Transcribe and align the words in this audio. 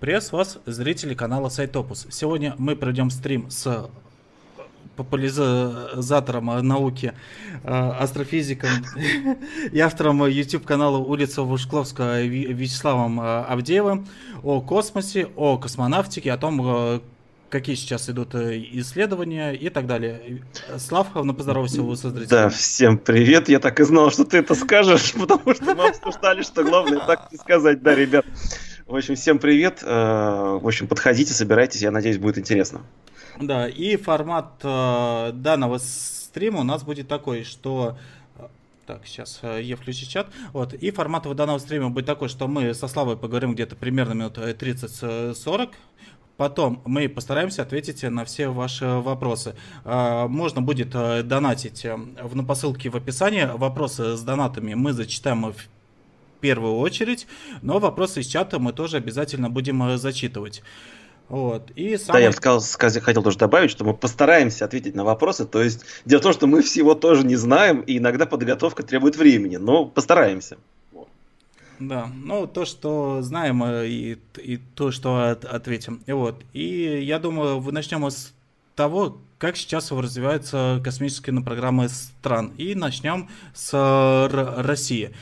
Приветствую 0.00 0.40
вас, 0.40 0.58
зрители 0.66 1.14
канала 1.14 1.48
Сайтопус. 1.48 2.06
Сегодня 2.10 2.54
мы 2.58 2.76
проведем 2.76 3.08
стрим 3.08 3.48
с 3.48 3.88
популяризатором 4.94 6.46
науки, 6.66 7.14
э, 7.64 7.68
астрофизиком 7.98 8.68
и 9.72 9.78
автором 9.80 10.26
YouTube-канала 10.26 10.98
«Улица 10.98 11.42
Вушкловского» 11.42 12.22
Вячеславом 12.24 13.20
э, 13.22 13.44
Авдеевым 13.44 14.06
о 14.42 14.60
космосе, 14.60 15.28
о 15.34 15.56
космонавтике, 15.56 16.30
о 16.30 16.36
том, 16.36 16.60
э, 16.62 17.00
какие 17.48 17.74
сейчас 17.74 18.10
идут 18.10 18.34
исследования 18.34 19.52
и 19.52 19.70
так 19.70 19.86
далее. 19.86 20.42
Слав, 20.76 21.06
ну 21.14 21.32
поздоровайся 21.32 21.80
вы 21.80 21.96
со 21.96 22.10
зрителями. 22.10 22.28
Да, 22.28 22.48
всем 22.50 22.98
привет. 22.98 23.48
Я 23.48 23.60
так 23.60 23.80
и 23.80 23.84
знал, 23.84 24.10
что 24.10 24.26
ты 24.26 24.36
это 24.38 24.54
скажешь, 24.54 25.14
потому 25.18 25.54
что 25.54 25.74
мы 25.74 25.88
обсуждали, 25.88 26.42
что 26.42 26.64
главное 26.64 27.00
так 27.06 27.30
сказать. 27.40 27.82
Да, 27.82 27.94
ребят. 27.94 28.26
В 28.86 28.94
общем, 28.94 29.16
всем 29.16 29.40
привет. 29.40 29.82
В 29.82 30.64
общем, 30.64 30.86
подходите, 30.86 31.34
собирайтесь. 31.34 31.82
Я 31.82 31.90
надеюсь, 31.90 32.18
будет 32.18 32.38
интересно. 32.38 32.82
Да, 33.40 33.68
и 33.68 33.96
формат 33.96 34.60
э, 34.62 35.32
данного 35.34 35.78
стрима 35.78 36.60
у 36.60 36.62
нас 36.62 36.84
будет 36.84 37.08
такой, 37.08 37.42
что 37.42 37.98
э, 38.38 38.46
так, 38.86 39.04
сейчас 39.04 39.40
э, 39.42 39.60
я 39.62 39.76
включу 39.76 40.06
чат. 40.06 40.28
Вот. 40.52 40.72
И 40.72 40.92
формат 40.92 41.24
данного 41.34 41.58
стрима 41.58 41.90
будет 41.90 42.06
такой, 42.06 42.28
что 42.28 42.46
мы 42.46 42.72
со 42.74 42.86
Славой 42.86 43.16
поговорим 43.16 43.54
где-то 43.54 43.74
примерно 43.74 44.12
минут 44.12 44.38
30-40. 44.38 45.70
Потом 46.36 46.80
мы 46.84 47.08
постараемся 47.08 47.62
ответить 47.62 48.04
на 48.04 48.24
все 48.24 48.48
ваши 48.48 48.86
вопросы. 48.86 49.56
Можно 49.84 50.60
будет 50.60 50.90
донатить 50.90 51.84
на 51.84 52.44
посылке 52.44 52.90
в 52.90 52.96
описании. 52.96 53.48
Вопросы 53.52 54.16
с 54.16 54.20
донатами 54.20 54.74
мы 54.74 54.92
зачитаем 54.92 55.50
в 55.52 55.56
первую 56.46 56.76
очередь, 56.76 57.26
но 57.60 57.80
вопросы 57.80 58.20
из 58.20 58.28
чата 58.28 58.60
мы 58.60 58.72
тоже 58.72 58.98
обязательно 58.98 59.50
будем 59.50 59.98
зачитывать. 59.98 60.62
Вот. 61.28 61.72
И 61.74 61.96
самый... 61.96 62.20
Да, 62.20 62.24
я 62.26 62.30
сказал, 62.32 62.60
сказал, 62.60 63.02
хотел 63.02 63.22
тоже 63.24 63.36
добавить, 63.36 63.72
что 63.72 63.84
мы 63.84 63.94
постараемся 63.94 64.64
ответить 64.64 64.94
на 64.94 65.02
вопросы. 65.02 65.44
То 65.44 65.60
есть 65.60 65.84
дело 66.04 66.20
в 66.20 66.22
том, 66.22 66.32
что 66.32 66.46
мы 66.46 66.62
всего 66.62 66.94
тоже 66.94 67.26
не 67.26 67.34
знаем, 67.34 67.80
и 67.80 67.98
иногда 67.98 68.26
подготовка 68.26 68.84
требует 68.84 69.16
времени, 69.16 69.56
но 69.56 69.86
постараемся. 69.86 70.56
Да, 71.80 72.08
ну 72.24 72.46
то, 72.46 72.64
что 72.64 73.22
знаем, 73.22 73.64
э, 73.64 73.88
и, 73.88 74.18
и 74.36 74.56
то, 74.56 74.92
что 74.92 75.30
от, 75.30 75.44
ответим. 75.44 76.00
И 76.06 76.12
вот. 76.12 76.44
И 76.52 77.02
я 77.02 77.18
думаю, 77.18 77.58
вы 77.58 77.72
начнем 77.72 78.08
с 78.08 78.32
того, 78.76 79.18
как 79.38 79.56
сейчас 79.56 79.90
развиваются 79.90 80.80
космические 80.82 81.42
программы 81.42 81.88
стран. 81.88 82.52
И 82.56 82.74
начнем 82.74 83.28
с 83.52 84.28
России. 84.58 85.12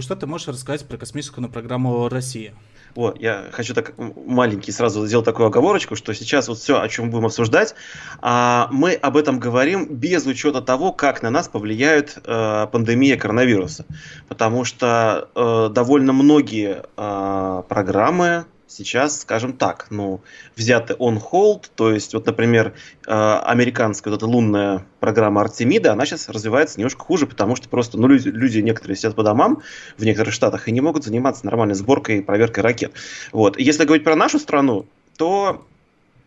Что 0.00 0.16
ты 0.16 0.26
можешь 0.26 0.48
рассказать 0.48 0.86
про 0.86 0.96
космическую 0.96 1.48
программу 1.48 2.08
России? 2.08 2.54
Вот, 2.94 3.20
я 3.20 3.46
хочу 3.52 3.74
так 3.74 3.94
маленький 3.96 4.70
сразу 4.70 5.06
сделать 5.06 5.24
такую 5.24 5.46
оговорочку, 5.46 5.96
что 5.96 6.12
сейчас 6.12 6.48
вот 6.48 6.58
все, 6.58 6.80
о 6.80 6.88
чем 6.88 7.10
будем 7.10 7.26
обсуждать, 7.26 7.74
а, 8.20 8.68
мы 8.70 8.92
об 8.92 9.16
этом 9.16 9.38
говорим 9.40 9.86
без 9.86 10.26
учета 10.26 10.60
того, 10.60 10.92
как 10.92 11.22
на 11.22 11.30
нас 11.30 11.48
повлияет 11.48 12.18
э, 12.24 12.66
пандемия 12.70 13.16
коронавируса. 13.16 13.86
Потому 14.28 14.64
что 14.64 15.28
э, 15.34 15.68
довольно 15.72 16.12
многие 16.12 16.82
э, 16.96 17.62
программы, 17.68 18.44
сейчас, 18.76 19.20
скажем 19.20 19.52
так, 19.52 19.86
ну, 19.90 20.20
взяты 20.56 20.94
on 20.94 21.20
hold, 21.20 21.66
то 21.74 21.92
есть, 21.92 22.14
вот, 22.14 22.26
например, 22.26 22.74
э, 23.06 23.12
американская 23.12 24.10
вот 24.10 24.18
эта 24.18 24.26
лунная 24.26 24.84
программа 25.00 25.42
Артемида, 25.42 25.92
она 25.92 26.06
сейчас 26.06 26.28
развивается 26.28 26.78
немножко 26.78 27.04
хуже, 27.04 27.26
потому 27.26 27.56
что 27.56 27.68
просто, 27.68 27.98
ну, 27.98 28.08
люди, 28.08 28.28
люди 28.28 28.58
некоторые 28.58 28.96
сидят 28.96 29.14
по 29.14 29.22
домам 29.22 29.62
в 29.96 30.04
некоторых 30.04 30.34
штатах 30.34 30.68
и 30.68 30.72
не 30.72 30.80
могут 30.80 31.04
заниматься 31.04 31.44
нормальной 31.44 31.74
сборкой 31.74 32.18
и 32.18 32.22
проверкой 32.22 32.64
ракет. 32.64 32.92
Вот. 33.32 33.58
Если 33.58 33.84
говорить 33.84 34.04
про 34.04 34.16
нашу 34.16 34.38
страну, 34.38 34.86
то 35.16 35.64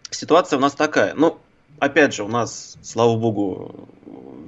ситуация 0.10 0.58
у 0.58 0.62
нас 0.62 0.74
такая, 0.74 1.14
ну, 1.16 1.38
опять 1.80 2.14
же, 2.14 2.24
у 2.24 2.28
нас, 2.28 2.78
слава 2.82 3.18
богу, 3.18 3.88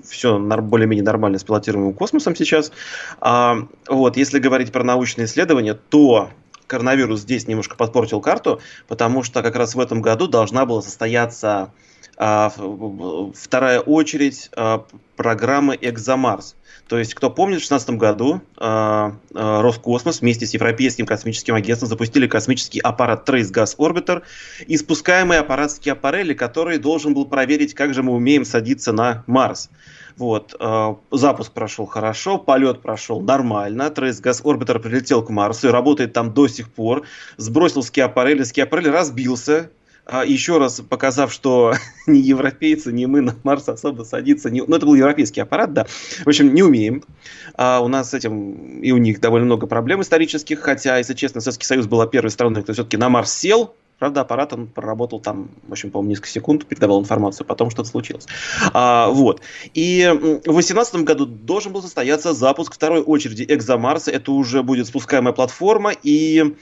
все 0.03 0.40
более-менее 0.40 1.03
нормально 1.03 1.40
с 1.40 1.44
пилотируемым 1.44 1.94
космосом 1.94 2.35
сейчас. 2.35 2.72
А, 3.19 3.68
вот, 3.88 4.18
если 4.18 4.40
говорить 4.40 4.72
про 4.72 4.84
научные 4.84 5.25
исследования, 5.25 5.74
то 5.74 6.29
коронавирус 6.67 7.22
здесь 7.22 7.47
немножко 7.47 7.75
подпортил 7.75 8.22
карту, 8.22 8.61
потому 8.88 9.23
что 9.23 9.41
как 9.41 9.55
раз 9.55 9.73
в 9.73 9.79
этом 9.79 10.01
году 10.01 10.28
должна 10.28 10.66
была 10.66 10.81
состояться 10.81 11.72
а, 12.17 12.51
вторая 13.33 13.79
очередь 13.79 14.50
а, 14.55 14.85
программы 15.16 15.78
«Экзомарс». 15.79 16.55
То 16.88 16.98
есть, 16.98 17.14
кто 17.14 17.30
помнит, 17.30 17.62
в 17.62 17.68
2016 17.68 17.90
году 17.98 18.42
э, 18.58 18.66
э, 18.66 19.62
Роскосмос 19.62 20.22
вместе 20.22 20.46
с 20.46 20.53
Европейским 20.53 21.06
космическим 21.06 21.56
агентством 21.56 21.90
запустили 21.90 22.28
космический 22.28 22.80
аппарат 22.80 23.28
Trace 23.28 23.52
Gas 23.52 23.75
Orbiter 23.78 24.24
и 24.66 24.78
спускаемый 24.78 25.38
аппарат 25.38 25.72
Скиапарелли, 25.72 26.34
который 26.34 26.78
должен 26.78 27.14
был 27.14 27.26
проверить, 27.26 27.74
как 27.74 27.94
же 27.94 28.03
мы 28.03 28.14
умеем 28.14 28.46
садиться 28.46 28.94
на 28.94 29.24
Марс. 29.28 29.70
Вот, 30.16 30.56
э, 30.59 30.96
запуск 31.12 31.52
прошел 31.52 31.86
хорошо, 31.86 32.38
полет 32.38 32.81
прошел 32.81 33.22
нормально, 33.22 33.92
Trace 33.94 34.24
Gas 34.24 34.42
Orbiter 34.44 34.80
прилетел 34.80 35.24
к 35.24 35.30
Марсу 35.30 35.68
и 35.68 35.72
работает 35.72 36.14
там 36.14 36.34
до 36.34 36.47
сих 36.47 36.72
пор, 36.72 37.03
сбросил 37.36 37.84
Скиапарелли, 37.84 38.44
Скиапарелли 38.44 38.90
разбился, 38.90 39.70
еще 40.25 40.57
раз 40.57 40.81
показав, 40.81 41.31
что 41.34 41.73
ни 42.07 42.18
европейцы, 42.18 42.91
ни 42.91 43.06
мы 43.06 43.22
на 43.22 43.35
Марс 43.44 43.68
особо 43.69 44.03
садиться 44.03 44.50
не... 44.50 44.62
Ну, 44.62 44.75
это 44.75 44.85
был 44.85 44.95
европейский 44.95 45.41
аппарат, 45.41 45.73
да. 45.73 45.85
В 45.85 46.28
общем, 46.28 46.53
не 46.53 46.63
умеем. 46.63 47.03
А 47.56 47.81
у 47.81 47.88
нас 47.88 48.12
с 48.12 48.13
этим 48.13 48.81
и 48.81 48.91
у 48.91 48.97
них 48.97 49.19
довольно 49.19 49.46
много 49.46 49.67
проблем 49.67 50.01
исторических, 50.01 50.59
хотя, 50.59 50.97
если 50.97 51.13
честно, 51.13 51.41
Советский 51.41 51.66
Союз 51.66 51.88
была 51.88 52.07
первой 52.07 52.29
страной, 52.29 52.63
кто 52.63 52.73
все-таки 52.73 52.97
на 52.97 53.09
Марс 53.09 53.34
сел, 53.34 53.73
Правда, 54.00 54.22
аппарат 54.22 54.53
он 54.53 54.67
проработал 54.67 55.19
там, 55.19 55.50
в 55.67 55.72
общем, 55.72 55.90
по-моему, 55.90 56.12
несколько 56.12 56.29
секунд, 56.29 56.67
передавал 56.67 57.01
информацию, 57.01 57.47
потом 57.47 57.72
что-то 57.72 57.90
случилось. 57.90 58.28
А, 58.72 59.09
вот. 59.09 59.41
И 59.73 60.07
в 60.13 60.44
2018 60.44 60.97
году 60.97 61.25
должен 61.25 61.73
был 61.73 61.81
состояться 61.81 62.34
запуск 62.34 62.75
второй 62.75 63.01
очереди 63.01 63.44
Экзомарса. 63.47 64.12
Это 64.12 64.31
уже 64.31 64.62
будет 64.62 64.85
спускаемая 64.85 65.34
платформа, 65.34 65.94
и 66.03 66.56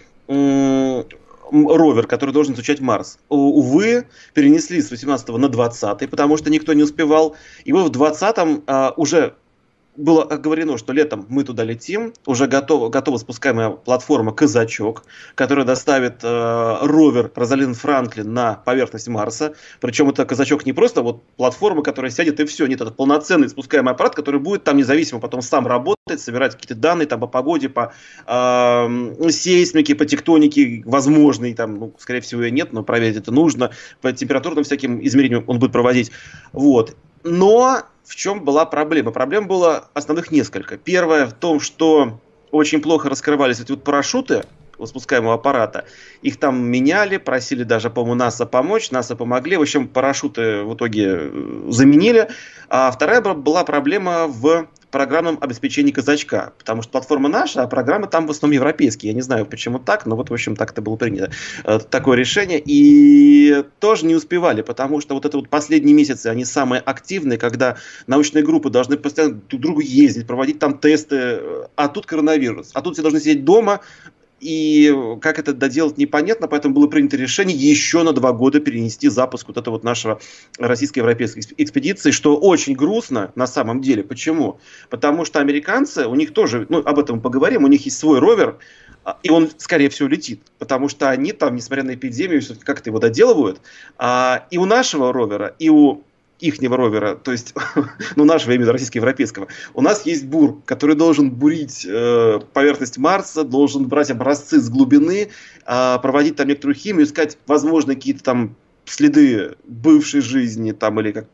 ровер, 1.52 2.08
который 2.08 2.32
должен 2.32 2.54
изучать 2.54 2.80
Марс. 2.80 3.20
Увы, 3.30 4.08
перенесли 4.34 4.82
с 4.82 4.92
18 4.92 5.28
на 5.30 5.50
20, 5.50 6.10
потому 6.10 6.38
что 6.38 6.50
никто 6.50 6.74
не 6.74 6.84
успевал. 6.84 7.36
И 7.64 7.74
мы 7.74 7.84
в 7.84 7.90
20 7.90 8.36
а, 8.68 8.94
уже 8.98 9.36
было 9.98 10.24
оговорено, 10.24 10.78
что 10.78 10.94
летом 10.94 11.26
мы 11.30 11.44
туда 11.44 11.64
летим, 11.64 12.14
уже 12.26 12.48
готова, 12.48 12.90
готова 12.90 13.18
спускаемая 13.18 13.70
платформа 13.72 14.34
«Казачок», 14.34 15.04
которая 15.36 15.66
доставит 15.66 16.24
э, 16.24 16.78
ровер 16.82 17.32
Розалин 17.36 17.74
Франклин 17.74 18.34
на 18.34 18.56
поверхность 18.56 19.08
Марса. 19.08 19.56
Причем 19.80 20.10
это 20.10 20.26
«Казачок» 20.26 20.66
не 20.66 20.74
просто 20.74 21.02
вот 21.02 21.24
платформа, 21.38 21.82
которая 21.82 22.12
сядет 22.12 22.40
и 22.40 22.46
все. 22.46 22.66
Нет, 22.68 22.82
это 22.82 22.92
полноценный 22.92 23.50
спускаемый 23.50 23.94
аппарат, 23.94 24.16
который 24.16 24.40
будет 24.40 24.64
там 24.64 24.78
независимо 24.78 25.20
потом 25.20 25.42
сам 25.42 25.68
работать, 25.68 26.20
собирать 26.20 26.54
какие-то 26.54 26.76
данные 26.76 27.08
там 27.08 27.20
по 27.20 27.28
погоде, 27.28 27.70
по 27.70 27.94
э, 28.28 29.30
сейсмике, 29.30 29.96
по 29.96 30.06
тектонике, 30.06 30.84
возможной, 30.86 31.54
там, 31.54 31.76
ну, 31.76 31.94
скорее 31.98 32.22
всего, 32.22 32.42
ее 32.42 32.52
нет, 32.52 32.74
но 32.74 32.84
проверить 32.84 33.18
это 33.18 33.32
нужно. 33.32 33.72
По 34.02 34.12
температурным 34.12 34.64
всяким 34.64 35.06
измерениям 35.06 35.44
он 35.48 35.60
будет 35.60 35.72
проводить. 35.72 36.12
Вот. 36.52 36.96
Но 37.24 37.82
в 38.06 38.16
чем 38.16 38.44
была 38.44 38.66
проблема? 38.66 39.12
Проблем 39.12 39.48
было 39.48 39.90
основных 39.94 40.32
несколько. 40.32 40.78
Первое 40.78 41.26
в 41.26 41.34
том, 41.34 41.60
что 41.60 42.20
очень 42.52 42.82
плохо 42.82 43.10
раскрывались 43.10 43.60
эти 43.60 43.72
вот 43.72 43.84
парашюты 43.84 44.44
спускаемого 44.84 45.36
аппарата. 45.36 45.86
Их 46.22 46.38
там 46.38 46.64
меняли, 46.64 47.18
просили 47.18 47.64
даже, 47.64 47.90
по-моему, 47.90 48.16
НАСА 48.16 48.46
помочь, 48.46 48.92
НАСА 48.92 49.16
помогли. 49.16 49.58
В 49.58 49.62
общем, 49.62 49.88
парашюты 49.88 50.64
в 50.64 50.76
итоге 50.76 51.06
э, 51.08 51.68
заменили. 51.70 52.30
А 52.70 52.92
вторая 52.92 53.22
была 53.22 53.64
проблема 53.64 54.28
в 54.28 54.68
программном 54.96 55.38
обеспечении 55.42 55.92
казачка, 55.92 56.54
потому 56.58 56.82
что 56.82 56.94
платформа 56.94 57.28
наша, 57.28 57.64
а 57.64 57.68
программы 57.68 58.08
там 58.08 58.28
в 58.28 58.32
основном 58.32 58.56
европейские. 58.56 59.10
Я 59.10 59.14
не 59.14 59.22
знаю, 59.22 59.46
почему 59.46 59.78
так, 59.78 60.06
но 60.06 60.16
вот, 60.16 60.30
в 60.30 60.34
общем, 60.34 60.56
так 60.56 60.72
это 60.72 60.82
было 60.82 60.96
принято. 60.96 61.32
Э, 61.66 61.80
такое 61.80 62.16
решение. 62.16 62.64
И 62.66 63.66
тоже 63.82 64.06
не 64.06 64.16
успевали, 64.16 64.62
потому 64.62 65.02
что 65.02 65.16
вот 65.16 65.26
это 65.26 65.36
вот 65.36 65.50
последние 65.50 65.94
месяцы, 65.94 66.28
они 66.28 66.46
самые 66.46 66.80
активные, 66.80 67.38
когда 67.38 67.76
научные 68.08 68.42
группы 68.46 68.70
должны 68.70 68.96
постоянно 68.96 69.34
друг 69.34 69.60
к 69.60 69.64
другу 69.64 69.82
ездить, 69.82 70.28
проводить 70.28 70.60
там 70.60 70.78
тесты, 70.78 71.42
а 71.76 71.90
тут 71.90 72.06
коронавирус. 72.06 72.72
А 72.74 72.82
тут 72.82 72.94
все 72.94 73.02
должны 73.02 73.20
сидеть 73.20 73.44
дома, 73.44 73.82
и 74.46 74.94
как 75.22 75.40
это 75.40 75.54
доделать 75.54 75.98
непонятно, 75.98 76.48
поэтому 76.48 76.76
было 76.76 76.86
принято 76.86 77.18
решение 77.18 77.58
еще 77.58 78.04
на 78.04 78.14
два 78.14 78.32
года 78.32 78.60
перенести 78.60 79.10
запуск 79.10 79.48
вот 79.48 79.58
этого 79.58 79.74
вот 79.74 79.84
нашего 79.84 80.20
российско-европейской 80.60 81.42
экспедиции, 81.58 82.12
что 82.12 82.38
очень 82.38 82.76
грустно 82.76 83.32
на 83.34 83.48
самом 83.48 83.82
деле. 83.82 84.04
Почему? 84.04 84.60
Потому 84.92 85.26
что 85.26 85.40
американцы, 85.40 86.06
у 86.06 86.14
них 86.14 86.32
тоже, 86.32 86.68
ну 86.70 86.84
об 86.86 87.00
этом 87.00 87.22
поговорим, 87.22 87.64
у 87.64 87.68
них 87.68 87.86
есть 87.86 87.98
свой 87.98 88.20
ровер, 88.20 88.60
а, 89.04 89.18
и 89.24 89.32
он, 89.32 89.50
скорее 89.58 89.90
всего, 89.90 90.08
летит, 90.08 90.42
потому 90.60 90.90
что 90.90 91.10
они 91.10 91.32
там, 91.32 91.56
несмотря 91.56 91.84
на 91.84 91.96
эпидемию, 91.96 92.44
как-то 92.64 92.92
его 92.92 93.00
доделывают. 93.00 93.62
А, 93.98 94.46
и 94.52 94.60
у 94.60 94.66
нашего 94.66 95.12
ровера, 95.12 95.56
и 95.58 95.70
у 95.70 96.04
ихнего 96.40 96.78
ровера, 96.78 97.16
то 97.16 97.32
есть, 97.32 97.54
ну, 98.16 98.26
нашего, 98.26 98.54
именно 98.54 98.72
российско-европейского, 98.72 99.48
у 99.74 99.82
нас 99.82 100.06
есть 100.06 100.26
бур, 100.26 100.62
который 100.66 100.96
должен 100.96 101.32
бурить 101.32 101.86
э, 101.88 102.40
поверхность 102.54 102.98
Марса, 102.98 103.44
должен 103.44 103.88
брать 103.88 104.12
образцы 104.12 104.60
с 104.60 104.70
глубины, 104.70 105.30
э, 105.66 105.98
проводить 106.02 106.36
там 106.36 106.48
некоторую 106.48 106.76
химию, 106.76 107.06
искать, 107.06 107.38
возможно, 107.48 107.96
какие-то 107.96 108.24
там 108.24 108.56
следы 108.86 109.56
бывшей 109.66 110.22
жизни 110.22 110.72
там 110.72 111.00
или 111.00 111.12
как 111.12 111.28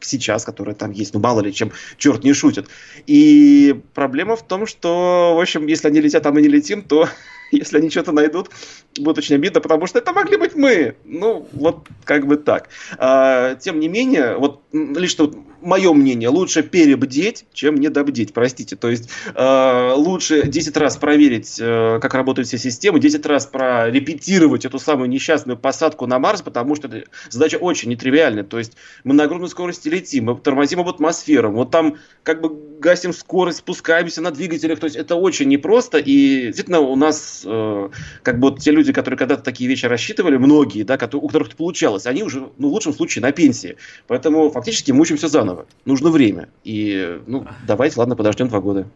сейчас, 0.00 0.44
которая 0.44 0.74
там 0.74 0.90
есть, 0.90 1.14
ну 1.14 1.20
мало 1.20 1.40
ли, 1.40 1.52
чем 1.52 1.72
черт 1.96 2.24
не 2.24 2.32
шутит. 2.32 2.68
И 3.06 3.80
проблема 3.94 4.36
в 4.36 4.46
том, 4.46 4.66
что, 4.66 5.34
в 5.36 5.40
общем, 5.40 5.66
если 5.66 5.88
они 5.88 6.00
летят, 6.00 6.26
а 6.26 6.32
мы 6.32 6.42
не 6.42 6.48
летим, 6.48 6.82
то 6.82 7.08
если 7.50 7.78
они 7.78 7.90
что-то 7.90 8.12
найдут, 8.12 8.50
будет 8.98 9.18
очень 9.18 9.36
обидно, 9.36 9.60
потому 9.60 9.86
что 9.86 9.98
это 9.98 10.12
могли 10.12 10.36
быть 10.36 10.54
мы. 10.54 10.96
Ну, 11.04 11.48
вот 11.52 11.88
как 12.04 12.26
бы 12.26 12.36
так. 12.36 12.68
А, 12.98 13.54
тем 13.56 13.80
не 13.80 13.88
менее, 13.88 14.36
вот 14.36 14.62
лично 14.72 15.30
мое 15.66 15.92
мнение, 15.92 16.28
лучше 16.28 16.62
перебдеть, 16.62 17.44
чем 17.52 17.76
недобдеть, 17.76 18.32
простите. 18.32 18.76
То 18.76 18.88
есть 18.88 19.10
э, 19.34 19.92
лучше 19.96 20.46
10 20.46 20.76
раз 20.76 20.96
проверить, 20.96 21.56
э, 21.58 21.98
как 22.00 22.14
работают 22.14 22.46
все 22.46 22.58
системы, 22.58 23.00
10 23.00 23.26
раз 23.26 23.46
прорепетировать 23.46 24.64
эту 24.64 24.78
самую 24.78 25.08
несчастную 25.08 25.56
посадку 25.58 26.06
на 26.06 26.18
Марс, 26.18 26.42
потому 26.42 26.76
что 26.76 26.90
задача 27.30 27.56
очень 27.56 27.90
нетривиальная. 27.90 28.44
То 28.44 28.58
есть 28.58 28.76
мы 29.02 29.14
на 29.14 29.24
огромной 29.24 29.48
скорости 29.48 29.88
летим, 29.88 30.26
мы 30.26 30.36
тормозим 30.36 30.80
об 30.80 30.88
атмосферу, 30.88 31.50
вот 31.50 31.70
там 31.70 31.96
как 32.22 32.40
бы 32.40 32.48
гасим 32.78 33.12
скорость, 33.12 33.58
спускаемся 33.58 34.20
на 34.20 34.30
двигателях. 34.30 34.78
То 34.78 34.84
есть 34.84 34.96
это 34.96 35.16
очень 35.16 35.48
непросто. 35.48 35.98
И 35.98 36.46
действительно 36.46 36.80
у 36.80 36.96
нас 36.96 37.42
э, 37.44 37.88
как 38.22 38.38
бы 38.38 38.50
вот 38.50 38.60
те 38.60 38.70
люди, 38.70 38.92
которые 38.92 39.18
когда-то 39.18 39.42
такие 39.42 39.68
вещи 39.68 39.86
рассчитывали, 39.86 40.36
многие, 40.36 40.82
да, 40.82 40.96
которые, 40.96 41.24
у 41.24 41.26
которых 41.28 41.48
это 41.48 41.56
получалось, 41.56 42.06
они 42.06 42.22
уже, 42.22 42.48
ну, 42.58 42.68
в 42.68 42.72
лучшем 42.72 42.92
случае, 42.92 43.22
на 43.22 43.32
пенсии. 43.32 43.76
Поэтому 44.06 44.50
фактически 44.50 44.92
мы 44.92 45.02
учимся 45.02 45.28
заново. 45.28 45.66
Нужно 45.84 46.10
время. 46.10 46.48
И, 46.64 47.20
ну, 47.26 47.46
давайте, 47.66 47.98
ладно, 47.98 48.16
подождем 48.16 48.48
два 48.48 48.60
года. 48.60 48.86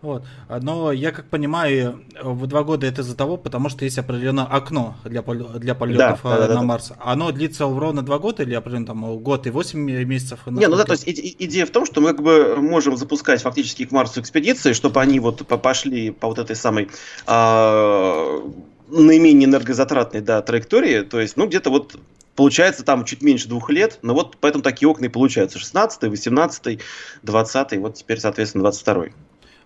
Вот. 0.00 0.24
Но 0.48 0.92
я 0.92 1.10
как 1.10 1.26
понимаю, 1.26 2.04
в 2.22 2.46
два 2.46 2.62
года 2.62 2.86
это 2.86 3.00
из-за 3.02 3.16
того, 3.16 3.36
потому 3.36 3.68
что 3.68 3.84
есть 3.84 3.98
определенное 3.98 4.44
окно 4.44 4.96
для, 5.04 5.22
для 5.22 5.74
полетов 5.74 6.20
да, 6.22 6.38
да, 6.38 6.48
на 6.48 6.54
да, 6.54 6.62
Марс. 6.62 6.92
Оно 7.00 7.32
длится 7.32 7.64
ровно 7.64 8.02
два 8.02 8.18
года 8.18 8.42
или 8.44 8.54
определенно 8.54 8.86
там 8.86 9.18
год 9.18 9.46
и 9.46 9.50
восемь 9.50 9.80
месяцев? 9.80 10.40
Не, 10.46 10.68
ну 10.68 10.76
да, 10.76 10.84
то 10.84 10.92
есть 10.92 11.04
идея 11.06 11.66
в 11.66 11.70
том, 11.70 11.84
что 11.84 12.00
мы 12.00 12.08
как 12.08 12.22
бы 12.22 12.56
можем 12.56 12.96
запускать 12.96 13.42
фактически 13.42 13.84
к 13.86 13.90
Марсу 13.90 14.20
экспедиции, 14.20 14.72
чтобы 14.72 15.00
они 15.00 15.18
вот 15.20 15.46
пошли 15.46 16.10
по 16.10 16.28
вот 16.28 16.38
этой 16.38 16.54
самой 16.54 16.88
а, 17.26 18.40
наименее 18.88 19.46
энергозатратной 19.46 20.20
да, 20.20 20.42
траектории, 20.42 21.02
то 21.02 21.20
есть, 21.20 21.36
ну, 21.36 21.46
где-то 21.46 21.70
вот 21.70 21.98
получается 22.38 22.84
там 22.84 23.04
чуть 23.04 23.20
меньше 23.20 23.48
двух 23.48 23.68
лет, 23.68 23.98
но 24.02 24.14
вот 24.14 24.36
поэтому 24.40 24.62
такие 24.62 24.88
окна 24.88 25.06
и 25.06 25.08
получаются. 25.08 25.58
16 25.58 26.04
18 26.04 26.78
20 27.22 27.76
вот 27.78 27.94
теперь, 27.96 28.20
соответственно, 28.20 28.62
22 28.62 29.06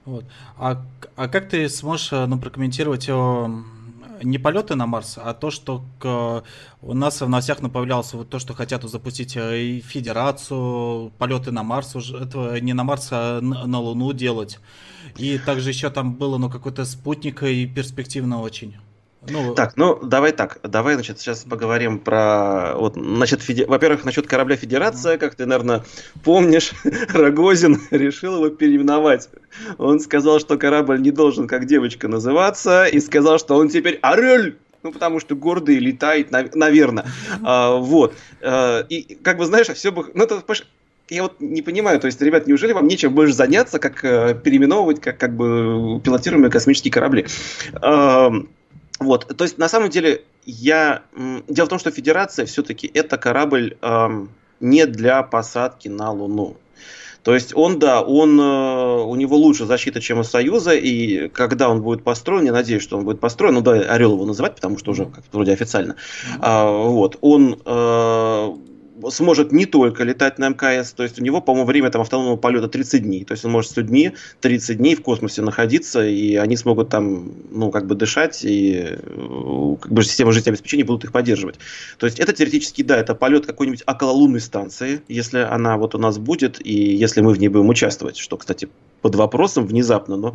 вот. 0.05 0.25
А, 0.57 0.83
а 1.17 1.29
как 1.29 1.49
ты 1.49 1.69
сможешь 1.69 2.13
э, 2.13 2.27
ну, 2.27 2.39
прокомментировать 2.39 3.09
о, 3.09 3.63
не 4.23 4.39
полеты 4.39 4.75
на 4.75 4.87
Марс, 4.87 5.19
а 5.23 5.35
то, 5.35 5.51
что 5.51 5.85
к, 5.99 6.43
у 6.81 6.95
нас 6.95 7.21
в 7.21 7.29
новостях 7.29 7.59
появлялось 7.59 8.13
вот 8.13 8.29
то, 8.29 8.39
что 8.39 8.55
хотят 8.55 8.83
запустить 8.83 9.37
э, 9.37 9.63
и 9.63 9.81
Федерацию, 9.81 11.13
полеты 11.19 11.53
на 11.53 11.63
Марс, 11.63 11.95
уже 11.97 12.19
этого 12.19 12.57
не 12.57 12.73
на 12.73 12.85
Марс, 12.85 13.09
а 13.11 13.41
на, 13.41 13.67
на 13.67 13.81
Луну 13.81 14.13
делать. 14.13 14.59
И 15.17 15.39
также 15.39 15.71
еще 15.71 15.91
там 15.91 16.15
было 16.15 16.39
ну, 16.39 16.51
какой-то 16.51 16.85
спутник 16.85 17.43
и 17.43 17.67
перспективно 17.67 18.41
очень. 18.41 18.77
Ну... 19.29 19.55
Так, 19.55 19.77
ну 19.77 20.01
давай 20.03 20.33
так, 20.33 20.59
давай, 20.65 20.95
значит, 20.95 21.21
сейчас 21.21 21.45
поговорим 21.45 22.01
про, 22.01 22.75
вот, 22.77 22.95
значит, 22.95 23.41
феди... 23.41 23.65
во-первых, 23.69 24.05
насчет 24.05 24.27
корабля 24.27 24.57
Федерация, 24.57 25.17
как 25.17 25.37
ты, 25.37 25.47
наверное, 25.47 25.85
помнишь, 26.25 26.73
Рогозин 27.13 27.81
решил 27.91 28.37
его 28.37 28.49
переименовать. 28.49 29.29
Он 29.79 30.01
сказал, 30.01 30.41
что 30.41 30.59
корабль 30.59 31.01
не 31.01 31.13
должен 31.13 31.47
как 31.47 31.67
девочка 31.67 32.09
называться, 32.09 32.87
и 32.87 32.99
сказал, 32.99 33.39
что 33.39 33.57
он 33.57 33.69
теперь 33.69 33.99
Орель 34.03 34.57
ну, 34.83 34.91
потому 34.91 35.21
что 35.21 35.37
гордый 35.37 35.79
летает, 35.79 36.33
наверное. 36.33 37.07
А, 37.45 37.77
вот. 37.77 38.15
А, 38.41 38.81
и, 38.89 39.15
как 39.15 39.39
бы, 39.39 39.47
знаешь, 39.47 39.69
все 39.69 39.93
бы... 39.93 40.11
Ну, 40.13 40.25
это, 40.25 40.43
я 41.09 41.23
вот 41.23 41.41
не 41.41 41.63
понимаю, 41.63 42.01
то 42.01 42.07
есть, 42.07 42.21
ребят, 42.21 42.49
неужели 42.49 42.73
вам 42.73 42.89
нечем 42.89 43.15
больше 43.15 43.35
заняться, 43.35 43.79
как 43.79 44.05
э, 44.05 44.35
переименовывать, 44.35 45.01
как, 45.01 45.19
как 45.19 45.37
бы 45.37 46.01
пилотируемые 46.03 46.51
космические 46.51 46.93
корабли? 46.93 47.27
А, 47.75 48.33
вот, 49.01 49.37
то 49.37 49.45
есть 49.45 49.59
на 49.59 49.69
самом 49.69 49.91
деле 49.91 50.25
я... 50.45 51.03
Дело 51.49 51.67
в 51.67 51.69
том, 51.69 51.79
что 51.79 51.91
Федерация 51.91 52.47
все-таки 52.47 52.91
это 52.93 53.17
корабль 53.19 53.77
эм, 53.81 54.31
не 54.61 54.87
для 54.87 55.23
посадки 55.23 55.89
на 55.89 56.11
Луну. 56.11 56.57
То 57.23 57.35
есть 57.35 57.53
он, 57.55 57.79
да, 57.79 58.03
он, 58.03 58.39
э, 58.41 59.03
у 59.05 59.15
него 59.15 59.37
лучше 59.37 59.65
защита, 59.65 60.01
чем 60.01 60.19
у 60.19 60.25
Союза, 60.25 60.73
и 60.75 61.29
когда 61.29 61.69
он 61.69 61.81
будет 61.81 62.03
построен, 62.03 62.45
я 62.47 62.53
надеюсь, 62.53 62.83
что 62.83 62.99
он 62.99 63.05
будет 63.05 63.21
построен, 63.21 63.55
ну 63.55 63.61
да, 63.61 63.73
Орел 63.73 64.15
его 64.15 64.25
называть, 64.25 64.57
потому 64.57 64.77
что 64.77 64.91
уже 64.91 65.07
как 65.07 65.23
вроде 65.31 65.53
официально, 65.53 65.93
mm-hmm. 65.93 66.39
а, 66.41 66.71
вот, 66.71 67.19
он 67.21 67.61
э, 67.65 68.57
сможет 69.11 69.53
не 69.53 69.67
только 69.67 70.05
летать 70.05 70.39
на 70.39 70.49
МКС, 70.49 70.93
то 70.93 71.03
есть 71.03 71.21
у 71.21 71.23
него, 71.23 71.41
по-моему, 71.41 71.67
время 71.67 71.91
там 71.91 72.03
автономного 72.03 72.37
полета 72.37 72.69
30 72.69 73.03
дней, 73.03 73.25
то 73.25 73.33
есть 73.33 73.45
он 73.45 73.53
может 73.53 73.71
с 73.71 73.77
людьми 73.77 74.13
30 74.41 74.79
дней 74.79 74.95
в 74.95 75.03
космосе 75.03 75.43
находиться, 75.43 76.07
и 76.07 76.37
они 76.37 76.57
смогут 76.57 76.89
там, 76.89 77.33
ну, 77.51 77.71
как 77.71 77.87
бы 77.87 77.95
дышать, 77.95 78.45
и 78.45 78.89
э, 78.91 79.77
как 79.81 79.93
бы 79.93 80.03
система 80.03 80.33
жизнеобеспечения 80.33 80.85
будут 80.85 81.05
их 81.05 81.13
поддерживать. 81.13 81.59
То 81.99 82.07
есть 82.07 82.19
это 82.19 82.33
теоретически, 82.33 82.83
да, 82.83 82.97
это 82.97 83.15
полет 83.15 83.47
какой-нибудь 83.47 83.83
окололунной 83.87 84.41
станции, 84.41 85.03
если 85.09 85.39
она 85.39 85.77
вот 85.77 85.95
у 85.95 85.99
нас 85.99 86.19
будет, 86.19 86.65
и 86.65 86.73
если 86.73 87.21
мы 87.21 87.33
в 87.33 87.39
ней 87.39 87.49
будем 87.49 87.69
участвовать, 87.69 88.17
что, 88.17 88.37
кстати, 88.37 88.69
под 89.01 89.17
вопросом 89.17 89.67
внезапно, 89.67 90.17
но 90.17 90.35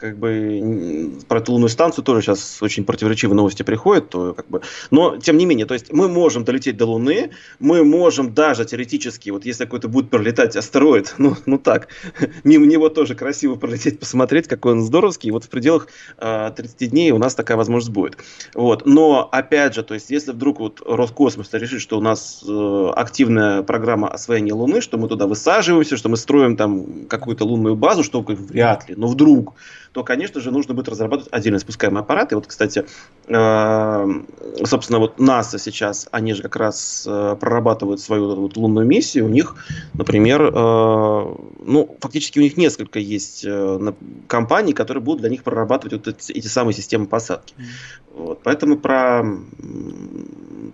как 0.00 0.18
бы 0.18 1.12
про 1.28 1.42
лунную 1.46 1.68
станцию 1.68 2.04
тоже 2.04 2.22
сейчас 2.22 2.62
очень 2.62 2.84
противоречивые 2.84 3.36
новости 3.36 3.62
приходят, 3.62 4.08
то 4.08 4.32
как 4.32 4.48
бы, 4.48 4.62
но 4.90 5.18
тем 5.18 5.36
не 5.36 5.44
менее, 5.46 5.66
то 5.66 5.74
есть 5.74 5.92
мы 5.92 6.08
можем 6.08 6.44
долететь 6.44 6.76
до 6.76 6.86
Луны, 6.86 7.30
мы 7.58 7.84
можем 7.84 8.32
даже 8.32 8.64
теоретически, 8.64 9.30
вот 9.30 9.44
если 9.44 9.64
какой-то 9.64 9.88
будет 9.88 10.10
пролетать 10.10 10.56
астероид, 10.56 11.14
ну, 11.18 11.36
ну 11.46 11.58
так, 11.58 11.88
мимо 12.44 12.66
него 12.66 12.88
тоже 12.88 13.14
красиво 13.14 13.56
пролететь, 13.56 14.00
посмотреть, 14.00 14.48
какой 14.48 14.72
он 14.72 14.82
здоровский, 14.82 15.30
вот 15.30 15.44
в 15.44 15.48
пределах 15.48 15.88
э, 16.18 16.50
30 16.56 16.90
дней 16.90 17.10
у 17.10 17.18
нас 17.18 17.34
такая 17.34 17.56
возможность 17.56 17.92
будет. 17.92 18.16
Вот, 18.54 18.86
но 18.86 19.28
опять 19.30 19.74
же, 19.74 19.82
то 19.82 19.94
есть 19.94 20.10
если 20.10 20.32
вдруг 20.32 20.60
вот 20.60 20.80
Роскосмос 20.84 21.50
решит, 21.52 21.80
что 21.80 21.98
у 21.98 22.00
нас 22.00 22.42
э, 22.46 22.92
активная 22.96 23.62
программа 23.62 24.08
освоения 24.08 24.54
Луны, 24.54 24.80
что 24.80 24.96
мы 24.96 25.08
туда 25.08 25.26
высаживаемся, 25.26 25.96
что 25.96 26.08
мы 26.08 26.16
строим 26.16 26.56
там 26.56 27.06
какую-то 27.06 27.44
лунную 27.44 27.76
базу, 27.76 28.02
что 28.02 28.22
вряд 28.22 28.88
ли, 28.88 28.94
но 28.96 29.06
вдруг 29.06 29.54
то, 29.92 30.04
конечно 30.04 30.40
же, 30.40 30.50
нужно 30.52 30.74
будет 30.74 30.88
разрабатывать 30.88 31.32
отдельно 31.32 31.58
спускаемый 31.58 32.02
аппарат. 32.02 32.30
И 32.30 32.34
вот, 32.36 32.46
кстати, 32.46 32.86
э, 33.26 34.06
собственно, 34.64 34.98
вот 35.00 35.18
НАСА 35.18 35.58
сейчас, 35.58 36.08
они 36.12 36.32
же 36.34 36.42
как 36.42 36.56
раз 36.56 37.04
э, 37.08 37.36
прорабатывают 37.40 38.00
свою 38.00 38.36
вот 38.36 38.56
лунную 38.56 38.86
миссию. 38.86 39.26
У 39.26 39.28
них, 39.28 39.56
например, 39.94 40.42
э, 40.42 40.50
ну, 40.54 41.96
фактически 42.00 42.38
у 42.38 42.42
них 42.42 42.56
несколько 42.56 43.00
есть 43.00 43.46
компаний, 44.28 44.72
которые 44.72 45.02
будут 45.02 45.22
для 45.22 45.30
них 45.30 45.42
прорабатывать 45.42 45.92
вот 45.92 46.08
эти, 46.08 46.32
эти 46.32 46.46
самые 46.46 46.74
системы 46.74 47.06
посадки. 47.06 47.54
Вот, 48.12 48.40
поэтому 48.42 48.76
про, 48.76 49.24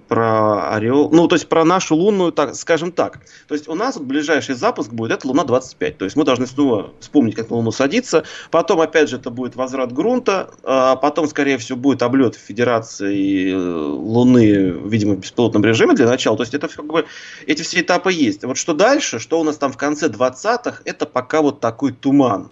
про 0.09 0.75
Орел, 0.75 1.11
ну, 1.11 1.29
то 1.29 1.35
есть 1.35 1.49
про 1.49 1.65
нашу 1.65 1.95
лунную, 1.95 2.33
так, 2.33 2.55
скажем 2.55 2.93
так. 2.93 3.21
То 3.47 3.55
есть 3.55 3.69
у 3.69 3.75
нас 3.75 3.97
вот 3.97 4.07
ближайший 4.07 4.55
запуск 4.55 4.91
будет, 4.91 5.13
это 5.13 5.29
Луна 5.29 5.45
25. 5.45 5.99
То 5.99 6.05
есть 6.07 6.17
мы 6.17 6.25
должны 6.25 6.47
снова 6.47 6.93
вспомнить, 6.99 7.35
как 7.35 7.51
на 7.51 7.57
Луну 7.57 7.73
садиться. 7.73 8.25
Потом, 8.51 8.81
опять 8.81 9.06
же, 9.07 9.17
это 9.17 9.31
будет 9.31 9.57
возврат 9.57 9.93
грунта. 9.93 10.51
А 10.63 10.97
потом, 10.97 11.29
скорее 11.29 11.59
всего, 11.59 11.79
будет 11.79 12.03
облет 12.03 12.35
Федерации 12.35 13.53
э, 13.53 13.57
Луны, 13.57 14.71
видимо, 14.85 15.15
в 15.15 15.21
беспилотном 15.21 15.65
режиме 15.65 15.95
для 15.95 16.07
начала. 16.07 16.37
То 16.37 16.43
есть 16.43 16.55
это 16.55 16.69
как 16.69 16.85
бы, 16.85 17.07
эти 17.47 17.63
все 17.63 17.81
этапы 17.81 18.13
есть. 18.13 18.45
Вот 18.45 18.57
что 18.57 18.75
дальше, 18.75 19.19
что 19.19 19.41
у 19.41 19.45
нас 19.45 19.57
там 19.57 19.73
в 19.73 19.77
конце 19.77 20.09
20-х, 20.09 20.83
это 20.85 21.07
пока 21.07 21.43
вот 21.43 21.61
такой 21.61 21.93
туман. 21.93 22.51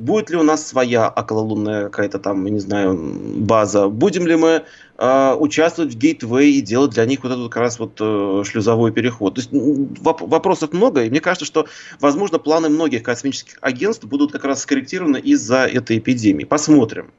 Будет 0.00 0.30
ли 0.30 0.36
у 0.36 0.42
нас 0.42 0.66
своя 0.66 1.10
окололунная 1.10 1.84
какая-то 1.90 2.18
там, 2.18 2.46
не 2.46 2.58
знаю, 2.58 2.98
база? 3.36 3.88
Будем 3.88 4.26
ли 4.26 4.34
мы 4.34 4.64
э, 4.96 5.34
участвовать 5.38 5.92
в 5.92 5.98
гейтвей 5.98 6.54
и 6.54 6.62
делать 6.62 6.92
для 6.92 7.04
них 7.04 7.22
вот 7.22 7.32
этот 7.32 7.52
как 7.52 7.60
раз 7.60 7.78
вот 7.78 7.98
э, 8.00 8.42
шлюзовой 8.46 8.92
переход? 8.92 9.34
То 9.34 9.40
есть 9.42 9.52
воп- 9.52 10.26
вопросов 10.26 10.72
много, 10.72 11.04
и 11.04 11.10
мне 11.10 11.20
кажется, 11.20 11.44
что, 11.44 11.66
возможно, 12.00 12.38
планы 12.38 12.70
многих 12.70 13.02
космических 13.02 13.58
агентств 13.60 14.04
будут 14.04 14.32
как 14.32 14.44
раз 14.44 14.62
скорректированы 14.62 15.18
из-за 15.18 15.66
этой 15.66 15.98
эпидемии. 15.98 16.44
Посмотрим. 16.44 17.12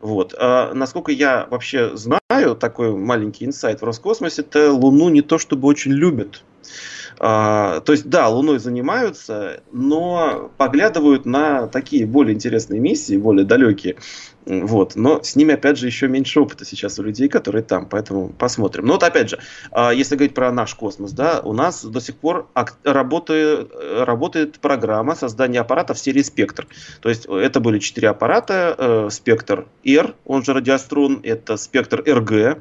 Вот. 0.00 0.34
А, 0.36 0.74
насколько 0.74 1.12
я 1.12 1.46
вообще 1.48 1.96
знаю, 1.96 2.56
такой 2.56 2.96
маленький 2.96 3.44
инсайт 3.44 3.80
в 3.80 3.84
Роскосмосе, 3.84 4.42
это 4.42 4.72
Луну 4.72 5.08
не 5.08 5.22
то 5.22 5.38
чтобы 5.38 5.68
очень 5.68 5.92
любят. 5.92 6.42
А, 7.20 7.80
то 7.80 7.92
есть, 7.92 8.08
да, 8.08 8.28
Луной 8.28 8.58
занимаются, 8.58 9.60
но 9.72 10.50
поглядывают 10.56 11.26
на 11.26 11.66
такие 11.66 12.06
более 12.06 12.34
интересные 12.34 12.80
миссии, 12.80 13.16
более 13.16 13.44
далекие. 13.44 13.96
Вот. 14.46 14.94
Но 14.94 15.22
с 15.22 15.36
ними, 15.36 15.54
опять 15.54 15.78
же, 15.78 15.86
еще 15.86 16.06
меньше 16.06 16.40
опыта 16.40 16.64
сейчас 16.64 16.98
у 16.98 17.02
людей, 17.02 17.28
которые 17.28 17.62
там. 17.62 17.86
Поэтому 17.86 18.28
посмотрим. 18.28 18.86
Но 18.86 18.94
вот 18.94 19.02
опять 19.02 19.30
же, 19.30 19.38
а, 19.70 19.90
если 19.92 20.16
говорить 20.16 20.34
про 20.34 20.52
наш 20.52 20.74
космос, 20.74 21.12
да, 21.12 21.40
у 21.40 21.52
нас 21.52 21.84
до 21.84 22.00
сих 22.00 22.16
пор 22.16 22.48
работает, 22.84 23.72
работает 24.00 24.58
программа 24.58 25.14
создания 25.14 25.60
аппаратов 25.60 25.98
серии 25.98 26.22
«Спектр». 26.22 26.66
То 27.00 27.08
есть 27.08 27.26
это 27.26 27.60
были 27.60 27.78
четыре 27.78 28.08
аппарата. 28.08 28.74
Э, 28.76 29.08
«Спектр 29.10 29.66
R», 29.84 30.14
он 30.24 30.44
же 30.44 30.52
радиострун, 30.52 31.20
это 31.22 31.56
«Спектр 31.56 32.02
РГ», 32.06 32.58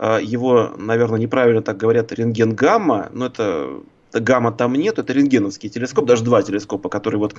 его, 0.00 0.72
наверное, 0.76 1.20
неправильно 1.20 1.62
так 1.62 1.76
говорят, 1.76 2.12
рентген-гамма, 2.12 3.10
но 3.12 3.26
это 3.26 3.80
гамма 4.20 4.52
там 4.52 4.74
нет, 4.74 4.98
это 4.98 5.12
рентгеновский 5.12 5.68
телескоп, 5.68 6.06
даже 6.06 6.24
два 6.24 6.42
телескопа, 6.42 6.88
который 6.88 7.16
вот 7.16 7.34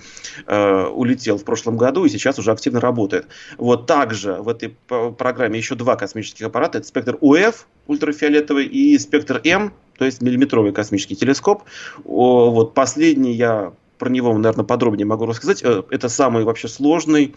э, 0.45 0.85
улетел 0.87 1.37
в 1.37 1.43
прошлом 1.43 1.77
году 1.77 2.05
и 2.05 2.09
сейчас 2.09 2.39
уже 2.39 2.51
активно 2.51 2.79
работает. 2.79 3.27
Вот 3.57 3.85
также 3.85 4.33
в 4.33 4.49
этой 4.49 4.75
программе 5.17 5.57
еще 5.57 5.75
два 5.75 5.95
космических 5.95 6.45
аппарата, 6.45 6.79
это 6.79 6.87
спектр 6.87 7.17
УФ 7.21 7.67
ультрафиолетовый 7.87 8.65
и 8.65 8.97
спектр 8.97 9.41
М, 9.43 9.73
то 9.97 10.05
есть 10.05 10.21
миллиметровый 10.21 10.71
космический 10.71 11.15
телескоп. 11.15 11.63
О, 12.03 12.51
вот 12.51 12.73
последний 12.73 13.33
я 13.33 13.73
про 13.97 14.09
него, 14.09 14.33
наверное, 14.33 14.65
подробнее 14.65 15.05
могу 15.05 15.25
рассказать. 15.25 15.63
Э, 15.63 15.83
это 15.89 16.09
самый 16.09 16.43
вообще 16.43 16.67
сложный 16.67 17.35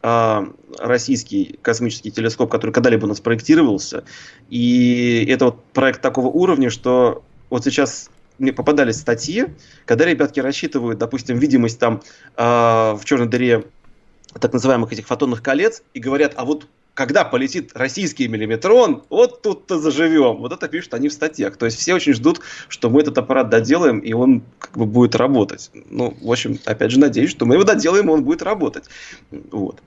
российский 0.00 1.58
космический 1.62 2.10
телескоп, 2.10 2.50
который 2.50 2.70
когда-либо 2.70 3.04
у 3.04 3.08
нас 3.08 3.20
проектировался. 3.20 4.04
И 4.48 5.26
это 5.28 5.46
вот 5.46 5.64
проект 5.72 6.00
такого 6.02 6.28
уровня, 6.28 6.70
что 6.70 7.24
вот 7.50 7.64
сейчас 7.64 8.10
мне 8.38 8.52
попадались 8.52 9.00
статьи, 9.00 9.46
когда 9.84 10.04
ребятки 10.04 10.40
рассчитывают, 10.40 10.98
допустим, 10.98 11.38
видимость 11.38 11.78
там 11.78 12.02
э, 12.36 12.42
в 12.42 13.00
черной 13.04 13.26
дыре 13.26 13.64
так 14.38 14.52
называемых 14.52 14.92
этих 14.92 15.06
фотонных 15.06 15.42
колец 15.42 15.82
и 15.94 16.00
говорят, 16.00 16.34
а 16.36 16.44
вот 16.44 16.68
когда 16.98 17.24
полетит 17.24 17.70
российский 17.74 18.26
миллиметрон, 18.26 19.04
вот 19.08 19.40
тут-то 19.40 19.78
заживем. 19.78 20.38
Вот 20.38 20.52
это 20.52 20.66
пишут 20.66 20.94
они 20.94 21.08
в 21.08 21.12
статьях. 21.12 21.56
То 21.56 21.66
есть 21.66 21.78
все 21.78 21.94
очень 21.94 22.12
ждут, 22.12 22.40
что 22.68 22.90
мы 22.90 23.02
этот 23.02 23.16
аппарат 23.18 23.50
доделаем, 23.50 24.00
и 24.00 24.12
он 24.12 24.42
как 24.58 24.76
бы 24.76 24.84
будет 24.84 25.14
работать. 25.14 25.70
Ну, 25.90 26.16
в 26.20 26.28
общем, 26.28 26.58
опять 26.64 26.90
же, 26.90 26.98
надеюсь, 26.98 27.30
что 27.30 27.46
мы 27.46 27.54
его 27.54 27.62
доделаем, 27.62 28.08
и 28.08 28.12
он 28.12 28.24
будет 28.24 28.42
работать. 28.42 28.86
Вот. 29.30 29.80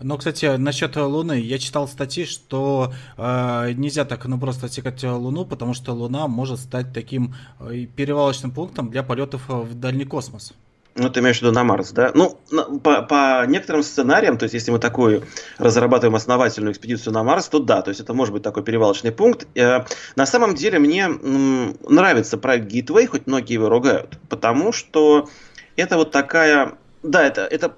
Но, 0.00 0.18
кстати, 0.18 0.56
насчет 0.56 0.96
Луны, 0.96 1.38
я 1.38 1.58
читал 1.60 1.86
статьи, 1.86 2.24
что 2.24 2.92
э, 3.16 3.72
нельзя 3.76 4.04
так 4.04 4.26
ну 4.26 4.40
просто 4.40 4.66
отсекать 4.66 5.04
Луну, 5.04 5.44
потому 5.44 5.74
что 5.74 5.92
Луна 5.92 6.26
может 6.26 6.58
стать 6.58 6.92
таким 6.92 7.36
э, 7.60 7.86
перевалочным 7.94 8.50
пунктом 8.50 8.90
для 8.90 9.04
полетов 9.04 9.42
в 9.46 9.78
дальний 9.78 10.04
космос. 10.04 10.54
Ну, 10.96 11.10
ты 11.10 11.20
имеешь 11.20 11.38
в 11.38 11.42
виду 11.42 11.52
на 11.52 11.62
Марс, 11.62 11.92
да? 11.92 12.10
Ну, 12.14 12.38
по, 12.82 13.02
по 13.02 13.44
некоторым 13.46 13.82
сценариям, 13.82 14.38
то 14.38 14.44
есть, 14.44 14.54
если 14.54 14.70
мы 14.70 14.78
такую 14.78 15.24
разрабатываем 15.58 16.16
основательную 16.16 16.72
экспедицию 16.72 17.12
на 17.12 17.22
Марс, 17.22 17.48
то 17.48 17.58
да, 17.58 17.82
то 17.82 17.90
есть, 17.90 18.00
это 18.00 18.14
может 18.14 18.32
быть 18.32 18.42
такой 18.42 18.62
перевалочный 18.62 19.12
пункт. 19.12 19.46
Э, 19.54 19.84
на 20.16 20.26
самом 20.26 20.54
деле, 20.54 20.78
мне 20.78 21.08
нравится 21.08 22.38
проект 22.38 22.72
Gateway, 22.72 23.06
хоть 23.06 23.26
многие 23.26 23.54
его 23.54 23.68
ругают, 23.68 24.18
потому 24.28 24.72
что 24.72 25.28
это 25.76 25.96
вот 25.96 26.12
такая... 26.12 26.78
Да, 27.02 27.22
это, 27.24 27.42
это 27.42 27.76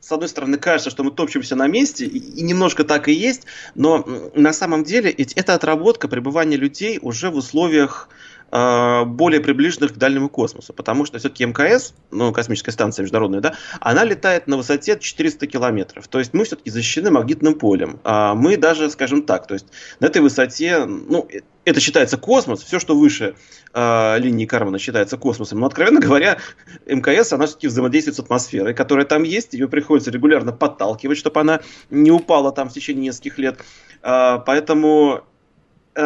с 0.00 0.12
одной 0.12 0.28
стороны, 0.28 0.56
кажется, 0.58 0.90
что 0.90 1.04
мы 1.04 1.10
топчемся 1.10 1.56
на 1.56 1.66
месте, 1.66 2.06
и 2.06 2.42
немножко 2.42 2.84
так 2.84 3.08
и 3.08 3.12
есть, 3.12 3.44
но 3.74 4.04
на 4.34 4.52
самом 4.52 4.82
деле 4.82 5.10
это 5.10 5.54
отработка 5.54 6.08
пребывания 6.08 6.56
людей 6.56 6.98
уже 7.02 7.30
в 7.30 7.36
условиях 7.36 8.08
более 8.50 9.40
приближенных 9.40 9.94
к 9.94 9.96
дальнему 9.96 10.28
космосу, 10.28 10.72
потому 10.72 11.04
что 11.04 11.18
все-таки 11.18 11.44
МКС, 11.44 11.94
ну, 12.10 12.32
космическая 12.32 12.72
станция 12.72 13.04
международная, 13.04 13.40
да, 13.40 13.54
она 13.80 14.04
летает 14.04 14.46
на 14.46 14.56
высоте 14.56 14.98
400 14.98 15.46
километров, 15.46 16.08
то 16.08 16.18
есть 16.18 16.34
мы 16.34 16.44
все-таки 16.44 16.70
защищены 16.70 17.10
магнитным 17.10 17.54
полем, 17.54 18.00
а 18.04 18.34
мы 18.34 18.56
даже, 18.56 18.90
скажем 18.90 19.22
так, 19.22 19.46
то 19.46 19.54
есть 19.54 19.66
на 20.00 20.06
этой 20.06 20.20
высоте, 20.20 20.84
ну, 20.84 21.28
это 21.64 21.80
считается 21.80 22.16
космос, 22.16 22.62
все, 22.62 22.78
что 22.78 22.96
выше 22.96 23.34
э, 23.72 24.18
линии 24.18 24.46
Кармана 24.46 24.78
считается 24.78 25.16
космосом. 25.16 25.60
Но, 25.60 25.66
откровенно 25.66 26.00
говоря, 26.00 26.38
МКС, 26.86 27.32
она 27.32 27.46
все-таки 27.46 27.68
взаимодействует 27.68 28.16
с 28.16 28.20
атмосферой, 28.20 28.74
которая 28.74 29.06
там 29.06 29.22
есть, 29.22 29.52
ее 29.52 29.68
приходится 29.68 30.10
регулярно 30.10 30.52
подталкивать, 30.52 31.18
чтобы 31.18 31.40
она 31.40 31.60
не 31.90 32.10
упала 32.10 32.52
там 32.52 32.68
в 32.68 32.72
течение 32.72 33.06
нескольких 33.06 33.38
лет. 33.38 33.60
Э, 34.02 34.38
поэтому 34.44 35.24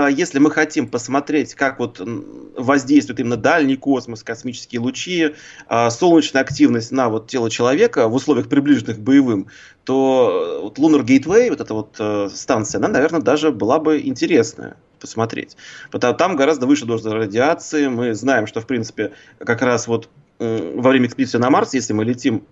если 0.08 0.38
мы 0.38 0.50
хотим 0.50 0.88
посмотреть, 0.88 1.54
как 1.54 1.78
вот 1.78 2.00
воздействует 2.56 3.20
именно 3.20 3.36
дальний 3.36 3.76
космос, 3.76 4.22
космические 4.22 4.80
лучи, 4.80 5.34
солнечная 5.90 6.42
активность 6.42 6.92
на 6.92 7.08
вот 7.08 7.28
тело 7.28 7.50
человека 7.50 8.08
в 8.08 8.14
условиях 8.14 8.48
приближенных 8.48 8.96
к 8.96 9.00
боевым, 9.00 9.48
то 9.84 10.60
вот 10.62 10.78
Lunar 10.78 11.04
Gateway, 11.04 11.50
вот 11.50 11.60
эта 11.60 11.74
вот 11.74 11.96
э, 11.98 12.28
станция, 12.32 12.78
она, 12.78 12.88
наверное, 12.88 13.20
даже 13.20 13.52
была 13.52 13.78
бы 13.78 14.00
интересная 14.00 14.76
посмотреть. 14.98 15.56
Потому 15.90 16.14
там 16.14 16.36
гораздо 16.36 16.66
выше 16.66 16.86
доза 16.86 17.12
радиации. 17.12 17.88
Мы 17.88 18.14
знаем, 18.14 18.46
что, 18.46 18.60
в 18.60 18.66
принципе, 18.66 19.12
как 19.38 19.60
раз 19.60 19.86
вот 19.86 20.08
во 20.38 20.90
время 20.90 21.06
экспедиции 21.06 21.38
на 21.38 21.50
Марс, 21.50 21.74
если 21.74 21.92
мы 21.92 22.04
летим 22.04 22.44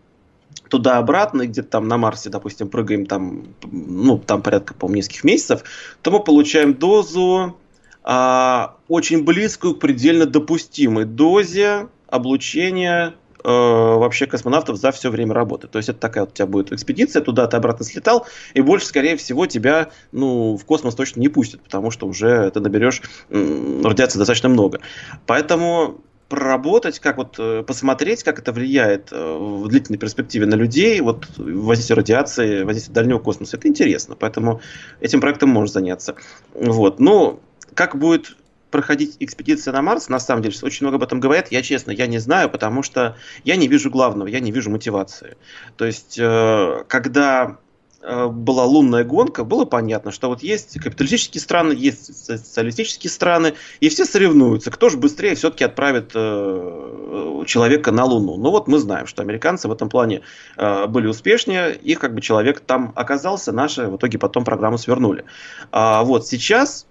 туда-обратно, 0.69 1.47
где-то 1.47 1.69
там 1.69 1.89
на 1.89 1.99
Марсе, 1.99 2.31
допустим, 2.31 2.69
прыгаем 2.69 3.07
там, 3.07 3.45
ну, 3.71 4.19
там 4.19 4.43
порядка, 4.43 4.75
по 4.75 4.89
нескольких 4.89 5.25
месяцев, 5.25 5.65
то 6.01 6.11
мы 6.11 6.21
получаем 6.21 6.75
дозу 6.75 7.57
а, 8.05 8.77
очень 8.89 9.25
близкую 9.25 9.75
к 9.77 9.81
предельно 9.81 10.27
допустимой 10.27 11.05
дозе 11.05 11.89
облучения 12.09 13.15
э, 13.43 13.49
вообще 13.49 14.27
космонавтов 14.27 14.77
за 14.77 14.93
все 14.93 15.11
время 15.11 15.35
работы. 15.35 15.67
То 15.67 15.79
есть 15.79 15.89
это 15.89 15.99
такая 15.99 16.25
вот 16.25 16.33
у 16.33 16.35
тебя 16.35 16.47
будет 16.47 16.73
экспедиция, 16.73 17.23
туда 17.23 17.47
ты 17.47 17.57
обратно 17.57 17.85
слетал, 17.85 18.27
и 18.55 18.61
больше, 18.61 18.87
скорее 18.87 19.17
всего, 19.17 19.47
тебя 19.47 19.91
ну, 20.11 20.57
в 20.57 20.65
космос 20.65 20.95
точно 20.95 21.21
не 21.21 21.29
пустят, 21.29 21.63
потому 21.63 21.91
что 21.91 22.07
уже 22.07 22.51
ты 22.51 22.61
наберешь 22.61 23.03
радиации 23.31 24.19
достаточно 24.19 24.49
много. 24.49 24.81
Поэтому 25.27 26.01
проработать, 26.33 26.99
как 26.99 27.19
вот 27.19 27.37
э, 27.39 27.63
посмотреть, 27.63 28.23
как 28.23 28.39
это 28.39 28.53
влияет 28.53 29.13
э, 29.13 29.37
в 29.39 29.69
длительной 29.69 29.99
перспективе 29.99 30.47
на 30.47 30.55
людей, 30.55 30.99
вот 31.03 31.27
воздействие 31.37 31.99
радиации, 31.99 32.63
воздействие 32.63 32.95
дальнего 32.95 33.19
космоса, 33.19 33.59
это 33.59 33.69
интересно, 33.69 34.17
поэтому 34.19 34.63
этим 35.01 35.21
проектом 35.21 35.51
можно 35.51 35.71
заняться. 35.75 36.15
Вот, 36.55 37.01
ну, 37.01 37.41
как 37.75 37.99
будет 37.99 38.35
проходить 38.71 39.19
экспедиция 39.21 39.73
на 39.73 39.83
Марс, 39.83 40.09
на 40.09 40.19
самом 40.19 40.41
деле, 40.41 40.57
очень 40.63 40.87
много 40.87 40.97
об 40.97 41.03
этом 41.03 41.21
говорят. 41.21 41.53
Я 41.53 41.61
честно, 41.61 41.91
я 41.91 42.07
не 42.07 42.17
знаю, 42.17 42.49
потому 42.49 42.83
что 42.83 43.15
я 43.45 43.57
не 43.57 43.69
вижу 43.69 43.91
главного, 43.91 44.27
я 44.29 44.41
не 44.41 44.53
вижу 44.53 44.71
мотивации. 44.71 45.37
То 45.77 45.85
есть, 45.85 46.19
э, 46.19 46.85
когда 46.89 47.59
была 48.03 48.65
лунная 48.65 49.05
гонка, 49.05 49.45
было 49.45 49.65
понятно, 49.65 50.11
что 50.11 50.29
вот 50.29 50.43
есть 50.43 50.79
капиталистические 50.81 51.41
страны, 51.41 51.73
есть 51.73 52.27
социалистические 52.27 53.11
страны, 53.11 53.55
и 53.81 53.89
все 53.89 54.05
соревнуются, 54.05 54.71
кто 54.71 54.89
же 54.89 54.97
быстрее 54.97 55.35
все-таки 55.35 55.65
отправит 55.65 56.11
э, 56.15 57.45
человека 57.47 57.93
на 57.93 58.05
Луну. 58.05 58.37
Ну 58.37 58.51
вот 58.51 58.69
мы 58.69 58.79
знаем, 58.79 59.07
что 59.07 59.23
американцы 59.23 59.69
в 59.69 59.73
этом 59.73 59.89
плане 59.89 60.23
были 60.57 61.07
успешнее, 61.07 61.75
их 61.75 61.99
как 61.99 62.15
бы 62.15 62.21
человек 62.21 62.61
там 62.61 62.93
оказался, 62.97 63.53
наши 63.53 63.87
в 63.87 63.97
итоге 63.97 64.19
потом 64.19 64.45
программу 64.45 64.79
свернули. 64.79 65.25
А 65.71 66.03
вот 66.03 66.27
сейчас 66.27 66.87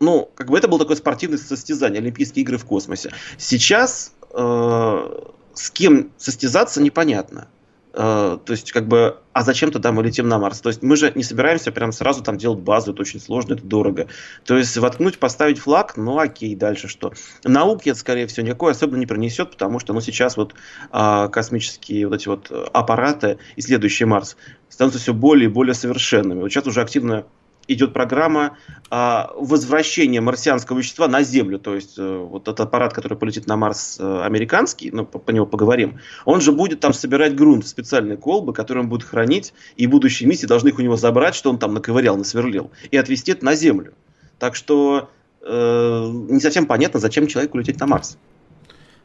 ну, 0.00 0.30
как 0.34 0.48
бы 0.48 0.58
это 0.58 0.66
было 0.66 0.80
такое 0.80 0.96
спортивное 0.96 1.38
состязание, 1.38 2.00
Олимпийские 2.00 2.42
игры 2.42 2.56
в 2.56 2.64
космосе. 2.64 3.12
Сейчас 3.36 4.14
э, 4.32 5.20
с 5.54 5.70
кем 5.70 6.10
состязаться 6.16 6.82
непонятно. 6.82 7.48
Э, 7.92 8.38
то 8.44 8.52
есть, 8.52 8.72
как 8.72 8.86
бы, 8.86 9.18
а 9.32 9.42
зачем 9.42 9.70
тогда 9.70 9.92
мы 9.92 10.02
летим 10.02 10.28
на 10.28 10.38
Марс? 10.38 10.60
То 10.60 10.68
есть, 10.68 10.82
мы 10.82 10.96
же 10.96 11.12
не 11.14 11.22
собираемся 11.22 11.72
прям 11.72 11.92
сразу 11.92 12.22
там 12.22 12.36
делать 12.36 12.60
базу, 12.60 12.92
это 12.92 13.02
очень 13.02 13.20
сложно, 13.20 13.54
это 13.54 13.64
дорого. 13.64 14.06
То 14.44 14.56
есть, 14.56 14.76
воткнуть, 14.76 15.18
поставить 15.18 15.58
флаг, 15.58 15.96
ну 15.96 16.18
окей, 16.18 16.54
дальше 16.54 16.88
что? 16.88 17.12
Науки 17.44 17.88
это, 17.88 17.98
скорее 17.98 18.26
всего, 18.26 18.46
никакой 18.46 18.72
особенно 18.72 18.98
не 18.98 19.06
принесет, 19.06 19.50
потому 19.50 19.78
что, 19.78 19.92
ну, 19.92 20.00
сейчас 20.00 20.36
вот 20.36 20.54
э, 20.92 21.28
космические 21.32 22.06
вот 22.06 22.16
эти 22.16 22.28
вот 22.28 22.50
аппараты, 22.72 23.38
исследующие 23.56 24.06
Марс, 24.06 24.36
становятся 24.68 25.00
все 25.00 25.12
более 25.12 25.48
и 25.48 25.52
более 25.52 25.74
совершенными. 25.74 26.40
Вот 26.40 26.50
сейчас 26.50 26.66
уже 26.66 26.80
активно 26.80 27.26
идет 27.68 27.92
программа 27.92 28.56
а, 28.90 29.30
возвращения 29.36 30.20
марсианского 30.20 30.78
вещества 30.78 31.08
на 31.08 31.22
Землю. 31.22 31.58
То 31.58 31.74
есть 31.74 31.98
э, 31.98 32.18
вот 32.18 32.42
этот 32.42 32.60
аппарат, 32.60 32.92
который 32.92 33.16
полетит 33.16 33.46
на 33.46 33.56
Марс 33.56 33.98
э, 34.00 34.22
американский, 34.22 34.90
ну, 34.90 35.04
по, 35.06 35.30
него 35.30 35.46
поговорим, 35.46 36.00
он 36.24 36.40
же 36.40 36.52
будет 36.52 36.80
там 36.80 36.92
собирать 36.92 37.36
грунт 37.36 37.64
в 37.64 37.68
специальные 37.68 38.16
колбы, 38.16 38.52
которые 38.52 38.82
он 38.82 38.88
будет 38.88 39.04
хранить, 39.04 39.54
и 39.76 39.86
будущие 39.86 40.28
миссии 40.28 40.46
должны 40.46 40.68
их 40.68 40.78
у 40.78 40.82
него 40.82 40.96
забрать, 40.96 41.34
что 41.34 41.50
он 41.50 41.58
там 41.58 41.74
наковырял, 41.74 42.16
насверлил, 42.16 42.70
и 42.90 42.96
отвезти 42.96 43.32
это 43.32 43.44
на 43.44 43.54
Землю. 43.54 43.94
Так 44.38 44.56
что 44.56 45.10
э, 45.42 46.10
не 46.28 46.40
совсем 46.40 46.66
понятно, 46.66 46.98
зачем 46.98 47.26
человеку 47.26 47.58
лететь 47.58 47.78
на 47.78 47.86
Марс. 47.86 48.18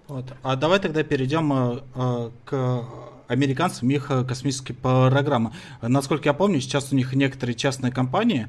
Вот. 0.07 0.25
А 0.43 0.55
давай 0.55 0.79
тогда 0.79 1.03
перейдем 1.03 1.53
э, 1.53 1.79
э 1.95 2.29
к 2.45 2.85
американцам 3.27 3.89
их 3.89 4.11
космические 4.27 4.75
программы. 4.75 5.51
Насколько 5.81 6.29
я 6.29 6.33
помню, 6.33 6.59
сейчас 6.61 6.91
у 6.91 6.95
них 6.95 7.13
некоторые 7.13 7.55
частные 7.55 7.91
компании 7.91 8.47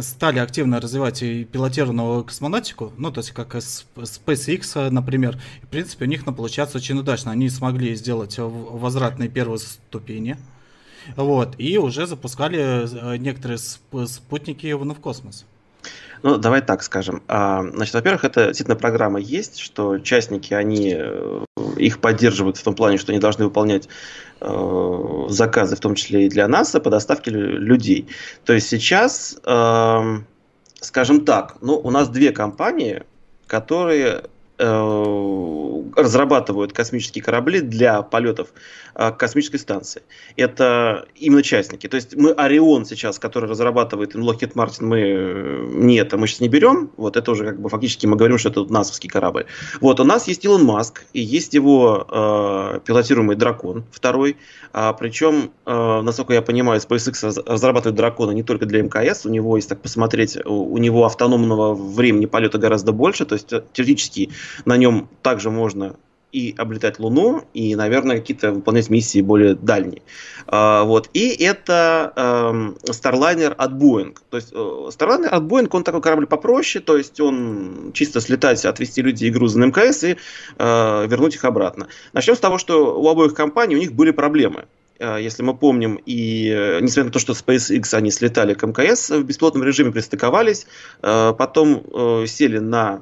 стали 0.00 0.38
активно 0.38 0.80
развивать 0.80 1.22
и 1.22 1.44
пилотированную 1.44 2.22
космонавтику, 2.24 2.92
ну, 2.98 3.10
то 3.10 3.20
есть 3.20 3.30
как 3.30 3.54
SpaceX, 3.54 4.90
например, 4.90 5.40
и, 5.62 5.64
в 5.64 5.68
принципе, 5.68 6.04
у 6.04 6.08
них 6.08 6.26
ну, 6.26 6.34
получается 6.34 6.76
очень 6.76 6.98
удачно. 6.98 7.32
Они 7.32 7.48
смогли 7.48 7.94
сделать 7.94 8.36
возвратные 8.38 9.30
первые 9.30 9.58
ступени, 9.58 10.36
вот, 11.16 11.54
и 11.58 11.78
уже 11.78 12.06
запускали 12.06 13.16
некоторые 13.16 13.56
спутники 13.58 14.66
ну, 14.66 14.92
в 14.92 15.00
космос. 15.00 15.46
Ну, 16.22 16.36
давай 16.36 16.62
так 16.62 16.82
скажем. 16.82 17.22
А, 17.28 17.62
значит, 17.62 17.94
во-первых, 17.94 18.24
это 18.24 18.46
действительно 18.46 18.76
программа 18.76 19.20
есть, 19.20 19.58
что 19.60 19.90
участники, 19.90 20.52
они 20.52 20.94
э, 20.96 21.44
их 21.76 22.00
поддерживают 22.00 22.56
в 22.56 22.62
том 22.62 22.74
плане, 22.74 22.98
что 22.98 23.12
они 23.12 23.20
должны 23.20 23.44
выполнять 23.44 23.88
э, 24.40 25.26
заказы, 25.28 25.76
в 25.76 25.80
том 25.80 25.94
числе 25.94 26.26
и 26.26 26.28
для 26.28 26.48
НАСА, 26.48 26.80
по 26.80 26.90
доставке 26.90 27.30
людей. 27.30 28.08
То 28.44 28.52
есть 28.52 28.68
сейчас, 28.68 29.38
э, 29.44 30.18
скажем 30.80 31.24
так, 31.24 31.56
ну, 31.60 31.78
у 31.78 31.90
нас 31.90 32.08
две 32.08 32.32
компании, 32.32 33.04
которые 33.46 34.24
разрабатывают 34.58 36.72
космические 36.72 37.22
корабли 37.22 37.60
для 37.60 38.02
полетов 38.02 38.48
э, 38.94 39.10
к 39.10 39.16
космической 39.16 39.58
станции. 39.58 40.02
Это 40.36 41.06
именно 41.16 41.42
частники. 41.42 41.86
То 41.86 41.96
есть 41.96 42.16
мы 42.16 42.32
Орион 42.32 42.84
сейчас, 42.84 43.18
который 43.18 43.48
разрабатывает 43.48 44.14
Lockheed 44.14 44.54
Martin, 44.54 44.84
мы 44.84 45.00
э, 45.00 45.66
не 45.74 45.96
это, 45.96 46.16
мы 46.16 46.26
сейчас 46.26 46.40
не 46.40 46.48
берем. 46.48 46.90
Вот 46.96 47.16
это 47.16 47.30
уже 47.30 47.44
как 47.44 47.60
бы 47.60 47.68
фактически 47.68 48.06
мы 48.06 48.16
говорим, 48.16 48.38
что 48.38 48.50
это 48.50 48.64
насовский 48.64 49.08
корабль. 49.08 49.46
Вот 49.80 50.00
у 50.00 50.04
нас 50.04 50.28
есть 50.28 50.44
Илон 50.44 50.64
Маск 50.64 51.04
и 51.12 51.20
есть 51.20 51.54
его 51.54 52.06
э, 52.10 52.80
пилотируемый 52.84 53.36
дракон 53.36 53.84
второй. 53.90 54.36
А, 54.72 54.92
причем, 54.92 55.52
э, 55.66 56.00
насколько 56.02 56.32
я 56.32 56.42
понимаю, 56.42 56.80
SpaceX 56.80 57.42
разрабатывает 57.46 57.96
дракона 57.96 58.32
не 58.32 58.42
только 58.42 58.66
для 58.66 58.82
МКС. 58.82 59.26
У 59.26 59.30
него, 59.30 59.56
если 59.56 59.70
так 59.70 59.82
посмотреть, 59.82 60.38
у, 60.44 60.72
у 60.72 60.78
него 60.78 61.04
автономного 61.04 61.74
времени 61.74 62.26
полета 62.26 62.58
гораздо 62.58 62.92
больше. 62.92 63.24
То 63.24 63.34
есть 63.34 63.52
теоретически 63.72 64.30
на 64.64 64.76
нем 64.76 65.08
также 65.22 65.50
можно 65.50 65.96
и 66.32 66.54
облетать 66.56 66.98
Луну, 66.98 67.44
и, 67.54 67.74
наверное, 67.74 68.18
какие-то 68.18 68.52
выполнять 68.52 68.90
миссии 68.90 69.20
более 69.22 69.54
дальние. 69.54 70.02
А, 70.46 70.84
вот. 70.84 71.08
И 71.14 71.28
это 71.42 72.12
э, 72.14 72.90
Starliner 72.90 73.54
от 73.54 73.72
Boeing. 73.72 74.16
То 74.30 74.36
есть 74.36 74.52
э, 74.52 74.56
Starliner 74.56 75.28
от 75.28 75.42
Boeing, 75.44 75.68
он 75.70 75.84
такой 75.84 76.02
корабль 76.02 76.26
попроще, 76.26 76.84
то 76.84 76.96
есть 76.96 77.18
он 77.20 77.92
чисто 77.94 78.20
слетать, 78.20 78.64
отвезти 78.64 79.00
людей 79.00 79.28
и 79.28 79.32
грузы 79.32 79.58
на 79.58 79.66
МКС 79.66 80.04
и 80.04 80.16
э, 80.58 81.06
вернуть 81.06 81.34
их 81.34 81.44
обратно. 81.44 81.88
Начнем 82.12 82.36
с 82.36 82.40
того, 82.40 82.58
что 82.58 83.00
у 83.00 83.08
обоих 83.08 83.32
компаний 83.32 83.76
у 83.76 83.78
них 83.78 83.92
были 83.92 84.10
проблемы 84.10 84.66
э, 84.98 85.18
если 85.20 85.42
мы 85.42 85.56
помним, 85.56 85.98
и 86.04 86.78
несмотря 86.82 87.04
на 87.04 87.10
то, 87.10 87.20
что 87.20 87.32
SpaceX 87.32 87.94
они 87.94 88.10
слетали 88.10 88.52
к 88.52 88.66
МКС 88.66 89.10
в 89.10 89.22
бесплотном 89.22 89.64
режиме, 89.64 89.92
пристыковались, 89.92 90.66
потом 91.00 92.26
сели 92.26 92.58
на 92.58 93.00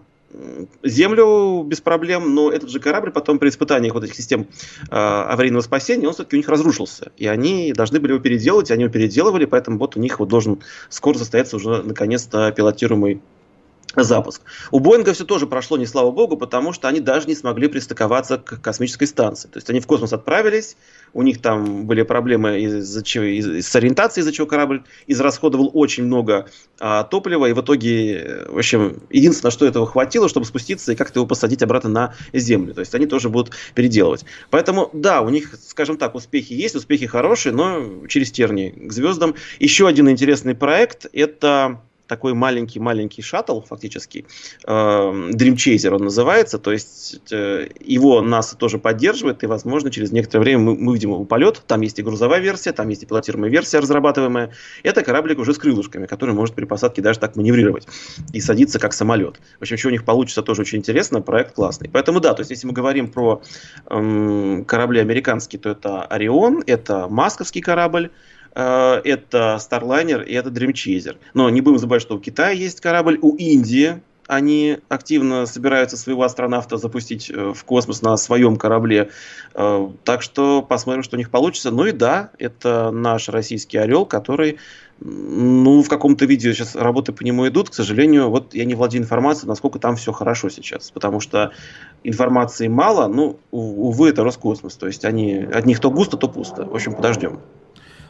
Землю 0.83 1.63
без 1.63 1.81
проблем, 1.81 2.35
но 2.35 2.51
этот 2.51 2.69
же 2.69 2.81
корабль 2.81 3.11
потом 3.11 3.39
при 3.39 3.49
испытаниях 3.49 3.95
вот 3.95 4.05
этих 4.05 4.15
систем 4.15 4.47
э, 4.91 4.95
аварийного 4.95 5.63
спасения, 5.63 6.07
он 6.07 6.15
все-таки 6.15 6.37
у 6.37 6.39
них 6.39 6.49
разрушился. 6.49 7.13
И 7.17 7.27
они 7.27 7.73
должны 7.73 8.01
были 8.01 8.13
его 8.13 8.21
переделать, 8.21 8.71
они 8.71 8.83
его 8.83 8.93
переделывали, 8.93 9.45
поэтому 9.45 9.79
вот 9.79 9.97
у 9.97 10.01
них 10.01 10.19
вот 10.19 10.29
должен 10.29 10.61
скоро 10.89 11.17
состояться 11.17 11.57
уже 11.57 11.83
наконец-то 11.83 12.53
пилотируемый 12.53 13.23
запуск. 13.95 14.43
У 14.71 14.79
Боинга 14.79 15.13
все 15.13 15.25
тоже 15.25 15.47
прошло, 15.47 15.77
не 15.77 15.87
слава 15.87 16.11
богу, 16.11 16.37
потому 16.37 16.73
что 16.73 16.89
они 16.89 17.01
даже 17.01 17.27
не 17.27 17.35
смогли 17.35 17.69
пристыковаться 17.69 18.39
к 18.39 18.61
космической 18.61 19.07
станции. 19.07 19.49
То 19.49 19.59
есть 19.59 19.71
они 19.71 19.81
в 19.81 19.87
космос 19.87 20.13
отправились, 20.13 20.77
у 21.15 21.23
них 21.23 21.41
там 21.41 21.87
были 21.87 22.03
проблемы 22.03 22.61
из-за 22.61 23.03
чего, 23.03 23.25
из, 23.25 23.67
с 23.67 23.75
ориентацией, 23.75 24.23
из-за 24.23 24.33
чего 24.33 24.47
корабль 24.47 24.83
израсходовал 25.07 25.71
очень 25.73 26.05
много 26.05 26.49
а, 26.79 27.05
топлива, 27.05 27.47
и 27.47 27.53
в 27.53 27.61
итоге, 27.61 28.45
в 28.49 28.59
общем, 28.59 29.03
единственное, 29.11 29.51
что 29.51 29.67
этого 29.67 29.87
хватило, 29.87 30.29
чтобы 30.29 30.47
спуститься 30.47 30.93
и 30.93 30.97
как-то 30.97 31.21
его 31.21 31.27
посадить 31.27 31.63
обратно 31.63 31.89
на 31.91 32.15
Землю. 32.33 32.75
То 32.75 32.81
есть 32.81 32.95
они 32.95 33.07
тоже 33.07 33.31
будут 33.31 33.55
переделывать. 33.75 34.25
Поэтому, 34.51 34.91
да, 34.93 35.23
у 35.23 35.31
них, 35.31 35.55
скажем 35.67 35.97
так, 35.97 36.15
успехи 36.15 36.53
есть, 36.53 36.75
успехи 36.75 37.07
хорошие, 37.07 37.53
но 37.53 38.07
через 38.09 38.31
тернии 38.31 38.71
к 38.71 38.93
звездам. 38.93 39.35
Еще 39.59 39.89
один 39.89 40.11
интересный 40.11 40.55
проект– 40.55 41.07
это 41.13 41.81
такой 42.07 42.35
маленький-маленький 42.35 43.23
шаттл, 43.23 43.61
фактически, 43.61 44.27
э, 44.67 44.71
Dream 44.71 45.55
Chaser 45.55 45.91
он 45.95 46.05
называется, 46.05 46.59
то 46.59 46.73
есть 46.73 47.21
э, 47.31 47.69
его 47.81 48.23
НАСА 48.23 48.57
тоже 48.57 48.79
поддерживает, 48.79 49.43
и, 49.43 49.47
возможно, 49.47 49.91
через 49.91 50.13
некоторое 50.13 50.43
время 50.43 50.61
мы, 50.61 50.77
мы 50.77 50.91
увидим 50.93 51.11
его 51.11 51.25
полет, 51.25 51.63
там 51.67 51.81
есть 51.81 51.99
и 51.99 52.03
грузовая 52.03 52.41
версия, 52.41 52.73
там 52.73 52.89
есть 52.89 53.03
и 53.03 53.07
пилотируемая 53.07 53.51
версия 53.51 53.79
разрабатываемая, 53.79 54.53
это 54.83 55.03
кораблик 55.03 55.39
уже 55.39 55.55
с 55.55 55.59
крылышками, 55.59 56.07
который 56.07 56.35
может 56.35 56.55
при 56.55 56.65
посадке 56.65 57.03
даже 57.03 57.19
так 57.19 57.37
маневрировать 57.37 57.87
и 58.33 58.41
садиться 58.41 58.79
как 58.79 58.93
самолет. 58.93 59.41
В 59.59 59.63
общем, 59.63 59.77
что 59.77 59.89
у 59.89 59.91
них 59.93 60.05
получится, 60.05 60.43
тоже 60.43 60.63
очень 60.63 60.79
интересно, 60.79 61.21
проект 61.21 61.55
классный. 61.55 61.91
Поэтому 61.93 62.21
да, 62.21 62.35
то 62.35 62.41
есть 62.41 62.51
если 62.51 62.67
мы 62.67 62.73
говорим 62.73 63.09
про 63.11 63.43
эм, 63.89 64.65
корабли 64.65 65.01
американские, 65.01 65.61
то 65.61 65.71
это 65.71 66.03
Орион, 66.03 66.63
это 66.67 67.09
масковский 67.09 67.61
корабль, 67.61 68.11
это 68.63 69.59
Starliner 69.61 70.25
и 70.25 70.33
это 70.33 70.51
Dream 70.51 70.73
Chaser. 70.73 71.17
Но 71.35 71.51
не 71.51 71.61
будем 71.61 71.79
забывать, 71.79 72.03
что 72.03 72.17
у 72.17 72.19
Китая 72.19 72.51
есть 72.51 72.81
корабль, 72.81 73.19
у 73.21 73.37
Индии 73.37 74.01
они 74.27 74.79
активно 74.89 75.47
собираются 75.47 75.97
своего 75.97 76.23
астронавта 76.25 76.77
запустить 76.77 77.31
э, 77.31 77.53
в 77.55 77.65
космос 77.65 78.03
на 78.03 78.17
своем 78.17 78.57
корабле. 78.57 79.11
Э, 79.55 79.89
так 80.05 80.23
что 80.23 80.63
посмотрим, 80.63 81.03
что 81.03 81.17
у 81.17 81.19
них 81.19 81.31
получится. 81.31 81.71
Ну 81.71 81.87
и 81.87 81.93
да, 81.93 82.31
это 82.39 82.91
наш 82.91 83.29
российский 83.29 83.79
орел, 83.79 84.05
который 84.05 84.59
ну, 84.99 85.83
в 85.83 85.89
каком-то 85.89 86.25
виде 86.25 86.53
сейчас 86.55 86.75
работы 86.75 87.13
по 87.13 87.23
нему 87.23 87.47
идут. 87.47 87.71
К 87.71 87.75
сожалению, 87.75 88.31
вот 88.31 88.55
я 88.55 88.65
не 88.65 88.75
владею 88.75 89.03
информацией, 89.03 89.49
насколько 89.49 89.79
там 89.79 89.97
все 89.97 90.11
хорошо 90.13 90.49
сейчас. 90.49 90.91
Потому 90.91 91.21
что 91.21 91.53
информации 92.03 92.67
мало, 92.69 93.07
ну, 93.07 93.39
увы, 93.51 94.09
это 94.09 94.25
Роскосмос. 94.25 94.75
То 94.77 94.87
есть 94.87 95.05
они, 95.05 95.37
от 95.37 95.67
них 95.67 95.81
то 95.81 95.91
густо, 95.91 96.17
то 96.17 96.29
пусто. 96.29 96.65
В 96.65 96.75
общем, 96.75 96.95
подождем. 96.95 97.41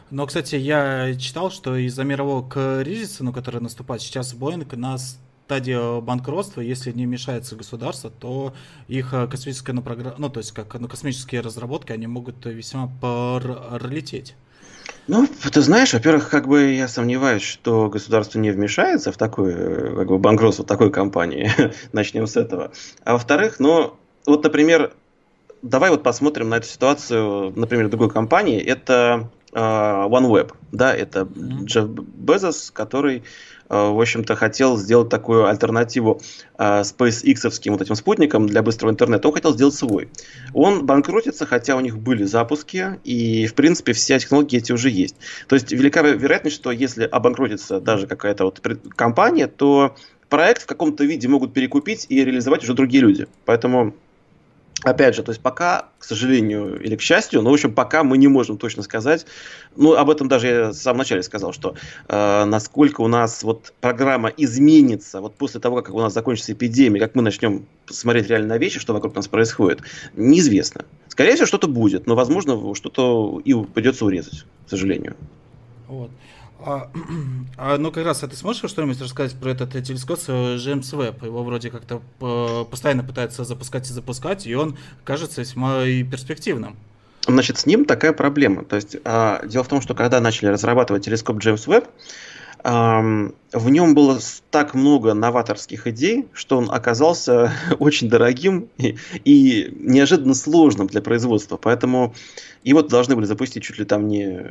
Но, 0.09 0.25
кстати, 0.25 0.55
я 0.55 1.15
читал, 1.15 1.51
что 1.51 1.75
из-за 1.75 2.03
мирового 2.03 2.47
кризиса, 2.49 3.23
ну, 3.23 3.33
который 3.33 3.61
наступает 3.61 4.01
сейчас, 4.01 4.33
Боинг 4.33 4.73
на 4.73 4.97
стадии 4.97 6.01
банкротства, 6.01 6.61
если 6.61 6.91
не 6.91 7.05
мешается 7.05 7.55
государство, 7.55 8.09
то 8.09 8.53
их 8.89 9.13
э, 9.13 9.27
космическая 9.27 9.71
ну, 9.71 9.81
программа, 9.81 10.15
ну, 10.17 10.29
то 10.29 10.39
есть 10.39 10.51
как 10.51 10.73
ну, 10.73 10.89
космические 10.89 11.39
разработки, 11.39 11.93
они 11.93 12.05
могут 12.05 12.45
весьма 12.45 12.91
пролететь. 12.99 14.35
Ну, 15.07 15.25
ты 15.25 15.61
знаешь, 15.61 15.93
во-первых, 15.93 16.29
как 16.29 16.49
бы 16.49 16.73
я 16.73 16.89
сомневаюсь, 16.89 17.43
что 17.43 17.89
государство 17.89 18.39
не 18.39 18.51
вмешается 18.51 19.13
в 19.13 19.17
такое, 19.17 19.55
э, 19.55 19.95
как 19.95 20.07
бы, 20.07 20.17
банкротство 20.17 20.65
такой 20.65 20.91
компании. 20.91 21.49
Начнем 21.93 22.27
с 22.27 22.35
этого. 22.35 22.71
А 23.05 23.13
во-вторых, 23.13 23.59
ну, 23.59 23.95
вот, 24.25 24.43
например, 24.43 24.93
давай 25.61 25.91
вот 25.91 26.03
посмотрим 26.03 26.49
на 26.49 26.55
эту 26.55 26.67
ситуацию, 26.67 27.53
например, 27.55 27.87
другой 27.87 28.09
компании. 28.09 28.59
Это 28.59 29.29
OneWeb, 29.57 30.53
да, 30.71 30.95
это 30.95 31.21
mm-hmm. 31.21 31.65
Джефф 31.65 31.89
Безос, 31.89 32.71
который, 32.71 33.23
uh, 33.69 33.91
в 33.91 33.99
общем-то, 33.99 34.35
хотел 34.35 34.77
сделать 34.77 35.09
такую 35.09 35.47
альтернативу 35.47 36.21
uh, 36.57 36.81
SpaceX-овским 36.81 37.71
вот 37.71 37.81
этим 37.81 37.95
спутникам 37.95 38.47
для 38.47 38.61
быстрого 38.61 38.91
интернета. 38.91 39.27
Он 39.27 39.33
хотел 39.33 39.53
сделать 39.53 39.73
свой. 39.73 40.09
Он 40.53 40.85
банкротится, 40.85 41.45
хотя 41.45 41.75
у 41.75 41.79
них 41.79 41.97
были 41.97 42.23
запуски, 42.23 42.99
и, 43.03 43.47
в 43.47 43.55
принципе, 43.55 43.93
все 43.93 44.19
технологии 44.19 44.57
эти 44.57 44.71
уже 44.71 44.89
есть. 44.89 45.15
То 45.47 45.55
есть 45.55 45.71
велика 45.71 46.01
вероятность, 46.01 46.55
что 46.55 46.71
если 46.71 47.05
обанкротится 47.05 47.79
даже 47.79 48.05
какая-то 48.05 48.45
вот 48.45 48.61
компания, 48.95 49.47
то 49.47 49.95
проект 50.29 50.63
в 50.63 50.65
каком-то 50.67 51.03
виде 51.03 51.27
могут 51.27 51.53
перекупить 51.53 52.05
и 52.09 52.23
реализовать 52.23 52.63
уже 52.63 52.73
другие 52.73 53.01
люди. 53.01 53.27
Поэтому 53.45 53.95
Опять 54.83 55.15
же, 55.15 55.23
то 55.23 55.31
есть 55.31 55.41
пока, 55.41 55.89
к 55.97 56.03
сожалению 56.03 56.79
или 56.79 56.95
к 56.95 57.01
счастью, 57.01 57.41
но 57.41 57.49
в 57.49 57.53
общем 57.53 57.73
пока 57.73 58.03
мы 58.03 58.17
не 58.17 58.27
можем 58.27 58.57
точно 58.59 58.83
сказать. 58.83 59.25
Ну 59.75 59.95
об 59.95 60.09
этом 60.09 60.27
даже 60.27 60.47
я 60.47 60.69
в 60.69 60.73
самом 60.73 60.99
начале 60.99 61.23
сказал, 61.23 61.51
что 61.51 61.75
э, 62.07 62.45
насколько 62.45 63.01
у 63.01 63.07
нас 63.07 63.41
вот 63.41 63.73
программа 63.81 64.29
изменится 64.29 65.19
вот 65.19 65.35
после 65.35 65.59
того, 65.59 65.81
как 65.81 65.95
у 65.95 65.99
нас 65.99 66.13
закончится 66.13 66.53
эпидемия, 66.53 66.99
как 66.99 67.15
мы 67.15 67.23
начнем 67.23 67.65
смотреть 67.87 68.27
реально 68.27 68.49
на 68.49 68.57
вещи, 68.59 68.79
что 68.79 68.93
вокруг 68.93 69.15
нас 69.15 69.27
происходит, 69.27 69.81
неизвестно. 70.15 70.85
Скорее 71.07 71.33
всего 71.33 71.47
что-то 71.47 71.67
будет, 71.67 72.05
но 72.05 72.15
возможно 72.15 72.75
что-то 72.75 73.41
и 73.43 73.55
придется 73.55 74.05
урезать, 74.05 74.45
к 74.67 74.69
сожалению. 74.69 75.15
Вот. 75.87 76.11
А, 76.59 76.89
а, 77.57 77.77
ну, 77.77 77.91
как 77.91 78.05
раз, 78.05 78.23
а 78.23 78.27
ты 78.27 78.35
сможешь 78.35 78.69
что-нибудь 78.69 78.99
рассказать 79.01 79.35
про 79.39 79.51
этот 79.51 79.71
телескоп 79.71 80.19
Джеймс 80.19 80.91
Веб? 80.93 81.23
Его 81.23 81.43
вроде 81.43 81.69
как-то 81.69 82.01
постоянно 82.69 83.03
пытаются 83.03 83.43
запускать 83.43 83.89
и 83.89 83.93
запускать, 83.93 84.47
и 84.47 84.55
он 84.55 84.77
кажется 85.03 85.41
весьма 85.41 85.83
и 85.83 86.03
перспективным. 86.03 86.75
Значит, 87.27 87.57
с 87.57 87.65
ним 87.65 87.83
такая 87.83 88.13
проблема. 88.13 88.63
То 88.63 88.77
есть, 88.77 88.97
а, 89.03 89.45
дело 89.45 89.63
в 89.63 89.67
том, 89.67 89.81
что 89.81 89.93
когда 89.93 90.21
начали 90.21 90.47
разрабатывать 90.47 91.03
телескоп 91.05 91.39
Джеймс 91.39 91.67
Веб, 91.67 91.85
в 92.67 93.69
нем 93.69 93.95
было 93.95 94.19
так 94.51 94.73
много 94.73 95.13
новаторских 95.13 95.87
идей, 95.87 96.27
что 96.33 96.57
он 96.57 96.69
оказался 96.69 97.53
очень 97.79 98.09
дорогим 98.09 98.67
и, 98.77 98.97
и 99.23 99.73
неожиданно 99.79 100.33
сложным 100.33 100.87
для 100.87 101.01
производства. 101.01 101.55
Поэтому 101.55 102.13
его 102.63 102.81
должны 102.81 103.15
были 103.15 103.25
запустить 103.25 103.63
чуть 103.63 103.79
ли 103.79 103.85
там 103.85 104.09
не 104.09 104.43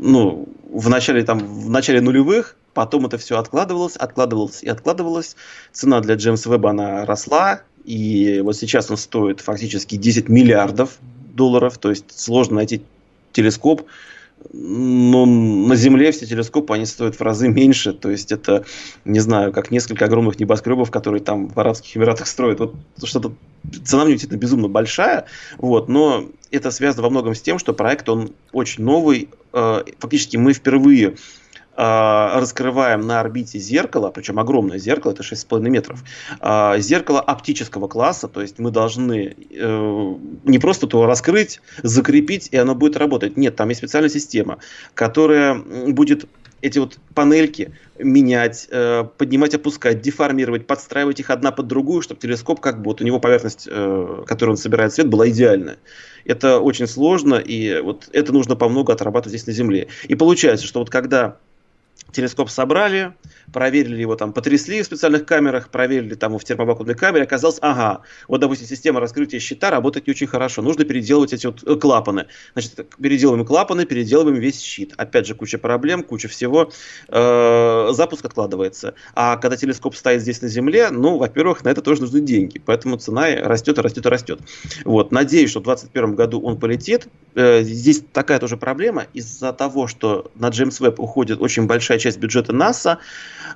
ну, 0.00 0.48
в 0.70 0.88
начале, 0.88 1.24
там, 1.24 1.40
в 1.40 1.68
начале 1.68 2.00
нулевых, 2.00 2.56
потом 2.72 3.04
это 3.04 3.18
все 3.18 3.38
откладывалось, 3.38 3.96
откладывалось 3.96 4.62
и 4.62 4.68
откладывалось. 4.68 5.36
Цена 5.72 6.00
для 6.00 6.14
Джеймса 6.14 6.50
Веба 6.50 6.70
она 6.70 7.04
росла, 7.04 7.60
и 7.84 8.40
вот 8.42 8.56
сейчас 8.56 8.90
он 8.90 8.96
стоит 8.96 9.42
фактически 9.42 9.96
10 9.96 10.30
миллиардов 10.30 10.96
долларов, 11.34 11.76
то 11.76 11.90
есть 11.90 12.18
сложно 12.18 12.56
найти 12.56 12.82
телескоп, 13.32 13.82
но 14.52 15.26
на 15.26 15.76
Земле 15.76 16.12
все 16.12 16.26
телескопы, 16.26 16.74
они 16.74 16.86
стоят 16.86 17.16
в 17.16 17.20
разы 17.20 17.48
меньше. 17.48 17.92
То 17.92 18.10
есть 18.10 18.32
это, 18.32 18.64
не 19.04 19.20
знаю, 19.20 19.52
как 19.52 19.70
несколько 19.70 20.04
огромных 20.04 20.38
небоскребов, 20.38 20.90
которые 20.90 21.22
там 21.22 21.48
в 21.48 21.58
Арабских 21.58 21.96
Эмиратах 21.96 22.26
строят. 22.26 22.60
Вот 22.60 22.74
что-то 23.04 23.32
цена 23.84 24.04
мне 24.04 24.14
действительно 24.14 24.38
безумно 24.38 24.68
большая. 24.68 25.26
Вот, 25.58 25.88
но 25.88 26.28
это 26.50 26.70
связано 26.70 27.02
во 27.02 27.10
многом 27.10 27.34
с 27.34 27.40
тем, 27.40 27.58
что 27.58 27.72
проект, 27.72 28.08
он 28.08 28.32
очень 28.52 28.84
новый. 28.84 29.28
Э, 29.52 29.82
фактически 29.98 30.36
мы 30.36 30.52
впервые 30.52 31.16
раскрываем 31.76 33.06
на 33.06 33.20
орбите 33.20 33.58
зеркало, 33.58 34.10
причем 34.10 34.38
огромное 34.38 34.78
зеркало, 34.78 35.12
это 35.12 35.22
6,5 35.22 35.60
метров, 35.68 36.02
а, 36.40 36.78
зеркало 36.78 37.20
оптического 37.20 37.88
класса, 37.88 38.28
то 38.28 38.40
есть 38.40 38.58
мы 38.58 38.70
должны 38.70 39.36
э, 39.50 40.14
не 40.44 40.58
просто 40.58 40.86
то 40.86 41.06
раскрыть, 41.06 41.60
закрепить, 41.82 42.48
и 42.50 42.56
оно 42.56 42.74
будет 42.74 42.96
работать. 42.96 43.36
Нет, 43.36 43.56
там 43.56 43.68
есть 43.68 43.78
специальная 43.78 44.10
система, 44.10 44.58
которая 44.94 45.54
будет 45.54 46.26
эти 46.62 46.78
вот 46.78 46.98
панельки 47.14 47.72
менять, 47.98 48.66
э, 48.70 49.04
поднимать, 49.16 49.54
опускать, 49.54 50.00
деформировать, 50.00 50.66
подстраивать 50.66 51.20
их 51.20 51.30
одна 51.30 51.52
под 51.52 51.66
другую, 51.66 52.02
чтобы 52.02 52.20
телескоп, 52.20 52.60
как 52.60 52.78
бы 52.78 52.86
вот 52.86 53.00
у 53.00 53.04
него 53.04 53.20
поверхность, 53.20 53.68
э, 53.70 54.24
которую 54.26 54.54
он 54.54 54.56
собирает 54.56 54.92
свет, 54.92 55.08
была 55.08 55.28
идеальная. 55.28 55.76
Это 56.24 56.58
очень 56.58 56.86
сложно, 56.86 57.36
и 57.36 57.80
вот 57.80 58.08
это 58.12 58.32
нужно 58.32 58.56
по 58.56 58.68
много 58.68 58.92
отрабатывать 58.92 59.36
здесь 59.36 59.46
на 59.46 59.52
Земле. 59.52 59.88
И 60.08 60.14
получается, 60.14 60.66
что 60.66 60.80
вот 60.80 60.90
когда 60.90 61.36
телескоп 62.16 62.50
собрали, 62.50 63.12
проверили 63.52 64.00
его 64.00 64.16
там, 64.16 64.32
потрясли 64.32 64.82
в 64.82 64.86
специальных 64.86 65.26
камерах, 65.26 65.68
проверили 65.68 66.14
там 66.14 66.32
его 66.32 66.38
в 66.38 66.44
термовакуумной 66.44 66.94
камере, 66.94 67.24
оказалось, 67.24 67.58
ага, 67.60 68.02
вот, 68.28 68.40
допустим, 68.40 68.66
система 68.66 69.00
раскрытия 69.00 69.40
щита 69.40 69.70
работает 69.70 70.06
не 70.06 70.12
очень 70.12 70.26
хорошо, 70.26 70.62
нужно 70.62 70.84
переделывать 70.84 71.32
эти 71.32 71.46
вот 71.46 71.62
э, 71.64 71.76
клапаны. 71.76 72.26
Значит, 72.52 72.86
переделываем 73.00 73.44
клапаны, 73.46 73.86
переделываем 73.86 74.36
весь 74.36 74.60
щит. 74.60 74.94
Опять 74.96 75.26
же, 75.26 75.34
куча 75.34 75.58
проблем, 75.58 76.02
куча 76.02 76.28
всего. 76.28 76.70
Э, 77.08 77.88
запуск 77.92 78.24
откладывается. 78.24 78.94
А 79.14 79.36
когда 79.36 79.56
телескоп 79.56 79.94
стоит 79.94 80.22
здесь 80.22 80.42
на 80.42 80.48
Земле, 80.48 80.90
ну, 80.90 81.16
во-первых, 81.18 81.64
на 81.64 81.68
это 81.68 81.82
тоже 81.82 82.02
нужны 82.02 82.20
деньги, 82.20 82.60
поэтому 82.64 82.96
цена 82.96 83.26
растет, 83.36 83.78
растет, 83.78 84.06
растет. 84.06 84.40
Вот, 84.84 85.12
надеюсь, 85.12 85.50
что 85.50 85.60
в 85.60 85.64
2021 85.64 86.14
году 86.14 86.40
он 86.40 86.58
полетит. 86.58 87.08
Э, 87.34 87.62
здесь 87.62 88.02
такая 88.12 88.38
тоже 88.38 88.56
проблема 88.56 89.06
из-за 89.12 89.52
того, 89.52 89.86
что 89.86 90.30
на 90.34 90.48
Джеймс 90.48 90.80
Веб 90.80 91.00
уходит 91.00 91.40
очень 91.40 91.66
большая 91.66 91.98
часть 91.98 92.18
бюджета 92.18 92.52
НАСА, 92.52 92.98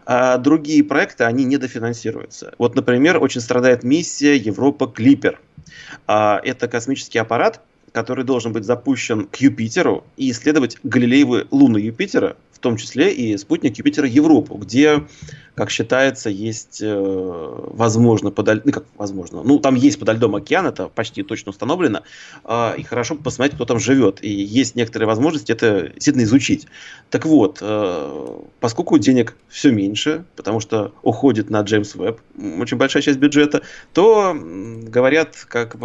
а 0.06 0.38
другие 0.38 0.84
проекты, 0.84 1.24
они 1.24 1.44
недофинансируются. 1.44 2.54
Вот, 2.58 2.74
например, 2.74 3.22
очень 3.22 3.40
страдает 3.40 3.82
миссия 3.82 4.36
Европа 4.36 4.86
Клипер. 4.86 5.40
А, 6.06 6.40
это 6.42 6.68
космический 6.68 7.18
аппарат, 7.18 7.60
который 7.92 8.24
должен 8.24 8.52
быть 8.52 8.64
запущен 8.64 9.26
к 9.26 9.36
Юпитеру 9.36 10.04
и 10.16 10.30
исследовать 10.30 10.78
Галилеевы 10.82 11.46
луны 11.50 11.78
Юпитера, 11.78 12.36
в 12.60 12.62
том 12.62 12.76
числе 12.76 13.10
и 13.10 13.38
спутник 13.38 13.78
Юпитера 13.78 14.06
Европу, 14.06 14.56
где 14.56 15.06
как 15.54 15.70
считается, 15.70 16.30
есть, 16.30 16.80
э, 16.82 16.94
возможно, 16.94 18.30
подо... 18.30 18.60
ну, 18.64 18.72
как 18.72 18.84
возможно, 18.96 19.42
ну, 19.42 19.58
там 19.58 19.74
есть 19.74 19.98
подо 19.98 20.12
льдом 20.12 20.36
океан, 20.36 20.66
это 20.66 20.88
почти 20.88 21.22
точно 21.22 21.50
установлено, 21.50 22.02
э, 22.44 22.74
и 22.78 22.82
хорошо 22.82 23.14
посмотреть, 23.14 23.56
кто 23.56 23.64
там 23.64 23.78
живет, 23.78 24.22
и 24.22 24.30
есть 24.30 24.76
некоторые 24.76 25.06
возможности 25.06 25.52
это 25.52 25.88
действительно 25.88 26.24
изучить. 26.24 26.66
Так 27.08 27.26
вот, 27.26 27.58
э, 27.62 28.40
поскольку 28.60 28.98
денег 28.98 29.36
все 29.48 29.70
меньше, 29.70 30.24
потому 30.36 30.60
что 30.60 30.92
уходит 31.02 31.50
на 31.50 31.62
Джеймс 31.62 31.94
Веб 31.94 32.20
очень 32.58 32.76
большая 32.76 33.02
часть 33.02 33.18
бюджета, 33.18 33.62
то 33.92 34.34
говорят, 34.34 35.44
как 35.48 35.76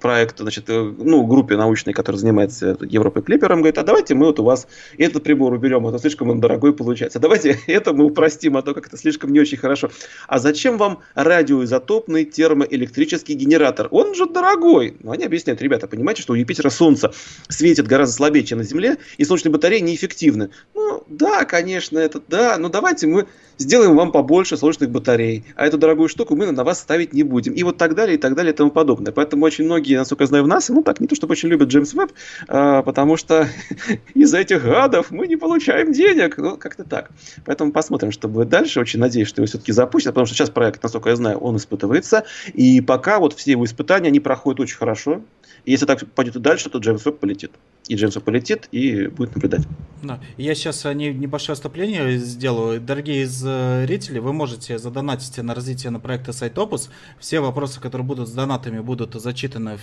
проект, 0.00 0.38
значит, 0.38 0.68
э, 0.68 0.94
ну, 0.98 1.24
группе 1.26 1.56
научной, 1.56 1.92
которая 1.92 2.18
занимается 2.18 2.76
Европой 2.80 3.22
Клипером, 3.22 3.58
говорит, 3.58 3.78
а 3.78 3.82
давайте 3.82 4.14
мы 4.14 4.26
вот 4.26 4.40
у 4.40 4.44
вас 4.44 4.66
этот 4.98 5.22
прибор 5.22 5.52
уберем, 5.52 5.83
это 5.88 5.98
слишком 5.98 6.30
он 6.30 6.40
дорогой 6.40 6.74
получается, 6.74 7.18
давайте 7.18 7.58
это 7.66 7.92
мы 7.92 8.04
упростим, 8.04 8.56
а 8.56 8.62
то 8.62 8.74
как-то 8.74 8.96
слишком 8.96 9.32
не 9.32 9.40
очень 9.40 9.58
хорошо. 9.58 9.90
А 10.28 10.38
зачем 10.38 10.78
вам 10.78 11.00
радиоизотопный 11.14 12.24
термоэлектрический 12.24 13.34
генератор? 13.34 13.88
Он 13.90 14.14
же 14.14 14.26
дорогой. 14.26 14.96
Ну, 15.00 15.12
они 15.12 15.24
объясняют, 15.24 15.62
ребята, 15.62 15.86
понимаете, 15.86 16.22
что 16.22 16.32
у 16.32 16.36
Юпитера 16.36 16.70
Солнце 16.70 17.12
светит 17.48 17.86
гораздо 17.86 18.14
слабее, 18.14 18.44
чем 18.44 18.58
на 18.58 18.64
Земле, 18.64 18.98
и 19.18 19.24
солнечные 19.24 19.52
батареи 19.52 19.80
неэффективны. 19.80 20.50
Ну, 20.74 21.04
да, 21.08 21.44
конечно, 21.44 21.98
это 21.98 22.20
да, 22.28 22.56
но 22.58 22.68
давайте 22.68 23.06
мы 23.06 23.26
сделаем 23.58 23.96
вам 23.96 24.12
побольше 24.12 24.56
солнечных 24.56 24.90
батарей, 24.90 25.44
а 25.56 25.66
эту 25.66 25.78
дорогую 25.78 26.08
штуку 26.08 26.36
мы 26.36 26.50
на 26.50 26.64
вас 26.64 26.80
ставить 26.80 27.12
не 27.12 27.22
будем. 27.22 27.52
И 27.52 27.62
вот 27.62 27.76
так 27.76 27.94
далее, 27.94 28.16
и 28.16 28.18
так 28.18 28.34
далее, 28.34 28.52
и 28.52 28.56
тому 28.56 28.70
подобное. 28.70 29.12
Поэтому 29.12 29.44
очень 29.44 29.64
многие, 29.64 29.96
насколько 29.96 30.24
я 30.24 30.28
знаю, 30.28 30.44
в 30.44 30.48
нас, 30.48 30.68
ну 30.68 30.82
так, 30.82 31.00
не 31.00 31.06
то 31.06 31.14
чтобы 31.14 31.32
очень 31.32 31.48
любят 31.48 31.68
Джеймс 31.68 31.94
Веб, 31.94 32.12
а, 32.48 32.82
потому 32.82 33.16
что 33.16 33.48
из-за 34.14 34.38
этих 34.38 34.64
гадов 34.64 35.10
мы 35.10 35.26
не 35.26 35.36
получаем 35.36 35.92
денег. 35.92 36.38
Ну, 36.38 36.56
как-то 36.56 36.84
так. 36.84 37.10
Поэтому 37.44 37.72
посмотрим, 37.72 38.12
что 38.12 38.28
будет 38.28 38.48
дальше. 38.48 38.80
Очень 38.80 39.00
надеюсь, 39.00 39.28
что 39.28 39.40
его 39.40 39.46
все-таки 39.46 39.72
запустят, 39.72 40.14
потому 40.14 40.26
что 40.26 40.34
сейчас 40.34 40.50
проект, 40.50 40.82
насколько 40.82 41.10
я 41.10 41.16
знаю, 41.16 41.38
он 41.38 41.56
испытывается. 41.56 42.24
И 42.52 42.80
пока 42.80 43.18
вот 43.18 43.34
все 43.34 43.52
его 43.52 43.64
испытания, 43.64 44.08
они 44.08 44.20
проходят 44.20 44.60
очень 44.60 44.76
хорошо. 44.76 45.22
И 45.64 45.70
если 45.70 45.86
так 45.86 46.04
пойдет 46.14 46.36
и 46.36 46.40
дальше, 46.40 46.68
то 46.68 46.78
Джеймс 46.78 47.04
Веб 47.04 47.18
полетит. 47.18 47.52
И 47.88 47.96
Джеймс 47.96 48.14
Веб 48.14 48.24
полетит 48.24 48.68
и 48.72 49.08
будет 49.08 49.34
наблюдать. 49.34 49.62
Да. 50.02 50.20
Я 50.36 50.54
сейчас 50.54 50.84
не, 50.84 51.12
небольшое 51.12 51.54
вступление 51.54 52.18
сделаю. 52.18 52.80
Дорогие 52.80 53.26
зрители, 53.26 54.18
вы 54.18 54.32
можете 54.32 54.78
задонатить 54.78 55.36
на 55.38 55.54
развитие 55.54 55.90
на 55.90 56.00
проекта 56.00 56.32
Сайтопус. 56.32 56.90
Все 57.18 57.40
вопросы, 57.40 57.80
которые 57.80 58.06
будут 58.06 58.28
с 58.28 58.32
донатами, 58.32 58.80
будут 58.80 59.14
зачитаны 59.14 59.78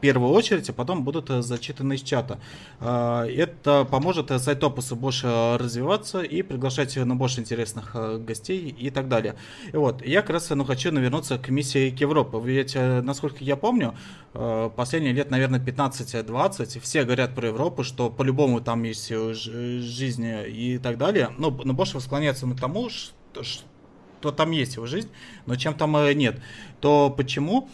первую 0.00 0.32
очередь, 0.32 0.68
а 0.70 0.72
потом 0.72 1.04
будут 1.04 1.30
э, 1.30 1.42
зачитаны 1.42 1.94
из 1.94 2.02
чата. 2.02 2.38
А, 2.80 3.24
это 3.26 3.84
поможет 3.84 4.30
э, 4.30 4.38
сайт 4.38 4.62
Опусу 4.62 4.96
больше 4.96 5.26
э, 5.26 5.56
развиваться 5.56 6.22
и 6.22 6.42
приглашать 6.42 6.96
на 6.96 7.14
больше 7.14 7.40
интересных 7.40 7.94
гостей 8.24 8.68
и 8.68 8.90
так 8.90 9.08
далее. 9.08 9.34
И 9.72 9.76
вот, 9.76 10.04
я 10.04 10.22
как 10.22 10.30
раз 10.30 10.50
ну, 10.50 10.64
хочу 10.64 10.92
навернуться 10.92 11.38
к 11.38 11.48
миссии 11.48 11.90
к 11.90 12.00
Европе. 12.00 12.38
Ведь, 12.42 12.74
насколько 12.74 13.44
я 13.44 13.56
помню, 13.56 13.94
последние 14.32 15.12
лет, 15.12 15.30
наверное, 15.30 15.60
15-20, 15.60 16.80
все 16.80 17.04
говорят 17.04 17.34
про 17.34 17.48
Европу, 17.48 17.82
что 17.82 18.10
по-любому 18.10 18.60
там 18.60 18.82
есть 18.84 19.08
жизнь 19.08 20.26
и 20.48 20.78
так 20.78 20.98
далее. 20.98 21.30
Ну, 21.38 21.50
но 21.64 21.72
больше 21.72 22.00
склоняются 22.00 22.46
к 22.46 22.60
тому, 22.60 22.88
что, 22.88 23.42
что 23.42 24.32
там 24.32 24.50
есть 24.50 24.76
его 24.76 24.86
жизнь, 24.86 25.10
но 25.46 25.56
чем 25.56 25.74
там 25.74 25.96
нет. 26.16 26.40
То 26.80 27.12
почему 27.16 27.68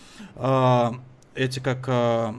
эти 1.34 1.58
как 1.60 1.84
э, 1.88 2.34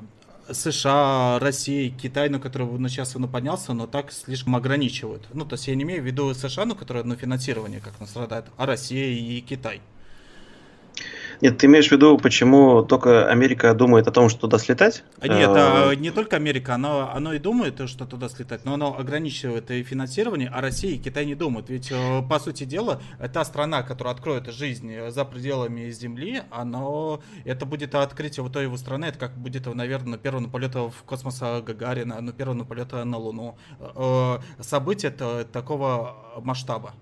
США, 0.52 1.40
Россия, 1.40 1.90
Китай, 1.90 2.30
на 2.30 2.40
который 2.40 2.68
ну, 2.68 2.88
сейчас 2.88 3.16
он 3.16 3.28
поднялся, 3.28 3.74
но 3.74 3.88
так 3.88 4.12
слишком 4.12 4.56
ограничивают. 4.56 5.28
Ну, 5.34 5.46
то 5.46 5.54
есть 5.54 5.68
я 5.68 5.76
не 5.76 5.84
имею 5.84 6.02
в 6.02 6.06
виду 6.06 6.34
США, 6.34 6.66
ну, 6.66 6.76
которые 6.76 7.04
на 7.04 7.16
финансирование 7.16 7.80
как 7.80 8.00
нас 8.00 8.10
страдает, 8.10 8.46
а 8.58 8.66
Россия 8.66 9.08
и 9.08 9.42
Китай. 9.42 9.82
Нет, 11.41 11.58
ты 11.58 11.67
имеешь 11.67 11.89
в 11.89 11.91
виду, 11.91 12.17
почему 12.17 12.84
только 12.84 13.30
Америка 13.30 13.74
думает 13.74 14.08
о 14.08 14.12
том, 14.12 14.30
что 14.30 14.41
туда 14.41 14.58
слетать? 14.58 15.04
А 15.19 15.28
нет, 15.28 15.50
а, 15.54 15.93
не 15.93 16.12
только 16.12 16.36
Америка, 16.36 16.76
оно, 16.76 17.12
оно 17.13 17.34
и 17.34 17.39
думает, 17.39 17.89
что 17.89 18.06
туда 18.06 18.30
слетать, 18.30 18.65
но 18.65 18.74
оно 18.74 18.98
ограничивает 18.98 19.71
и 19.71 19.84
финансирование, 19.84 20.50
а 20.54 20.62
Россия 20.62 20.95
и 20.95 20.98
Китай 20.98 21.26
не 21.26 21.36
думают. 21.36 21.69
Ведь, 21.69 21.91
э, 21.91 22.21
по 22.30 22.39
сути 22.39 22.63
дела, 22.63 23.02
та 23.34 23.43
страна, 23.45 23.84
которая 23.84 24.13
откроет 24.13 24.52
жизнь 24.52 24.91
за 25.10 25.26
пределами 25.26 25.89
Земли, 25.89 26.41
оно, 26.52 27.21
это 27.43 27.65
будет 27.65 27.95
открытие 27.95 28.43
вот 28.43 28.54
той 28.54 28.63
его 28.63 28.78
страны, 28.78 29.06
это 29.06 29.19
как 29.19 29.38
будет, 29.38 29.65
наверное, 29.74 30.17
первого 30.17 30.48
полета 30.48 30.89
в 30.89 31.04
космос 31.06 31.39
Гагарина, 31.39 32.21
ну, 32.21 32.34
первого 32.34 32.63
полета 32.63 33.04
на 33.04 33.17
Луну. 33.17 33.58
Э, 33.80 34.39
событие 34.62 35.12
такого 35.12 36.41
масштаба. 36.43 36.93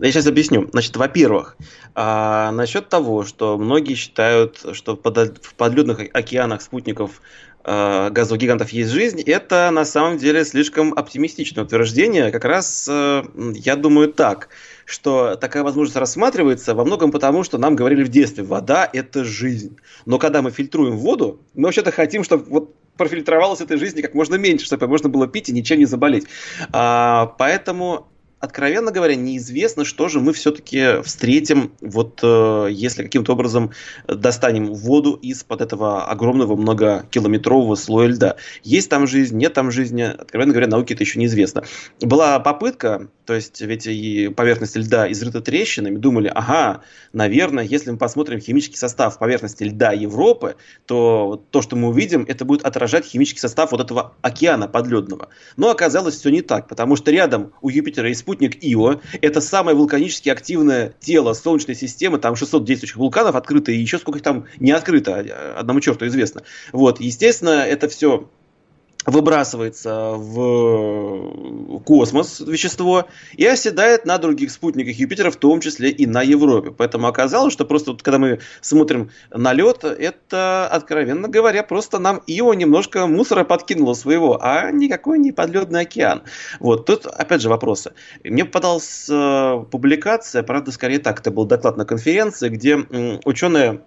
Я 0.00 0.12
сейчас 0.12 0.26
объясню. 0.26 0.68
Значит, 0.72 0.96
во-первых, 0.96 1.56
а, 1.94 2.50
насчет 2.52 2.88
того, 2.88 3.24
что 3.24 3.58
многие 3.58 3.94
считают, 3.94 4.64
что 4.72 4.96
в 4.96 5.54
подледных 5.56 6.00
океанах 6.12 6.62
спутников 6.62 7.20
а, 7.64 8.10
газовых 8.10 8.40
гигантов 8.40 8.70
есть 8.70 8.90
жизнь, 8.90 9.20
это 9.22 9.70
на 9.70 9.84
самом 9.84 10.16
деле 10.16 10.44
слишком 10.44 10.94
оптимистичное 10.94 11.64
утверждение. 11.64 12.30
Как 12.30 12.44
раз 12.44 12.88
а, 12.90 13.24
я 13.34 13.76
думаю 13.76 14.12
так, 14.12 14.48
что 14.84 15.36
такая 15.36 15.62
возможность 15.62 15.96
рассматривается 15.96 16.74
во 16.74 16.84
многом 16.84 17.10
потому, 17.10 17.44
что 17.44 17.58
нам 17.58 17.76
говорили 17.76 18.02
в 18.02 18.08
детстве, 18.08 18.44
вода– 18.44 18.88
это 18.92 19.24
жизнь. 19.24 19.76
Но 20.06 20.18
когда 20.18 20.40
мы 20.40 20.50
фильтруем 20.50 20.96
воду, 20.96 21.40
мы 21.54 21.64
вообще-то 21.64 21.90
хотим, 21.90 22.24
чтобы 22.24 22.44
вот 22.44 22.74
профильтровалась 22.96 23.60
этой 23.60 23.78
жизни 23.78 24.02
как 24.02 24.14
можно 24.14 24.34
меньше, 24.34 24.66
чтобы 24.66 24.88
можно 24.88 25.08
было 25.08 25.26
пить 25.26 25.48
и 25.48 25.52
ничем 25.52 25.78
не 25.78 25.86
заболеть. 25.86 26.26
А, 26.72 27.34
поэтому 27.38 28.08
откровенно 28.40 28.90
говоря, 28.90 29.14
неизвестно, 29.14 29.84
что 29.84 30.08
же 30.08 30.20
мы 30.20 30.32
все-таки 30.32 31.02
встретим, 31.02 31.72
вот 31.80 32.20
э, 32.22 32.68
если 32.70 33.02
каким-то 33.02 33.32
образом 33.32 33.72
достанем 34.06 34.74
воду 34.74 35.14
из-под 35.14 35.60
этого 35.60 36.06
огромного 36.06 36.56
многокилометрового 36.56 37.74
слоя 37.74 38.08
льда. 38.08 38.36
Есть 38.62 38.88
там 38.88 39.06
жизнь, 39.06 39.36
нет 39.36 39.54
там 39.54 39.70
жизни, 39.70 40.02
откровенно 40.02 40.52
говоря, 40.52 40.68
науке 40.68 40.94
это 40.94 41.02
еще 41.02 41.18
неизвестно. 41.18 41.64
Была 42.00 42.38
попытка, 42.40 43.08
то 43.28 43.34
есть 43.34 43.60
ведь 43.60 43.86
и 43.86 44.30
поверхность 44.30 44.74
льда 44.74 45.12
изрыта 45.12 45.42
трещинами, 45.42 45.98
думали, 45.98 46.32
ага, 46.34 46.80
наверное, 47.12 47.62
если 47.62 47.90
мы 47.90 47.98
посмотрим 47.98 48.40
химический 48.40 48.78
состав 48.78 49.18
поверхности 49.18 49.64
льда 49.64 49.92
Европы, 49.92 50.56
то 50.86 51.44
то, 51.50 51.60
что 51.60 51.76
мы 51.76 51.88
увидим, 51.88 52.24
это 52.26 52.46
будет 52.46 52.64
отражать 52.64 53.04
химический 53.04 53.40
состав 53.40 53.72
вот 53.72 53.82
этого 53.82 54.14
океана 54.22 54.66
подледного. 54.66 55.28
Но 55.58 55.68
оказалось 55.68 56.16
все 56.16 56.30
не 56.30 56.40
так, 56.40 56.68
потому 56.68 56.96
что 56.96 57.10
рядом 57.10 57.52
у 57.60 57.68
Юпитера 57.68 58.08
есть 58.08 58.20
спутник 58.20 58.64
Ио. 58.64 58.98
Это 59.20 59.42
самое 59.42 59.76
вулканически 59.76 60.30
активное 60.30 60.94
тело 60.98 61.34
Солнечной 61.34 61.76
системы. 61.76 62.16
Там 62.16 62.34
600 62.34 62.64
действующих 62.64 62.96
вулканов 62.96 63.36
открыто, 63.36 63.72
и 63.72 63.76
еще 63.76 63.98
сколько 63.98 64.20
их 64.20 64.24
там 64.24 64.46
не 64.58 64.72
открыто, 64.72 65.54
одному 65.54 65.80
черту 65.80 66.06
известно. 66.06 66.44
Вот, 66.72 66.98
естественно, 66.98 67.66
это 67.66 67.90
все 67.90 68.30
выбрасывается 69.06 70.12
в 70.16 71.80
космос 71.84 72.40
вещество 72.40 73.06
и 73.36 73.46
оседает 73.46 74.04
на 74.04 74.18
других 74.18 74.50
спутниках 74.50 74.96
Юпитера, 74.96 75.30
в 75.30 75.36
том 75.36 75.60
числе 75.60 75.90
и 75.90 76.06
на 76.06 76.22
Европе. 76.22 76.72
Поэтому 76.76 77.06
оказалось, 77.06 77.52
что 77.52 77.64
просто 77.64 77.92
вот, 77.92 78.02
когда 78.02 78.18
мы 78.18 78.40
смотрим 78.60 79.10
на 79.30 79.52
лед, 79.52 79.84
это, 79.84 80.68
откровенно 80.68 81.28
говоря, 81.28 81.62
просто 81.62 81.98
нам 81.98 82.22
Ио 82.26 82.52
немножко 82.54 83.06
мусора 83.06 83.44
подкинуло 83.44 83.94
своего, 83.94 84.38
а 84.42 84.70
никакой 84.70 85.18
не 85.18 85.32
подледный 85.32 85.80
океан. 85.80 86.22
Вот, 86.60 86.86
тут 86.86 87.06
опять 87.06 87.40
же 87.40 87.48
вопросы. 87.48 87.92
Мне 88.24 88.44
попадалась 88.44 89.06
э, 89.08 89.64
публикация, 89.70 90.42
правда, 90.42 90.72
скорее 90.72 90.98
так, 90.98 91.20
это 91.20 91.30
был 91.30 91.46
доклад 91.46 91.76
на 91.76 91.84
конференции, 91.84 92.48
где 92.48 92.78
э, 92.78 93.18
ученые 93.24 93.80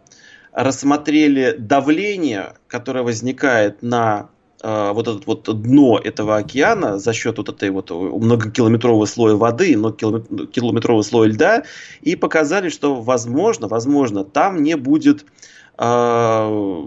рассмотрели 0.54 1.56
давление, 1.58 2.54
которое 2.68 3.04
возникает 3.04 3.84
на 3.84 4.30
Э, 4.32 4.41
вот 4.64 5.08
это 5.08 5.22
вот 5.26 5.62
дно 5.62 6.00
этого 6.04 6.38
океана 6.38 7.00
за 7.00 7.14
счет 7.14 7.38
вот 7.38 7.50
этой 7.50 7.72
вот 7.72 7.90
многокилометрового 7.90 9.06
слоя 9.06 9.36
воды, 9.36 9.76
но 9.76 9.92
километрового 9.92 11.02
слоя 11.02 11.30
льда, 11.30 11.64
и 12.02 12.16
показали, 12.16 12.70
что 12.70 13.02
возможно, 13.02 13.68
возможно, 13.68 14.24
там 14.24 14.62
не 14.62 14.76
будет 14.76 15.26
э, 15.78 16.86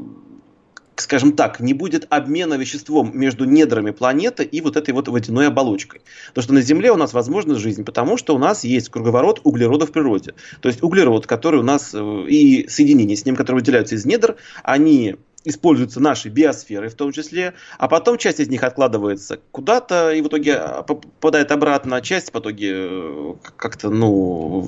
скажем 0.96 1.32
так, 1.32 1.60
не 1.60 1.74
будет 1.74 2.06
обмена 2.10 2.54
веществом 2.54 3.10
между 3.14 3.44
недрами 3.44 3.90
планеты 3.90 4.44
и 4.44 4.60
вот 4.60 4.76
этой 4.76 4.92
вот 4.94 5.08
водяной 5.08 5.48
оболочкой. 5.48 6.02
То, 6.34 6.42
что 6.42 6.54
на 6.54 6.62
Земле 6.62 6.92
у 6.92 6.96
нас 6.96 7.12
возможна 7.12 7.56
жизнь, 7.56 7.84
потому 7.84 8.16
что 8.16 8.34
у 8.34 8.38
нас 8.38 8.64
есть 8.64 8.88
круговорот 8.88 9.40
углерода 9.44 9.87
в 9.87 9.92
природе. 9.92 10.34
То 10.60 10.68
есть 10.68 10.82
углерод, 10.82 11.26
который 11.26 11.60
у 11.60 11.64
нас 11.64 11.90
э, 11.94 12.26
и 12.28 12.68
соединения 12.68 13.16
с 13.16 13.24
ним, 13.24 13.37
которые 13.37 13.60
выделяются 13.60 13.94
из 13.96 14.04
недр, 14.04 14.37
они 14.62 15.16
используются 15.44 16.00
нашей 16.00 16.30
биосферой 16.30 16.88
в 16.88 16.94
том 16.94 17.12
числе, 17.12 17.54
а 17.78 17.88
потом 17.88 18.18
часть 18.18 18.40
из 18.40 18.48
них 18.48 18.62
откладывается 18.62 19.40
куда-то 19.50 20.11
и 20.12 20.22
в 20.22 20.28
итоге 20.28 20.54
а, 20.54 20.83
попадает 20.83 21.52
обратно, 21.52 22.00
часть 22.00 22.33
в 22.33 22.38
итоге 22.38 22.72
э, 22.74 23.35
как-то, 23.57 23.90
ну, 23.90 24.66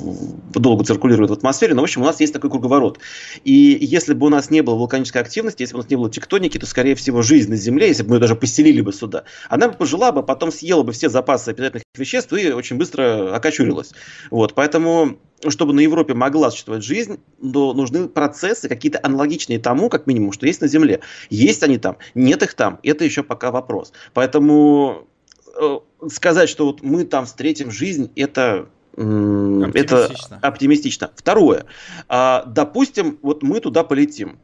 долго 0.55 0.85
циркулирует 0.85 1.31
в 1.31 1.35
атмосфере, 1.35 1.75
но, 1.75 1.81
в 1.81 1.85
общем, 1.85 2.03
у 2.03 2.05
нас 2.05 2.21
есть 2.21 2.33
такой 2.33 2.51
круговорот. 2.51 2.99
И 3.45 3.79
если 3.81 4.15
бы 4.15 4.27
у 4.27 4.31
нас 4.31 4.51
не 4.51 4.61
было 4.61 4.75
вулканической 4.75 5.23
активности, 5.23 5.63
если 5.63 5.75
бы 5.75 5.81
у 5.81 5.83
нас 5.83 5.91
не 5.91 5.97
было 5.97 6.11
тектоники, 6.11 6.59
то, 6.59 6.67
скорее 6.67 6.95
всего, 6.95 7.23
жизнь 7.23 7.51
на 7.51 7.57
Земле, 7.57 7.89
если 7.89 8.03
бы 8.03 8.11
мы 8.11 8.17
ее 8.17 8.21
даже 8.21 8.37
поселили 8.37 8.81
бы 8.81 8.93
сюда, 8.93 9.25
она 9.49 9.69
бы 9.69 9.75
пожила 9.75 10.13
бы, 10.13 10.23
потом 10.23 10.53
съела 10.53 10.83
бы 10.83 10.93
все 10.93 11.09
запасы 11.09 11.55
питательных 11.55 11.85
веществ 11.97 12.33
и 12.33 12.53
очень 12.53 12.77
быстро 12.77 13.35
окочурилась. 13.35 13.93
Вот, 14.31 14.55
поэтому 14.55 15.19
чтобы 15.49 15.73
на 15.73 15.81
Европе 15.81 16.15
могла 16.15 16.51
существовать 16.51 16.83
жизнь, 16.83 17.21
то 17.41 17.75
нужны 17.75 18.09
процессы 18.09 18.69
какие-то 18.69 19.01
аналогичные 19.03 19.59
тому, 19.59 19.89
как 19.89 20.07
минимум, 20.07 20.33
что 20.33 20.47
есть 20.47 20.61
на 20.61 20.69
Земле. 20.69 21.01
Есть 21.31 21.63
они 21.63 21.79
там, 21.79 21.99
нет 22.15 22.43
их 22.43 22.55
там, 22.55 22.81
это 22.83 23.05
еще 23.05 23.23
пока 23.23 23.51
вопрос. 23.51 23.93
Поэтому 24.15 25.07
э, 25.55 25.79
сказать, 26.11 26.49
что 26.49 26.67
вот 26.67 26.83
мы 26.83 27.05
там 27.05 27.27
встретим 27.27 27.71
жизнь, 27.71 28.11
это 28.17 28.69
оптимистично. 28.97 30.37
Это 30.37 30.49
оптимистично. 30.49 31.11
Второе. 31.15 31.67
А, 32.09 32.45
допустим, 32.47 33.19
вот 33.23 33.43
мы 33.43 33.61
туда 33.61 33.85
полетим. 33.85 34.39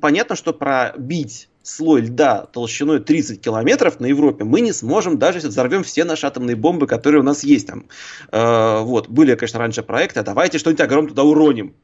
Понятно, 0.00 0.36
что 0.36 0.52
пробить 0.52 1.48
слой 1.64 2.02
льда 2.02 2.46
толщиной 2.52 3.00
30 3.00 3.40
километров 3.40 3.98
на 3.98 4.06
Европе 4.06 4.44
мы 4.44 4.60
не 4.60 4.72
сможем, 4.72 5.18
даже 5.18 5.38
если 5.38 5.48
взорвем 5.48 5.82
все 5.82 6.04
наши 6.04 6.26
атомные 6.26 6.56
бомбы, 6.56 6.86
которые 6.86 7.22
у 7.22 7.24
нас 7.24 7.42
есть 7.42 7.66
там. 7.66 7.86
Э, 8.30 8.80
вот, 8.82 9.08
были, 9.08 9.34
конечно, 9.34 9.58
раньше 9.58 9.82
проекты, 9.82 10.20
а 10.20 10.22
давайте 10.22 10.58
что-нибудь 10.58 10.82
огромное 10.82 11.08
туда 11.10 11.24
уроним. 11.24 11.74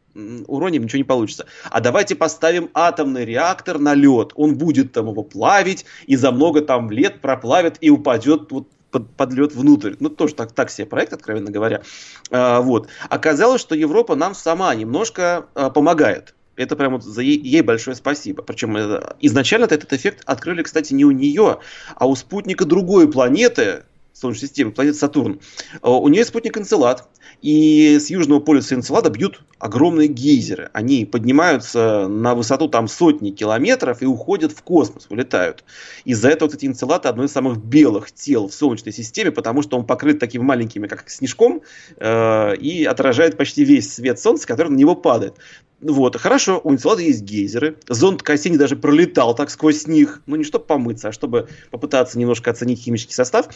Уроним, 0.47 0.85
ничего 0.85 0.99
не 0.99 1.05
получится. 1.05 1.47
А 1.71 1.81
давайте 1.81 2.15
поставим 2.15 2.69
атомный 2.75 3.25
реактор 3.25 3.79
на 3.79 3.95
лед. 3.95 4.33
Он 4.35 4.57
будет 4.57 4.93
там 4.93 5.09
его 5.09 5.23
плавить, 5.23 5.87
и 6.07 6.17
за 6.17 6.31
много 6.31 6.61
там 6.61 6.91
лет 6.91 7.21
проплавит 7.21 7.79
и 7.81 7.91
упадет 7.91 8.53
вот 8.53 8.69
под, 8.91 9.09
под 9.17 9.33
лед 9.33 9.55
внутрь. 9.55 9.95
Ну, 10.01 10.11
тоже 10.11 10.35
так, 10.35 10.53
так 10.53 10.71
себе 10.71 10.87
проект, 10.87 11.13
откровенно 11.13 11.51
говоря. 11.51 11.83
А, 12.31 12.61
вот. 12.61 12.89
Оказалось, 13.09 13.61
что 13.61 13.75
Европа 13.75 14.15
нам 14.15 14.35
сама 14.35 14.75
немножко 14.75 15.47
а, 15.55 15.71
помогает. 15.71 16.35
Это 16.61 16.77
прям 16.77 16.93
вот 16.93 17.03
за 17.03 17.23
ей, 17.23 17.41
ей 17.41 17.63
большое 17.63 17.97
спасибо. 17.97 18.43
Причем 18.43 18.77
это, 18.77 19.17
изначально 19.21 19.65
этот 19.65 19.95
эффект 19.95 20.23
открыли, 20.27 20.63
кстати, 20.63 20.93
не 20.93 21.07
у 21.07 21.11
нее, 21.11 21.61
а 21.97 22.07
у 22.07 22.15
спутника 22.15 22.67
другой 22.67 23.11
планеты, 23.11 23.85
Солнечной 24.13 24.49
системы, 24.49 24.73
планеты 24.73 24.99
Сатурн. 24.99 25.41
А, 25.81 25.91
у 25.91 26.07
нее 26.09 26.23
спутник 26.27 26.59
Энцелад. 26.59 27.09
И 27.43 27.99
с 27.99 28.11
южного 28.11 28.41
полюса 28.41 28.75
Энцелада 28.75 29.09
бьют 29.09 29.43
огромные 29.59 30.09
гейзеры. 30.09 30.71
Они 30.73 31.07
поднимаются 31.07 32.07
на 32.09 32.35
высоту 32.35 32.69
там 32.69 32.89
сотни 32.89 33.31
километров 33.31 34.03
и 34.03 34.07
уходят 34.07 34.53
в 34.53 34.63
космос, 34.63 35.07
улетают. 35.09 35.65
Из-за 36.05 36.29
этого, 36.29 36.49
кстати, 36.49 36.67
Энцелад 36.67 37.07
одно 37.07 37.25
из 37.25 37.33
самых 37.33 37.59
белых 37.59 38.13
тел 38.13 38.49
в 38.49 38.55
Солнечной 38.55 38.93
системе, 38.93 39.31
потому 39.31 39.63
что 39.63 39.79
он 39.79 39.87
покрыт 39.87 40.19
такими 40.19 40.43
маленькими, 40.43 40.87
как 40.87 41.09
снежком, 41.09 41.63
э, 41.97 42.57
и 42.57 42.85
отражает 42.85 43.37
почти 43.37 43.65
весь 43.65 43.95
свет 43.95 44.19
Солнца, 44.19 44.47
который 44.47 44.69
на 44.69 44.77
него 44.77 44.95
падает. 44.95 45.37
Вот, 45.81 46.17
хорошо, 46.17 46.61
у 46.63 46.73
Энцелада 46.73 47.01
есть 47.01 47.23
гейзеры. 47.23 47.77
Зонд 47.89 48.23
Кассини 48.23 48.59
даже 48.59 48.77
пролетал 48.77 49.35
так 49.35 49.49
сквозь 49.49 49.87
них. 49.87 50.23
Ну, 50.27 50.37
не 50.37 50.45
чтобы 50.45 50.67
помыться, 50.67 51.09
а 51.09 51.13
чтобы 51.13 51.49
попытаться 51.71 52.19
немножко 52.19 52.51
оценить 52.51 52.83
химический 52.83 53.15
состав. 53.15 53.49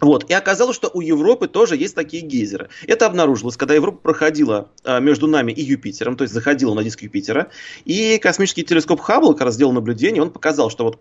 Вот. 0.00 0.30
И 0.30 0.34
оказалось, 0.34 0.76
что 0.76 0.90
у 0.92 1.00
Европы 1.00 1.48
тоже 1.48 1.76
есть 1.76 1.94
такие 1.94 2.22
гейзеры. 2.22 2.68
Это 2.86 3.06
обнаружилось, 3.06 3.56
когда 3.56 3.74
Европа 3.74 3.98
проходила 3.98 4.70
а, 4.84 5.00
между 5.00 5.26
нами 5.26 5.52
и 5.52 5.62
Юпитером, 5.62 6.16
то 6.16 6.22
есть 6.22 6.34
заходила 6.34 6.74
на 6.74 6.84
диск 6.84 7.02
Юпитера. 7.02 7.48
И 7.84 8.18
космический 8.18 8.64
телескоп 8.64 9.00
Хаббл, 9.00 9.32
как 9.32 9.42
раз 9.46 9.54
сделал 9.54 9.72
наблюдение, 9.72 10.22
он 10.22 10.30
показал, 10.30 10.70
что 10.70 10.84
вот 10.84 10.98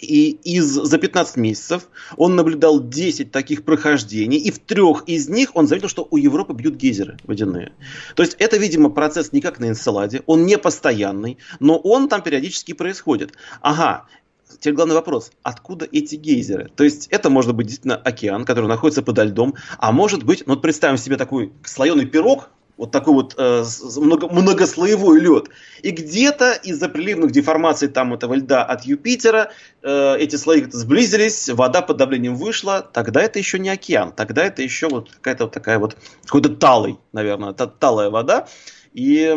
и 0.00 0.30
из, 0.44 0.66
за 0.66 0.98
15 0.98 1.36
месяцев 1.36 1.88
он 2.16 2.36
наблюдал 2.36 2.80
10 2.80 3.30
таких 3.30 3.64
прохождений, 3.64 4.38
и 4.38 4.50
в 4.50 4.58
трех 4.58 5.04
из 5.06 5.28
них 5.28 5.54
он 5.54 5.66
заметил, 5.66 5.88
что 5.88 6.06
у 6.10 6.16
Европы 6.16 6.52
бьют 6.52 6.74
гейзеры 6.74 7.16
водяные. 7.24 7.72
То 8.14 8.22
есть 8.22 8.36
это, 8.38 8.56
видимо, 8.56 8.90
процесс 8.90 9.32
не 9.32 9.40
как 9.40 9.58
на 9.60 9.68
Энцеладе, 9.68 10.22
он 10.26 10.44
не 10.46 10.58
постоянный, 10.58 11.38
но 11.60 11.78
он 11.78 12.08
там 12.08 12.22
периодически 12.22 12.72
происходит. 12.72 13.32
Ага, 13.60 14.06
Теперь 14.64 14.76
главный 14.76 14.94
вопрос, 14.94 15.30
откуда 15.42 15.86
эти 15.92 16.14
гейзеры? 16.14 16.70
То 16.74 16.84
есть 16.84 17.08
это 17.08 17.28
может 17.28 17.54
быть 17.54 17.66
действительно 17.66 17.96
океан, 17.96 18.46
который 18.46 18.64
находится 18.64 19.02
подо 19.02 19.22
льдом, 19.22 19.56
а 19.76 19.92
может 19.92 20.22
быть, 20.22 20.44
ну 20.46 20.54
вот 20.54 20.62
представим 20.62 20.96
себе 20.96 21.18
такой 21.18 21.52
слоеный 21.64 22.06
пирог, 22.06 22.48
вот 22.78 22.90
такой 22.90 23.12
вот 23.12 23.34
э, 23.36 23.62
много, 23.98 24.26
многослоевой 24.26 25.20
лед. 25.20 25.50
И 25.82 25.90
где-то 25.90 26.52
из-за 26.52 26.88
приливных 26.88 27.30
деформаций 27.30 27.88
там 27.88 28.14
этого 28.14 28.32
льда 28.32 28.64
от 28.64 28.86
Юпитера 28.86 29.52
э, 29.82 30.16
эти 30.18 30.36
слои 30.36 30.64
сблизились, 30.70 31.50
вода 31.50 31.82
под 31.82 31.98
давлением 31.98 32.34
вышла. 32.34 32.80
Тогда 32.80 33.20
это 33.20 33.38
еще 33.38 33.58
не 33.58 33.68
океан, 33.68 34.12
тогда 34.12 34.46
это 34.46 34.62
еще 34.62 34.88
вот 34.88 35.10
какая-то 35.10 35.44
вот 35.44 35.52
такая 35.52 35.78
вот, 35.78 35.98
какой-то 36.24 36.48
талый, 36.48 36.96
наверное, 37.12 37.52
талая 37.52 38.08
вода. 38.08 38.48
И 38.94 39.36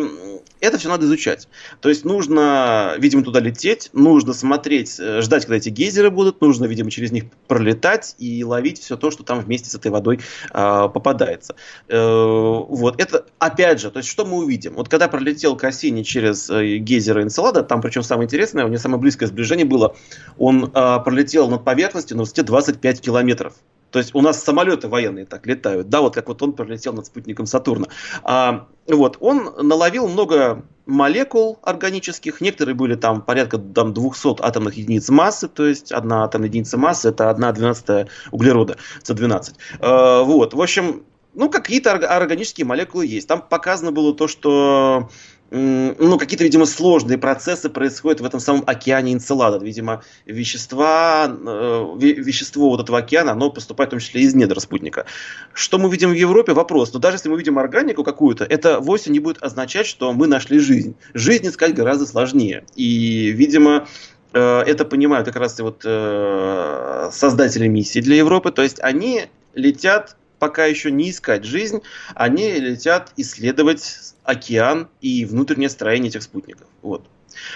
это 0.60 0.78
все 0.78 0.88
надо 0.88 1.06
изучать. 1.08 1.48
То 1.82 1.90
есть 1.90 2.06
нужно, 2.06 2.94
видимо, 3.00 3.24
туда 3.24 3.40
лететь, 3.40 3.90
нужно 3.92 4.34
смотреть, 4.34 5.00
э, 5.00 5.22
ждать, 5.22 5.46
когда 5.46 5.58
эти 5.58 5.70
гейзеры 5.70 6.12
будут, 6.12 6.42
нужно, 6.42 6.66
видимо, 6.66 6.92
через 6.92 7.12
них 7.12 7.26
пролетать 7.48 8.16
и 8.20 8.44
ловить 8.44 8.80
все 8.80 8.98
то, 8.98 9.10
что 9.10 9.24
там 9.24 9.40
вместе 9.40 9.70
с 9.70 9.76
этой 9.76 9.90
водой 9.90 10.20
э, 10.52 10.90
попадается. 10.94 11.56
Э, 11.88 11.98
вот, 12.00 13.02
это, 13.02 13.26
опять 13.40 13.82
же, 13.82 13.90
то 13.90 13.98
есть 13.98 14.10
что 14.10 14.26
мы 14.26 14.38
увидим? 14.38 14.76
Вот 14.76 14.90
когда 14.90 15.08
пролетел 15.08 15.58
Кассини 15.58 16.04
через 16.04 16.52
э, 16.52 16.78
гейзеры 16.78 17.24
Энцелада, 17.24 17.64
там, 17.64 17.82
причем 17.82 18.04
самое 18.04 18.26
интересное, 18.26 18.64
у 18.64 18.68
него 18.68 18.78
самое 18.78 19.02
близкое 19.02 19.26
сближение 19.26 19.66
было, 19.66 19.96
он 20.38 20.66
э, 20.66 21.00
пролетел 21.04 21.50
над 21.50 21.64
поверхностью 21.64 22.16
на 22.16 22.24
высоте 22.24 22.44
25 22.44 23.02
километров. 23.02 23.56
То 23.92 24.00
есть 24.00 24.14
у 24.14 24.22
нас 24.22 24.44
самолеты 24.44 24.88
военные 24.88 25.26
так 25.26 25.46
летают, 25.48 25.90
да, 25.90 26.02
вот 26.02 26.16
как 26.16 26.28
вот 26.28 26.42
он 26.42 26.54
пролетел 26.54 26.94
над 26.94 27.06
спутником 27.06 27.46
Сатурна. 27.46 27.88
А, 28.24 28.68
вот, 28.88 29.18
он 29.20 29.54
наловил 29.62 30.08
много 30.08 30.66
молекул 30.86 31.60
органических, 31.64 32.42
некоторые 32.42 32.76
были 32.76 32.96
там 32.96 33.22
порядка 33.22 33.58
там, 33.58 33.94
200 33.94 34.42
атомных 34.42 34.76
единиц 34.76 35.10
массы, 35.10 35.48
то 35.48 35.66
есть 35.66 35.92
одна 35.92 36.24
атомная 36.24 36.50
единица 36.50 36.78
массы 36.78 37.10
это 37.10 37.30
одна 37.30 37.52
двенадцатая 37.52 38.08
углерода, 38.32 38.78
С12. 39.04 39.54
А, 39.80 40.24
вот, 40.24 40.54
в 40.54 40.62
общем, 40.62 41.04
ну, 41.34 41.50
какие-то 41.52 41.92
органические 41.92 42.66
молекулы 42.66 43.06
есть. 43.06 43.28
Там 43.28 43.44
показано 43.44 43.92
было 43.92 44.12
то, 44.16 44.28
что 44.28 45.10
ну, 45.50 46.18
какие-то, 46.18 46.44
видимо, 46.44 46.66
сложные 46.66 47.18
процессы 47.18 47.70
происходят 47.70 48.20
в 48.20 48.26
этом 48.26 48.40
самом 48.40 48.64
океане 48.66 49.14
Энцелада. 49.14 49.64
Видимо, 49.64 50.04
вещества, 50.26 51.28
э, 51.28 51.96
вещество 51.98 52.70
вот 52.70 52.82
этого 52.82 52.98
океана, 52.98 53.32
оно 53.32 53.50
поступает 53.50 53.90
в 53.90 53.92
том 53.92 54.00
числе 54.00 54.22
из 54.22 54.36
недр 54.36 54.60
спутника. 54.60 55.06
Что 55.54 55.78
мы 55.78 55.90
видим 55.90 56.10
в 56.10 56.14
Европе? 56.14 56.54
Вопрос. 56.54 56.94
Но 56.94 57.00
даже 57.00 57.16
если 57.16 57.30
мы 57.30 57.38
видим 57.38 57.58
органику 57.60 58.04
какую-то, 58.04 58.44
это 58.44 58.82
вовсе 58.82 59.10
не 59.10 59.20
будет 59.20 59.42
означать, 59.42 59.88
что 59.88 60.12
мы 60.12 60.28
нашли 60.28 60.60
жизнь. 60.60 60.96
Жизнь 61.14 61.48
искать 61.48 61.74
гораздо 61.74 62.06
сложнее. 62.06 62.66
И, 62.76 63.32
видимо, 63.32 63.88
э, 64.34 64.60
это 64.60 64.84
понимают 64.84 65.28
как 65.28 65.38
раз 65.38 65.60
и 65.60 65.64
вот 65.64 65.82
э, 65.86 67.10
создатели 67.14 67.68
миссии 67.68 68.02
для 68.02 68.18
Европы. 68.18 68.52
То 68.52 68.64
есть 68.64 68.80
они 68.82 69.28
летят 69.54 70.18
пока 70.40 70.66
еще 70.66 70.92
не 70.92 71.10
искать 71.10 71.44
жизнь, 71.44 71.82
они 72.16 72.52
летят 72.54 73.12
исследовать 73.18 74.14
океан 74.24 74.90
и 75.02 75.26
внутреннее 75.26 75.70
строение 75.70 76.10
этих 76.10 76.24
спутников. 76.24 76.68
Вот. 76.82 77.08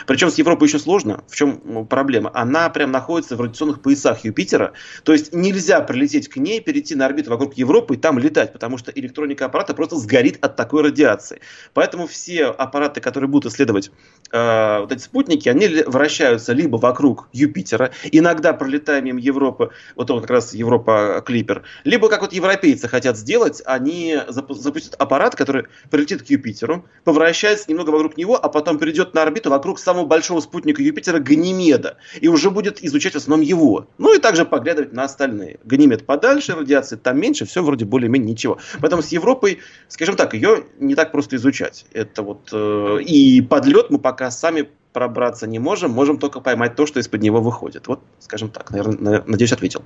Причем 0.07 0.29
с 0.29 0.37
Европой 0.37 0.67
еще 0.67 0.79
сложно. 0.79 1.23
В 1.27 1.35
чем 1.35 1.85
проблема? 1.87 2.31
Она 2.33 2.69
прям 2.69 2.91
находится 2.91 3.35
в 3.35 3.41
радиационных 3.41 3.81
поясах 3.81 4.23
Юпитера. 4.23 4.73
То 5.03 5.13
есть 5.13 5.33
нельзя 5.33 5.81
прилететь 5.81 6.27
к 6.27 6.37
ней, 6.37 6.61
перейти 6.61 6.95
на 6.95 7.05
орбиту 7.05 7.29
вокруг 7.29 7.55
Европы 7.55 7.95
и 7.95 7.97
там 7.97 8.19
летать, 8.19 8.53
потому 8.53 8.77
что 8.77 8.91
электроника 8.91 9.45
аппарата 9.45 9.73
просто 9.73 9.97
сгорит 9.97 10.43
от 10.43 10.55
такой 10.55 10.83
радиации. 10.83 11.41
Поэтому 11.73 12.07
все 12.07 12.45
аппараты, 12.45 13.01
которые 13.01 13.29
будут 13.29 13.51
исследовать 13.51 13.91
э, 14.31 14.79
вот 14.79 14.91
эти 14.91 15.01
спутники, 15.01 15.49
они 15.49 15.67
вращаются 15.85 16.53
либо 16.53 16.77
вокруг 16.77 17.27
Юпитера, 17.33 17.91
иногда 18.11 18.53
пролетая 18.53 19.01
мимо 19.01 19.19
Европы, 19.19 19.71
вот 19.95 20.11
он 20.11 20.21
как 20.21 20.29
раз 20.29 20.53
Европа 20.53 21.23
Клипер, 21.25 21.63
либо 21.83 22.09
как 22.09 22.21
вот 22.21 22.33
европейцы 22.33 22.87
хотят 22.87 23.17
сделать, 23.17 23.61
они 23.65 24.17
запустят 24.27 24.95
аппарат, 24.95 25.35
который 25.35 25.65
прилетит 25.89 26.23
к 26.23 26.25
Юпитеру, 26.27 26.85
повращается 27.03 27.69
немного 27.69 27.91
вокруг 27.91 28.17
него, 28.17 28.35
а 28.41 28.49
потом 28.49 28.77
перейдет 28.77 29.13
на 29.13 29.23
орбиту 29.23 29.49
вокруг 29.49 29.70
самого 29.79 30.05
большого 30.05 30.39
спутника 30.41 30.81
Юпитера 30.81 31.19
Ганимеда 31.19 31.97
и 32.19 32.27
уже 32.27 32.49
будет 32.49 32.83
изучать 32.83 33.13
в 33.13 33.17
основном 33.17 33.45
его. 33.45 33.87
Ну 33.97 34.15
и 34.15 34.19
также 34.19 34.45
поглядывать 34.45 34.93
на 34.93 35.03
остальные. 35.03 35.59
Ганимед 35.63 36.05
подальше, 36.05 36.55
радиации 36.55 36.95
там 36.95 37.19
меньше, 37.19 37.45
все 37.45 37.63
вроде 37.63 37.85
более-менее 37.85 38.31
ничего. 38.31 38.57
Поэтому 38.79 39.01
с 39.01 39.09
Европой, 39.09 39.59
скажем 39.87 40.15
так, 40.15 40.33
ее 40.33 40.65
не 40.79 40.95
так 40.95 41.11
просто 41.11 41.35
изучать. 41.35 41.85
Это 41.93 42.23
вот 42.23 42.49
э, 42.51 42.99
и 43.01 43.41
подлет 43.41 43.89
мы 43.89 43.99
пока 43.99 44.31
сами 44.31 44.69
пробраться 44.93 45.47
не 45.47 45.59
можем, 45.59 45.91
можем 45.91 46.17
только 46.19 46.39
поймать 46.41 46.75
то, 46.75 46.85
что 46.85 46.99
из-под 46.99 47.21
него 47.21 47.41
выходит. 47.41 47.87
Вот, 47.87 48.01
скажем 48.19 48.49
так, 48.49 48.71
наверное, 48.71 49.23
надеюсь, 49.25 49.53
ответил. 49.53 49.83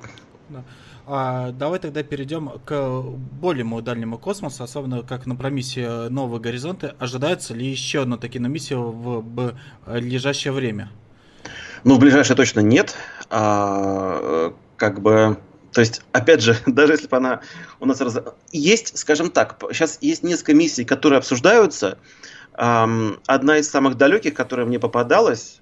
Да. 0.50 0.64
А, 1.08 1.52
давай 1.52 1.80
тогда 1.80 2.02
перейдем 2.02 2.50
к 2.66 3.02
более 3.02 3.82
дальнему 3.82 4.18
космосу, 4.18 4.64
особенно 4.64 5.04
как 5.04 5.28
на 5.28 5.36
промиссии 5.36 6.10
Новые 6.10 6.42
Горизонты. 6.42 6.96
Ожидается 6.98 7.54
ли 7.54 7.68
еще 7.68 8.02
одна 8.02 8.18
такие 8.18 8.42
на 8.42 8.48
миссию 8.48 8.92
в 8.92 9.24
ближайшее 9.86 10.52
время? 10.52 10.90
Ну, 11.84 11.96
в 11.96 12.00
ближайшее 12.00 12.36
точно 12.36 12.62
нет. 12.62 12.96
А, 13.30 14.54
как 14.78 15.02
бы 15.02 15.38
то 15.72 15.82
есть, 15.82 16.02
опять 16.14 16.42
же, 16.42 16.58
даже 16.66 16.94
если 16.94 17.08
бы 17.08 17.18
она 17.18 17.42
у 17.80 17.86
нас... 17.86 18.00
Раз... 18.00 18.18
Есть, 18.52 18.98
скажем 18.98 19.30
так, 19.30 19.62
сейчас 19.74 20.00
есть 20.02 20.24
несколько 20.24 20.54
миссий, 20.54 20.86
которые 20.86 21.18
обсуждаются. 21.18 21.98
Одна 22.54 23.58
из 23.58 23.70
самых 23.70 23.98
далеких, 23.98 24.34
которая 24.34 24.66
мне 24.66 24.80
попадалась, 24.80 25.60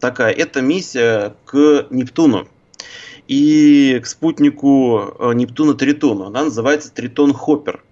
такая, 0.00 0.32
это 0.32 0.62
миссия 0.62 1.34
к 1.44 1.86
Нептуну 1.90 2.48
и 3.28 4.00
к 4.02 4.06
спутнику 4.06 5.14
э, 5.18 5.32
Нептуна 5.34 5.74
Тритону. 5.74 6.24
Она 6.24 6.44
называется 6.44 6.92
Тритон 6.92 7.32
Хоппер. 7.34 7.84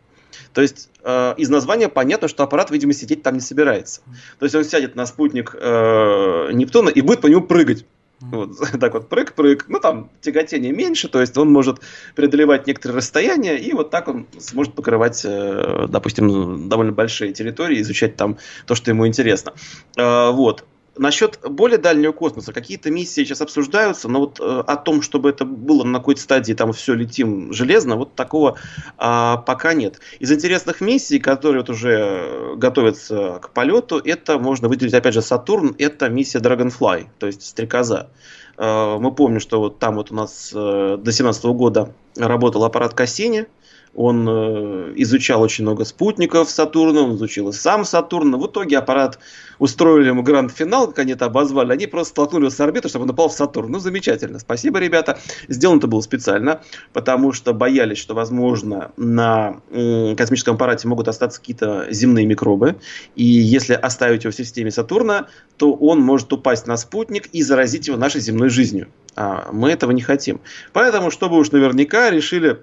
То 0.54 0.62
есть 0.62 0.88
э, 1.04 1.34
из 1.36 1.50
названия 1.50 1.88
понятно, 1.88 2.26
что 2.28 2.42
аппарат, 2.42 2.70
видимо, 2.70 2.94
сидеть 2.94 3.22
там 3.22 3.34
не 3.34 3.40
собирается. 3.40 4.00
То 4.38 4.46
есть 4.46 4.54
он 4.54 4.64
сядет 4.64 4.96
на 4.96 5.04
спутник 5.04 5.54
э, 5.54 6.50
Нептуна 6.52 6.88
и 6.88 7.02
будет 7.02 7.20
по 7.20 7.26
нему 7.26 7.42
прыгать. 7.42 7.84
Вот, 8.20 8.58
так 8.80 8.94
вот, 8.94 9.10
прыг-прыг. 9.10 9.66
Ну, 9.68 9.78
там 9.78 10.08
тяготение 10.22 10.72
меньше, 10.72 11.08
то 11.08 11.20
есть 11.20 11.36
он 11.36 11.52
может 11.52 11.80
преодолевать 12.14 12.66
некоторые 12.66 12.96
расстояния, 12.96 13.58
и 13.58 13.74
вот 13.74 13.90
так 13.90 14.08
он 14.08 14.26
сможет 14.38 14.72
покрывать, 14.72 15.20
э, 15.22 15.86
допустим, 15.90 16.70
довольно 16.70 16.92
большие 16.92 17.34
территории, 17.34 17.82
изучать 17.82 18.16
там 18.16 18.38
то, 18.66 18.74
что 18.74 18.90
ему 18.90 19.06
интересно. 19.06 19.52
Вот. 19.96 20.64
Насчет 20.98 21.38
более 21.42 21.78
дальнего 21.78 22.12
космоса, 22.12 22.52
какие-то 22.52 22.90
миссии 22.90 23.24
сейчас 23.24 23.40
обсуждаются, 23.40 24.08
но 24.08 24.20
вот 24.20 24.40
э, 24.40 24.64
о 24.66 24.76
том, 24.76 25.02
чтобы 25.02 25.30
это 25.30 25.44
было 25.44 25.84
на 25.84 25.98
какой-то 25.98 26.20
стадии, 26.20 26.54
там 26.54 26.72
все 26.72 26.94
летим 26.94 27.52
железно, 27.52 27.96
вот 27.96 28.14
такого 28.14 28.56
э, 28.98 29.34
пока 29.46 29.74
нет. 29.74 30.00
Из 30.20 30.32
интересных 30.32 30.80
миссий, 30.80 31.18
которые 31.18 31.60
вот 31.60 31.70
уже 31.70 32.54
готовятся 32.56 33.40
к 33.42 33.50
полету, 33.50 33.98
это 33.98 34.38
можно 34.38 34.68
выделить, 34.68 34.94
опять 34.94 35.14
же, 35.14 35.22
Сатурн, 35.22 35.74
это 35.78 36.08
миссия 36.08 36.38
Dragonfly, 36.38 37.06
то 37.18 37.26
есть 37.26 37.46
Стрекоза. 37.46 38.08
Э, 38.56 38.96
мы 38.98 39.12
помним, 39.12 39.40
что 39.40 39.60
вот 39.60 39.78
там 39.78 39.96
вот 39.96 40.10
у 40.10 40.14
нас 40.14 40.50
э, 40.54 40.56
до 40.56 40.96
2017 40.96 41.44
года 41.46 41.92
работал 42.16 42.64
аппарат 42.64 42.94
Кассини, 42.94 43.46
он 43.94 44.28
э, 44.28 44.92
изучал 44.96 45.40
очень 45.40 45.64
много 45.64 45.84
спутников 45.84 46.50
Сатурна, 46.50 47.02
он 47.02 47.16
изучил 47.16 47.48
и 47.48 47.52
сам 47.52 47.84
Сатурн. 47.84 48.36
В 48.36 48.46
итоге 48.46 48.78
аппарат 48.78 49.18
устроили 49.58 50.08
ему 50.08 50.22
гранд-финал, 50.22 50.88
как 50.88 51.00
они 51.00 51.12
это 51.12 51.26
обозвали. 51.26 51.72
Они 51.72 51.86
просто 51.86 52.10
столкнули 52.10 52.42
его 52.42 52.50
с 52.50 52.60
орбитой, 52.60 52.90
чтобы 52.90 53.04
он 53.04 53.10
упал 53.10 53.28
в 53.28 53.32
Сатурн. 53.32 53.72
Ну, 53.72 53.78
замечательно. 53.78 54.38
Спасибо, 54.38 54.78
ребята. 54.78 55.18
Сделано 55.48 55.78
это 55.78 55.86
было 55.86 56.00
специально, 56.02 56.60
потому 56.92 57.32
что 57.32 57.54
боялись, 57.54 57.98
что, 57.98 58.14
возможно, 58.14 58.92
на 58.96 59.60
космическом 60.16 60.56
аппарате 60.56 60.88
могут 60.88 61.08
остаться 61.08 61.40
какие-то 61.40 61.86
земные 61.90 62.26
микробы. 62.26 62.76
И 63.14 63.24
если 63.24 63.72
оставить 63.74 64.24
его 64.24 64.32
в 64.32 64.36
системе 64.36 64.70
Сатурна, 64.70 65.28
то 65.56 65.72
он 65.72 66.00
может 66.00 66.32
упасть 66.32 66.66
на 66.66 66.76
спутник 66.76 67.26
и 67.28 67.42
заразить 67.42 67.86
его 67.88 67.96
нашей 67.96 68.20
земной 68.20 68.50
жизнью. 68.50 68.88
А 69.14 69.48
мы 69.52 69.70
этого 69.70 69.92
не 69.92 70.02
хотим. 70.02 70.40
Поэтому, 70.74 71.10
чтобы 71.10 71.38
уж 71.38 71.50
наверняка, 71.50 72.10
решили 72.10 72.58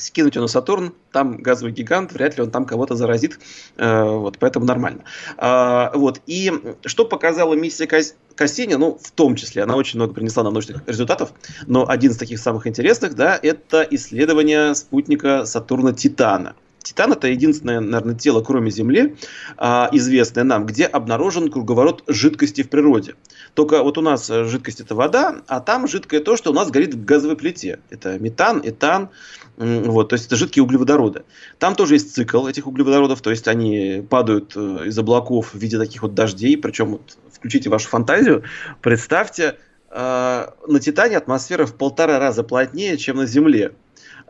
скинуть 0.00 0.34
его 0.34 0.42
на 0.42 0.48
Сатурн, 0.48 0.92
там 1.12 1.38
газовый 1.38 1.72
гигант, 1.72 2.12
вряд 2.12 2.36
ли 2.36 2.42
он 2.42 2.50
там 2.50 2.64
кого-то 2.64 2.94
заразит, 2.96 3.38
э, 3.76 4.02
вот, 4.02 4.38
поэтому 4.38 4.64
нормально. 4.64 5.04
Э, 5.36 5.90
вот, 5.94 6.20
и 6.26 6.52
что 6.84 7.04
показала 7.04 7.54
миссия 7.54 7.86
Кассини, 7.86 8.74
ну, 8.74 8.98
в 9.00 9.10
том 9.10 9.36
числе, 9.36 9.62
она 9.62 9.76
очень 9.76 9.98
много 9.98 10.14
принесла 10.14 10.42
нам 10.42 10.54
научных 10.54 10.82
результатов, 10.86 11.32
но 11.66 11.88
один 11.88 12.12
из 12.12 12.16
таких 12.16 12.38
самых 12.38 12.66
интересных, 12.66 13.14
да, 13.14 13.38
это 13.40 13.86
исследование 13.90 14.74
спутника 14.74 15.44
Сатурна 15.44 15.92
Титана. 15.92 16.54
Титан 16.82 17.12
это 17.12 17.28
единственное, 17.28 17.80
наверное, 17.80 18.14
тело, 18.14 18.42
кроме 18.42 18.70
Земли, 18.70 19.16
а, 19.56 19.88
известное 19.92 20.44
нам, 20.44 20.66
где 20.66 20.86
обнаружен 20.86 21.50
круговорот 21.50 22.04
жидкости 22.06 22.62
в 22.62 22.70
природе. 22.70 23.14
Только 23.54 23.82
вот 23.82 23.98
у 23.98 24.00
нас 24.00 24.28
жидкость 24.28 24.80
это 24.80 24.94
вода, 24.94 25.42
а 25.46 25.60
там 25.60 25.86
жидкое 25.86 26.20
то, 26.20 26.36
что 26.36 26.50
у 26.50 26.54
нас 26.54 26.70
горит 26.70 26.94
в 26.94 27.04
газовой 27.04 27.36
плите. 27.36 27.80
Это 27.90 28.18
метан, 28.18 28.62
этан, 28.64 29.10
вот, 29.56 30.08
то 30.08 30.14
есть 30.14 30.26
это 30.26 30.36
жидкие 30.36 30.62
углеводороды. 30.62 31.24
Там 31.58 31.74
тоже 31.74 31.94
есть 31.94 32.14
цикл 32.14 32.46
этих 32.46 32.66
углеводородов, 32.66 33.20
то 33.20 33.30
есть 33.30 33.46
они 33.46 34.06
падают 34.08 34.52
э, 34.56 34.86
из 34.86 34.98
облаков 34.98 35.52
в 35.52 35.58
виде 35.58 35.78
таких 35.78 36.02
вот 36.02 36.14
дождей, 36.14 36.56
причем 36.56 36.92
вот, 36.92 37.18
включите 37.30 37.68
вашу 37.68 37.88
фантазию, 37.88 38.44
представьте, 38.80 39.58
э, 39.90 40.46
на 40.66 40.80
Титане 40.80 41.18
атмосфера 41.18 41.66
в 41.66 41.74
полтора 41.74 42.18
раза 42.18 42.42
плотнее, 42.42 42.96
чем 42.96 43.18
на 43.18 43.26
Земле. 43.26 43.72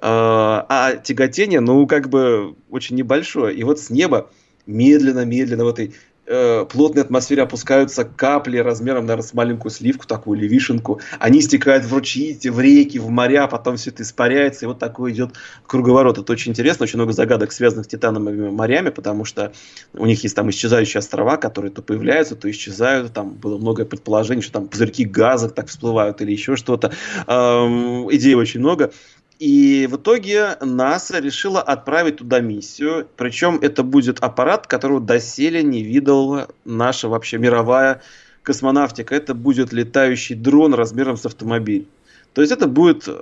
Э, 0.03 0.65
а 0.69 0.97
тяготение, 0.97 1.61
ну, 1.61 1.87
как 1.87 2.09
бы 2.09 2.55
очень 2.71 2.97
небольшое. 2.97 3.55
И 3.55 3.63
вот 3.65 3.79
с 3.79 3.91
неба 3.91 4.31
медленно-медленно 4.67 5.65
в 5.65 5.69
этой 5.69 5.95
э, 6.27 6.65
плотной 6.65 7.03
атмосфере 7.03 7.43
опускаются 7.43 8.05
капли 8.05 8.59
размером, 8.59 9.05
наверное, 9.05 9.27
с 9.27 9.35
маленькую 9.35 9.71
сливку, 9.71 10.07
такую 10.07 10.39
или 10.39 10.49
вишенку. 10.49 11.01
Они 11.19 11.43
стекают 11.43 11.85
в 11.85 11.93
ручьи, 11.93 12.39
в 12.49 12.61
реки, 12.61 12.99
в 12.99 13.11
моря, 13.11 13.47
потом 13.47 13.77
все 13.77 13.91
это 13.91 14.03
испаряется, 14.05 14.65
и 14.65 14.69
вот 14.69 14.79
такой 14.79 15.13
идет 15.13 15.35
круговорот. 15.67 16.19
Это 16.19 16.33
очень 16.33 16.53
интересно, 16.53 16.85
очень 16.85 16.99
много 16.99 17.13
загадок, 17.13 17.53
связанных 17.53 17.87
с 17.87 17.89
титановыми 17.89 18.49
морями, 18.49 18.91
потому 18.91 19.25
что 19.25 19.53
у 19.93 20.07
них 20.07 20.23
есть 20.23 20.37
там 20.37 20.49
исчезающие 20.51 21.01
острова, 21.01 21.37
которые 21.37 21.73
то 21.73 21.83
появляются, 21.83 22.37
то 22.37 22.51
исчезают. 22.51 23.13
Там 23.13 23.31
было 23.31 23.59
много 23.59 23.85
предположений, 23.85 24.43
что 24.43 24.53
там 24.53 24.69
пузырьки 24.69 25.05
газа 25.05 25.51
так 25.51 25.69
всплывают 25.69 26.23
или 26.23 26.31
еще 26.31 26.57
что-то. 26.57 26.93
Эм, 27.27 28.09
идей 28.15 28.35
очень 28.35 28.61
много. 28.61 28.93
И 29.41 29.89
в 29.91 29.97
итоге 29.97 30.59
НАСА 30.61 31.19
решила 31.19 31.63
отправить 31.63 32.19
туда 32.19 32.41
миссию. 32.41 33.09
Причем 33.17 33.59
это 33.63 33.83
будет 33.83 34.19
аппарат, 34.21 34.67
которого 34.67 35.01
доселе 35.01 35.63
не 35.63 35.83
видел 35.83 36.47
наша 36.67 37.09
вообще 37.09 37.39
мировая 37.39 38.03
космонавтика. 38.43 39.15
Это 39.15 39.35
будет 39.35 39.73
летающий 39.73 40.35
дрон 40.35 40.75
размером 40.75 41.17
с 41.17 41.25
автомобиль. 41.25 41.89
То 42.35 42.43
есть 42.43 42.53
это 42.53 42.69
будет 42.69 43.09
э, 43.09 43.13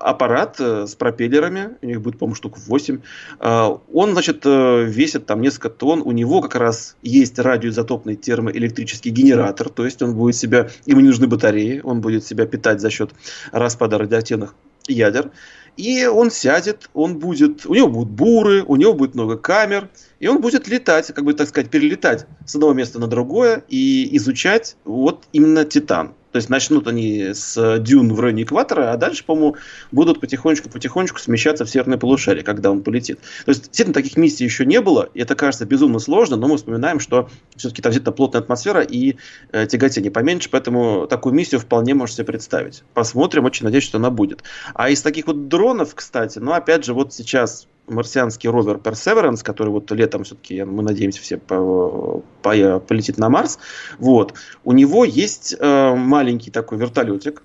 аппарат 0.00 0.56
э, 0.58 0.86
с 0.88 0.96
пропеллерами, 0.96 1.76
у 1.82 1.86
них 1.86 2.00
будет, 2.00 2.18
по-моему, 2.18 2.34
штук 2.34 2.58
8. 2.58 2.98
А, 3.38 3.78
он, 3.92 4.12
значит, 4.12 4.44
э, 4.44 4.84
весит 4.84 5.26
там 5.26 5.40
несколько 5.40 5.68
тонн, 5.68 6.02
у 6.04 6.10
него 6.10 6.40
как 6.40 6.56
раз 6.56 6.96
есть 7.02 7.38
радиоизотопный 7.38 8.16
термоэлектрический 8.16 9.12
генератор, 9.12 9.68
то 9.68 9.84
есть 9.84 10.02
он 10.02 10.16
будет 10.16 10.34
себя, 10.34 10.68
ему 10.84 11.00
не 11.00 11.08
нужны 11.08 11.28
батареи, 11.28 11.80
он 11.84 12.00
будет 12.00 12.26
себя 12.26 12.44
питать 12.44 12.80
за 12.80 12.90
счет 12.90 13.12
распада 13.52 13.98
радиоактивных 13.98 14.54
ядер. 14.88 15.30
И 15.76 16.06
он 16.06 16.30
сядет, 16.30 16.88
он 16.94 17.18
будет, 17.18 17.66
у 17.66 17.74
него 17.74 17.88
будут 17.88 18.10
буры, 18.10 18.64
у 18.66 18.76
него 18.76 18.94
будет 18.94 19.14
много 19.14 19.36
камер, 19.36 19.90
и 20.20 20.26
он 20.26 20.40
будет 20.40 20.68
летать, 20.68 21.08
как 21.08 21.24
бы 21.24 21.34
так 21.34 21.48
сказать, 21.48 21.70
перелетать 21.70 22.26
с 22.46 22.54
одного 22.54 22.72
места 22.72 22.98
на 22.98 23.06
другое 23.06 23.62
и 23.68 24.16
изучать 24.16 24.76
вот 24.84 25.24
именно 25.32 25.64
Титан. 25.64 26.14
То 26.36 26.38
есть 26.38 26.50
начнут 26.50 26.86
они 26.86 27.30
с 27.32 27.78
дюн 27.78 28.12
в 28.12 28.20
районе 28.20 28.42
экватора, 28.42 28.92
а 28.92 28.98
дальше, 28.98 29.24
по-моему, 29.24 29.56
будут 29.90 30.20
потихонечку-потихонечку 30.20 31.18
смещаться 31.18 31.64
в 31.64 31.70
северное 31.70 31.96
полушарие, 31.96 32.44
когда 32.44 32.70
он 32.70 32.82
полетит. 32.82 33.20
То 33.46 33.52
есть, 33.52 33.62
действительно, 33.62 33.94
таких 33.94 34.18
миссий 34.18 34.44
еще 34.44 34.66
не 34.66 34.82
было, 34.82 35.08
и 35.14 35.20
это 35.22 35.34
кажется 35.34 35.64
безумно 35.64 35.98
сложно, 35.98 36.36
но 36.36 36.46
мы 36.46 36.58
вспоминаем, 36.58 37.00
что 37.00 37.30
все-таки 37.56 37.80
там 37.80 37.90
действительно 37.90 38.12
плотная 38.12 38.42
атмосфера 38.42 38.82
и 38.82 39.16
э, 39.50 39.66
тяготение 39.66 40.10
поменьше, 40.10 40.50
поэтому 40.50 41.06
такую 41.06 41.34
миссию 41.34 41.58
вполне 41.58 41.94
можете 41.94 42.16
себе 42.16 42.26
представить. 42.26 42.84
Посмотрим, 42.92 43.46
очень 43.46 43.64
надеюсь, 43.64 43.84
что 43.84 43.96
она 43.96 44.10
будет. 44.10 44.42
А 44.74 44.90
из 44.90 45.00
таких 45.00 45.28
вот 45.28 45.48
дронов, 45.48 45.94
кстати, 45.94 46.38
ну, 46.38 46.52
опять 46.52 46.84
же, 46.84 46.92
вот 46.92 47.14
сейчас 47.14 47.66
марсианский 47.88 48.48
ровер 48.48 48.76
Perseverance, 48.76 49.42
который 49.42 49.68
вот 49.68 49.90
летом 49.92 50.24
все-таки, 50.24 50.64
мы 50.64 50.82
надеемся, 50.82 51.20
все 51.20 51.36
по, 51.36 52.22
по, 52.42 52.80
полетит 52.80 53.18
на 53.18 53.28
Марс, 53.28 53.58
вот, 53.98 54.34
у 54.64 54.72
него 54.72 55.04
есть 55.04 55.54
э, 55.58 55.94
маленький 55.94 56.50
такой 56.50 56.78
вертолетик, 56.78 57.42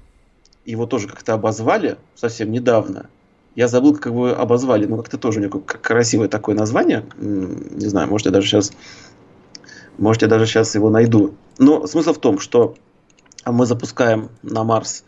его 0.66 0.86
тоже 0.86 1.08
как-то 1.08 1.34
обозвали 1.34 1.98
совсем 2.16 2.52
недавно. 2.52 3.10
Я 3.56 3.68
забыл, 3.68 3.96
как 3.96 4.06
его 4.06 4.28
обозвали, 4.28 4.86
но 4.86 4.98
как-то 4.98 5.18
тоже 5.18 5.40
у 5.40 5.44
него 5.44 5.60
красивое 5.60 6.30
такое 6.30 6.56
название. 6.56 7.06
Не 7.20 7.88
знаю, 7.88 8.08
может 8.08 8.26
я 8.26 8.32
даже 8.32 8.48
сейчас, 8.48 8.72
может 9.98 10.22
я 10.22 10.28
даже 10.30 10.46
сейчас 10.46 10.74
его 10.76 10.90
найду. 10.90 11.34
Но 11.58 11.86
смысл 11.86 12.14
в 12.14 12.20
том, 12.20 12.40
что 12.40 12.76
мы 13.46 13.66
запускаем 13.66 14.30
на 14.42 14.64
Марс 14.64 15.04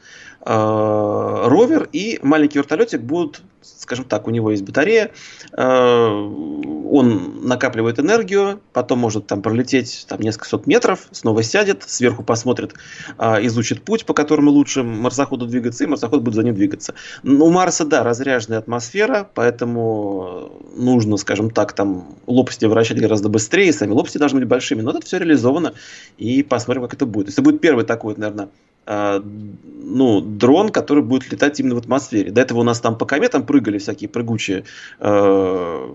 э, 0.45 1.43
ровер, 1.47 1.87
и 1.93 2.19
маленький 2.21 2.57
вертолетик 2.57 3.01
будут 3.01 3.41
скажем 3.63 4.05
так, 4.05 4.27
у 4.27 4.31
него 4.31 4.51
есть 4.51 4.63
батарея, 4.63 5.11
э, 5.51 5.63
он 5.63 7.47
накапливает 7.47 7.99
энергию, 7.99 8.61
потом 8.71 8.99
может 8.99 9.27
там 9.27 9.41
пролететь 9.41 10.05
там, 10.07 10.19
несколько 10.19 10.47
сот 10.47 10.67
метров, 10.67 11.07
снова 11.11 11.43
сядет, 11.43 11.83
сверху 11.87 12.23
посмотрит, 12.23 12.73
э, 13.17 13.45
изучит 13.45 13.83
путь, 13.83 14.05
по 14.05 14.13
которому 14.13 14.51
лучше 14.51 14.83
марсоходу 14.83 15.45
двигаться, 15.47 15.83
и 15.83 15.87
марсоход 15.87 16.21
будет 16.21 16.35
за 16.35 16.43
ним 16.43 16.55
двигаться. 16.55 16.93
У 17.23 17.49
Марса, 17.49 17.85
да, 17.85 18.03
разряженная 18.03 18.59
атмосфера, 18.59 19.29
поэтому 19.33 20.51
нужно, 20.75 21.17
скажем 21.17 21.49
так, 21.49 21.73
там 21.73 22.15
лопасти 22.27 22.65
вращать 22.65 22.99
гораздо 22.99 23.29
быстрее, 23.29 23.73
сами 23.73 23.91
лопасти 23.91 24.17
должны 24.17 24.39
быть 24.39 24.47
большими, 24.47 24.81
но 24.81 24.91
это 24.91 25.01
все 25.05 25.17
реализовано, 25.17 25.73
и 26.17 26.43
посмотрим, 26.43 26.83
как 26.83 26.93
это 26.93 27.05
будет. 27.05 27.25
То 27.25 27.29
есть 27.29 27.39
это 27.39 27.43
будет 27.43 27.61
первый 27.61 27.85
такой, 27.85 28.15
наверное, 28.15 28.49
ну, 28.85 30.21
дрон, 30.21 30.69
который 30.69 31.03
будет 31.03 31.31
летать 31.31 31.59
именно 31.59 31.75
в 31.75 31.77
атмосфере. 31.77 32.31
До 32.31 32.41
этого 32.41 32.59
у 32.59 32.63
нас 32.63 32.79
там 32.79 32.97
по 32.97 33.05
кометам 33.05 33.45
прыгали 33.45 33.77
всякие 33.77 34.09
прыгучие 34.09 34.65
э, 34.99 35.89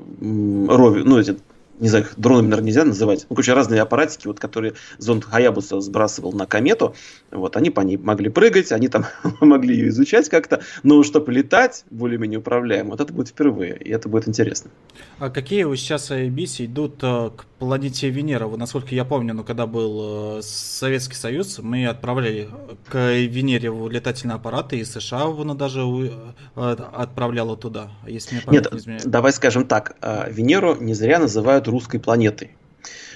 рови, 0.69 1.03
ну, 1.05 1.19
эти 1.19 1.37
не 1.81 1.89
знаю, 1.89 2.07
дронами, 2.17 2.47
наверное, 2.47 2.67
нельзя 2.67 2.85
называть. 2.85 3.27
Ну, 3.29 3.37
короче, 3.37 3.53
разные 3.53 3.81
аппаратики, 3.81 4.27
вот, 4.27 4.41
которые 4.41 4.75
зонд 4.99 5.25
Хаябуса 5.25 5.81
сбрасывал 5.81 6.33
на 6.33 6.47
комету, 6.47 6.95
вот, 7.31 7.57
они 7.57 7.71
по 7.71 7.81
ней 7.81 7.97
могли 7.97 8.31
прыгать, 8.31 8.73
они 8.73 8.89
там 8.89 9.07
могли 9.41 9.75
ее 9.77 9.89
изучать 9.89 10.29
как-то, 10.29 10.63
но 10.83 11.03
чтобы 11.03 11.33
летать 11.33 11.85
более-менее 11.91 12.41
управляемо, 12.41 12.91
вот 12.91 13.01
это 13.01 13.13
будет 13.13 13.29
впервые, 13.29 13.77
и 13.77 13.91
это 13.91 14.09
будет 14.09 14.29
интересно. 14.29 14.71
А 15.19 15.31
какие 15.31 15.65
вы 15.65 15.77
сейчас 15.77 16.11
миссии 16.11 16.67
идут 16.67 16.99
э, 17.03 17.31
к 17.37 17.45
планете 17.59 18.09
Венера? 18.09 18.49
Насколько 18.49 18.95
я 18.95 19.05
помню, 19.05 19.35
ну, 19.35 19.45
когда 19.45 19.67
был 19.67 20.39
э, 20.39 20.43
Советский 20.43 21.17
Союз, 21.17 21.59
мы 21.59 21.87
отправляли 21.87 22.49
к 22.89 23.13
Венере 23.15 23.71
летательные 23.89 24.37
аппараты, 24.37 24.79
и 24.79 24.85
США 24.85 25.27
вон 25.27 25.57
даже 25.57 25.83
э, 25.83 26.77
отправляла 26.93 27.57
туда, 27.57 27.91
если 28.07 28.37
мне 28.37 28.45
Нет, 28.49 28.73
не 28.73 28.79
изменяет. 28.79 29.07
давай 29.07 29.33
скажем 29.33 29.67
так, 29.67 29.97
Венеру 30.31 30.77
не 30.81 30.95
зря 30.95 31.19
называют 31.19 31.68
русской 31.69 31.99
планетой. 31.99 32.57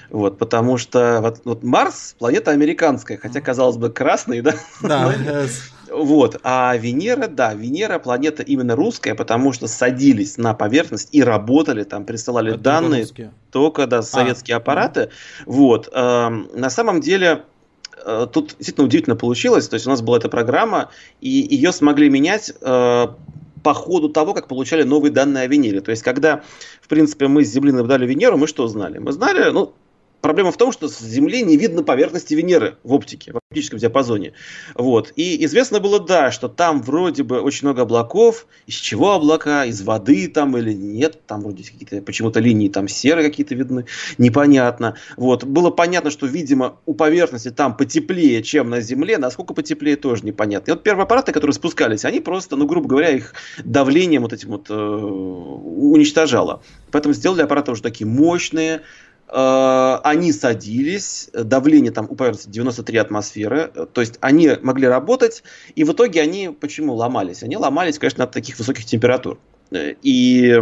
Вот, 0.09 0.37
потому 0.37 0.77
что 0.77 1.19
вот, 1.21 1.41
вот 1.43 1.63
Марс 1.63 2.15
планета 2.19 2.51
американская, 2.51 3.17
хотя 3.17 3.41
казалось 3.41 3.77
бы 3.77 3.89
красный, 3.89 4.41
да? 4.41 4.53
Да. 4.81 5.13
Вот, 5.89 6.39
а 6.43 6.75
Венера, 6.75 7.27
да, 7.27 7.53
Венера 7.53 7.99
планета 7.99 8.41
именно 8.41 8.75
русская, 8.75 9.13
потому 9.15 9.53
что 9.53 9.67
садились 9.67 10.37
на 10.37 10.53
поверхность 10.53 11.09
и 11.11 11.23
работали 11.23 11.83
там, 11.83 12.05
присылали 12.05 12.51
Это 12.51 12.59
данные 12.59 13.05
только, 13.05 13.31
только 13.51 13.87
да, 13.87 13.97
а, 13.99 14.03
советские 14.03 14.55
а, 14.55 14.57
аппараты. 14.57 15.09
Вот, 15.45 15.89
э, 15.91 16.29
на 16.29 16.69
самом 16.71 16.99
деле 16.99 17.43
э, 18.03 18.27
тут 18.31 18.55
действительно 18.57 18.87
удивительно 18.87 19.15
получилось, 19.15 19.67
то 19.67 19.75
есть 19.75 19.85
у 19.85 19.89
нас 19.89 20.01
была 20.01 20.17
эта 20.17 20.29
программа, 20.29 20.89
и 21.21 21.29
ее 21.29 21.71
смогли 21.71 22.09
менять 22.09 22.51
э, 22.59 23.07
по 23.63 23.73
ходу 23.73 24.09
того, 24.09 24.33
как 24.33 24.47
получали 24.47 24.83
новые 24.83 25.11
данные 25.11 25.45
о 25.45 25.47
Венере. 25.47 25.81
То 25.81 25.91
есть, 25.91 26.03
когда, 26.03 26.43
в 26.81 26.87
принципе, 26.87 27.27
мы 27.27 27.43
с 27.43 27.49
Земли 27.49 27.71
наблюдали 27.71 28.05
Венеру, 28.05 28.37
мы 28.37 28.47
что 28.47 28.67
знали? 28.67 28.99
Мы 28.99 29.11
знали, 29.13 29.49
ну, 29.51 29.73
Проблема 30.23 30.53
в 30.53 30.57
том, 30.57 30.71
что 30.71 30.87
с 30.87 31.01
Земли 31.01 31.43
не 31.43 31.57
видно 31.57 31.83
поверхности 31.83 32.33
Венеры 32.33 32.77
в 32.83 32.93
оптике, 32.93 33.33
в 33.33 33.37
оптическом 33.39 33.77
диапазоне. 33.77 34.31
Вот. 34.73 35.11
И 35.17 35.43
известно 35.43 35.81
было, 35.81 35.99
да, 35.99 36.31
что 36.31 36.47
там 36.47 36.81
вроде 36.81 37.23
бы 37.23 37.41
очень 37.41 37.67
много 37.67 37.81
облаков. 37.81 38.47
Из 38.65 38.75
чего 38.75 39.11
облака? 39.11 39.65
Из 39.65 39.81
воды 39.81 40.29
там 40.29 40.57
или 40.57 40.71
нет? 40.71 41.19
Там 41.27 41.41
вроде 41.41 41.65
какие-то 41.65 42.01
почему-то 42.01 42.39
линии 42.39 42.69
там 42.69 42.87
серые 42.87 43.27
какие-то 43.27 43.53
видны. 43.53 43.85
Непонятно. 44.17 44.95
Вот. 45.17 45.43
Было 45.43 45.71
понятно, 45.71 46.09
что, 46.09 46.25
видимо, 46.25 46.77
у 46.85 46.93
поверхности 46.93 47.51
там 47.51 47.75
потеплее, 47.75 48.41
чем 48.43 48.69
на 48.69 48.79
Земле. 48.79 49.17
Насколько 49.17 49.53
потеплее, 49.53 49.97
тоже 49.97 50.23
непонятно. 50.23 50.71
И 50.71 50.73
вот 50.73 50.83
первые 50.83 51.03
аппараты, 51.03 51.33
которые 51.33 51.53
спускались, 51.53 52.05
они 52.05 52.21
просто, 52.21 52.55
ну, 52.55 52.65
грубо 52.65 52.87
говоря, 52.87 53.09
их 53.09 53.33
давлением 53.65 54.21
вот 54.21 54.31
этим 54.31 54.51
вот 54.51 54.69
э, 54.69 54.73
уничтожало. 54.73 56.63
Поэтому 56.91 57.13
сделали 57.13 57.41
аппараты 57.41 57.71
уже 57.71 57.81
такие 57.81 58.07
мощные, 58.07 58.83
они 59.35 60.31
садились, 60.31 61.29
давление 61.33 61.91
там 61.91 62.07
у 62.09 62.15
поверхности 62.15 62.49
93 62.49 62.97
атмосферы, 62.97 63.71
то 63.91 64.01
есть 64.01 64.17
они 64.21 64.51
могли 64.61 64.87
работать, 64.87 65.43
и 65.75 65.83
в 65.83 65.91
итоге 65.93 66.21
они 66.21 66.49
почему 66.49 66.93
ломались? 66.93 67.43
Они 67.43 67.57
ломались, 67.57 67.97
конечно, 67.97 68.25
от 68.25 68.31
таких 68.31 68.59
высоких 68.59 68.85
температур. 68.85 69.39
Э, 69.71 69.95
и 70.01 70.59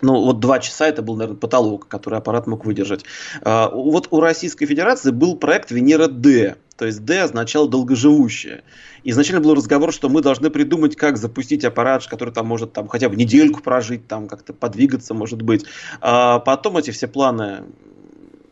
ну, 0.00 0.24
вот 0.24 0.40
два 0.40 0.58
часа 0.58 0.88
это 0.88 1.02
был, 1.02 1.16
наверное, 1.16 1.38
потолок, 1.38 1.88
который 1.88 2.18
аппарат 2.18 2.46
мог 2.46 2.64
выдержать. 2.64 3.04
Э, 3.42 3.68
вот 3.72 4.08
у 4.10 4.20
Российской 4.20 4.66
Федерации 4.66 5.10
был 5.10 5.36
проект 5.36 5.70
Венера-Д, 5.70 6.56
то 6.82 6.86
есть 6.86 7.04
D 7.04 7.20
означало 7.20 7.68
долгоживущее. 7.68 8.64
Изначально 9.04 9.40
был 9.40 9.54
разговор, 9.54 9.92
что 9.92 10.08
мы 10.08 10.20
должны 10.20 10.50
придумать, 10.50 10.96
как 10.96 11.16
запустить 11.16 11.64
аппарат, 11.64 12.04
который 12.08 12.34
там 12.34 12.48
может 12.48 12.72
там 12.72 12.88
хотя 12.88 13.08
бы 13.08 13.14
недельку 13.14 13.62
прожить, 13.62 14.08
там 14.08 14.26
как-то 14.26 14.52
подвигаться, 14.52 15.14
может 15.14 15.42
быть. 15.42 15.64
А 16.00 16.40
потом 16.40 16.76
эти 16.78 16.90
все 16.90 17.06
планы, 17.06 17.62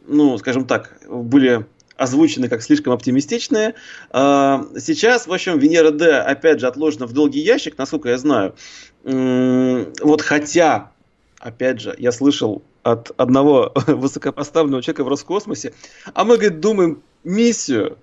ну, 0.07 0.39
скажем 0.39 0.65
так, 0.65 0.97
были 1.09 1.67
озвучены 1.97 2.49
как 2.49 2.63
слишком 2.63 2.93
оптимистичные. 2.93 3.75
А 4.11 4.65
сейчас, 4.79 5.27
в 5.27 5.33
общем, 5.33 5.59
Венера 5.59 5.91
D 5.91 6.17
опять 6.17 6.61
же 6.61 6.69
отложена 6.69 7.09
в 7.09 7.13
долгий 7.13 7.41
ящик, 7.41 7.77
насколько 7.79 8.11
я 8.11 8.19
знаю. 8.19 8.55
Вот 9.03 10.23
хотя, 10.23 10.93
опять 11.41 11.81
же, 11.81 11.97
я 11.99 12.13
слышал 12.13 12.63
от 12.85 13.11
одного 13.17 13.73
высокопоставленного 13.89 14.85
человека 14.85 15.03
в 15.03 15.09
Роскосмосе, 15.09 15.75
а 16.15 16.23
мы, 16.23 16.37
говорит, 16.37 16.61
думаем 16.61 17.03
миссию 17.25 17.99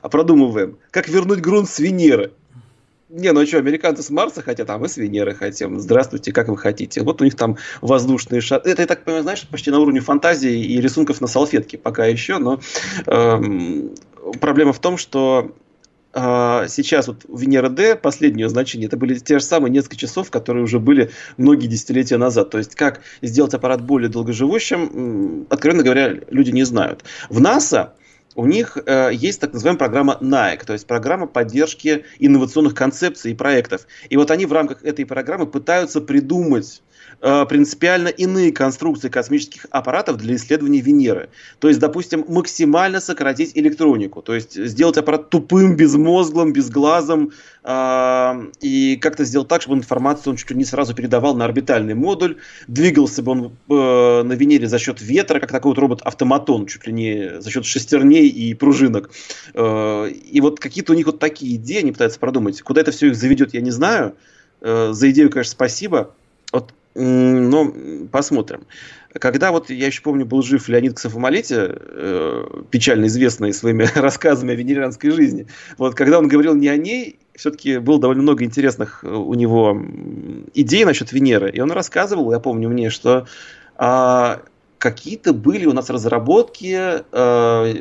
а 0.00 0.08
продумываем, 0.08 0.78
как 0.90 1.08
вернуть 1.08 1.40
грунт 1.40 1.68
с 1.68 1.78
Венеры. 1.78 2.32
Не, 3.08 3.32
ну 3.32 3.40
а 3.40 3.46
что, 3.46 3.56
американцы 3.56 4.02
с 4.02 4.10
Марса 4.10 4.42
хотят, 4.42 4.68
а 4.68 4.76
мы 4.76 4.86
с 4.86 4.98
Венеры 4.98 5.34
хотим. 5.34 5.80
Здравствуйте, 5.80 6.30
как 6.30 6.48
вы 6.48 6.58
хотите. 6.58 7.02
Вот 7.02 7.22
у 7.22 7.24
них 7.24 7.36
там 7.36 7.56
воздушные 7.80 8.42
шары. 8.42 8.62
Это, 8.70 8.82
я 8.82 8.86
так 8.86 9.04
понимаю, 9.04 9.22
знаешь, 9.22 9.48
почти 9.48 9.70
на 9.70 9.78
уровне 9.78 10.00
фантазии 10.00 10.62
и 10.62 10.80
рисунков 10.80 11.22
на 11.22 11.26
салфетке 11.26 11.78
пока 11.78 12.04
еще, 12.04 12.36
но 12.36 12.60
эм, 13.06 13.94
проблема 14.40 14.74
в 14.74 14.78
том, 14.78 14.98
что 14.98 15.56
э, 16.12 16.66
сейчас 16.68 17.08
вот 17.08 17.24
Венера 17.28 17.70
D, 17.70 17.96
последнее 17.96 18.50
значение, 18.50 18.88
это 18.88 18.98
были 18.98 19.14
те 19.14 19.38
же 19.38 19.44
самые 19.44 19.70
несколько 19.70 19.96
часов, 19.96 20.30
которые 20.30 20.64
уже 20.64 20.78
были 20.78 21.10
многие 21.38 21.66
десятилетия 21.66 22.18
назад. 22.18 22.50
То 22.50 22.58
есть, 22.58 22.74
как 22.74 23.00
сделать 23.22 23.54
аппарат 23.54 23.80
более 23.80 24.10
долгоживущим, 24.10 25.46
откровенно 25.48 25.82
говоря, 25.82 26.14
люди 26.28 26.50
не 26.50 26.64
знают. 26.64 27.04
В 27.30 27.40
НАСА 27.40 27.94
у 28.34 28.46
них 28.46 28.78
э, 28.86 29.10
есть 29.12 29.40
так 29.40 29.52
называемая 29.52 29.78
программа 29.78 30.18
NAEC, 30.20 30.64
то 30.64 30.72
есть 30.72 30.86
программа 30.86 31.26
поддержки 31.26 32.04
инновационных 32.18 32.74
концепций 32.74 33.32
и 33.32 33.34
проектов. 33.34 33.86
И 34.08 34.16
вот 34.16 34.30
они 34.30 34.46
в 34.46 34.52
рамках 34.52 34.84
этой 34.84 35.04
программы 35.06 35.46
пытаются 35.46 36.00
придумать 36.00 36.82
принципиально 37.20 38.08
иные 38.08 38.52
конструкции 38.52 39.08
космических 39.08 39.66
аппаратов 39.70 40.18
для 40.18 40.36
исследования 40.36 40.80
Венеры. 40.80 41.28
То 41.58 41.68
есть, 41.68 41.80
допустим, 41.80 42.24
максимально 42.28 43.00
сократить 43.00 43.56
электронику, 43.56 44.22
то 44.22 44.34
есть 44.34 44.54
сделать 44.54 44.96
аппарат 44.96 45.30
тупым, 45.30 45.76
безмозглым, 45.76 46.52
безглазым, 46.52 47.32
э, 47.64 48.46
и 48.60 48.96
как-то 48.96 49.24
сделать 49.24 49.48
так, 49.48 49.62
чтобы 49.62 49.78
информацию 49.78 50.32
он 50.32 50.36
чуть 50.36 50.50
ли 50.50 50.56
не 50.56 50.64
сразу 50.64 50.94
передавал 50.94 51.34
на 51.34 51.44
орбитальный 51.44 51.94
модуль, 51.94 52.36
двигался 52.66 53.22
бы 53.22 53.32
он 53.32 53.52
э, 53.68 54.22
на 54.22 54.32
Венере 54.32 54.68
за 54.68 54.78
счет 54.78 55.00
ветра, 55.00 55.40
как 55.40 55.50
такой 55.50 55.72
вот 55.72 55.78
робот-автоматон, 55.78 56.66
чуть 56.66 56.86
ли 56.86 56.92
не 56.92 57.40
за 57.40 57.50
счет 57.50 57.64
шестерней 57.64 58.28
и 58.28 58.54
пружинок. 58.54 59.10
Э, 59.54 60.08
и 60.10 60.40
вот 60.40 60.60
какие-то 60.60 60.92
у 60.92 60.96
них 60.96 61.06
вот 61.06 61.18
такие 61.18 61.56
идеи 61.56 61.78
они 61.78 61.92
пытаются 61.92 62.18
продумать. 62.18 62.62
Куда 62.62 62.80
это 62.80 62.90
все 62.90 63.08
их 63.08 63.16
заведет, 63.16 63.54
я 63.54 63.60
не 63.60 63.70
знаю. 63.70 64.14
Э, 64.60 64.90
за 64.92 65.10
идею, 65.10 65.30
конечно, 65.30 65.52
спасибо. 65.52 66.14
Вот 66.52 66.72
но 66.98 67.72
посмотрим. 68.10 68.62
Когда 69.14 69.52
вот, 69.52 69.70
я 69.70 69.86
еще 69.86 70.02
помню, 70.02 70.26
был 70.26 70.42
жив 70.42 70.68
Леонид 70.68 70.94
Ксафомолите, 70.94 71.76
э, 71.78 72.44
печально 72.70 73.06
известный 73.06 73.52
своими 73.52 73.86
рассказами 73.98 74.52
о 74.52 74.56
венерианской 74.56 75.10
жизни, 75.10 75.46
вот 75.78 75.94
когда 75.94 76.18
он 76.18 76.28
говорил 76.28 76.54
не 76.54 76.68
о 76.68 76.76
ней, 76.76 77.18
все-таки 77.34 77.78
было 77.78 78.00
довольно 78.00 78.22
много 78.22 78.44
интересных 78.44 79.02
э, 79.02 79.08
у 79.08 79.32
него 79.34 79.80
идей 80.54 80.84
насчет 80.84 81.12
Венеры. 81.12 81.50
И 81.50 81.60
он 81.60 81.72
рассказывал, 81.72 82.32
я 82.32 82.40
помню 82.40 82.68
мне, 82.68 82.90
что 82.90 83.26
а, 83.76 84.42
какие-то 84.78 85.32
были 85.32 85.66
у 85.66 85.72
нас 85.72 85.88
разработки 85.88 86.76
а, 86.76 87.74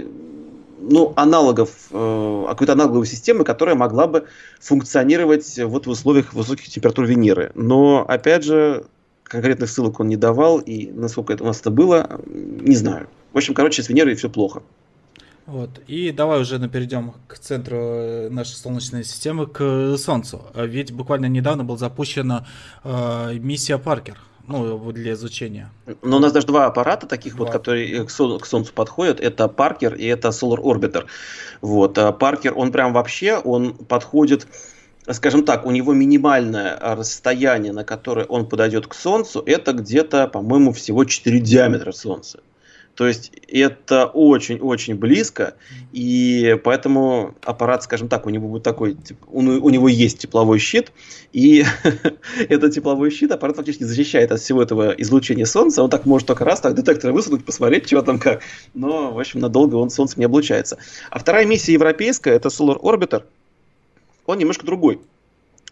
ну, 0.79 1.13
аналогов, 1.15 1.69
э, 1.91 2.45
какой-то 2.49 2.73
аналоговой 2.73 3.07
системы, 3.07 3.43
которая 3.43 3.75
могла 3.75 4.07
бы 4.07 4.27
функционировать 4.59 5.59
вот 5.59 5.87
в 5.87 5.89
условиях 5.89 6.33
высоких 6.33 6.69
температур 6.69 7.05
Венеры. 7.05 7.51
Но, 7.55 8.05
опять 8.07 8.43
же, 8.43 8.85
конкретных 9.27 9.69
ссылок 9.69 9.99
он 9.99 10.07
не 10.07 10.17
давал, 10.17 10.59
и 10.59 10.91
насколько 10.91 11.33
это 11.33 11.43
у 11.43 11.47
нас 11.47 11.61
это 11.61 11.71
было, 11.71 12.19
не 12.25 12.75
знаю. 12.75 13.07
В 13.33 13.37
общем, 13.37 13.53
короче, 13.53 13.83
с 13.83 13.89
Венерой 13.89 14.15
все 14.15 14.29
плохо. 14.29 14.63
Вот. 15.45 15.69
И 15.87 16.11
давай 16.11 16.41
уже 16.41 16.59
перейдем 16.67 17.13
к 17.27 17.39
центру 17.39 17.77
э, 17.77 18.29
нашей 18.29 18.55
Солнечной 18.55 19.05
системы, 19.05 19.47
к 19.47 19.95
Солнцу. 19.97 20.41
Ведь 20.53 20.91
буквально 20.91 21.27
недавно 21.27 21.63
была 21.63 21.77
запущена 21.77 22.45
э, 22.83 23.35
миссия 23.39 23.77
Паркер 23.77 24.17
ну, 24.47 24.91
для 24.91 25.13
изучения. 25.13 25.69
Но 26.01 26.17
у 26.17 26.19
нас 26.19 26.31
даже 26.31 26.47
два 26.47 26.65
аппарата 26.65 27.05
таких 27.05 27.35
два. 27.35 27.45
вот, 27.45 27.53
которые 27.53 28.05
к, 28.05 28.09
Сол, 28.09 28.39
к 28.39 28.45
Солнцу 28.45 28.73
подходят. 28.73 29.19
Это 29.19 29.47
Паркер 29.47 29.95
и 29.95 30.05
это 30.05 30.29
Solar 30.29 30.59
Orbiter. 30.59 31.05
Вот. 31.61 31.97
А 31.97 32.11
Паркер, 32.11 32.53
он 32.57 32.71
прям 32.71 32.93
вообще, 32.93 33.37
он 33.37 33.73
подходит 33.73 34.47
скажем 35.13 35.43
так, 35.43 35.65
у 35.65 35.71
него 35.71 35.93
минимальное 35.93 36.77
расстояние, 36.79 37.73
на 37.73 37.83
которое 37.83 38.25
он 38.25 38.47
подойдет 38.47 38.87
к 38.87 38.93
Солнцу, 38.93 39.41
это 39.45 39.73
где-то, 39.73 40.27
по-моему, 40.27 40.71
всего 40.73 41.05
4 41.05 41.39
диаметра 41.39 41.91
Солнца. 41.91 42.39
То 42.97 43.07
есть 43.07 43.31
это 43.47 44.07
очень-очень 44.07 44.95
близко, 44.95 45.53
и 45.93 46.59
поэтому 46.63 47.35
аппарат, 47.43 47.83
скажем 47.83 48.09
так, 48.09 48.25
у 48.25 48.31
него 48.31 48.47
будет 48.47 48.63
такой, 48.63 48.97
у, 49.27 49.41
у 49.41 49.69
него 49.69 49.87
есть 49.87 50.17
тепловой 50.17 50.57
щит, 50.57 50.91
и 51.31 51.63
этот 52.49 52.73
тепловой 52.73 53.11
щит 53.11 53.31
аппарат 53.31 53.55
фактически 53.55 53.83
защищает 53.83 54.31
от 54.31 54.39
всего 54.39 54.63
этого 54.63 54.95
излучения 54.97 55.45
Солнца. 55.45 55.83
Он 55.83 55.91
так 55.91 56.07
может 56.07 56.27
только 56.27 56.43
раз 56.43 56.59
так 56.59 56.73
детектор 56.73 57.11
высунуть, 57.11 57.45
посмотреть, 57.45 57.85
чего 57.85 58.01
там 58.01 58.17
как. 58.17 58.41
Но, 58.73 59.13
в 59.13 59.19
общем, 59.19 59.41
надолго 59.41 59.75
он 59.75 59.91
Солнцем 59.91 60.19
не 60.19 60.25
облучается. 60.25 60.79
А 61.11 61.19
вторая 61.19 61.45
миссия 61.45 61.73
европейская, 61.73 62.33
это 62.33 62.49
Solar 62.49 62.81
Orbiter– 62.81 63.25
он 64.27 64.37
немножко 64.37 64.65
другой. 64.65 65.01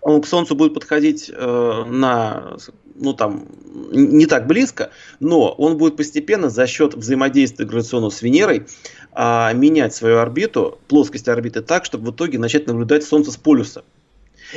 Он 0.02 0.22
к 0.22 0.28
Солнцу 0.28 0.56
будет 0.56 0.74
подходить 0.74 1.32
э, 1.34 1.84
на, 1.88 2.58
ну 2.96 3.14
там, 3.14 3.48
не 3.92 4.26
так 4.26 4.48
близко, 4.48 4.92
но 5.20 5.52
он 5.52 5.78
будет 5.78 5.98
постепенно 5.98 6.50
за 6.50 6.68
счет 6.68 6.94
взаимодействия 6.94 7.66
гравитационного 7.66 8.12
с 8.12 8.22
Венерой 8.22 8.66
э, 9.14 9.54
менять 9.54 9.94
свою 9.94 10.18
орбиту, 10.18 10.80
плоскость 10.88 11.28
орбиты 11.28 11.62
так, 11.62 11.86
чтобы 11.86 12.12
в 12.12 12.16
итоге 12.16 12.40
начать 12.40 12.68
наблюдать 12.68 13.04
Солнце 13.04 13.32
с 13.32 13.38
полюса. 13.38 13.84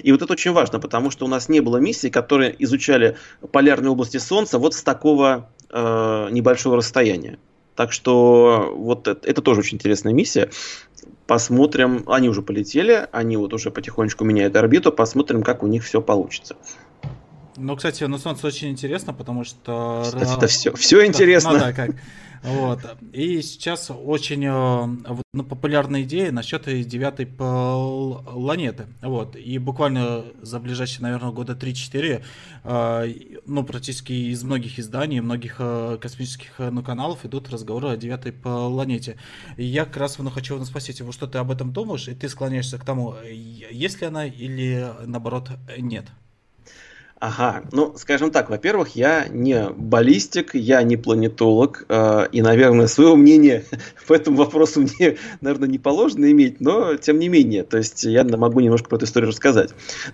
И 0.03 0.13
вот 0.13 0.23
это 0.23 0.33
очень 0.33 0.53
важно, 0.53 0.81
потому 0.81 1.11
что 1.11 1.25
у 1.25 1.29
нас 1.29 1.49
не 1.49 1.61
было 1.61 1.79
миссий, 1.79 2.11
которые 2.11 2.55
изучали 2.63 3.17
полярные 3.53 3.91
области 3.91 4.19
Солнца 4.19 4.59
вот 4.59 4.75
с 4.75 4.83
такого 4.83 5.51
э, 5.71 6.29
небольшого 6.31 6.77
расстояния. 6.77 7.39
Так 7.75 7.93
что 7.93 8.75
вот 8.77 9.07
это, 9.07 9.27
это 9.29 9.41
тоже 9.41 9.61
очень 9.61 9.77
интересная 9.77 10.13
миссия. 10.13 10.51
Посмотрим, 11.29 12.05
они 12.07 12.31
уже 12.31 12.41
полетели, 12.41 13.07
они 13.13 13.37
вот 13.37 13.53
уже 13.53 13.71
потихонечку 13.71 14.25
меняют 14.25 14.57
орбиту, 14.57 14.91
посмотрим, 14.91 15.43
как 15.43 15.63
у 15.63 15.67
них 15.67 15.85
все 15.85 16.01
получится. 16.01 16.57
Ну, 17.59 17.77
кстати, 17.77 18.05
на 18.05 18.19
Солнце 18.19 18.47
очень 18.47 18.69
интересно, 18.71 19.13
потому 19.13 19.45
что... 19.45 20.03
Кстати, 20.05 20.37
это 20.37 20.47
все, 20.47 20.73
все 20.75 21.07
интересно. 21.07 21.53
Ну, 21.53 21.59
да, 21.59 21.73
как. 21.73 21.91
Вот. 22.43 22.81
И 23.13 23.43
сейчас 23.43 23.91
очень 23.91 24.45
э, 24.45 25.15
ну, 25.33 25.45
популярная 25.45 26.03
идея 26.03 26.31
насчет 26.33 26.65
девятой 26.87 27.27
планеты. 27.27 28.87
Вот. 29.03 29.37
И 29.37 29.59
буквально 29.59 30.25
за 30.41 30.61
ближайшие, 30.61 31.03
наверное, 31.03 31.33
года 31.33 31.55
3-4, 31.55 32.23
э, 32.65 33.15
ну, 33.47 33.65
практически 33.65 34.13
из 34.13 34.43
многих 34.45 34.79
изданий, 34.79 35.21
многих 35.21 35.57
э, 35.59 35.99
космических 36.01 36.59
ну, 36.59 36.83
каналов 36.83 37.25
идут 37.25 37.51
разговоры 37.51 37.89
о 37.89 37.97
девятой 37.97 38.33
планете. 38.33 39.17
И 39.57 39.65
я 39.65 39.85
как 39.85 39.97
раз 39.97 40.19
ну, 40.19 40.31
хочу 40.31 40.63
спросить, 40.65 41.03
что 41.13 41.27
ты 41.27 41.39
об 41.39 41.51
этом 41.51 41.73
думаешь, 41.73 42.09
и 42.09 42.15
ты 42.15 42.29
склоняешься 42.29 42.79
к 42.79 42.85
тому, 42.85 43.17
есть 43.25 44.01
ли 44.01 44.07
она 44.07 44.27
или 44.27 44.93
наоборот 45.05 45.51
нет? 45.77 46.07
Ага, 47.21 47.65
ну, 47.73 47.95
скажем 47.97 48.31
так, 48.31 48.49
во-первых, 48.49 48.95
я 48.95 49.27
не 49.29 49.71
баллистик, 49.71 50.55
я 50.55 50.83
не 50.85 50.97
планетолог, 50.97 51.85
э, 51.89 52.29
и, 52.31 52.43
наверное, 52.43 52.87
своего 52.87 53.17
мнения 53.17 53.65
по 54.07 54.13
этому 54.15 54.37
вопросу 54.37 54.83
мне, 54.83 55.17
наверное, 55.41 55.69
не 55.69 55.81
положено 55.81 56.31
иметь, 56.31 56.61
но 56.61 56.95
тем 56.95 57.19
не 57.19 57.29
менее, 57.29 57.65
то 57.65 57.77
есть 57.77 58.05
я 58.05 58.23
могу 58.23 58.61
немножко 58.61 58.89
про 58.89 58.97
эту 58.97 59.07
историю 59.07 59.31
рассказать. 59.31 59.71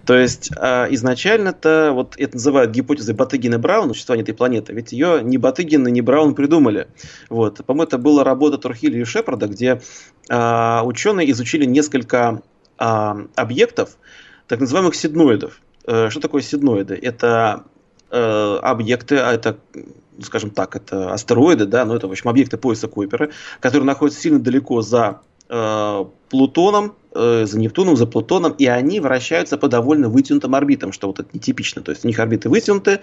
То 0.07 0.16
есть 0.16 0.50
э, 0.57 0.86
изначально-то, 0.94 1.90
вот 1.92 2.14
это 2.16 2.36
называют 2.36 2.70
гипотезой 2.70 3.14
Батыгина 3.14 3.59
Брауна, 3.59 3.92
существование 3.92 4.22
этой 4.22 4.34
планеты, 4.34 4.72
ведь 4.72 4.92
ее 4.92 5.20
ни 5.22 5.36
Батыгин, 5.36 5.84
ни 5.84 6.00
Браун 6.00 6.34
придумали. 6.34 6.88
Вот. 7.28 7.66
По-моему, 7.66 7.86
это 7.86 7.98
была 7.98 8.24
работа 8.24 8.57
Турхиля 8.57 8.98
и 8.98 9.05
Шепарда, 9.05 9.48
где 9.48 9.82
э, 10.30 10.80
ученые 10.82 11.30
изучили 11.32 11.66
несколько 11.66 12.40
э, 12.78 12.84
объектов, 13.34 13.98
так 14.48 14.61
называемых 14.61 14.94
сидноидов. 14.94 15.61
Э, 15.87 16.11
что 16.11 16.20
такое 16.20 16.43
сидноиды? 16.43 16.95
Это 16.95 17.64
э, 18.11 18.59
объекты, 18.62 19.16
а 19.16 19.32
это, 19.32 19.59
скажем 20.22 20.51
так, 20.51 20.76
это 20.76 21.12
астероиды, 21.12 21.66
да, 21.66 21.85
ну 21.85 21.95
это, 21.95 22.09
в 22.09 22.11
общем, 22.11 22.28
объекты 22.28 22.57
пояса 22.57 22.89
Купера, 22.89 23.30
которые 23.61 23.87
находятся 23.87 24.20
сильно 24.20 24.39
далеко 24.39 24.82
за 24.82 25.20
э, 25.49 26.05
Плутоном, 26.30 26.95
за 27.14 27.61
Нептуном, 27.61 27.97
за 27.97 28.09
Плутоном, 28.09 28.53
и 28.59 28.66
они 28.66 28.99
вращаются 28.99 29.57
по 29.57 29.68
довольно 29.68 30.09
вытянутым 30.09 30.57
орбитам, 30.57 30.91
что 30.91 31.07
вот 31.07 31.20
это 31.20 31.28
нетипично. 31.32 31.80
То 31.80 31.93
есть 31.93 32.05
у 32.05 32.09
них 32.09 32.18
орбиты 32.18 32.49
вытянуты, 32.49 33.03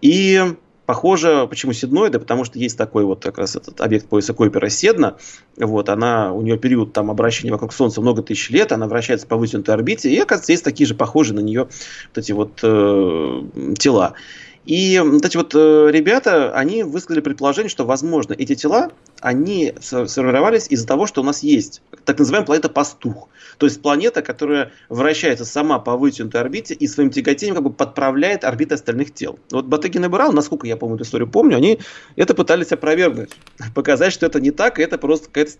и 0.00 0.42
Похоже, 0.90 1.46
почему 1.48 1.72
седноиды, 1.72 2.18
потому 2.18 2.42
что 2.42 2.58
есть 2.58 2.76
такой 2.76 3.04
вот 3.04 3.22
как 3.22 3.38
раз 3.38 3.54
этот 3.54 3.80
объект 3.80 4.08
пояса 4.08 4.34
Койпера 4.34 4.68
Седна, 4.68 5.18
вот, 5.56 5.88
она, 5.88 6.32
у 6.32 6.42
нее 6.42 6.58
период 6.58 6.92
там 6.92 7.12
обращения 7.12 7.52
вокруг 7.52 7.72
Солнца 7.72 8.00
много 8.00 8.24
тысяч 8.24 8.50
лет, 8.50 8.72
она 8.72 8.88
вращается 8.88 9.28
по 9.28 9.36
вытянутой 9.36 9.72
орбите, 9.76 10.10
и, 10.10 10.18
оказывается, 10.18 10.50
есть 10.50 10.64
такие 10.64 10.88
же 10.88 10.96
похожие 10.96 11.36
на 11.36 11.42
нее 11.42 11.68
вот 12.08 12.18
эти 12.18 12.32
вот 12.32 12.58
э, 12.64 13.42
тела. 13.78 14.14
И 14.66 15.00
вот 15.02 15.24
эти 15.24 15.36
вот 15.36 15.54
э, 15.54 15.88
ребята, 15.90 16.52
они 16.54 16.82
высказали 16.82 17.22
предположение, 17.22 17.70
что, 17.70 17.86
возможно, 17.86 18.34
эти 18.34 18.54
тела, 18.54 18.90
они 19.20 19.74
сформировались 19.80 20.66
из-за 20.68 20.86
того, 20.86 21.06
что 21.06 21.22
у 21.22 21.24
нас 21.24 21.42
есть 21.42 21.82
так 22.04 22.18
называемая 22.18 22.46
планета-пастух. 22.46 23.28
То 23.58 23.66
есть 23.66 23.80
планета, 23.82 24.22
которая 24.22 24.72
вращается 24.88 25.44
сама 25.44 25.78
по 25.78 25.96
вытянутой 25.96 26.40
орбите 26.40 26.74
и 26.74 26.86
своим 26.86 27.10
тяготением 27.10 27.56
как 27.56 27.64
бы 27.64 27.70
подправляет 27.70 28.44
орбиты 28.44 28.74
остальных 28.74 29.14
тел. 29.14 29.38
Вот 29.50 29.66
Батыгин 29.66 30.04
и 30.04 30.08
Бурал, 30.08 30.32
насколько 30.32 30.66
я 30.66 30.76
помню 30.76 30.96
эту 30.96 31.04
историю 31.04 31.28
помню, 31.28 31.56
они 31.56 31.80
это 32.16 32.34
пытались 32.34 32.72
опровергнуть, 32.72 33.30
показать, 33.74 34.12
что 34.12 34.26
это 34.26 34.40
не 34.40 34.50
так, 34.50 34.78
и 34.78 34.82
это 34.82 34.98
просто 34.98 35.26
какая-то 35.26 35.52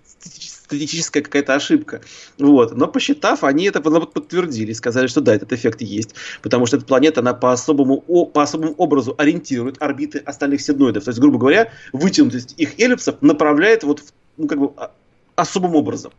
статистическая 0.71 1.23
какая-то 1.23 1.55
ошибка. 1.55 2.01
Вот. 2.39 2.77
Но 2.77 2.87
посчитав, 2.87 3.43
они 3.43 3.64
это 3.64 3.81
подтвердили, 3.81 4.73
сказали, 4.73 5.09
что 5.09 5.21
да, 5.21 5.35
этот 5.35 5.53
эффект 5.53 5.81
есть, 5.83 6.14
потому 6.43 6.66
что 6.66 6.77
эта 6.77 6.87
планета, 6.87 7.21
она 7.21 7.35
по 7.35 7.53
особому, 7.53 8.01
по 8.01 8.43
особому 8.43 8.73
образу 8.75 9.14
ориентирует 9.18 9.83
орбиты 9.83 10.18
остальных 10.18 10.61
седноидов. 10.61 11.05
То 11.05 11.11
есть, 11.11 11.21
грубо 11.21 11.39
говоря, 11.39 11.73
вытянутость 11.93 12.55
их 12.57 12.79
эллипсов 12.79 13.16
направляет 13.21 13.83
вот 13.83 14.01
в, 14.01 14.12
ну, 14.37 14.47
как 14.47 14.59
бы, 14.59 14.73
а, 14.77 14.93
особым 15.41 15.74
образом. 15.74 16.12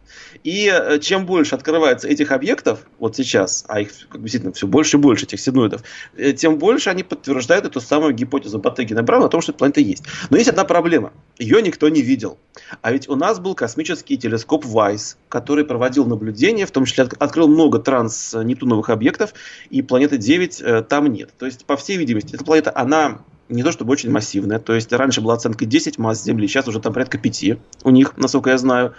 И 0.43 0.71
э, 0.71 0.99
чем 0.99 1.25
больше 1.25 1.55
открывается 1.55 2.07
этих 2.07 2.31
объектов, 2.31 2.85
вот 2.99 3.15
сейчас, 3.15 3.63
а 3.67 3.81
их 3.81 3.91
действительно 4.13 4.53
все 4.53 4.67
больше 4.67 4.97
и 4.97 4.99
больше, 4.99 5.25
этих 5.25 5.39
синоидов, 5.39 5.83
э, 6.17 6.33
тем 6.33 6.57
больше 6.57 6.89
они 6.89 7.03
подтверждают 7.03 7.65
эту 7.65 7.79
самую 7.81 8.13
гипотезу 8.13 8.59
Баттегина 8.59 9.03
Брауна 9.03 9.27
о 9.27 9.29
том, 9.29 9.41
что 9.41 9.53
планета 9.53 9.81
есть. 9.81 10.03
Но 10.29 10.37
есть 10.37 10.49
одна 10.49 10.65
проблема. 10.65 11.13
Ее 11.37 11.61
никто 11.61 11.89
не 11.89 12.01
видел. 12.01 12.37
А 12.81 12.91
ведь 12.91 13.07
у 13.09 13.15
нас 13.15 13.39
был 13.39 13.55
космический 13.55 14.17
телескоп 14.17 14.65
Вайс, 14.65 15.17
который 15.29 15.65
проводил 15.65 16.05
наблюдения, 16.05 16.65
в 16.65 16.71
том 16.71 16.85
числе 16.85 17.03
открыл 17.03 17.47
много 17.47 17.79
транс-нептуновых 17.79 18.89
объектов, 18.89 19.33
и 19.69 19.81
планеты 19.81 20.17
9 20.17 20.61
э, 20.61 20.81
там 20.83 21.07
нет. 21.07 21.31
То 21.37 21.45
есть, 21.45 21.65
по 21.65 21.77
всей 21.77 21.97
видимости, 21.97 22.35
эта 22.35 22.43
планета, 22.43 22.71
она 22.75 23.19
не 23.49 23.63
то 23.63 23.71
чтобы 23.71 23.91
очень 23.91 24.11
массивная. 24.11 24.59
То 24.59 24.73
есть 24.73 24.91
раньше 24.93 25.21
была 25.21 25.35
оценка 25.35 25.65
10 25.65 25.97
масс 25.97 26.23
Земли, 26.23 26.47
сейчас 26.47 26.67
уже 26.67 26.79
там 26.79 26.93
порядка 26.93 27.17
5 27.17 27.45
у 27.83 27.89
них, 27.89 28.17
насколько 28.17 28.49
я 28.49 28.57
знаю. 28.57 28.93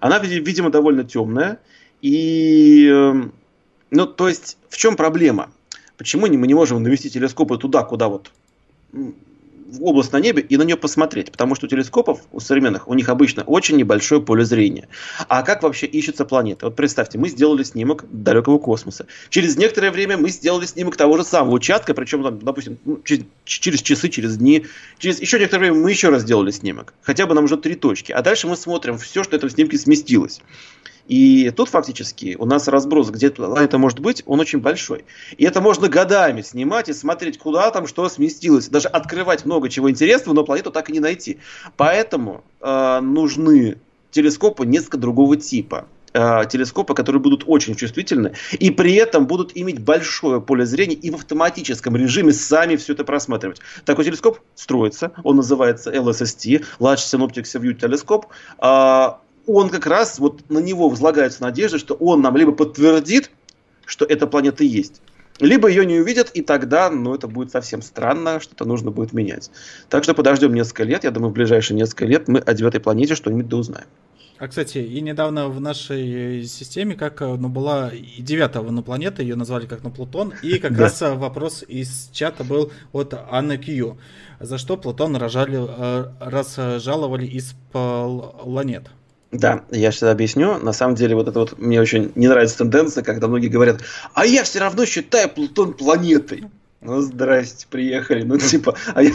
Она, 0.00 0.18
видимо, 0.18 0.70
довольно 0.70 1.04
темная. 1.04 1.58
И, 2.00 2.86
эм, 2.86 3.32
ну, 3.90 4.06
то 4.06 4.28
есть, 4.28 4.56
в 4.68 4.76
чем 4.76 4.96
проблема? 4.96 5.50
Почему 5.96 6.26
мы 6.26 6.46
не 6.46 6.54
можем 6.54 6.82
навести 6.82 7.10
телескопы 7.10 7.58
туда, 7.58 7.82
куда 7.82 8.08
вот 8.08 8.30
область 9.80 10.12
на 10.12 10.18
небе 10.18 10.42
и 10.42 10.56
на 10.56 10.62
нее 10.62 10.76
посмотреть, 10.76 11.30
потому 11.30 11.54
что 11.54 11.66
у 11.66 11.68
телескопов, 11.68 12.20
у 12.32 12.40
современных, 12.40 12.88
у 12.88 12.94
них 12.94 13.08
обычно 13.08 13.42
очень 13.42 13.76
небольшое 13.76 14.20
поле 14.22 14.44
зрения. 14.44 14.88
А 15.28 15.42
как 15.42 15.62
вообще 15.62 15.86
ищется 15.86 16.24
планета? 16.24 16.66
Вот 16.66 16.76
представьте, 16.76 17.18
мы 17.18 17.28
сделали 17.28 17.62
снимок 17.62 18.04
далекого 18.10 18.58
космоса. 18.58 19.06
Через 19.28 19.56
некоторое 19.56 19.90
время 19.90 20.16
мы 20.16 20.30
сделали 20.30 20.66
снимок 20.66 20.96
того 20.96 21.16
же 21.16 21.24
самого 21.24 21.54
участка, 21.54 21.94
причем, 21.94 22.22
там, 22.22 22.38
допустим, 22.38 22.78
ну, 22.84 23.00
через, 23.04 23.24
через 23.44 23.82
часы, 23.82 24.08
через 24.08 24.36
дни. 24.38 24.66
Через 24.98 25.20
еще 25.20 25.38
некоторое 25.38 25.70
время 25.70 25.82
мы 25.82 25.90
еще 25.90 26.08
раз 26.08 26.22
сделали 26.22 26.50
снимок. 26.50 26.94
Хотя 27.02 27.26
бы 27.26 27.34
нам 27.34 27.44
уже 27.44 27.56
три 27.56 27.74
точки. 27.74 28.12
А 28.12 28.22
дальше 28.22 28.46
мы 28.46 28.56
смотрим 28.56 28.98
все, 28.98 29.22
что 29.22 29.32
в 29.32 29.34
этом 29.34 29.50
снимке 29.50 29.78
сместилось. 29.78 30.40
И 31.08 31.50
тут 31.50 31.70
фактически 31.70 32.36
у 32.38 32.44
нас 32.44 32.68
разброс, 32.68 33.10
где 33.10 33.30
планета 33.30 33.78
может 33.78 33.98
быть, 33.98 34.22
он 34.26 34.40
очень 34.40 34.60
большой. 34.60 35.06
И 35.38 35.44
это 35.44 35.60
можно 35.60 35.88
годами 35.88 36.42
снимать 36.42 36.88
и 36.90 36.92
смотреть, 36.92 37.38
куда 37.38 37.70
там 37.70 37.86
что 37.86 38.08
сместилось. 38.08 38.68
Даже 38.68 38.88
открывать 38.88 39.44
много 39.46 39.70
чего 39.70 39.90
интересного, 39.90 40.36
но 40.36 40.44
планету 40.44 40.70
так 40.70 40.90
и 40.90 40.92
не 40.92 41.00
найти. 41.00 41.38
Поэтому 41.76 42.44
э, 42.60 43.00
нужны 43.00 43.78
телескопы 44.10 44.66
несколько 44.66 44.98
другого 44.98 45.36
типа 45.36 45.86
э, 46.12 46.42
телескопы, 46.50 46.94
которые 46.94 47.22
будут 47.22 47.44
очень 47.46 47.74
чувствительны 47.74 48.34
и 48.58 48.70
при 48.70 48.94
этом 48.94 49.26
будут 49.26 49.52
иметь 49.54 49.80
большое 49.80 50.42
поле 50.42 50.66
зрения 50.66 50.94
и 50.94 51.10
в 51.10 51.14
автоматическом 51.14 51.96
режиме 51.96 52.32
сами 52.32 52.76
все 52.76 52.92
это 52.92 53.04
просматривать. 53.04 53.60
Такой 53.86 54.04
телескоп 54.04 54.40
строится, 54.54 55.12
он 55.24 55.36
называется 55.36 55.90
LSST, 55.90 56.64
Large 56.80 56.96
Synoptic 56.96 57.44
View 57.44 57.78
Telescope. 57.78 58.24
Э, 59.48 59.52
он 59.52 59.70
как 59.70 59.86
раз, 59.86 60.18
вот 60.18 60.48
на 60.50 60.58
него 60.58 60.88
возлагается 60.88 61.42
надежда, 61.42 61.78
что 61.78 61.94
он 61.94 62.20
нам 62.20 62.36
либо 62.36 62.52
подтвердит, 62.52 63.30
что 63.86 64.04
эта 64.04 64.26
планета 64.26 64.64
есть, 64.64 65.00
либо 65.40 65.68
ее 65.68 65.86
не 65.86 65.98
увидят, 65.98 66.30
и 66.34 66.42
тогда, 66.42 66.90
ну, 66.90 67.14
это 67.14 67.28
будет 67.28 67.50
совсем 67.50 67.80
странно, 67.82 68.40
что-то 68.40 68.64
нужно 68.64 68.90
будет 68.90 69.12
менять. 69.12 69.50
Так 69.88 70.04
что 70.04 70.14
подождем 70.14 70.54
несколько 70.54 70.84
лет, 70.84 71.04
я 71.04 71.10
думаю, 71.10 71.30
в 71.30 71.34
ближайшие 71.34 71.76
несколько 71.76 72.04
лет 72.04 72.28
мы 72.28 72.40
о 72.40 72.54
девятой 72.54 72.80
планете 72.80 73.14
что-нибудь 73.14 73.48
да 73.48 73.56
узнаем. 73.56 73.86
А, 74.40 74.46
кстати, 74.46 74.78
и 74.78 75.00
недавно 75.00 75.48
в 75.48 75.60
нашей 75.60 76.44
системе, 76.44 76.94
как 76.94 77.20
ну, 77.20 77.48
была 77.48 77.90
и 77.90 78.22
девятая 78.22 78.62
планета, 78.82 79.22
ее 79.22 79.34
назвали 79.34 79.66
как 79.66 79.82
на 79.82 79.90
Плутон, 79.90 80.32
и 80.42 80.58
как 80.58 80.78
раз 80.78 81.00
вопрос 81.00 81.64
из 81.66 82.08
чата 82.12 82.44
был 82.44 82.70
от 82.92 83.14
Анны 83.30 83.58
Кью, 83.58 83.98
за 84.38 84.58
что 84.58 84.76
Плутон 84.76 85.16
рожали, 85.16 85.58
э, 85.58 86.12
разжаловали 86.20 87.26
из 87.26 87.56
планет. 87.72 88.90
Да, 89.30 89.64
я 89.70 89.92
сейчас 89.92 90.10
объясню. 90.10 90.58
На 90.58 90.72
самом 90.72 90.94
деле, 90.94 91.14
вот 91.14 91.28
это 91.28 91.38
вот 91.38 91.58
мне 91.58 91.80
очень 91.80 92.12
не 92.14 92.28
нравится 92.28 92.58
тенденция, 92.58 93.02
когда 93.02 93.28
многие 93.28 93.48
говорят, 93.48 93.82
а 94.14 94.24
я 94.24 94.42
все 94.42 94.58
равно 94.58 94.86
считаю 94.86 95.28
Плутон 95.28 95.74
планетой. 95.74 96.44
Ну, 96.80 97.00
здрасте, 97.00 97.66
приехали. 97.68 98.22
Ну, 98.22 98.38
типа, 98.38 98.76
а 98.94 99.02
я, 99.02 99.12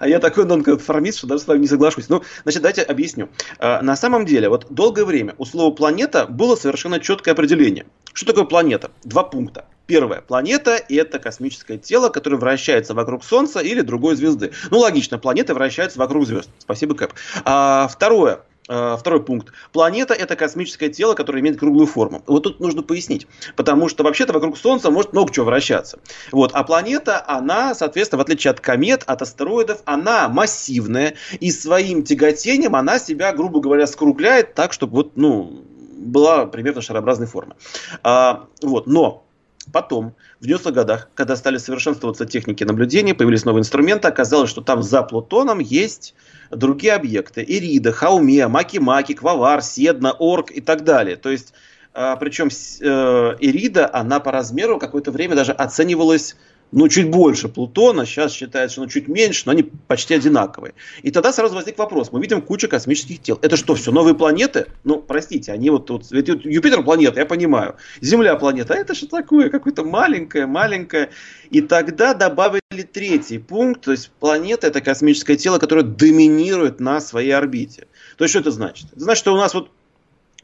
а 0.00 0.08
я 0.08 0.18
такой 0.18 0.44
нонконформист, 0.44 1.18
что 1.18 1.26
даже 1.28 1.42
с 1.42 1.46
вами 1.46 1.60
не 1.60 1.68
соглашусь. 1.68 2.08
Ну, 2.08 2.22
значит, 2.42 2.60
давайте 2.60 2.82
объясню. 2.82 3.28
А, 3.58 3.80
на 3.82 3.96
самом 3.96 4.26
деле, 4.26 4.48
вот 4.48 4.66
долгое 4.70 5.04
время 5.04 5.34
у 5.38 5.44
слова 5.44 5.72
планета 5.72 6.26
было 6.26 6.56
совершенно 6.56 7.00
четкое 7.00 7.32
определение. 7.32 7.86
Что 8.12 8.26
такое 8.26 8.44
планета? 8.44 8.90
Два 9.04 9.22
пункта. 9.22 9.64
Первое. 9.86 10.22
Планета– 10.22 10.80
это 10.88 11.18
космическое 11.18 11.78
тело, 11.78 12.08
которое 12.08 12.36
вращается 12.36 12.94
вокруг 12.94 13.22
Солнца 13.22 13.60
или 13.60 13.82
другой 13.82 14.16
звезды. 14.16 14.52
Ну, 14.70 14.78
логично, 14.78 15.18
планеты 15.18 15.54
вращаются 15.54 15.98
вокруг 15.98 16.26
звезд. 16.26 16.48
Спасибо, 16.58 16.94
Кэп. 16.94 17.12
А, 17.44 17.88
второе. 17.88 18.40
Э, 18.66 18.96
второй 18.98 19.22
пункт. 19.22 19.52
Планета– 19.72 20.14
это 20.14 20.36
космическое 20.36 20.88
тело, 20.88 21.14
которое 21.14 21.40
имеет 21.40 21.58
круглую 21.58 21.86
форму. 21.86 22.22
Вот 22.26 22.44
тут 22.44 22.60
нужно 22.60 22.82
пояснить. 22.82 23.26
Потому 23.56 23.88
что 23.88 24.04
вообще-то 24.04 24.32
вокруг 24.32 24.56
Солнца 24.56 24.90
может 24.90 25.12
много 25.12 25.32
чего 25.32 25.44
вращаться. 25.46 25.98
Вот. 26.32 26.52
А 26.54 26.64
планета, 26.64 27.22
она, 27.26 27.74
соответственно, 27.74 28.20
в 28.20 28.22
отличие 28.22 28.52
от 28.52 28.60
комет, 28.60 29.02
от 29.04 29.20
астероидов, 29.20 29.82
она 29.84 30.28
массивная. 30.28 31.14
И 31.40 31.50
своим 31.50 32.04
тяготением 32.04 32.74
она 32.74 32.98
себя, 32.98 33.32
грубо 33.34 33.60
говоря, 33.60 33.86
скругляет 33.86 34.54
так, 34.54 34.72
чтобы 34.72 34.94
вот, 34.94 35.16
ну, 35.16 35.62
была 35.98 36.46
примерно 36.46 36.80
шарообразной 36.80 37.26
формы. 37.26 37.56
А, 38.02 38.46
вот. 38.62 38.86
Но 38.86 39.24
Потом, 39.72 40.14
в 40.40 40.46
90-х 40.46 40.72
годах, 40.72 41.08
когда 41.14 41.36
стали 41.36 41.56
совершенствоваться 41.56 42.26
техники 42.26 42.64
наблюдения, 42.64 43.14
появились 43.14 43.46
новые 43.46 43.60
инструменты, 43.62 44.08
оказалось, 44.08 44.50
что 44.50 44.60
там 44.60 44.82
за 44.82 45.02
Плутоном 45.02 45.58
есть 45.58 46.14
другие 46.50 46.94
объекты. 46.94 47.44
Ирида, 47.46 47.92
Хаумия, 47.92 48.48
Маки-Маки, 48.48 49.14
Квавар, 49.14 49.62
Седна, 49.62 50.14
Орк 50.18 50.50
и 50.50 50.60
так 50.60 50.84
далее. 50.84 51.16
То 51.16 51.30
есть, 51.30 51.54
а, 51.92 52.16
причем 52.16 52.48
э, 52.48 53.36
Ирида, 53.40 53.90
она 53.92 54.20
по 54.20 54.32
размеру 54.32 54.78
какое-то 54.78 55.10
время 55.12 55.36
даже 55.36 55.52
оценивалась 55.52 56.36
ну, 56.74 56.88
чуть 56.88 57.08
больше 57.08 57.48
Плутона, 57.48 58.04
сейчас 58.04 58.32
считается, 58.32 58.72
что 58.74 58.82
ну, 58.82 58.88
чуть 58.88 59.06
меньше, 59.06 59.44
но 59.46 59.52
они 59.52 59.62
почти 59.62 60.14
одинаковые. 60.14 60.74
И 61.02 61.12
тогда 61.12 61.32
сразу 61.32 61.54
возник 61.54 61.78
вопрос, 61.78 62.10
мы 62.10 62.20
видим 62.20 62.42
кучу 62.42 62.68
космических 62.68 63.22
тел. 63.22 63.38
Это 63.42 63.56
что, 63.56 63.76
все 63.76 63.92
новые 63.92 64.16
планеты? 64.16 64.66
Ну, 64.82 64.98
простите, 65.00 65.52
они 65.52 65.70
вот, 65.70 65.88
вот, 65.88 66.10
вот 66.10 66.28
Юпитер 66.44 66.82
планета, 66.82 67.20
я 67.20 67.26
понимаю, 67.26 67.76
Земля 68.00 68.34
планета, 68.34 68.74
а 68.74 68.76
это 68.76 68.94
что 68.94 69.06
такое? 69.06 69.50
Какое-то 69.50 69.84
маленькое, 69.84 70.46
маленькое. 70.46 71.10
И 71.50 71.60
тогда 71.60 72.12
добавили 72.12 72.82
третий 72.92 73.38
пункт, 73.38 73.82
то 73.82 73.92
есть 73.92 74.10
планета 74.18 74.66
это 74.66 74.80
космическое 74.80 75.36
тело, 75.36 75.58
которое 75.58 75.82
доминирует 75.82 76.80
на 76.80 77.00
своей 77.00 77.30
орбите. 77.30 77.86
То 78.16 78.24
есть 78.24 78.32
что 78.32 78.40
это 78.40 78.50
значит? 78.50 78.86
Это 78.92 79.00
значит, 79.00 79.20
что 79.20 79.32
у 79.32 79.36
нас 79.36 79.54
вот 79.54 79.70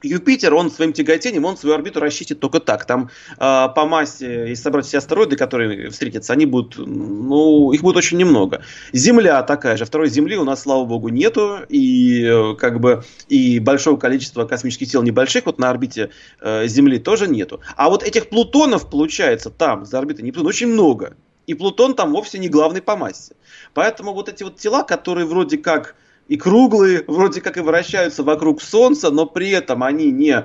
Юпитер, 0.02 0.54
он 0.54 0.70
своим 0.70 0.92
тяготением, 0.92 1.44
он 1.44 1.56
свою 1.56 1.74
орбиту 1.74 2.00
рассчитит 2.00 2.40
только 2.40 2.60
так. 2.60 2.84
Там 2.86 3.10
э, 3.32 3.36
по 3.36 3.86
массе, 3.86 4.48
если 4.48 4.62
собрать 4.62 4.86
все 4.86 4.98
астероиды, 4.98 5.36
которые 5.36 5.90
встретятся, 5.90 6.32
они 6.32 6.46
будут, 6.46 6.78
ну, 6.78 7.72
их 7.72 7.82
будет 7.82 7.96
очень 7.96 8.18
немного. 8.18 8.62
Земля 8.92 9.42
такая 9.42 9.76
же. 9.76 9.84
Второй 9.84 10.08
Земли 10.08 10.36
у 10.36 10.44
нас, 10.44 10.62
слава 10.62 10.84
богу, 10.84 11.08
нету. 11.08 11.58
И 11.68 12.24
э, 12.24 12.54
как 12.56 12.80
бы 12.80 13.04
и 13.28 13.58
большого 13.58 13.96
количества 13.96 14.44
космических 14.44 14.88
тел 14.88 15.02
небольших 15.02 15.46
вот 15.46 15.58
на 15.58 15.70
орбите 15.70 16.10
э, 16.40 16.66
Земли 16.66 16.98
тоже 16.98 17.28
нету. 17.28 17.60
А 17.76 17.90
вот 17.90 18.02
этих 18.02 18.28
Плутонов, 18.28 18.88
получается, 18.88 19.50
там, 19.50 19.84
за 19.84 19.98
орбитой 19.98 20.24
Нептуна, 20.24 20.48
очень 20.48 20.68
много. 20.68 21.14
И 21.46 21.54
Плутон 21.54 21.94
там 21.94 22.12
вовсе 22.12 22.38
не 22.38 22.48
главный 22.48 22.80
по 22.80 22.96
массе. 22.96 23.34
Поэтому 23.74 24.14
вот 24.14 24.28
эти 24.28 24.44
вот 24.44 24.56
тела, 24.56 24.82
которые 24.82 25.26
вроде 25.26 25.58
как 25.58 25.96
и 26.30 26.36
круглые, 26.36 27.02
вроде 27.08 27.40
как 27.40 27.56
и 27.56 27.60
вращаются 27.60 28.22
вокруг 28.22 28.62
Солнца, 28.62 29.10
но 29.10 29.26
при 29.26 29.50
этом 29.50 29.82
они 29.82 30.12
не 30.12 30.30
э, 30.30 30.44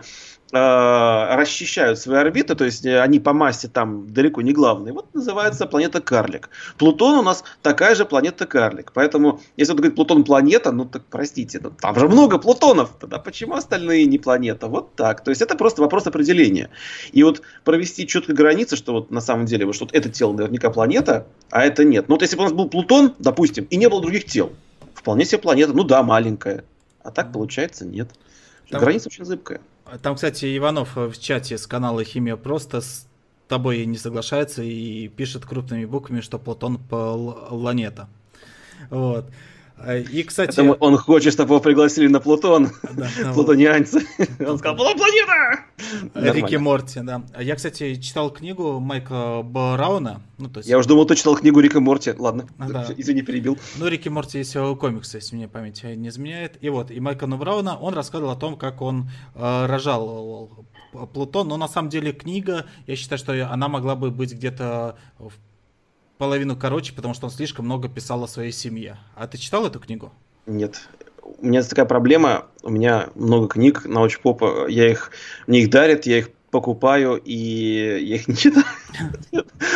расчищают 0.51 1.99
свои 1.99 2.17
орбиты, 2.17 2.55
то 2.55 2.65
есть 2.65 2.87
э, 2.87 2.99
они 2.99 3.19
по 3.19 3.33
массе 3.33 3.67
там 3.67 4.11
далеко 4.11 4.41
не 4.41 4.51
главные. 4.51 4.95
Вот 4.95 5.13
называется 5.13 5.67
планета 5.67 6.01
Карлик. 6.01 6.49
Плутон 6.79 7.19
у 7.19 7.21
нас 7.21 7.43
такая 7.61 7.93
же 7.93 8.03
планета 8.03 8.47
Карлик. 8.47 8.93
Поэтому, 8.95 9.41
если 9.57 9.73
он 9.73 9.77
говорит 9.77 9.95
Плутон 9.95 10.23
планета, 10.23 10.71
ну 10.71 10.85
так 10.85 11.03
простите, 11.07 11.59
ну, 11.61 11.69
там 11.69 11.99
же 11.99 12.07
много 12.07 12.39
Плутонов, 12.39 12.89
тогда 12.99 13.19
почему 13.19 13.53
остальные 13.53 14.07
не 14.07 14.17
планета? 14.17 14.65
Вот 14.65 14.95
так. 14.95 15.23
То 15.23 15.29
есть 15.29 15.43
это 15.43 15.55
просто 15.55 15.83
вопрос 15.83 16.07
определения. 16.07 16.71
И 17.11 17.21
вот 17.21 17.43
провести 17.63 18.07
четкую 18.07 18.35
границу, 18.35 18.75
что 18.75 18.93
вот 18.93 19.11
на 19.11 19.21
самом 19.21 19.45
деле 19.45 19.67
вот, 19.67 19.75
что 19.75 19.87
это 19.91 20.09
тело 20.09 20.33
наверняка 20.33 20.71
планета, 20.71 21.27
а 21.51 21.63
это 21.63 21.83
нет. 21.83 22.09
Ну 22.09 22.15
вот 22.15 22.23
если 22.23 22.37
бы 22.37 22.41
у 22.41 22.45
нас 22.45 22.53
был 22.53 22.69
Плутон, 22.69 23.13
допустим, 23.19 23.67
и 23.69 23.77
не 23.77 23.87
было 23.87 24.01
других 24.01 24.25
тел, 24.25 24.51
вполне 25.05 25.23
себе 25.23 25.37
планета, 25.37 25.71
ну 25.71 25.83
да, 25.83 26.01
маленькая. 26.01 26.63
А 27.03 27.11
так 27.11 27.31
получается 27.31 27.85
нет. 27.85 28.09
Там, 28.71 28.81
Граница 28.81 29.07
очень 29.09 29.23
зыбкая. 29.23 29.61
Там, 30.01 30.15
кстати, 30.15 30.57
Иванов 30.57 30.95
в 30.95 31.15
чате 31.19 31.59
с 31.59 31.67
канала 31.67 32.03
Химия 32.03 32.35
просто 32.35 32.81
с 32.81 33.05
тобой 33.47 33.85
не 33.85 33.99
соглашается 33.99 34.63
и 34.63 35.07
пишет 35.09 35.45
крупными 35.45 35.85
буквами, 35.85 36.21
что 36.21 36.39
Плутон 36.39 36.79
планета. 36.79 38.09
Вот. 38.89 39.29
Э, 39.77 40.01
и, 40.01 40.23
кстати... 40.23 40.51
Это 40.59 40.73
он 40.73 40.97
хочет, 40.97 41.33
чтобы 41.33 41.53
его 41.53 41.59
пригласили 41.59 42.07
на 42.07 42.19
Плутон. 42.19 42.71
Да, 42.93 43.07
Плутонианцы. 43.33 44.05
Он 44.45 44.57
сказал, 44.57 44.75
планета! 44.75 45.65
Рики 46.13 46.55
Морти, 46.55 47.01
да. 47.01 47.23
Я, 47.39 47.55
кстати, 47.55 47.95
читал 47.95 48.31
книгу 48.31 48.79
Майка 48.79 49.41
Брауна. 49.43 50.21
Ну, 50.37 50.49
то 50.49 50.59
есть... 50.59 50.69
Я 50.69 50.77
уже 50.77 50.87
думал, 50.87 51.05
ты 51.05 51.15
читал 51.15 51.35
книгу 51.35 51.59
Рика 51.59 51.79
Морти. 51.79 52.13
Ладно, 52.17 52.47
да. 52.57 52.87
извини, 52.97 53.21
перебил. 53.21 53.57
Ну, 53.77 53.87
Рики 53.87 54.09
Морти 54.09 54.39
есть 54.39 54.53
комиксы, 54.79 55.17
если 55.17 55.35
мне 55.35 55.47
память 55.47 55.83
не 55.83 56.09
изменяет. 56.09 56.57
И 56.61 56.69
вот, 56.69 56.91
и 56.91 56.99
Майка 56.99 57.27
Брауна, 57.27 57.77
он 57.77 57.93
рассказывал 57.93 58.31
о 58.31 58.35
том, 58.35 58.57
как 58.57 58.81
он 58.81 59.09
э, 59.35 59.65
рожал 59.65 60.49
Плутон, 61.13 61.49
но 61.49 61.57
на 61.57 61.67
самом 61.67 61.89
деле 61.89 62.13
книга, 62.13 62.65
я 62.87 62.95
считаю, 62.95 63.19
что 63.19 63.51
она 63.51 63.67
могла 63.67 63.95
бы 63.95 64.11
быть 64.11 64.33
где-то 64.33 64.95
в 65.19 65.33
половину 66.17 66.55
короче, 66.55 66.93
потому 66.93 67.13
что 67.13 67.25
он 67.25 67.31
слишком 67.31 67.65
много 67.65 67.89
писал 67.89 68.23
о 68.23 68.27
своей 68.27 68.51
семье. 68.51 68.97
А 69.15 69.27
ты 69.27 69.37
читал 69.37 69.65
эту 69.65 69.79
книгу? 69.79 70.11
Нет. 70.45 70.87
У 71.23 71.45
меня 71.45 71.63
такая 71.63 71.85
проблема, 71.85 72.45
у 72.61 72.69
меня 72.69 73.09
много 73.15 73.47
книг 73.47 73.85
научпопа, 73.85 74.67
я 74.67 74.91
их, 74.91 75.11
мне 75.47 75.61
их 75.61 75.69
дарят, 75.71 76.05
я 76.05 76.19
их 76.19 76.29
покупаю, 76.55 77.17
и 77.17 77.35
я 78.01 78.15
их 78.15 78.29
не 78.29 78.35
читаю. 78.37 78.63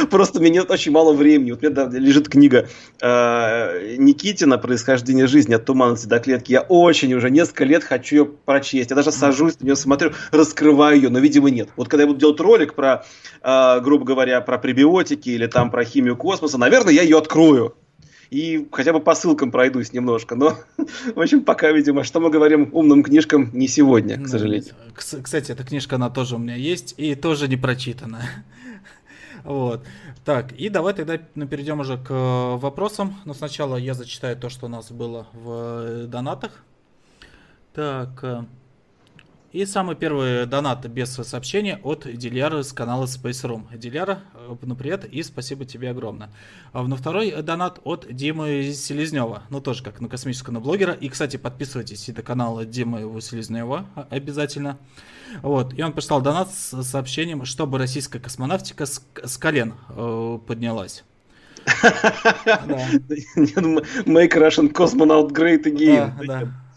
Просто 0.10 0.40
у 0.40 0.42
меня 0.42 0.62
нет 0.62 0.72
очень 0.72 0.94
мало 0.94 1.12
времени. 1.12 1.52
Вот 1.52 1.62
у 1.62 1.70
меня 1.70 2.00
лежит 2.00 2.30
книга 2.30 2.70
э, 3.02 3.96
Никитина 3.98 4.58
«Происхождение 4.58 5.28
жизни 5.28 5.56
от 5.56 5.66
туманности 5.66 6.08
до 6.08 6.20
клетки». 6.20 6.54
Я 6.54 6.62
очень 6.62 7.14
уже 7.14 7.30
несколько 7.30 7.66
лет 7.66 7.84
хочу 7.84 8.16
ее 8.16 8.26
прочесть. 8.26 8.92
Я 8.92 8.96
даже 8.96 9.12
сажусь, 9.12 9.60
на 9.60 9.66
нее 9.66 9.76
смотрю, 9.76 10.14
раскрываю 10.32 10.96
ее, 10.96 11.10
но, 11.10 11.20
видимо, 11.20 11.50
нет. 11.50 11.68
Вот 11.76 11.90
когда 11.90 12.04
я 12.04 12.08
буду 12.08 12.20
делать 12.22 12.40
ролик 12.40 12.76
про, 12.76 13.04
э, 13.42 13.82
грубо 13.82 14.06
говоря, 14.06 14.40
про 14.40 14.58
пребиотики 14.58 15.28
или 15.28 15.48
там 15.48 15.72
про 15.72 15.84
химию 15.84 16.16
космоса, 16.16 16.58
наверное, 16.58 16.94
я 16.94 17.02
ее 17.02 17.18
открою 17.18 17.76
и 18.30 18.68
хотя 18.72 18.94
бы 18.94 19.00
по 19.00 19.16
ссылкам 19.16 19.52
пройдусь 19.52 19.94
немножко. 19.94 20.36
Но, 20.36 20.56
в 21.16 21.20
общем, 21.20 21.44
пока, 21.44 21.72
видимо, 21.72 22.04
что 22.04 22.20
мы 22.20 22.30
говорим 22.30 22.70
умным 22.74 23.04
книжкам, 23.04 23.50
не 23.54 23.68
сегодня, 23.68 24.16
к 24.16 24.20
ну, 24.20 24.28
сожалению. 24.28 24.74
Кстати, 24.96 25.52
эта 25.52 25.64
книжка, 25.64 25.96
она 25.96 26.10
тоже 26.10 26.36
у 26.36 26.40
меня 26.40 26.56
есть 26.56 26.94
и 26.98 27.16
тоже 27.16 27.48
не 27.48 27.58
прочитана. 27.58 28.22
Вот. 29.46 29.86
Так, 30.26 30.52
и 30.52 30.68
давай 30.68 30.94
тогда 30.94 31.18
ну, 31.34 31.48
перейдем 31.48 31.80
уже 31.80 31.98
к 31.98 32.12
вопросам. 32.58 33.16
Но 33.24 33.34
сначала 33.34 33.78
я 33.78 33.94
зачитаю 33.94 34.36
то, 34.36 34.50
что 34.50 34.66
у 34.66 34.70
нас 34.70 34.92
было 34.92 35.28
в 35.32 36.08
донатах. 36.08 36.52
Так, 37.74 38.20
э, 38.22 38.44
и 39.52 39.66
самый 39.66 39.96
первый 39.96 40.46
донат 40.46 40.86
без 40.86 41.14
сообщения 41.14 41.80
от 41.84 42.08
Диляра 42.12 42.62
с 42.62 42.72
канала 42.72 43.06
Space 43.06 43.44
Room. 43.44 43.78
Диляра, 43.78 44.22
э, 44.36 44.56
ну 44.62 44.76
привет 44.76 45.06
и 45.06 45.24
спасибо 45.24 45.66
тебе 45.66 45.90
огромное. 45.90 46.30
А 46.72 46.84
на 46.84 46.96
второй 46.96 47.32
донат 47.42 47.80
от 47.84 48.06
Димы 48.10 48.72
Селезнева. 48.74 49.44
Ну 49.50 49.60
тоже 49.60 49.84
как 49.84 50.02
на 50.02 50.08
космического 50.08 50.60
блогера. 50.60 50.94
И, 50.94 51.10
кстати, 51.10 51.38
подписывайтесь 51.38 52.08
на 52.08 52.22
канал 52.22 52.64
Димы 52.64 53.22
Селезнева 53.22 53.88
обязательно. 54.10 54.78
Вот. 55.42 55.74
И 55.74 55.82
он 55.82 55.94
прислал 55.94 56.22
донат 56.22 56.52
с 56.52 56.84
сообщением, 56.84 57.46
чтобы 57.46 57.80
российская 57.80 58.20
космонавтика 58.20 58.86
с, 58.86 59.04
с 59.24 59.38
колен 59.38 59.74
э, 59.90 60.40
поднялась. 60.46 61.04
Make 64.06 64.36
Russian 64.36 64.72
cosmonaut 64.72 65.32
great 65.32 65.66
again. 65.66 66.14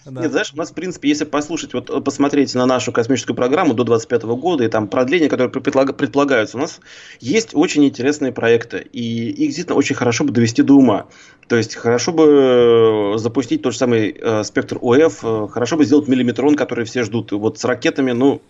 Да. 0.04 0.22
Нет, 0.22 0.32
знаешь, 0.32 0.52
у 0.52 0.56
нас, 0.56 0.70
в 0.70 0.74
принципе, 0.74 1.08
если 1.08 1.24
послушать, 1.24 1.74
вот 1.74 1.88
э, 1.88 2.00
посмотреть 2.00 2.54
на 2.54 2.66
нашу 2.66 2.92
космическую 2.92 3.36
программу 3.36 3.74
до 3.74 3.84
2025 3.84 4.22
года 4.38 4.64
и 4.64 4.68
там 4.68 4.88
продления, 4.88 5.28
которые 5.28 5.50
предполагаются, 5.50 6.56
у 6.56 6.60
нас 6.60 6.80
есть 7.20 7.50
очень 7.52 7.84
интересные 7.84 8.32
проекты, 8.32 8.86
и 8.92 9.30
их 9.30 9.48
действительно 9.48 9.76
очень 9.76 9.94
хорошо 9.94 10.24
бы 10.24 10.32
довести 10.32 10.62
до 10.62 10.74
ума. 10.74 11.06
То 11.48 11.56
есть 11.56 11.74
хорошо 11.76 12.12
бы 12.12 13.14
э, 13.14 13.18
запустить 13.18 13.62
тот 13.62 13.72
же 13.72 13.78
самый 13.78 14.16
э, 14.18 14.42
спектр 14.44 14.78
ОФ, 14.80 15.20
э, 15.22 15.48
хорошо 15.50 15.76
бы 15.76 15.84
сделать 15.84 16.08
миллиметрон, 16.08 16.56
который 16.56 16.84
все 16.84 17.02
ждут. 17.02 17.32
Вот 17.32 17.58
с 17.58 17.64
ракетами, 17.64 18.12
ну, 18.12 18.40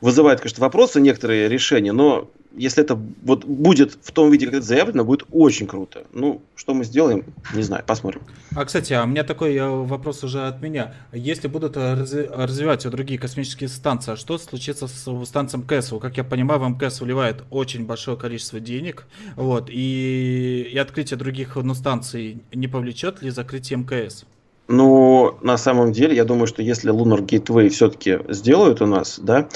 вызывает, 0.00 0.40
конечно, 0.40 0.60
вопросы 0.60 1.00
некоторые 1.00 1.48
решения, 1.48 1.92
но 1.92 2.30
если 2.56 2.82
это 2.82 2.98
вот 3.22 3.44
будет 3.44 3.98
в 4.02 4.12
том 4.12 4.30
виде, 4.30 4.46
как 4.46 4.56
это 4.56 4.66
заявлено, 4.66 5.04
будет 5.04 5.26
очень 5.30 5.66
круто. 5.66 6.04
Ну, 6.12 6.42
что 6.56 6.74
мы 6.74 6.84
сделаем, 6.84 7.24
не 7.54 7.62
знаю, 7.62 7.84
посмотрим. 7.86 8.22
А, 8.54 8.64
кстати, 8.64 8.92
а 8.92 9.04
у 9.04 9.06
меня 9.06 9.22
такой 9.22 9.54
э, 9.56 9.68
вопрос 9.68 10.24
уже 10.24 10.46
от 10.46 10.60
меня. 10.60 10.94
Если 11.12 11.46
будут 11.48 11.76
э, 11.76 11.94
развивать 11.94 12.88
другие 12.88 13.18
космические 13.20 13.68
станции, 13.68 14.12
а 14.12 14.16
что 14.16 14.38
случится 14.38 14.88
с 14.88 15.26
станцией 15.26 15.62
МКС? 15.62 15.92
Как 16.00 16.16
я 16.16 16.24
понимаю, 16.24 16.60
в 16.60 16.68
МКС 16.68 17.00
вливает 17.00 17.44
очень 17.50 17.86
большое 17.86 18.16
количество 18.16 18.60
денег, 18.60 19.06
вот, 19.36 19.68
и, 19.70 20.68
и 20.72 20.78
открытие 20.78 21.18
других 21.18 21.56
ну, 21.56 21.74
станций 21.74 22.42
не 22.52 22.66
повлечет 22.66 23.22
ли 23.22 23.30
закрытие 23.30 23.78
МКС? 23.78 24.24
Ну, 24.68 25.38
на 25.40 25.56
самом 25.56 25.92
деле, 25.92 26.14
я 26.14 26.24
думаю, 26.24 26.46
что 26.46 26.62
если 26.62 26.92
Lunar 26.92 27.24
Gateway 27.24 27.70
все-таки 27.70 28.18
сделают 28.28 28.82
у 28.82 28.86
нас, 28.86 29.18
да, 29.18 29.48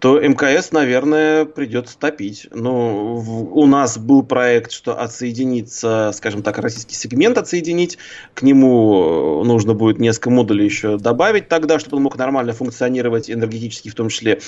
то 0.00 0.20
МКС, 0.20 0.70
наверное, 0.72 1.44
придется 1.44 1.98
топить. 1.98 2.46
Но 2.52 3.16
в, 3.16 3.58
у 3.58 3.66
нас 3.66 3.98
был 3.98 4.22
проект, 4.22 4.70
что 4.70 5.00
отсоединиться, 5.00 6.12
скажем 6.14 6.42
так, 6.42 6.58
российский 6.58 6.94
сегмент 6.94 7.36
отсоединить. 7.36 7.98
К 8.34 8.42
нему 8.42 9.42
нужно 9.44 9.74
будет 9.74 9.98
несколько 9.98 10.30
модулей 10.30 10.64
еще 10.64 10.98
добавить 10.98 11.48
тогда, 11.48 11.78
чтобы 11.78 11.96
он 11.96 12.04
мог 12.04 12.16
нормально 12.16 12.52
функционировать, 12.52 13.30
энергетически 13.30 13.88
в 13.88 13.94
том 13.94 14.08
числе. 14.08 14.40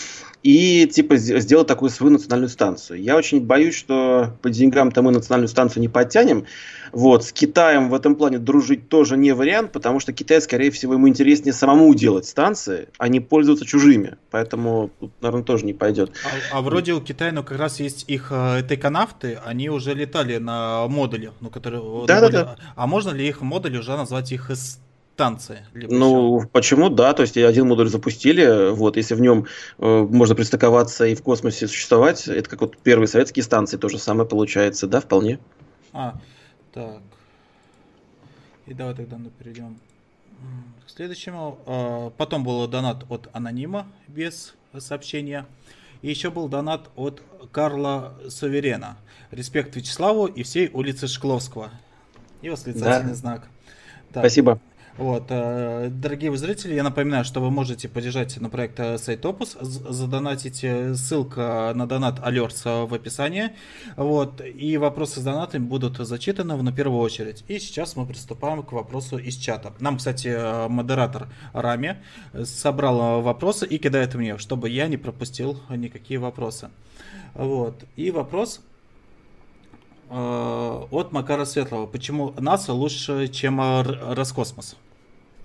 И 0.42 0.86
типа 0.86 1.16
сделать 1.16 1.66
такую 1.66 1.90
свою 1.90 2.12
национальную 2.12 2.48
станцию. 2.48 3.02
Я 3.02 3.16
очень 3.16 3.40
боюсь, 3.40 3.74
что 3.74 4.36
по 4.42 4.50
деньгам-то 4.50 5.02
мы 5.02 5.10
национальную 5.10 5.48
станцию 5.48 5.82
не 5.82 5.88
подтянем. 5.88 6.46
Вот, 6.92 7.24
с 7.24 7.32
Китаем 7.32 7.88
в 7.88 7.94
этом 7.94 8.16
плане 8.16 8.38
дружить 8.38 8.88
тоже 8.88 9.16
не 9.16 9.32
вариант, 9.32 9.72
потому 9.72 10.00
что 10.00 10.12
Китай, 10.12 10.40
скорее 10.40 10.70
всего, 10.70 10.94
ему 10.94 11.08
интереснее 11.08 11.52
самому 11.52 11.94
делать 11.94 12.26
станции, 12.26 12.88
а 12.98 13.08
не 13.08 13.20
пользоваться 13.20 13.64
чужими. 13.64 14.16
Поэтому 14.30 14.90
тут, 15.00 15.12
наверное, 15.20 15.44
тоже 15.44 15.64
не 15.64 15.74
пойдет. 15.74 16.12
А, 16.52 16.58
а 16.58 16.62
вроде 16.62 16.92
у 16.92 17.00
Китая, 17.00 17.32
ну, 17.32 17.42
как 17.42 17.58
раз 17.58 17.80
есть 17.80 18.04
их 18.08 18.28
э, 18.30 18.62
тайконавты, 18.62 19.38
они 19.44 19.70
уже 19.70 19.94
летали 19.94 20.38
на 20.38 20.86
модуле, 20.88 21.32
ну, 21.40 21.50
которые... 21.50 22.06
Да, 22.06 22.20
да, 22.20 22.28
да. 22.28 22.56
А 22.76 22.86
можно 22.86 23.10
ли 23.10 23.26
их 23.26 23.40
модули 23.40 23.78
уже 23.78 23.96
назвать 23.96 24.32
их 24.32 24.50
станции. 25.20 25.66
Ну, 25.74 26.38
еще? 26.38 26.48
почему 26.48 26.88
да? 26.88 27.12
То 27.12 27.22
есть 27.22 27.36
один 27.36 27.68
модуль 27.68 27.88
запустили, 27.88 28.70
вот, 28.70 28.96
если 28.96 29.14
в 29.14 29.20
нем 29.20 29.46
э, 29.78 30.06
можно 30.10 30.34
пристыковаться 30.34 31.04
и 31.04 31.14
в 31.14 31.22
космосе 31.22 31.68
существовать, 31.68 32.26
это 32.26 32.48
как 32.48 32.62
вот 32.62 32.78
первые 32.78 33.06
советские 33.06 33.42
станции, 33.42 33.76
то 33.76 33.90
же 33.90 33.98
самое 33.98 34.26
получается, 34.26 34.86
да, 34.86 35.00
вполне. 35.00 35.38
А, 35.92 36.14
так. 36.72 37.02
И 38.66 38.74
давай 38.74 38.94
тогда 38.94 39.18
мы 39.18 39.30
перейдем 39.30 39.78
к 40.86 40.90
следующему. 40.90 41.58
А, 41.66 42.10
потом 42.10 42.44
был 42.44 42.66
донат 42.68 43.04
от 43.08 43.28
анонима 43.32 43.86
без 44.08 44.54
сообщения. 44.78 45.46
И 46.02 46.08
еще 46.08 46.30
был 46.30 46.48
донат 46.48 46.88
от 46.96 47.22
Карла 47.52 48.18
Суверена. 48.28 48.96
Респект 49.30 49.76
Вячеславу 49.76 50.26
и 50.26 50.42
всей 50.42 50.70
улице 50.72 51.08
Шкловского. 51.08 51.70
И 52.42 52.48
восклицательный 52.48 53.12
да. 53.12 53.16
знак. 53.16 53.48
Так. 54.12 54.22
Спасибо. 54.22 54.60
Вот, 55.00 55.28
э, 55.30 55.88
дорогие 55.90 56.36
зрители, 56.36 56.74
я 56.74 56.82
напоминаю, 56.82 57.24
что 57.24 57.40
вы 57.40 57.50
можете 57.50 57.88
поддержать 57.88 58.38
на 58.38 58.50
проект 58.50 58.78
э, 58.80 58.98
Сайт 58.98 59.24
Опус, 59.24 59.56
задонатить, 59.58 60.62
э, 60.62 60.94
ссылка 60.94 61.72
на 61.74 61.88
донат 61.88 62.18
Alerts 62.18 62.86
в 62.86 62.92
описании, 62.92 63.52
вот, 63.96 64.42
и 64.42 64.76
вопросы 64.76 65.20
с 65.20 65.22
донатами 65.22 65.64
будут 65.64 65.96
зачитаны 65.96 66.54
на 66.62 66.70
первую 66.70 67.00
очередь. 67.00 67.44
И 67.48 67.58
сейчас 67.58 67.96
мы 67.96 68.04
приступаем 68.04 68.62
к 68.62 68.72
вопросу 68.72 69.16
из 69.16 69.36
чата. 69.36 69.72
Нам, 69.80 69.96
кстати, 69.96 70.68
модератор 70.68 71.28
Рами 71.54 71.96
собрал 72.44 73.22
вопросы 73.22 73.66
и 73.66 73.78
кидает 73.78 74.14
мне, 74.14 74.36
чтобы 74.36 74.68
я 74.68 74.86
не 74.86 74.98
пропустил 74.98 75.62
никакие 75.70 76.20
вопросы. 76.20 76.68
Вот, 77.32 77.84
и 77.96 78.10
вопрос 78.10 78.60
от 80.10 81.12
Макара 81.12 81.46
Светлого. 81.46 81.86
Почему 81.86 82.34
НАСА 82.38 82.74
лучше, 82.74 83.28
чем 83.28 83.60
Роскосмос? 83.60 84.76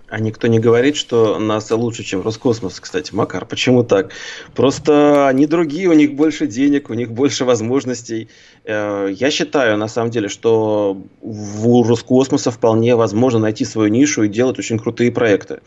А 0.08 0.20
никто 0.20 0.46
не 0.46 0.60
говорит, 0.60 0.96
что 0.96 1.38
НАСА 1.38 1.74
лучше, 1.74 2.04
чем 2.04 2.22
Роскосмос, 2.22 2.78
кстати, 2.78 3.12
Макар. 3.12 3.44
Почему 3.44 3.82
так? 3.82 4.12
Просто 4.54 5.26
они 5.26 5.46
другие, 5.46 5.88
у 5.88 5.94
них 5.94 6.14
больше 6.14 6.46
денег, 6.46 6.90
у 6.90 6.94
них 6.94 7.10
больше 7.10 7.44
возможностей. 7.44 8.28
Э, 8.64 9.08
я 9.12 9.30
считаю, 9.32 9.76
на 9.76 9.88
самом 9.88 10.10
деле, 10.10 10.28
что 10.28 11.02
у 11.22 11.82
Роскосмоса 11.82 12.52
вполне 12.52 12.94
возможно 12.94 13.40
найти 13.40 13.64
свою 13.64 13.88
нишу 13.88 14.22
и 14.22 14.28
делать 14.28 14.58
очень 14.60 14.78
крутые 14.78 15.10
проекты. 15.10 15.60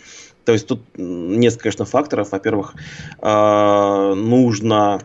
То 0.45 0.53
есть 0.53 0.67
тут 0.67 0.81
несколько, 0.95 1.63
конечно, 1.63 1.85
факторов. 1.85 2.31
Во-первых, 2.31 2.75
э, 3.21 4.13
нужно... 4.15 5.01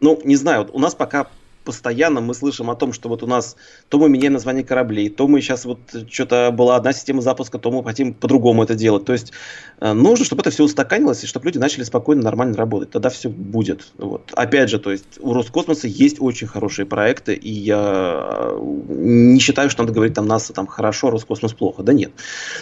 Ну, 0.00 0.20
не 0.24 0.36
знаю, 0.36 0.68
у 0.72 0.78
нас 0.78 0.94
пока 0.94 1.28
постоянно 1.64 2.20
мы 2.20 2.34
слышим 2.34 2.70
о 2.70 2.74
том, 2.74 2.92
что 2.92 3.08
вот 3.08 3.22
у 3.22 3.26
нас 3.26 3.56
то 3.88 3.98
мы 3.98 4.08
меняем 4.08 4.34
название 4.34 4.64
кораблей, 4.64 5.08
то 5.08 5.26
мы 5.26 5.40
сейчас 5.40 5.64
вот 5.64 5.78
что-то 6.10 6.50
была 6.52 6.76
одна 6.76 6.92
система 6.92 7.22
запуска, 7.22 7.58
то 7.58 7.70
мы 7.70 7.82
хотим 7.82 8.14
по-другому 8.14 8.62
это 8.62 8.74
делать. 8.74 9.04
То 9.04 9.12
есть 9.12 9.32
э, 9.80 9.92
нужно, 9.92 10.24
чтобы 10.24 10.42
это 10.42 10.50
все 10.50 10.64
устаканилось 10.64 11.24
и 11.24 11.26
чтобы 11.26 11.46
люди 11.46 11.58
начали 11.58 11.84
спокойно, 11.84 12.22
нормально 12.22 12.56
работать. 12.56 12.90
Тогда 12.90 13.08
все 13.08 13.28
будет. 13.28 13.92
Вот. 13.98 14.30
Опять 14.34 14.70
же, 14.70 14.78
то 14.78 14.90
есть 14.90 15.18
у 15.20 15.32
Роскосмоса 15.32 15.88
есть 15.88 16.20
очень 16.20 16.46
хорошие 16.46 16.86
проекты, 16.86 17.34
и 17.34 17.50
я 17.50 18.52
не 18.88 19.40
считаю, 19.40 19.70
что 19.70 19.82
надо 19.82 19.94
говорить 19.94 20.14
там 20.14 20.26
НАСА 20.26 20.52
там 20.52 20.66
хорошо, 20.66 21.10
Роскосмос 21.10 21.54
плохо. 21.54 21.82
Да 21.82 21.92
нет. 21.92 22.12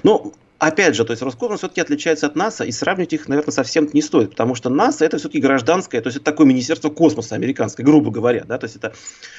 Но 0.03 0.33
опять 0.63 0.95
же, 0.95 1.05
то 1.05 1.11
есть 1.11 1.23
Роскосмос 1.23 1.59
все-таки 1.59 1.81
отличается 1.81 2.27
от 2.27 2.37
НАСА, 2.37 2.65
и 2.65 2.71
сравнивать 2.71 3.13
их, 3.13 3.29
наверное, 3.29 3.53
совсем 3.53 3.89
не 3.93 4.01
стоит, 4.01 4.31
потому 4.31 4.55
что 4.55 4.71
НАСА 4.71 5.05
это 5.05 5.19
все-таки 5.19 5.41
гражданское, 5.41 6.01
то 6.01 6.07
есть 6.07 6.19
это 6.19 6.25
такое 6.25 6.47
министерство 6.47 6.89
космоса 6.89 7.35
американское, 7.35 7.85
грубо 7.85 8.13
говоря, 8.13 8.45
да, 8.45 8.59
то 8.59 8.65
есть 8.65 8.77
это 8.77 8.95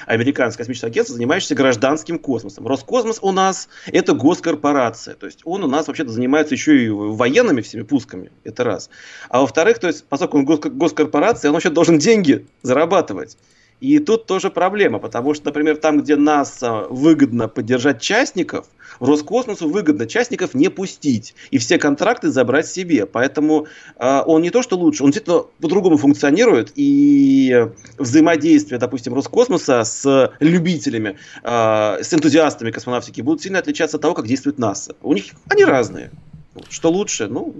американское 0.06 0.64
космическое 0.64 0.88
агентство, 0.88 1.16
занимающееся 1.16 1.54
гражданским 1.54 2.18
космосом. 2.18 2.66
Роскосмос 2.66 3.20
у 3.22 3.32
нас 3.32 3.68
это 3.86 4.12
госкорпорация, 4.12 5.14
то 5.14 5.24
есть 5.24 5.40
он 5.44 5.64
у 5.64 5.66
нас 5.66 5.88
вообще-то 5.88 6.10
занимается 6.10 6.54
еще 6.54 6.84
и 6.84 6.90
военными 6.90 7.62
всеми 7.62 7.82
пусками, 7.82 8.30
это 8.44 8.62
раз. 8.62 8.90
А 9.30 9.40
во-вторых, 9.40 9.78
то 9.78 9.86
есть, 9.86 10.04
поскольку 10.04 10.38
он 10.38 10.44
госкорпорация, 10.44 11.48
он 11.48 11.54
вообще 11.54 11.70
должен 11.70 11.98
деньги 11.98 12.46
зарабатывать. 12.62 13.38
И 13.84 13.98
тут 13.98 14.24
тоже 14.24 14.48
проблема, 14.48 14.98
потому 14.98 15.34
что, 15.34 15.44
например, 15.44 15.76
там, 15.76 16.00
где 16.00 16.16
НАСА 16.16 16.86
выгодно 16.88 17.48
поддержать 17.48 18.00
частников, 18.00 18.64
Роскосмосу 18.98 19.68
выгодно 19.68 20.06
частников 20.06 20.54
не 20.54 20.70
пустить 20.70 21.34
и 21.50 21.58
все 21.58 21.76
контракты 21.76 22.30
забрать 22.30 22.66
себе. 22.66 23.04
Поэтому 23.04 23.66
э, 23.98 24.22
он 24.24 24.40
не 24.40 24.48
то 24.48 24.62
что 24.62 24.78
лучше, 24.78 25.04
он 25.04 25.10
действительно 25.10 25.44
по-другому 25.60 25.98
функционирует. 25.98 26.72
И 26.76 27.66
взаимодействие, 27.98 28.78
допустим, 28.78 29.12
Роскосмоса 29.12 29.84
с 29.84 30.32
любителями, 30.40 31.18
э, 31.42 31.98
с 32.00 32.14
энтузиастами 32.14 32.70
космонавтики 32.70 33.20
будут 33.20 33.42
сильно 33.42 33.58
отличаться 33.58 33.98
от 33.98 34.00
того, 34.00 34.14
как 34.14 34.26
действует 34.26 34.58
НАСА. 34.58 34.96
У 35.02 35.12
них 35.12 35.26
они 35.50 35.66
разные. 35.66 36.10
Что 36.70 36.90
лучше? 36.90 37.26
Ну, 37.26 37.54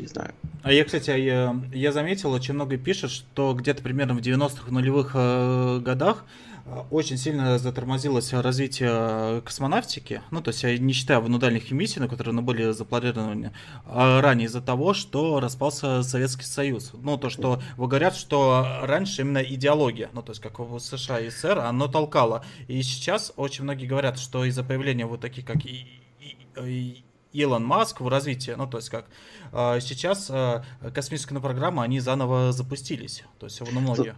не 0.00 0.08
знаю. 0.08 0.34
А 0.62 0.72
я, 0.72 0.84
кстати, 0.84 1.10
я, 1.10 1.56
я 1.72 1.92
заметил, 1.92 2.32
очень 2.32 2.54
много 2.54 2.76
пишет, 2.76 3.10
что 3.10 3.54
где-то 3.54 3.82
примерно 3.82 4.14
в 4.14 4.18
90-х 4.18 4.70
нулевых 4.70 5.12
э, 5.14 5.78
годах 5.80 6.24
э, 6.66 6.82
очень 6.90 7.16
сильно 7.16 7.58
затормозилось 7.58 8.32
развитие 8.32 9.40
космонавтики, 9.40 10.20
ну, 10.30 10.42
то 10.42 10.50
есть 10.50 10.62
я 10.62 10.76
не 10.76 10.92
считаю 10.92 11.22
внудальных 11.22 11.70
миссий, 11.70 11.98
на 12.00 12.08
которые 12.08 12.34
ну, 12.34 12.42
были 12.42 12.72
запланированы 12.72 13.52
а 13.86 14.20
ранее 14.20 14.46
из-за 14.46 14.60
того, 14.60 14.92
что 14.92 15.40
распался 15.40 16.02
Советский 16.02 16.44
Союз. 16.44 16.92
Ну, 16.92 17.16
то, 17.16 17.30
что 17.30 17.62
вы 17.76 17.88
говорят, 17.88 18.14
что 18.14 18.80
раньше 18.82 19.22
именно 19.22 19.42
идеология, 19.42 20.10
ну, 20.12 20.22
то 20.22 20.32
есть 20.32 20.42
как 20.42 20.58
в 20.58 20.78
США 20.78 21.20
и 21.20 21.30
СССР, 21.30 21.58
оно 21.58 21.88
толкало. 21.88 22.44
И 22.68 22.82
сейчас 22.82 23.32
очень 23.36 23.64
многие 23.64 23.86
говорят, 23.86 24.18
что 24.18 24.44
из-за 24.44 24.62
появления 24.62 25.06
вот 25.06 25.20
таких, 25.20 25.46
как 25.46 25.64
и, 25.64 25.86
и, 26.20 26.36
и 26.62 27.04
Илон 27.32 27.64
Маск 27.64 28.00
в 28.00 28.08
развитии, 28.08 28.52
ну 28.56 28.66
то 28.66 28.78
есть 28.78 28.90
как 28.90 29.06
э, 29.52 29.78
сейчас 29.80 30.28
э, 30.30 30.62
космическая 30.94 31.38
программа, 31.40 31.82
они 31.82 32.00
заново 32.00 32.52
запустились, 32.52 33.24
то 33.38 33.46
есть 33.46 33.60
ну, 33.72 33.80
многие. 33.80 34.14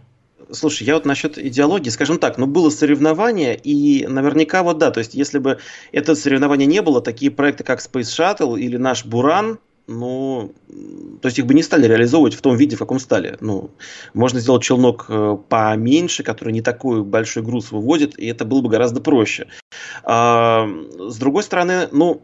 Слушай, 0.51 0.83
я 0.83 0.95
вот 0.95 1.05
насчет 1.05 1.37
идеологии, 1.37 1.89
скажем 1.89 2.17
так, 2.17 2.37
ну 2.37 2.47
было 2.47 2.69
соревнование, 2.69 3.55
и 3.55 4.05
наверняка 4.07 4.63
вот 4.63 4.77
да, 4.77 4.91
то 4.91 4.99
есть 4.99 5.13
если 5.13 5.39
бы 5.39 5.59
это 5.91 6.15
соревнование 6.15 6.67
не 6.67 6.81
было, 6.81 7.01
такие 7.01 7.31
проекты 7.31 7.63
как 7.63 7.79
Space 7.79 8.01
Shuttle 8.01 8.59
или 8.59 8.77
наш 8.77 9.05
Буран, 9.05 9.59
ну, 9.87 10.53
то 11.21 11.27
есть 11.27 11.39
их 11.39 11.45
бы 11.45 11.53
не 11.53 11.63
стали 11.63 11.87
реализовывать 11.87 12.33
в 12.33 12.41
том 12.41 12.55
виде, 12.55 12.75
в 12.75 12.79
каком 12.79 12.99
стали. 12.99 13.37
Ну, 13.41 13.71
можно 14.13 14.39
сделать 14.39 14.63
челнок 14.63 15.05
э, 15.09 15.37
поменьше, 15.49 16.23
который 16.23 16.53
не 16.53 16.61
такой 16.61 17.03
большой 17.03 17.43
груз 17.43 17.71
выводит, 17.71 18.17
и 18.17 18.25
это 18.27 18.45
было 18.45 18.61
бы 18.61 18.69
гораздо 18.69 19.01
проще. 19.01 19.47
А, 20.03 20.67
с 20.97 21.17
другой 21.17 21.43
стороны, 21.43 21.89
ну, 21.91 22.21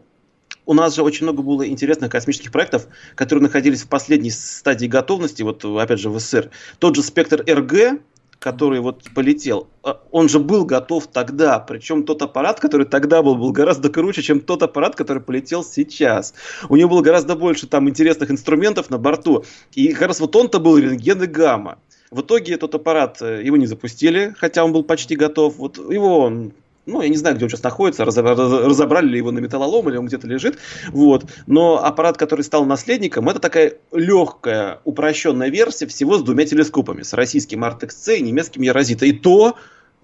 у 0.70 0.72
нас 0.72 0.94
же 0.94 1.02
очень 1.02 1.24
много 1.24 1.42
было 1.42 1.66
интересных 1.66 2.12
космических 2.12 2.52
проектов, 2.52 2.86
которые 3.16 3.42
находились 3.42 3.82
в 3.82 3.88
последней 3.88 4.30
стадии 4.30 4.86
готовности, 4.86 5.42
вот 5.42 5.64
опять 5.64 5.98
же 5.98 6.10
в 6.10 6.20
СССР. 6.20 6.50
Тот 6.78 6.94
же 6.94 7.02
спектр 7.02 7.42
РГ, 7.44 8.00
который 8.38 8.78
вот 8.78 9.02
полетел, 9.12 9.66
а, 9.82 10.00
он 10.12 10.28
же 10.28 10.38
был 10.38 10.64
готов 10.64 11.08
тогда. 11.08 11.58
Причем 11.58 12.04
тот 12.04 12.22
аппарат, 12.22 12.60
который 12.60 12.86
тогда 12.86 13.20
был, 13.20 13.34
был 13.34 13.50
гораздо 13.50 13.88
круче, 13.88 14.22
чем 14.22 14.38
тот 14.38 14.62
аппарат, 14.62 14.94
который 14.94 15.20
полетел 15.20 15.64
сейчас. 15.64 16.34
У 16.68 16.76
него 16.76 16.90
было 16.90 17.02
гораздо 17.02 17.34
больше 17.34 17.66
там 17.66 17.88
интересных 17.88 18.30
инструментов 18.30 18.90
на 18.90 18.98
борту. 18.98 19.44
И 19.74 19.92
как 19.92 20.06
раз 20.06 20.20
вот 20.20 20.36
он-то 20.36 20.60
был 20.60 20.78
рентген 20.78 21.20
и 21.20 21.26
гамма. 21.26 21.80
В 22.12 22.20
итоге 22.20 22.54
этот 22.54 22.76
аппарат, 22.76 23.20
э, 23.20 23.42
его 23.42 23.56
не 23.56 23.66
запустили, 23.66 24.36
хотя 24.38 24.64
он 24.64 24.72
был 24.72 24.84
почти 24.84 25.16
готов. 25.16 25.56
Вот 25.56 25.78
его 25.78 26.52
ну, 26.86 27.02
я 27.02 27.08
не 27.08 27.16
знаю, 27.16 27.36
где 27.36 27.44
он 27.44 27.50
сейчас 27.50 27.62
находится, 27.62 28.04
разобрали 28.04 29.06
ли 29.06 29.18
его 29.18 29.30
на 29.30 29.38
металлолом 29.38 29.88
или 29.88 29.96
он 29.96 30.06
где-то 30.06 30.26
лежит, 30.26 30.58
вот. 30.88 31.24
Но 31.46 31.84
аппарат, 31.84 32.16
который 32.16 32.42
стал 32.42 32.64
наследником, 32.64 33.28
это 33.28 33.38
такая 33.38 33.74
легкая, 33.92 34.80
упрощенная 34.84 35.50
версия 35.50 35.86
всего 35.86 36.18
с 36.18 36.22
двумя 36.22 36.46
телескопами, 36.46 37.02
с 37.02 37.12
российским 37.12 37.64
Artex-C 37.64 38.18
и 38.18 38.22
немецким 38.22 38.62
Ярозита. 38.62 39.06
И 39.06 39.12
то, 39.12 39.56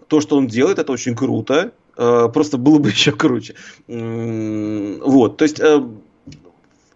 то, 0.08 0.20
что 0.20 0.36
он 0.36 0.46
делает, 0.46 0.78
это 0.78 0.92
очень 0.92 1.16
круто, 1.16 1.72
э, 1.96 2.28
просто 2.32 2.58
было 2.58 2.78
бы 2.78 2.90
еще 2.90 3.12
круче. 3.12 3.54
Вот, 3.86 5.36
то 5.38 5.42
есть 5.42 5.58
э, 5.60 5.82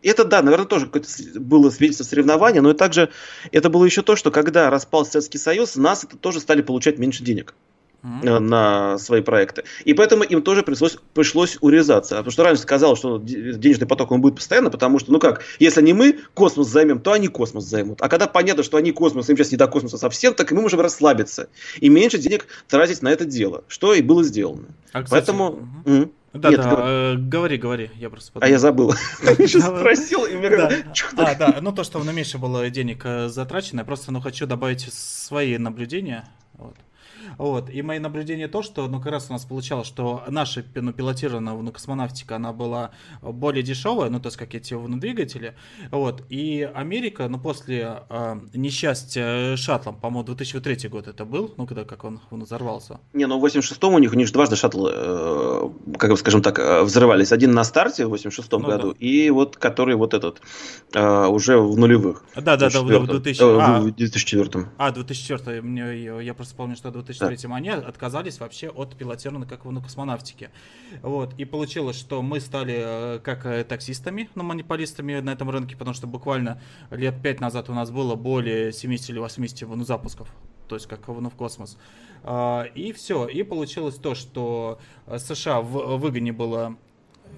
это, 0.02 0.24
да, 0.24 0.42
наверное, 0.42 0.66
тоже 0.66 0.90
было 1.34 1.70
свидетельство 1.70 2.04
соревнования, 2.04 2.62
но 2.62 2.70
и 2.70 2.74
также 2.74 3.10
это 3.50 3.70
было 3.70 3.84
еще 3.84 4.02
то, 4.02 4.16
что 4.16 4.30
когда 4.30 4.70
распался 4.70 5.12
Советский 5.12 5.38
Союз, 5.38 5.76
нас 5.76 6.04
это 6.04 6.16
тоже 6.16 6.40
стали 6.40 6.62
получать 6.62 6.98
меньше 6.98 7.24
денег 7.24 7.54
mm-hmm. 8.02 8.38
на 8.38 8.98
свои 8.98 9.20
проекты. 9.20 9.64
И 9.84 9.94
поэтому 9.94 10.24
им 10.24 10.42
тоже 10.42 10.62
пришлось, 10.62 10.98
пришлось 11.14 11.58
урезаться. 11.60 12.16
Потому 12.16 12.32
что 12.32 12.44
раньше 12.44 12.62
сказал, 12.62 12.96
что 12.96 13.18
денежный 13.18 13.86
поток 13.86 14.10
он 14.12 14.20
будет 14.20 14.36
постоянно, 14.36 14.70
потому 14.70 14.98
что, 14.98 15.12
ну 15.12 15.18
как, 15.18 15.42
если 15.58 15.82
не 15.82 15.92
мы 15.92 16.20
космос 16.34 16.68
займем, 16.68 17.00
то 17.00 17.12
они 17.12 17.28
космос 17.28 17.64
займут. 17.64 18.02
А 18.02 18.08
когда 18.08 18.26
понятно, 18.26 18.62
что 18.62 18.76
они 18.76 18.92
космос, 18.92 19.28
им 19.28 19.36
сейчас 19.36 19.50
не 19.50 19.56
до 19.56 19.66
космоса 19.66 19.98
совсем, 19.98 20.34
так 20.34 20.50
и 20.50 20.54
мы 20.54 20.62
можем 20.62 20.80
расслабиться. 20.80 21.48
И 21.78 21.88
меньше 21.88 22.18
денег 22.18 22.46
тратить 22.68 23.02
на 23.02 23.08
это 23.08 23.24
дело, 23.24 23.64
что 23.68 23.94
и 23.94 24.02
было 24.02 24.24
сделано. 24.24 24.68
А, 24.92 25.02
кстати, 25.02 25.26
Поэтому... 25.26 25.68
Угу. 25.84 26.12
Да, 26.32 26.50
Нет, 26.50 26.60
да, 26.60 26.76
э, 26.78 27.16
говори, 27.16 27.58
говори, 27.58 27.90
я 27.96 28.08
просто 28.08 28.30
подумал. 28.30 28.48
А 28.48 28.52
я 28.52 28.60
забыл. 28.60 28.92
Сейчас 29.22 29.64
спросил, 29.64 30.26
и 30.26 30.36
мне 30.36 30.48
А, 31.16 31.34
да, 31.34 31.58
ну 31.60 31.72
то, 31.72 31.82
что 31.82 32.02
на 32.04 32.10
меньше 32.10 32.38
было 32.38 32.70
денег 32.70 33.02
э, 33.04 33.28
затрачено, 33.28 33.80
я 33.80 33.84
просто 33.84 34.12
ну, 34.12 34.20
хочу 34.20 34.46
добавить 34.46 34.92
свои 34.92 35.58
наблюдения. 35.58 36.28
Вот. 36.52 36.76
Вот. 37.38 37.70
И 37.70 37.82
мои 37.82 37.98
наблюдения 37.98 38.48
то, 38.48 38.62
что, 38.62 38.86
ну, 38.88 39.00
как 39.00 39.12
раз 39.12 39.26
у 39.30 39.32
нас 39.32 39.44
получалось, 39.44 39.86
что 39.86 40.24
наша 40.28 40.64
ну, 40.74 40.92
пилотированная 40.92 41.54
ну, 41.54 41.72
космонавтика, 41.72 42.36
она 42.36 42.52
была 42.52 42.90
более 43.22 43.62
дешевая, 43.62 44.10
ну, 44.10 44.20
то 44.20 44.28
есть, 44.28 44.36
как 44.36 44.54
эти 44.54 44.74
двигатели. 44.98 45.54
Вот. 45.90 46.22
И 46.28 46.68
Америка, 46.74 47.28
ну, 47.28 47.38
после 47.38 48.02
э, 48.08 48.40
несчастья 48.54 49.56
шаттлом, 49.56 49.96
по-моему, 49.96 50.24
2003 50.24 50.88
год 50.88 51.08
это 51.08 51.24
был, 51.24 51.54
ну, 51.56 51.66
когда 51.66 51.84
как 51.84 52.04
он, 52.04 52.20
он 52.30 52.44
взорвался. 52.44 53.00
Не, 53.12 53.26
ну, 53.26 53.38
в 53.38 53.44
86-м 53.44 53.94
у 53.94 53.98
них, 53.98 54.12
у 54.12 54.16
них 54.16 54.26
же 54.26 54.32
дважды 54.32 54.56
шаттлы, 54.56 54.92
э, 54.94 55.70
как 55.98 56.10
бы, 56.10 56.16
скажем 56.16 56.42
так, 56.42 56.58
э, 56.58 56.82
взрывались. 56.82 57.32
Один 57.32 57.52
на 57.52 57.64
старте 57.64 58.06
в 58.06 58.14
86-м 58.14 58.62
ну, 58.62 58.68
году, 58.68 58.92
да. 58.92 58.96
и 58.98 59.30
вот, 59.30 59.56
который 59.56 59.96
вот 59.96 60.14
этот, 60.14 60.40
э, 60.94 61.26
уже 61.26 61.58
в 61.58 61.78
нулевых. 61.78 62.24
Да, 62.34 62.56
да, 62.56 62.70
да, 62.70 62.80
в 62.82 63.06
2000... 63.06 63.40
Э, 63.40 63.58
а, 63.60 63.80
в 63.80 63.94
2004 63.94 64.66
А, 64.78 64.90
2004 64.90 65.62
мне, 65.62 66.24
я 66.24 66.34
просто 66.34 66.54
помню, 66.54 66.76
что 66.76 66.90
2003 67.20 67.48
да. 67.48 67.56
они 67.56 67.68
отказались 67.68 68.40
вообще 68.40 68.68
от 68.68 68.96
пилотированной 68.96 69.46
как 69.46 69.64
в 69.64 69.82
космонавтике. 69.82 70.50
Вот. 71.02 71.34
И 71.38 71.44
получилось, 71.44 71.96
что 71.96 72.22
мы 72.22 72.40
стали 72.40 72.76
э, 72.76 73.18
как 73.20 73.46
э, 73.46 73.64
таксистами, 73.64 74.28
ну, 74.34 74.42
монополистами 74.42 75.20
на 75.20 75.30
этом 75.30 75.50
рынке, 75.50 75.76
потому 75.76 75.94
что 75.94 76.06
буквально 76.06 76.60
лет 76.90 77.22
пять 77.22 77.40
назад 77.40 77.68
у 77.70 77.74
нас 77.74 77.90
было 77.90 78.14
более 78.14 78.72
70 78.72 79.10
или 79.10 79.18
80 79.18 79.68
ну, 79.68 79.84
запусков 79.84 80.34
то 80.70 80.76
есть 80.76 80.86
как 80.86 81.08
ну, 81.08 81.28
в 81.28 81.34
космос. 81.34 81.76
А, 82.22 82.62
и 82.62 82.92
все. 82.92 83.26
И 83.26 83.42
получилось 83.42 83.96
то, 83.96 84.14
что 84.14 84.78
э, 85.06 85.18
США 85.18 85.60
в 85.60 85.96
выгоне 85.96 86.32
было 86.32 86.76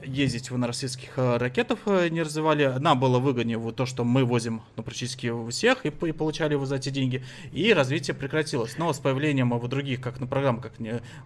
ездить 0.04 0.50
на 0.50 0.66
российских 0.66 1.10
э, 1.16 1.36
ракетах 1.36 1.78
э, 1.86 2.08
не 2.08 2.22
развивали. 2.22 2.74
Нам 2.78 2.98
было 2.98 3.18
выгоднее 3.18 3.58
вот 3.58 3.76
то, 3.76 3.86
что 3.86 4.04
мы 4.04 4.24
возим 4.24 4.62
ну, 4.76 4.82
практически 4.82 5.32
всех 5.50 5.84
и, 5.86 5.88
и 5.88 6.12
получали 6.12 6.54
вот 6.54 6.66
за 6.66 6.76
эти 6.76 6.90
деньги. 6.90 7.24
И 7.52 7.72
развитие 7.72 8.14
прекратилось. 8.14 8.78
Но 8.78 8.92
с 8.92 8.98
появлением 8.98 9.50
вот 9.50 9.70
других, 9.70 10.00
как 10.00 10.20
на 10.20 10.26
программ, 10.26 10.60
как 10.60 10.72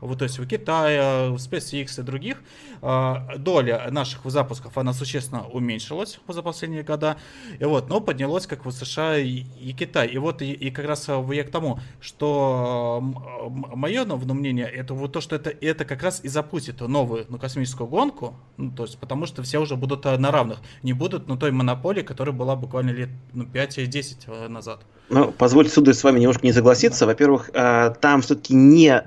вот 0.00 0.18
то 0.18 0.24
есть 0.24 0.38
у 0.38 0.46
Китая, 0.46 1.30
в 1.30 1.36
SpaceX 1.36 2.00
и 2.00 2.02
других, 2.02 2.42
э, 2.82 3.14
доля 3.38 3.88
наших 3.90 4.24
запусков, 4.24 4.76
она 4.78 4.92
существенно 4.92 5.46
уменьшилась 5.48 6.20
за 6.28 6.42
последние 6.42 6.82
года. 6.82 7.16
И 7.58 7.64
вот, 7.64 7.88
но 7.88 8.00
поднялось 8.00 8.46
как 8.46 8.64
в 8.64 8.70
США 8.70 9.18
и, 9.18 9.44
и 9.60 9.72
Китай. 9.72 10.08
И 10.08 10.18
вот 10.18 10.42
и, 10.42 10.52
и 10.52 10.70
как 10.70 10.86
раз 10.86 11.08
я 11.08 11.44
к 11.44 11.50
тому, 11.50 11.78
что 12.00 13.00
мое 13.50 14.04
ну, 14.04 14.16
мнение, 14.34 14.66
это 14.66 14.94
вот 14.94 15.12
то, 15.12 15.20
что 15.20 15.36
это, 15.36 15.50
это 15.50 15.84
как 15.84 16.02
раз 16.02 16.20
и 16.22 16.28
запустит 16.28 16.80
новую 16.80 17.26
ну, 17.28 17.38
космическую 17.38 17.86
гонку, 17.88 18.34
Ну, 18.59 18.70
то 18.70 18.84
есть, 18.84 18.98
потому 18.98 19.26
что 19.26 19.42
все 19.42 19.59
уже 19.59 19.76
будут 19.76 20.04
на 20.04 20.30
равных. 20.30 20.59
Не 20.82 20.92
будут 20.94 21.28
на 21.28 21.36
той 21.36 21.50
монополии, 21.50 22.02
которая 22.02 22.34
была 22.34 22.57
буквально 22.57 22.90
лет 22.90 23.11
ну, 23.32 23.44
5-10 23.44 24.48
назад. 24.48 24.80
Ну, 25.09 25.30
позвольте, 25.30 25.70
сударь, 25.70 25.94
с 25.94 26.02
вами 26.02 26.18
немножко 26.18 26.46
не 26.46 26.52
согласиться. 26.52 27.00
Да. 27.00 27.07
Во-первых, 27.07 27.50
там 27.52 28.22
все-таки 28.22 28.54
не, 28.54 29.04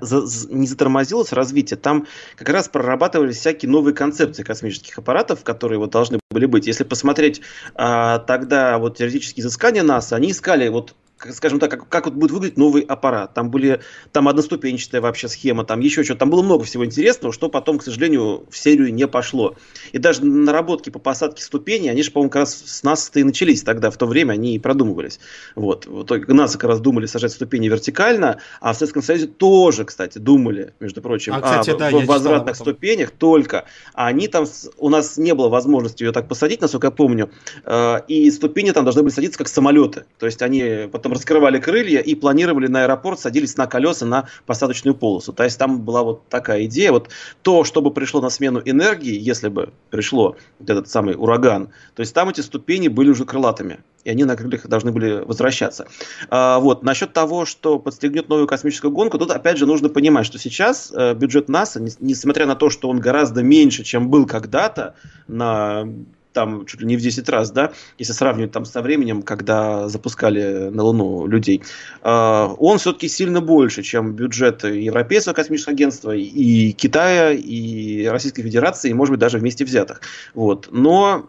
не 0.50 0.66
затормозилось 0.66 1.32
развитие, 1.32 1.76
там 1.76 2.06
как 2.36 2.48
раз 2.48 2.68
прорабатывались 2.68 3.38
всякие 3.38 3.70
новые 3.70 3.94
концепции 3.94 4.42
космических 4.42 4.96
аппаратов, 4.96 5.44
которые 5.44 5.78
вот 5.78 5.90
должны 5.90 6.20
были 6.30 6.46
быть. 6.46 6.66
Если 6.66 6.84
посмотреть 6.84 7.42
тогда 7.74 8.78
вот 8.78 8.96
теоретические 8.96 9.42
изыскания 9.42 9.82
НАСА, 9.82 10.16
они 10.16 10.30
искали 10.30 10.68
вот 10.68 10.94
скажем 11.32 11.58
так, 11.58 11.70
как, 11.70 11.88
как 11.88 12.04
вот 12.06 12.14
будет 12.14 12.30
выглядеть 12.30 12.56
новый 12.56 12.82
аппарат. 12.82 13.34
Там 13.34 13.50
были, 13.50 13.80
там 14.12 14.28
одноступенчатая 14.28 15.00
вообще 15.00 15.28
схема, 15.28 15.64
там 15.64 15.80
еще 15.80 16.02
что-то. 16.02 16.20
Там 16.20 16.30
было 16.30 16.42
много 16.42 16.64
всего 16.64 16.84
интересного, 16.84 17.32
что 17.32 17.48
потом, 17.48 17.78
к 17.78 17.82
сожалению, 17.82 18.46
в 18.50 18.56
серию 18.56 18.92
не 18.92 19.06
пошло. 19.06 19.56
И 19.92 19.98
даже 19.98 20.24
наработки 20.24 20.90
по 20.90 20.98
посадке 20.98 21.42
ступеней, 21.42 21.90
они 21.90 22.02
же, 22.02 22.10
по-моему, 22.10 22.30
как 22.30 22.40
раз 22.40 22.54
с 22.54 22.82
нас 22.82 23.10
и 23.14 23.22
начались 23.22 23.62
тогда, 23.62 23.90
в 23.90 23.96
то 23.96 24.06
время 24.06 24.32
они 24.32 24.54
и 24.54 24.58
продумывались. 24.58 25.20
Вот. 25.54 25.86
вот 25.86 26.10
НАСА 26.10 26.58
как 26.58 26.70
раз 26.70 26.80
думали 26.80 27.06
сажать 27.06 27.32
ступени 27.32 27.68
вертикально, 27.68 28.38
а 28.60 28.72
в 28.72 28.76
Советском 28.76 29.02
Союзе 29.02 29.26
тоже, 29.26 29.84
кстати, 29.84 30.18
думали, 30.18 30.74
между 30.80 31.02
прочим, 31.02 31.34
а, 31.34 31.40
кстати, 31.40 31.70
о, 31.70 31.76
да, 31.76 31.90
в 31.90 32.06
возвратных 32.06 32.56
ступенях 32.56 33.10
только. 33.10 33.64
А 33.94 34.06
они 34.06 34.28
там, 34.28 34.46
у 34.78 34.88
нас 34.88 35.18
не 35.18 35.34
было 35.34 35.48
возможности 35.48 36.02
ее 36.02 36.12
так 36.12 36.28
посадить, 36.28 36.60
насколько 36.60 36.86
я 36.86 36.90
помню, 36.90 37.30
э, 37.64 38.00
и 38.08 38.30
ступени 38.30 38.70
там 38.70 38.84
должны 38.84 39.02
были 39.02 39.12
садиться 39.12 39.38
как 39.38 39.48
самолеты. 39.48 40.04
То 40.18 40.26
есть 40.26 40.42
они 40.42 40.88
потом 40.90 41.09
потом 41.10 41.12
раскрывали 41.12 41.58
крылья 41.58 42.00
и 42.00 42.14
планировали 42.14 42.68
на 42.68 42.84
аэропорт, 42.84 43.20
садились 43.20 43.56
на 43.56 43.66
колеса 43.66 44.06
на 44.06 44.28
посадочную 44.46 44.94
полосу. 44.94 45.32
То 45.32 45.44
есть 45.44 45.58
там 45.58 45.80
была 45.80 46.02
вот 46.02 46.28
такая 46.28 46.64
идея. 46.64 46.92
Вот 46.92 47.10
то, 47.42 47.64
чтобы 47.64 47.92
пришло 47.92 48.20
на 48.20 48.30
смену 48.30 48.62
энергии, 48.64 49.18
если 49.18 49.48
бы 49.48 49.72
пришло 49.90 50.36
вот 50.58 50.70
этот 50.70 50.88
самый 50.88 51.14
ураган, 51.16 51.68
то 51.94 52.00
есть 52.00 52.14
там 52.14 52.28
эти 52.28 52.40
ступени 52.40 52.88
были 52.88 53.10
уже 53.10 53.24
крылатыми 53.24 53.78
и 54.04 54.10
они 54.10 54.24
на 54.24 54.34
крыльях 54.34 54.66
должны 54.66 54.92
были 54.92 55.22
возвращаться. 55.24 55.86
А, 56.30 56.58
вот. 56.58 56.82
Насчет 56.82 57.12
того, 57.12 57.44
что 57.44 57.78
подстегнет 57.78 58.30
новую 58.30 58.46
космическую 58.46 58.90
гонку, 58.90 59.18
тут 59.18 59.30
опять 59.30 59.58
же 59.58 59.66
нужно 59.66 59.90
понимать, 59.90 60.24
что 60.24 60.38
сейчас 60.38 60.90
э, 60.90 61.12
бюджет 61.12 61.50
НАСА, 61.50 61.80
несмотря 62.00 62.46
на 62.46 62.56
то, 62.56 62.70
что 62.70 62.88
он 62.88 62.98
гораздо 62.98 63.42
меньше, 63.42 63.84
чем 63.84 64.08
был 64.08 64.24
когда-то 64.24 64.94
на 65.28 65.86
там 66.32 66.66
чуть 66.66 66.80
ли 66.80 66.86
не 66.86 66.96
в 66.96 67.00
10 67.00 67.28
раз, 67.28 67.50
да, 67.50 67.72
если 67.98 68.12
сравнивать 68.12 68.52
там 68.52 68.64
со 68.64 68.82
временем, 68.82 69.22
когда 69.22 69.88
запускали 69.88 70.68
на 70.70 70.82
Луну 70.82 71.26
людей, 71.26 71.62
а, 72.02 72.54
он 72.58 72.78
все-таки 72.78 73.08
сильно 73.08 73.40
больше, 73.40 73.82
чем 73.82 74.12
бюджет 74.12 74.64
Европейского 74.64 75.34
космического 75.34 75.74
агентства, 75.74 76.14
и 76.14 76.72
Китая, 76.72 77.32
и 77.32 78.06
Российской 78.06 78.42
Федерации, 78.42 78.90
и, 78.90 78.94
может 78.94 79.12
быть, 79.12 79.20
даже 79.20 79.38
вместе 79.38 79.64
взятых. 79.64 80.00
Вот. 80.34 80.68
Но, 80.70 81.28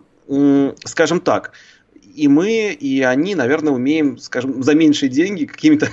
скажем 0.85 1.19
так, 1.19 1.51
и 2.15 2.27
мы, 2.27 2.71
и 2.71 3.01
они, 3.01 3.35
наверное, 3.35 3.73
умеем, 3.73 4.17
скажем, 4.17 4.61
за 4.61 4.75
меньшие 4.75 5.09
деньги 5.09 5.45
какими-то 5.45 5.87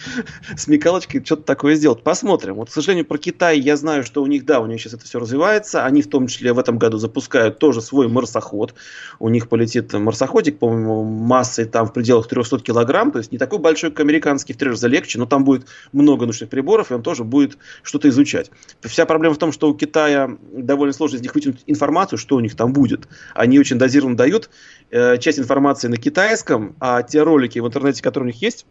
смекалочкой 0.56 1.24
что-то 1.24 1.42
такое 1.42 1.74
сделать. 1.74 2.02
Посмотрим. 2.02 2.56
Вот, 2.56 2.68
к 2.68 2.72
сожалению, 2.72 3.06
про 3.06 3.18
Китай 3.18 3.58
я 3.58 3.76
знаю, 3.76 4.04
что 4.04 4.22
у 4.22 4.26
них, 4.26 4.44
да, 4.44 4.60
у 4.60 4.66
них 4.66 4.80
сейчас 4.80 4.94
это 4.94 5.04
все 5.04 5.18
развивается. 5.18 5.84
Они 5.84 6.02
в 6.02 6.08
том 6.08 6.26
числе 6.26 6.52
в 6.52 6.58
этом 6.58 6.78
году 6.78 6.98
запускают 6.98 7.58
тоже 7.58 7.80
свой 7.80 8.08
марсоход. 8.08 8.74
У 9.18 9.28
них 9.28 9.48
полетит 9.48 9.92
марсоходик, 9.92 10.58
по-моему, 10.58 11.04
массой 11.04 11.64
там 11.64 11.86
в 11.86 11.92
пределах 11.92 12.28
300 12.28 12.60
килограмм. 12.60 13.10
То 13.10 13.18
есть 13.18 13.32
не 13.32 13.38
такой 13.38 13.58
большой, 13.58 13.90
как 13.90 14.00
американский, 14.00 14.52
в 14.52 14.56
три 14.56 14.68
раза 14.68 14.88
легче, 14.88 15.18
но 15.18 15.26
там 15.26 15.44
будет 15.44 15.66
много 15.92 16.26
научных 16.26 16.50
приборов, 16.50 16.90
и 16.90 16.94
он 16.94 17.02
тоже 17.02 17.24
будет 17.24 17.58
что-то 17.82 18.08
изучать. 18.08 18.50
Вся 18.82 19.06
проблема 19.06 19.34
в 19.34 19.38
том, 19.38 19.52
что 19.52 19.70
у 19.70 19.74
Китая 19.74 20.36
довольно 20.52 20.92
сложно 20.92 21.16
из 21.16 21.22
них 21.22 21.34
вытянуть 21.34 21.62
информацию, 21.66 22.18
что 22.18 22.36
у 22.36 22.40
них 22.40 22.54
там 22.56 22.72
будет. 22.72 23.08
Они 23.34 23.58
очень 23.58 23.78
дозированно 23.78 24.16
дают 24.16 24.50
э, 24.90 25.16
часть 25.18 25.38
информации 25.38 25.61
информации 25.62 25.88
на 25.88 25.96
китайском, 25.96 26.74
а 26.80 27.02
те 27.02 27.22
ролики 27.22 27.60
в 27.60 27.66
интернете, 27.66 28.02
которые 28.02 28.30
у 28.30 28.32
них 28.32 28.42
есть, 28.42 28.66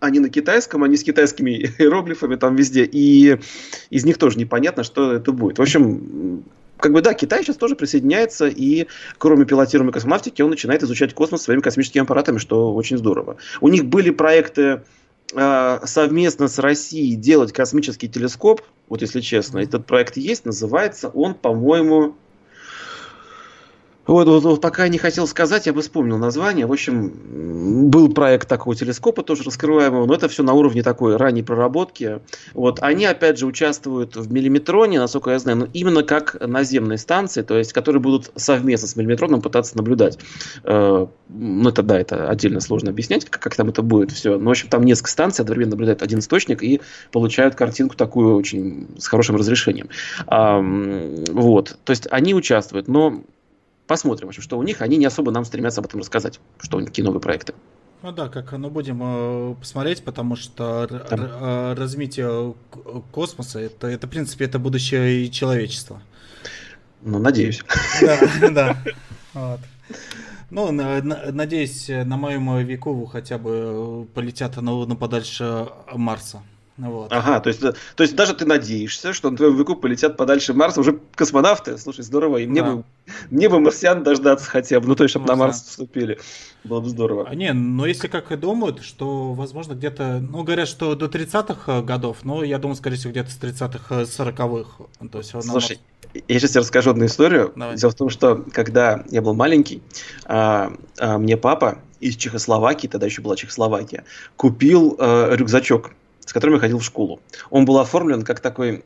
они 0.00 0.20
на 0.20 0.28
китайском, 0.28 0.82
они 0.82 0.96
с 0.96 1.02
китайскими 1.02 1.50
иероглифами 1.78 2.36
там 2.36 2.56
везде, 2.56 2.84
и 2.84 3.38
из 3.90 4.04
них 4.04 4.18
тоже 4.18 4.38
непонятно, 4.38 4.84
что 4.84 5.12
это 5.12 5.32
будет. 5.32 5.58
В 5.58 5.62
общем, 5.62 6.44
как 6.78 6.92
бы 6.92 7.00
да, 7.00 7.14
Китай 7.14 7.42
сейчас 7.42 7.56
тоже 7.56 7.74
присоединяется, 7.74 8.46
и 8.48 8.86
кроме 9.16 9.46
пилотируемой 9.46 9.94
космонавтики, 9.94 10.42
он 10.42 10.50
начинает 10.50 10.82
изучать 10.82 11.14
космос 11.14 11.42
своими 11.42 11.62
космическими 11.62 12.02
аппаратами, 12.02 12.36
что 12.38 12.74
очень 12.74 12.98
здорово. 12.98 13.38
У 13.62 13.68
них 13.68 13.86
были 13.86 14.10
проекты 14.10 14.82
э, 15.34 15.78
совместно 15.84 16.48
с 16.48 16.58
Россией 16.58 17.16
делать 17.16 17.52
космический 17.52 18.08
телескоп, 18.08 18.60
вот 18.90 19.00
если 19.00 19.22
честно, 19.22 19.60
этот 19.60 19.86
проект 19.86 20.18
есть, 20.18 20.44
называется 20.44 21.08
он, 21.08 21.34
по-моему, 21.34 22.14
вот, 24.06 24.26
вот, 24.28 24.42
вот 24.42 24.60
пока 24.60 24.88
не 24.88 24.98
хотел 24.98 25.26
сказать, 25.26 25.66
я 25.66 25.72
бы 25.72 25.80
вспомнил 25.80 26.18
название. 26.18 26.66
В 26.66 26.72
общем, 26.72 27.90
был 27.90 28.12
проект 28.12 28.48
такого 28.48 28.76
телескопа 28.76 29.22
тоже 29.22 29.42
раскрываемого, 29.44 30.06
но 30.06 30.14
это 30.14 30.28
все 30.28 30.42
на 30.42 30.52
уровне 30.52 30.82
такой 30.82 31.16
ранней 31.16 31.42
проработки. 31.42 32.20
Вот, 32.52 32.78
они 32.82 33.06
опять 33.06 33.38
же 33.38 33.46
участвуют 33.46 34.16
в 34.16 34.32
миллиметроне, 34.32 34.98
насколько 34.98 35.30
я 35.30 35.38
знаю, 35.38 35.58
но 35.58 35.68
именно 35.72 36.02
как 36.02 36.36
наземные 36.40 36.98
станции, 36.98 37.42
то 37.42 37.56
есть, 37.56 37.72
которые 37.72 38.00
будут 38.00 38.30
совместно 38.36 38.88
с 38.88 38.96
миллиметроном 38.96 39.40
пытаться 39.40 39.76
наблюдать. 39.76 40.18
Э, 40.64 41.06
ну, 41.28 41.68
это 41.68 41.82
да, 41.82 41.98
это 41.98 42.28
отдельно 42.28 42.60
сложно 42.60 42.90
объяснять, 42.90 43.24
как, 43.24 43.42
как 43.42 43.56
там 43.56 43.68
это 43.68 43.82
будет 43.82 44.12
все. 44.12 44.38
Но, 44.38 44.48
в 44.48 44.50
общем, 44.50 44.68
там 44.68 44.84
несколько 44.84 45.10
станций 45.10 45.42
одновременно 45.42 45.72
наблюдают 45.72 46.02
один 46.02 46.18
источник 46.18 46.62
и 46.62 46.80
получают 47.12 47.54
картинку 47.54 47.96
такую 47.96 48.36
очень 48.36 48.88
с 48.98 49.06
хорошим 49.06 49.36
разрешением. 49.36 49.88
Вот, 50.26 51.78
то 51.84 51.90
есть, 51.90 52.06
они 52.10 52.34
участвуют, 52.34 52.88
но 52.88 53.22
посмотрим, 53.86 54.28
общем, 54.28 54.42
что 54.42 54.58
у 54.58 54.62
них. 54.62 54.82
Они 54.82 54.96
не 54.96 55.06
особо 55.06 55.30
нам 55.30 55.44
стремятся 55.44 55.80
об 55.80 55.86
этом 55.86 56.00
рассказать, 56.00 56.40
что 56.60 56.76
у 56.76 56.80
них 56.80 56.90
какие 56.90 57.04
новые 57.04 57.20
проекты. 57.20 57.54
Ну 58.02 58.12
да, 58.12 58.28
как 58.28 58.52
ну 58.52 58.68
будем 58.68 59.00
э, 59.02 59.54
посмотреть, 59.54 60.04
потому 60.04 60.36
что 60.36 60.86
да. 60.90 61.06
Э, 61.10 61.74
развитие 61.74 62.54
космоса 63.12 63.60
это, 63.60 63.86
это, 63.86 64.06
в 64.06 64.10
принципе, 64.10 64.44
это 64.44 64.58
будущее 64.58 65.30
человечества. 65.30 66.02
Ну, 67.00 67.18
надеюсь. 67.18 67.62
Да, 68.02 68.18
да. 68.50 68.76
Вот. 69.32 69.60
Ну, 70.50 70.70
на, 70.70 71.02
на, 71.02 71.32
надеюсь, 71.32 71.88
на 71.88 72.16
моем 72.16 72.58
веку 72.58 73.06
хотя 73.06 73.38
бы 73.38 74.06
полетят 74.12 74.56
на, 74.56 74.84
на 74.84 74.96
подальше 74.96 75.68
Марса. 75.92 76.42
Вот. 76.76 77.12
Ага, 77.12 77.38
то 77.38 77.48
есть, 77.48 77.60
то 77.60 78.02
есть 78.02 78.16
даже 78.16 78.34
ты 78.34 78.44
надеешься, 78.44 79.12
что 79.12 79.30
на 79.30 79.36
твоем 79.36 79.56
веку 79.56 79.76
полетят 79.76 80.16
подальше 80.16 80.54
Марса 80.54 80.80
уже 80.80 80.98
космонавты. 81.14 81.78
Слушай, 81.78 82.02
здорово. 82.02 82.38
И 82.38 82.46
мне, 82.46 82.62
да. 82.62 82.74
бы, 82.74 82.84
мне 83.30 83.48
бы 83.48 83.60
марсиан 83.60 84.02
дождаться 84.02 84.50
хотя 84.50 84.80
бы, 84.80 84.88
ну 84.88 84.96
то 84.96 85.04
есть, 85.04 85.10
чтобы 85.10 85.26
ну, 85.26 85.32
на 85.34 85.36
Марс 85.36 85.62
вступили. 85.62 86.18
Было 86.64 86.80
бы 86.80 86.88
здорово. 86.88 87.28
А, 87.28 87.34
не, 87.34 87.52
но 87.52 87.86
если 87.86 88.08
как 88.08 88.32
и 88.32 88.36
думают, 88.36 88.82
что, 88.82 89.34
возможно, 89.34 89.74
где-то, 89.74 90.18
ну, 90.20 90.42
говорят, 90.42 90.66
что 90.66 90.96
до 90.96 91.06
30-х 91.06 91.82
годов, 91.82 92.18
но 92.24 92.42
я 92.42 92.58
думаю, 92.58 92.74
скорее 92.74 92.96
всего, 92.96 93.12
где-то 93.12 93.30
с 93.30 93.38
30-х, 93.38 94.02
40-х. 94.02 94.84
То 95.12 95.18
есть, 95.18 95.30
Слушай, 95.42 95.78
я 96.26 96.38
сейчас 96.38 96.50
тебе 96.52 96.60
расскажу 96.60 96.90
одну 96.90 97.06
историю. 97.06 97.52
Давай. 97.54 97.76
Дело 97.76 97.90
в 97.92 97.94
том, 97.94 98.08
что 98.08 98.44
когда 98.52 99.04
я 99.10 99.22
был 99.22 99.34
маленький, 99.34 99.82
а, 100.24 100.72
а, 100.98 101.18
мне 101.18 101.36
папа 101.36 101.78
из 102.00 102.16
Чехословакии, 102.16 102.88
тогда 102.88 103.06
еще 103.06 103.22
была 103.22 103.36
Чехословакия, 103.36 104.04
купил 104.36 104.96
а, 104.98 105.34
рюкзачок 105.34 105.92
с 106.24 106.32
которым 106.32 106.54
я 106.54 106.60
ходил 106.60 106.78
в 106.78 106.84
школу. 106.84 107.20
Он 107.50 107.64
был 107.64 107.78
оформлен 107.78 108.22
как 108.22 108.40
такой, 108.40 108.82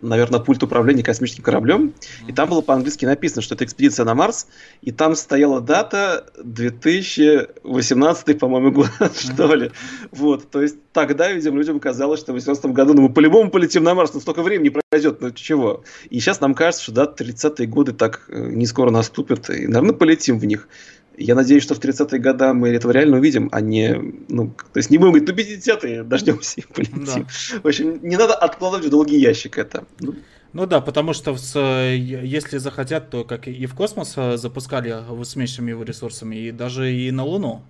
наверное, 0.00 0.40
пульт 0.40 0.62
управления 0.62 1.02
космическим 1.02 1.42
кораблем. 1.42 1.94
И 2.26 2.32
там 2.32 2.48
было 2.48 2.60
по-английски 2.60 3.04
написано, 3.04 3.42
что 3.42 3.54
это 3.54 3.64
экспедиция 3.64 4.04
на 4.04 4.14
Марс. 4.14 4.46
И 4.82 4.92
там 4.92 5.16
стояла 5.16 5.60
дата 5.60 6.26
2018, 6.42 8.38
по-моему, 8.38 8.72
год, 8.72 8.90
что 9.16 9.54
ли. 9.54 9.70
Вот, 10.10 10.50
то 10.50 10.62
есть 10.62 10.76
тогда, 10.92 11.30
видимо, 11.32 11.56
людям 11.56 11.80
казалось, 11.80 12.20
что 12.20 12.32
в 12.32 12.36
2018 12.36 12.76
году 12.76 12.94
ну, 12.94 13.02
мы 13.02 13.12
по-любому 13.12 13.50
полетим 13.50 13.84
на 13.84 13.94
Марс, 13.94 14.14
но 14.14 14.20
столько 14.20 14.42
времени 14.42 14.76
пройдет, 14.90 15.20
ну 15.20 15.30
чего. 15.30 15.82
И 16.10 16.20
сейчас 16.20 16.40
нам 16.40 16.54
кажется, 16.54 16.84
что 16.84 16.92
да, 16.92 17.04
30-е 17.04 17.66
годы 17.66 17.92
так 17.92 18.24
э, 18.28 18.50
не 18.50 18.66
скоро 18.66 18.90
наступят, 18.90 19.50
и, 19.50 19.66
наверное, 19.66 19.94
полетим 19.94 20.38
в 20.38 20.44
них. 20.44 20.68
Я 21.20 21.34
надеюсь, 21.34 21.64
что 21.64 21.74
в 21.74 21.80
30-е 21.80 22.20
годы 22.20 22.52
мы 22.52 22.68
этого 22.68 22.92
реально 22.92 23.16
увидим, 23.16 23.48
а 23.50 23.60
не, 23.60 23.94
ну, 24.28 24.48
то 24.72 24.78
есть 24.78 24.88
не 24.90 24.98
будем 24.98 25.12
говорить, 25.12 25.28
ну, 25.28 25.34
50-е, 25.34 26.04
дождемся 26.04 26.60
и 26.60 26.64
полетим. 26.72 27.04
Да. 27.04 27.26
В 27.62 27.66
общем, 27.66 27.98
не 28.02 28.16
надо 28.16 28.34
откладывать 28.34 28.86
в 28.86 28.90
долгий 28.90 29.18
ящик 29.18 29.58
это. 29.58 29.84
Ну, 30.00 30.14
ну 30.52 30.66
да, 30.66 30.80
потому 30.80 31.12
что 31.12 31.36
с, 31.36 31.58
если 31.58 32.58
захотят, 32.58 33.10
то 33.10 33.24
как 33.24 33.48
и 33.48 33.66
в 33.66 33.74
космос 33.74 34.14
э, 34.16 34.36
запускали 34.38 34.96
с 35.22 35.36
меньшими 35.36 35.70
его 35.70 35.82
ресурсами, 35.82 36.36
и 36.36 36.52
даже 36.52 36.90
и 36.92 37.10
на 37.10 37.24
Луну. 37.24 37.62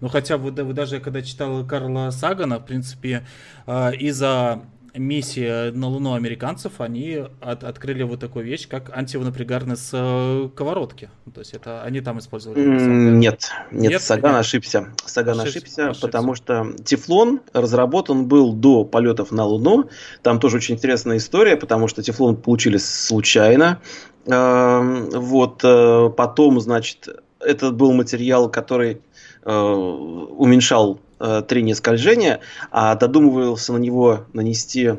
Ну 0.00 0.08
хотя 0.08 0.36
вы, 0.36 0.50
вы 0.50 0.74
даже, 0.74 1.00
когда 1.00 1.22
читал 1.22 1.64
Карла 1.64 2.10
Сагана, 2.10 2.58
в 2.58 2.66
принципе, 2.66 3.26
э, 3.66 3.96
из-за 3.96 4.62
миссии 4.98 5.70
на 5.70 5.88
Луну 5.88 6.14
американцев, 6.14 6.80
они 6.80 7.24
от, 7.40 7.64
открыли 7.64 8.02
вот 8.02 8.20
такую 8.20 8.44
вещь, 8.44 8.68
как 8.68 8.96
антивнапрягарные 8.96 9.76
сковородки. 9.76 11.10
То 11.32 11.40
есть 11.40 11.54
это 11.54 11.82
они 11.82 12.00
там 12.00 12.18
использовали. 12.18 12.60
Нет, 12.60 13.50
нет, 13.70 13.90
нет 13.90 14.02
Саган 14.02 14.32
нет. 14.32 14.40
ошибся. 14.40 14.88
Саган 15.04 15.40
ошибся, 15.40 15.58
ошибся, 15.58 15.84
ошибся, 15.90 16.06
потому 16.06 16.34
что 16.34 16.72
Тефлон 16.84 17.40
разработан 17.52 18.26
был 18.26 18.52
до 18.52 18.84
полетов 18.84 19.30
на 19.32 19.44
Луну. 19.44 19.88
Там 20.22 20.40
тоже 20.40 20.56
очень 20.56 20.74
интересная 20.74 21.18
история, 21.18 21.56
потому 21.56 21.88
что 21.88 22.02
Тефлон 22.02 22.36
получили 22.36 22.76
случайно. 22.78 23.80
Эм, 24.26 25.08
вот 25.10 25.60
э, 25.62 26.10
потом, 26.16 26.60
значит, 26.60 27.08
это 27.40 27.70
был 27.70 27.92
материал, 27.92 28.50
который 28.50 29.00
э, 29.44 29.50
уменьшал 29.52 31.00
э, 31.18 31.42
трение 31.46 31.74
скольжения, 31.74 32.40
а 32.70 32.94
додумывался 32.94 33.72
на 33.72 33.78
него 33.78 34.24
нанести 34.32 34.84
э, 34.86 34.96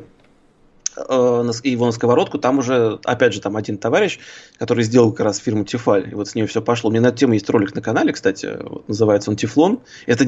его 0.96 1.86
на 1.86 1.92
сковородку, 1.92 2.38
там 2.38 2.58
уже, 2.58 2.98
опять 3.04 3.34
же, 3.34 3.40
там 3.40 3.56
один 3.56 3.78
товарищ, 3.78 4.18
который 4.58 4.84
сделал 4.84 5.12
как 5.12 5.26
раз 5.26 5.38
фирму 5.38 5.64
Тефаль, 5.64 6.08
и 6.10 6.14
вот 6.14 6.28
с 6.28 6.34
нее 6.34 6.46
все 6.46 6.62
пошло. 6.62 6.88
У 6.88 6.92
меня 6.92 7.02
на 7.02 7.08
эту 7.08 7.18
тему 7.18 7.34
есть 7.34 7.48
ролик 7.50 7.74
на 7.74 7.82
канале, 7.82 8.12
кстати, 8.12 8.56
вот, 8.60 8.88
называется 8.88 9.30
он 9.30 9.36
Тефлон. 9.36 9.80
Это 10.06 10.24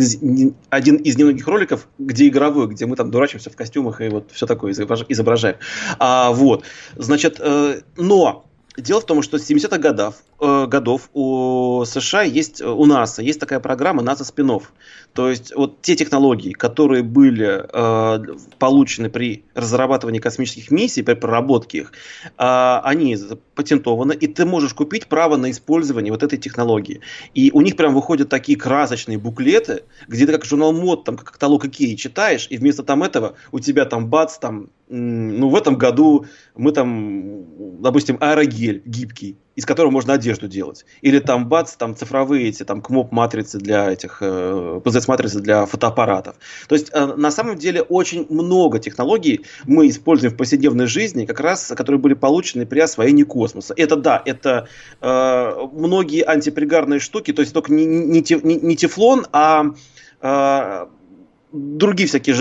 один 0.71 0.97
из 0.97 1.17
немногих 1.17 1.47
роликов, 1.47 1.89
где 1.99 2.29
игровой, 2.29 2.69
где 2.69 2.87
мы 2.87 2.97
там 2.97 3.11
дурачимся 3.11 3.51
в 3.51 3.57
костюмах 3.57 4.01
и 4.01 4.09
вот 4.09 4.31
все 4.33 4.47
такое 4.47 4.73
изображаем. 4.73 5.57
А, 5.99 6.33
вот, 6.33 6.65
значит, 6.97 7.37
э, 7.41 7.81
но 7.97 8.45
Дело 8.77 9.01
в 9.01 9.07
том, 9.07 9.23
что 9.23 9.39
с 9.39 9.51
70-х 9.51 9.79
годов, 9.79 10.17
годов 10.41 11.11
у 11.13 11.85
США 11.85 12.23
есть, 12.23 12.63
у 12.63 12.87
НАСА 12.87 13.23
есть 13.23 13.39
такая 13.41 13.61
программа 13.61 14.03
НАСА 14.03 14.25
спинов. 14.25 14.73
То 15.13 15.29
есть 15.29 15.55
вот 15.55 15.83
те 15.83 15.97
технологии, 15.97 16.53
которые 16.53 17.03
были 17.03 17.65
э, 17.73 18.37
получены 18.59 19.11
при 19.11 19.45
разрабатывании 19.55 20.21
космических 20.21 20.71
миссий, 20.71 21.03
при 21.03 21.15
проработке 21.15 21.79
их, 21.79 21.93
э, 22.39 22.81
они 22.85 23.17
патентованы, 23.55 24.13
и 24.13 24.27
ты 24.29 24.45
можешь 24.45 24.73
купить 24.73 25.07
право 25.07 25.37
на 25.37 25.51
использование 25.51 26.13
вот 26.13 26.23
этой 26.23 26.39
технологии. 26.39 27.01
И 27.35 27.51
у 27.53 27.61
них 27.61 27.77
прям 27.77 27.95
выходят 27.95 28.29
такие 28.29 28.57
красочные 28.57 29.19
буклеты, 29.19 29.83
где 30.07 30.27
ты 30.27 30.33
как 30.33 30.45
журнал 30.45 30.73
мод, 30.73 31.05
там 31.05 31.17
как 31.17 31.33
каталог 31.33 31.65
Икеи 31.65 31.97
читаешь, 31.97 32.47
и 32.49 32.57
вместо 32.57 32.83
там 32.85 33.03
этого 33.03 33.35
у 33.51 33.59
тебя 33.59 33.85
там 33.85 34.09
бац, 34.09 34.39
там 34.39 34.71
ну, 34.91 35.49
в 35.49 35.55
этом 35.55 35.77
году 35.77 36.27
мы 36.57 36.73
там, 36.73 37.81
допустим, 37.81 38.17
аэрогель 38.21 38.83
гибкий, 38.85 39.37
из 39.57 39.67
которого 39.67 39.91
можно 39.91 40.15
одежду 40.15 40.49
делать. 40.49 40.85
Или 41.03 41.19
там, 41.19 41.49
бац, 41.49 41.75
там 41.75 41.97
цифровые 41.97 42.49
эти, 42.49 42.63
там, 42.65 42.81
КМОП-матрицы 42.81 43.59
для 43.59 43.91
этих, 43.91 44.19
э, 44.21 44.81
PZS-матрицы 44.85 45.41
для 45.41 45.67
фотоаппаратов. 45.67 46.37
То 46.69 46.75
есть, 46.75 46.91
э, 46.93 47.07
на 47.07 47.31
самом 47.31 47.57
деле, 47.57 47.83
очень 47.83 48.27
много 48.31 48.79
технологий 48.79 49.45
мы 49.67 49.89
используем 49.89 50.33
в 50.33 50.37
повседневной 50.37 50.87
жизни, 50.87 51.27
как 51.27 51.41
раз, 51.41 51.73
которые 51.77 52.01
были 52.01 52.15
получены 52.15 52.65
при 52.65 52.81
освоении 52.81 53.25
космоса. 53.25 53.75
Это, 53.77 53.97
да, 53.97 54.23
это 54.25 54.69
э, 55.01 55.53
многие 55.73 56.23
антипригарные 56.23 57.01
штуки, 57.01 57.33
то 57.33 57.43
есть, 57.43 57.53
только 57.53 57.73
не, 57.73 57.85
не, 57.85 58.25
не, 58.43 58.57
не 58.57 58.77
тефлон, 58.77 59.27
а 59.33 59.65
э, 60.23 60.87
другие 61.53 62.09
всякие 62.09 62.35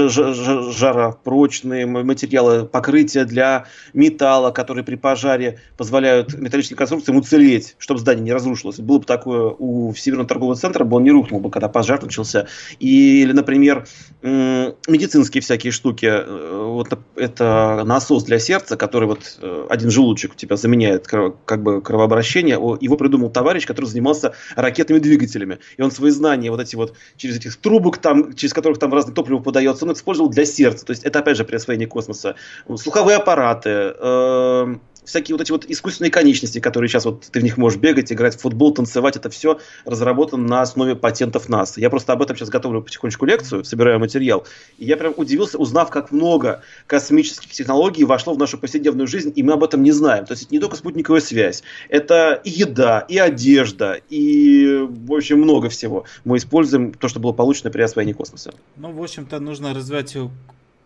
жаропрочные 0.72 1.86
материалы, 1.86 2.66
покрытия 2.66 3.26
для 3.26 3.66
металла, 3.93 4.51
которые 4.51 4.84
при 4.84 4.95
пожаре 4.95 5.60
позволяют 5.78 6.34
металлическим 6.34 6.78
конструкциям 6.78 7.18
уцелеть, 7.18 7.76
чтобы 7.80 7.99
здание 7.99 8.24
не 8.24 8.34
разрушилось. 8.34 8.80
Было 8.80 8.99
бы 8.99 9.05
такое 9.05 9.53
у 9.57 9.93
Северного 9.95 10.28
торгового 10.28 10.55
центра, 10.55 10.84
бы 10.84 10.97
он 10.97 11.03
не 11.03 11.12
рухнул 11.12 11.39
бы, 11.39 11.49
когда 11.49 11.68
пожар 11.68 12.01
начался. 12.01 12.47
Или, 12.80 13.32
например, 13.32 13.86
медицинские 14.22 15.41
всякие 15.41 15.72
штуки. 15.72 16.05
Э, 16.05 16.64
вот 16.66 16.97
это 17.16 17.84
насос 17.86 18.24
для 18.24 18.39
сердца, 18.39 18.78
который 18.78 19.07
вот 19.07 19.38
э, 19.41 19.68
один 19.70 19.89
желудочек 19.89 20.34
у 20.34 20.36
тебя 20.36 20.55
заменяет 20.55 21.07
как 21.07 21.64
бы 21.64 21.82
кровообращение. 21.82 22.55
Его 22.55 22.97
придумал 22.97 23.30
товарищ, 23.30 23.66
который 23.66 23.86
занимался 23.86 24.34
ракетными 24.55 24.99
двигателями. 24.99 25.60
И 25.78 25.82
он 25.82 25.91
свои 25.91 26.12
знания 26.12 26.51
вот 26.51 26.60
эти 26.60 26.76
вот 26.76 26.93
через 27.18 27.38
этих 27.38 27.55
трубок 27.57 27.97
там, 27.97 28.34
через 28.34 28.53
которых 28.53 28.80
там 28.80 28.91
разное 29.00 29.16
топливо 29.16 29.39
подается, 29.39 29.86
он 29.86 29.93
использовал 29.93 30.30
для 30.30 30.45
сердца. 30.45 30.86
То 30.86 30.91
есть 30.91 31.04
это 31.04 31.20
опять 31.20 31.38
же 31.38 31.43
при 31.43 31.56
освоении 31.56 31.86
космоса. 31.86 32.36
Слуховые 32.76 33.18
аппараты, 33.18 33.93
э, 33.97 34.76
всякие 35.10 35.36
вот 35.36 35.41
эти 35.41 35.51
вот 35.51 35.66
искусственные 35.66 36.12
конечности, 36.12 36.60
которые 36.60 36.88
сейчас 36.89 37.05
вот 37.05 37.26
ты 37.32 37.39
в 37.39 37.43
них 37.43 37.57
можешь 37.57 37.80
бегать, 37.80 38.12
играть 38.12 38.36
в 38.38 38.41
футбол, 38.41 38.74
танцевать, 38.74 39.16
это 39.16 39.30
все 39.30 39.60
разработано 39.86 40.47
на 40.47 40.62
основе 40.62 40.95
патентов 40.95 41.49
НАСА. 41.49 41.82
Я 41.82 41.89
просто 41.89 42.14
об 42.14 42.22
этом 42.22 42.38
сейчас 42.38 42.49
готовлю 42.49 42.82
потихонечку 42.82 43.26
лекцию, 43.26 43.64
собираю 43.64 43.99
материал. 43.99 44.45
И 44.78 44.86
я 44.86 44.97
прям 44.97 45.14
удивился, 45.18 45.57
узнав, 45.57 45.89
как 45.89 46.12
много 46.12 46.62
космических 46.88 47.51
технологий 47.51 48.03
вошло 48.03 48.34
в 48.34 48.38
нашу 48.38 48.57
повседневную 48.57 49.07
жизнь, 49.07 49.34
и 49.36 49.43
мы 49.43 49.53
об 49.53 49.64
этом 49.64 49.84
не 49.84 49.91
знаем. 49.91 50.26
То 50.26 50.34
есть 50.34 50.43
это 50.43 50.53
не 50.53 50.60
только 50.60 50.76
спутниковая 50.76 51.22
связь, 51.22 51.64
это 51.89 52.39
и 52.43 52.49
еда, 52.49 52.99
и 53.07 53.18
одежда, 53.18 53.99
и, 54.10 54.86
в 54.88 55.14
общем, 55.14 55.39
много 55.39 55.70
всего. 55.70 56.05
Мы 56.24 56.38
используем 56.38 56.93
то, 56.93 57.07
что 57.07 57.20
было 57.20 57.32
получено 57.32 57.72
при 57.72 57.82
освоении 57.82 58.14
космоса. 58.14 58.53
Ну, 58.78 58.91
в 58.91 59.01
общем-то, 59.01 59.39
нужно 59.39 59.74
развивать 59.74 60.16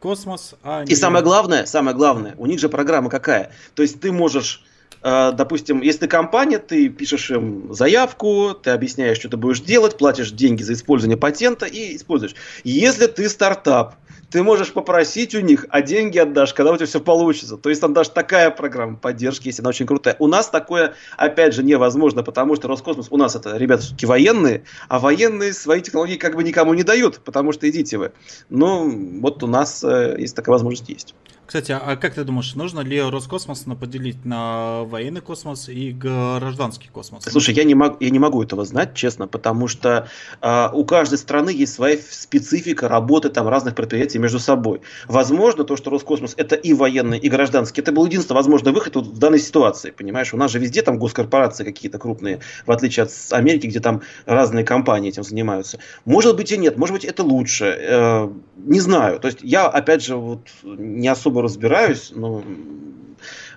космос, 0.04 0.56
а 0.64 0.84
не... 0.84 0.92
И 0.92 0.96
самое 0.96 1.24
главное, 1.24 1.66
самое 1.66 1.96
главное, 1.96 2.36
у 2.38 2.46
них 2.46 2.60
же 2.60 2.68
программа 2.68 3.10
какая? 3.10 3.54
То 3.74 3.84
есть 3.84 4.02
ты 4.02 4.12
можешь 4.12 4.62
э, 5.02 5.32
допустим, 5.34 5.82
если 5.82 6.02
ты 6.02 6.08
компания, 6.08 6.60
ты 6.60 6.90
пишешь 6.90 7.32
им 7.32 7.74
заявку, 7.74 8.54
ты 8.54 8.72
объясняешь, 8.72 9.18
что 9.18 9.30
ты 9.30 9.38
будешь 9.38 9.62
делать, 9.62 9.98
платишь 9.98 10.32
деньги 10.32 10.62
за 10.62 10.74
использование 10.74 11.18
патента 11.18 11.66
и 11.66 11.96
используешь. 11.96 12.36
Если 12.66 13.08
ты 13.08 13.30
стартап, 13.30 13.96
ты 14.34 14.42
можешь 14.42 14.74
попросить 14.74 15.36
у 15.36 15.42
них, 15.42 15.68
а 15.70 15.84
деньги 15.84 16.18
отдашь, 16.18 16.56
когда 16.56 16.72
у 16.72 16.76
тебя 16.76 16.88
все 16.88 17.00
получится. 17.00 17.56
То 17.56 17.70
есть 17.70 17.80
там 17.80 17.94
даже 17.94 18.10
такая 18.10 18.50
программа 18.50 18.98
поддержки 18.98 19.50
есть, 19.50 19.60
она 19.60 19.70
очень 19.70 19.86
крутая. 19.86 20.16
У 20.18 20.26
нас 20.26 20.50
такое, 20.50 20.96
опять 21.18 21.54
же, 21.54 21.64
невозможно, 21.64 22.24
потому 22.24 22.56
что 22.56 22.68
Роскосмос, 22.68 23.10
у 23.12 23.18
нас 23.18 23.36
это 23.36 23.56
ребята 23.58 23.84
все-таки 23.84 24.08
военные, 24.08 24.64
а 24.90 24.98
военные 24.98 25.54
свои 25.54 25.82
технологии 25.82 26.16
как 26.16 26.36
бы 26.36 26.44
никому 26.44 26.74
не 26.74 26.82
дают, 26.82 27.20
потому 27.24 27.52
что 27.52 27.70
идите 27.70 28.00
вы. 28.00 28.12
Ну, 28.50 29.20
вот 29.22 29.44
у 29.44 29.48
нас 29.48 29.84
э, 29.84 30.16
есть 30.18 30.36
такая 30.36 30.54
возможность 30.54 30.90
есть. 30.90 31.14
Кстати, 31.46 31.72
а 31.74 31.98
как 31.98 32.14
ты 32.14 32.24
думаешь, 32.24 32.56
нужно 32.56 32.80
ли 32.80 33.02
Роскосмос 33.02 33.66
поделить 33.80 34.24
на 34.24 34.84
военный 34.86 35.22
космос 35.22 35.68
и 35.70 35.92
гражданский 35.92 36.90
космос? 36.90 37.26
Слушай, 37.26 37.54
я 37.54 37.64
не, 37.64 37.76
мог, 37.76 38.02
я 38.02 38.10
не 38.10 38.20
могу 38.20 38.42
этого 38.42 38.64
знать, 38.66 38.94
честно, 38.96 39.28
потому 39.28 39.68
что 39.68 40.08
э, 40.42 40.70
у 40.72 40.86
каждой 40.86 41.18
страны 41.18 41.50
есть 41.50 41.74
своя 41.74 41.98
специфика 41.98 42.88
работы 42.88 43.30
там 43.30 43.48
разных 43.48 43.76
предприятий 43.76 44.20
между 44.20 44.40
собой. 44.40 44.82
Возможно, 45.08 45.64
то, 45.64 45.76
что 45.76 45.90
Роскосмос 45.90 46.34
это 46.38 46.56
и 46.56 46.74
военный, 46.74 47.20
и 47.20 47.30
гражданский, 47.30 47.82
это 47.82 47.92
был 47.92 48.06
единственный 48.06 48.38
возможный 48.38 48.72
выход 48.72 48.96
вот 48.96 49.08
в 49.08 49.20
данной 49.20 49.40
ситуации, 49.40 49.92
понимаешь? 49.92 50.34
У 50.34 50.38
нас 50.38 50.50
же 50.50 50.60
везде 50.60 50.82
там 50.82 50.98
госкорпорации 50.98 51.64
какие-то 51.64 52.00
крупные, 52.00 52.40
в 52.66 52.72
отличие 52.72 53.04
от 53.04 53.12
Америки, 53.32 53.68
где 53.68 53.80
там 53.80 54.02
разные 54.26 54.66
компании 54.66 55.10
этим 55.10 55.24
занимаются. 55.24 55.78
Может 56.06 56.36
быть 56.36 56.52
и 56.52 56.58
нет, 56.58 56.78
может 56.78 56.94
быть 56.94 57.06
это 57.06 57.24
лучше, 57.24 57.66
э, 57.66 58.30
не 58.58 58.80
знаю. 58.80 59.20
То 59.20 59.28
есть 59.28 59.40
я, 59.44 59.68
опять 59.68 60.04
же, 60.04 60.16
вот 60.16 60.48
не 60.64 61.08
особо 61.08 61.43
разбираюсь, 61.44 62.12
но 62.16 62.44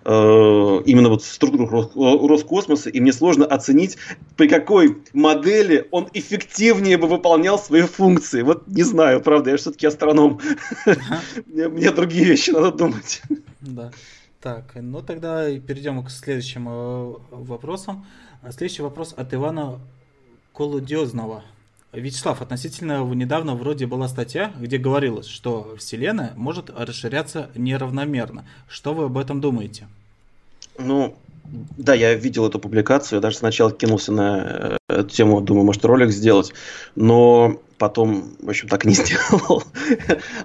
э, 0.05 0.82
именно 0.87 1.09
вот 1.09 1.24
структуру 1.24 1.91
Роскосмоса, 2.28 2.91
и 2.91 3.01
мне 3.01 3.12
сложно 3.12 3.47
оценить, 3.47 3.97
при 4.37 4.49
какой 4.49 4.99
модели 5.12 5.89
он 5.91 6.09
эффективнее 6.12 6.99
бы 6.99 7.09
выполнял 7.09 7.59
свои 7.59 7.82
функции. 7.82 8.43
Вот 8.43 8.66
не 8.68 8.82
знаю, 8.82 9.20
правда, 9.20 9.51
я 9.51 9.57
все-таки 9.57 9.87
астроном. 9.87 10.41
Мне 11.47 11.91
другие 11.91 12.24
вещи 12.24 12.51
надо 12.51 12.72
думать. 12.72 13.22
Да. 13.61 13.91
Так, 14.41 14.74
ну 14.74 15.03
тогда 15.03 15.47
перейдем 15.59 16.05
к 16.05 16.11
следующим 16.11 16.68
э, 16.68 17.14
вопросам. 17.30 18.07
Следующий 18.51 18.82
вопрос 18.82 19.14
от 19.16 19.34
Ивана 19.34 19.80
Колудезного. 20.53 21.43
Вячеслав, 22.01 22.42
относительно 22.42 23.03
недавно 23.14 23.55
вроде 23.55 23.86
была 23.86 24.09
статья, 24.09 24.53
где 24.59 24.78
говорилось, 24.78 25.26
что 25.26 25.76
Вселенная 25.78 26.32
может 26.36 26.70
расширяться 26.70 27.51
неравномерно. 27.55 28.44
Что 28.68 28.94
вы 28.94 29.05
об 29.05 29.16
этом 29.16 29.40
думаете? 29.40 29.88
Ну, 30.78 31.16
да, 31.76 31.94
я 31.94 32.14
видел 32.14 32.47
эту 32.47 32.59
публикацию, 32.59 33.18
я 33.18 33.20
даже 33.20 33.36
сначала 33.36 33.70
кинулся 33.70 34.12
на 34.12 34.78
э, 34.88 34.94
эту 35.01 35.09
тему, 35.09 35.40
думаю, 35.40 35.64
может 35.64 35.84
ролик 35.84 36.11
сделать, 36.11 36.53
но 36.94 37.61
потом, 37.78 38.36
в 38.40 38.49
общем, 38.49 38.68
так 38.68 38.84
и 38.84 38.88
не 38.88 38.94
сделал. 38.94 39.62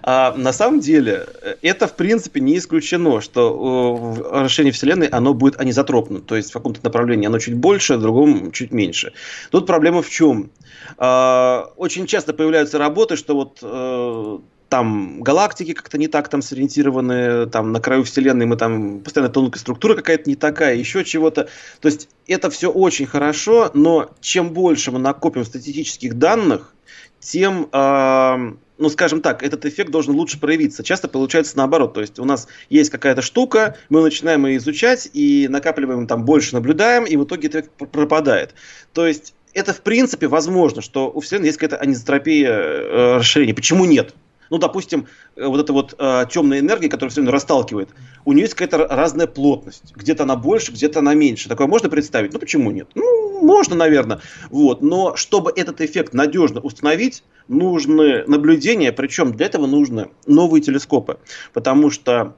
а 0.04 0.36
на 0.36 0.54
самом 0.54 0.80
деле, 0.80 1.28
это, 1.62 1.88
в 1.88 1.96
принципе, 1.96 2.42
не 2.42 2.58
исключено, 2.58 3.22
что 3.22 4.16
э, 4.34 4.42
расширение 4.44 4.74
Вселенной, 4.74 5.08
оно 5.08 5.34
будет 5.34 5.60
анизотропным, 5.60 6.22
то 6.22 6.36
есть 6.36 6.50
в 6.50 6.54
каком-то 6.54 6.82
направлении 6.84 7.28
оно 7.28 7.40
чуть 7.40 7.56
больше, 7.56 7.98
в 7.98 8.02
другом 8.02 8.52
чуть 8.52 8.72
меньше. 8.72 9.14
Тут 9.50 9.66
проблема 9.66 10.02
в 10.02 10.10
чем? 10.10 10.52
А, 10.98 11.72
очень 11.78 12.08
часто 12.08 12.34
появляются 12.34 12.78
работы, 12.78 13.16
что 13.16 13.36
вот 13.36 13.60
э, 13.62 14.40
там 14.72 15.22
галактики 15.22 15.74
как-то 15.74 15.98
не 15.98 16.08
так 16.08 16.30
там 16.30 16.42
сориентированы, 16.42 17.46
там 17.48 17.74
на 17.74 17.82
краю 17.82 18.06
Вселенной 18.06 18.46
мы 18.46 18.56
там 18.56 19.02
постоянно 19.02 19.30
тонкая 19.30 19.60
структура 19.60 19.96
какая-то 19.96 20.30
не 20.30 20.38
такая, 20.38 20.76
еще 20.76 21.04
чего-то. 21.04 21.50
То 21.82 21.90
есть 21.90 22.08
это 22.26 22.50
все 22.50 22.72
очень 22.72 23.06
хорошо, 23.06 23.70
но 23.74 24.12
чем 24.22 24.54
больше 24.54 24.94
мы 24.94 25.00
накопим 25.00 25.44
статистических 25.44 26.14
данных, 26.14 26.74
тем, 27.20 27.68
э, 27.70 28.54
ну, 28.78 28.90
скажем 28.90 29.22
так, 29.22 29.44
этот 29.44 29.66
эффект 29.66 29.92
должен 29.92 30.16
лучше 30.16 30.40
проявиться. 30.40 30.84
Часто 30.84 31.10
получается 31.10 31.58
наоборот. 31.58 31.94
То 31.94 32.00
есть 32.00 32.18
у 32.18 32.24
нас 32.24 32.48
есть 32.70 32.92
какая-то 32.92 33.22
штука, 33.22 33.76
мы 33.90 34.02
начинаем 34.02 34.46
ее 34.46 34.56
изучать 34.56 35.10
и 35.12 35.50
накапливаем 35.50 36.08
там 36.08 36.24
больше, 36.24 36.54
наблюдаем, 36.54 37.04
и 37.04 37.18
в 37.18 37.26
итоге 37.26 37.50
эффект 37.50 37.72
пропадает. 37.92 38.56
То 38.94 39.06
есть 39.06 39.34
это 39.54 39.74
в 39.74 39.82
принципе 39.82 40.30
возможно, 40.30 40.82
что 40.82 41.12
у 41.12 41.20
Вселенной 41.20 41.48
есть 41.48 41.58
какая-то 41.58 41.84
анизотропия 41.84 42.54
э, 42.54 43.18
расширения. 43.18 43.54
Почему 43.54 43.84
нет? 43.84 44.16
Ну, 44.52 44.58
допустим, 44.58 45.08
э, 45.36 45.46
вот 45.46 45.60
эта 45.60 45.74
вот 45.74 45.96
э, 45.98 46.26
темная 46.30 46.60
энергия, 46.60 46.90
которая 46.90 47.10
все 47.10 47.22
время 47.22 47.32
расталкивает, 47.32 47.90
у 48.26 48.34
нее 48.34 48.44
есть 48.44 48.54
какая-то 48.54 48.86
разная 48.94 49.26
плотность. 49.26 49.96
Где-то 49.96 50.24
она 50.24 50.36
больше, 50.36 50.74
где-то 50.74 51.00
она 51.00 51.16
меньше. 51.16 51.50
Такое 51.50 51.68
можно 51.68 51.90
представить? 51.90 52.34
Ну, 52.34 52.40
почему 52.40 52.70
нет? 52.70 52.90
Ну, 52.94 53.42
можно, 53.42 53.76
наверное. 53.76 54.20
Вот. 54.50 54.82
Но 54.82 55.16
чтобы 55.16 55.52
этот 55.56 55.80
эффект 55.82 56.14
надежно 56.14 56.60
установить, 56.60 57.24
нужны 57.48 58.26
наблюдения, 58.28 58.92
причем 58.92 59.32
для 59.32 59.46
этого 59.46 59.66
нужны 59.68 60.10
новые 60.28 60.62
телескопы. 60.62 61.18
Потому 61.54 61.90
что 61.90 62.36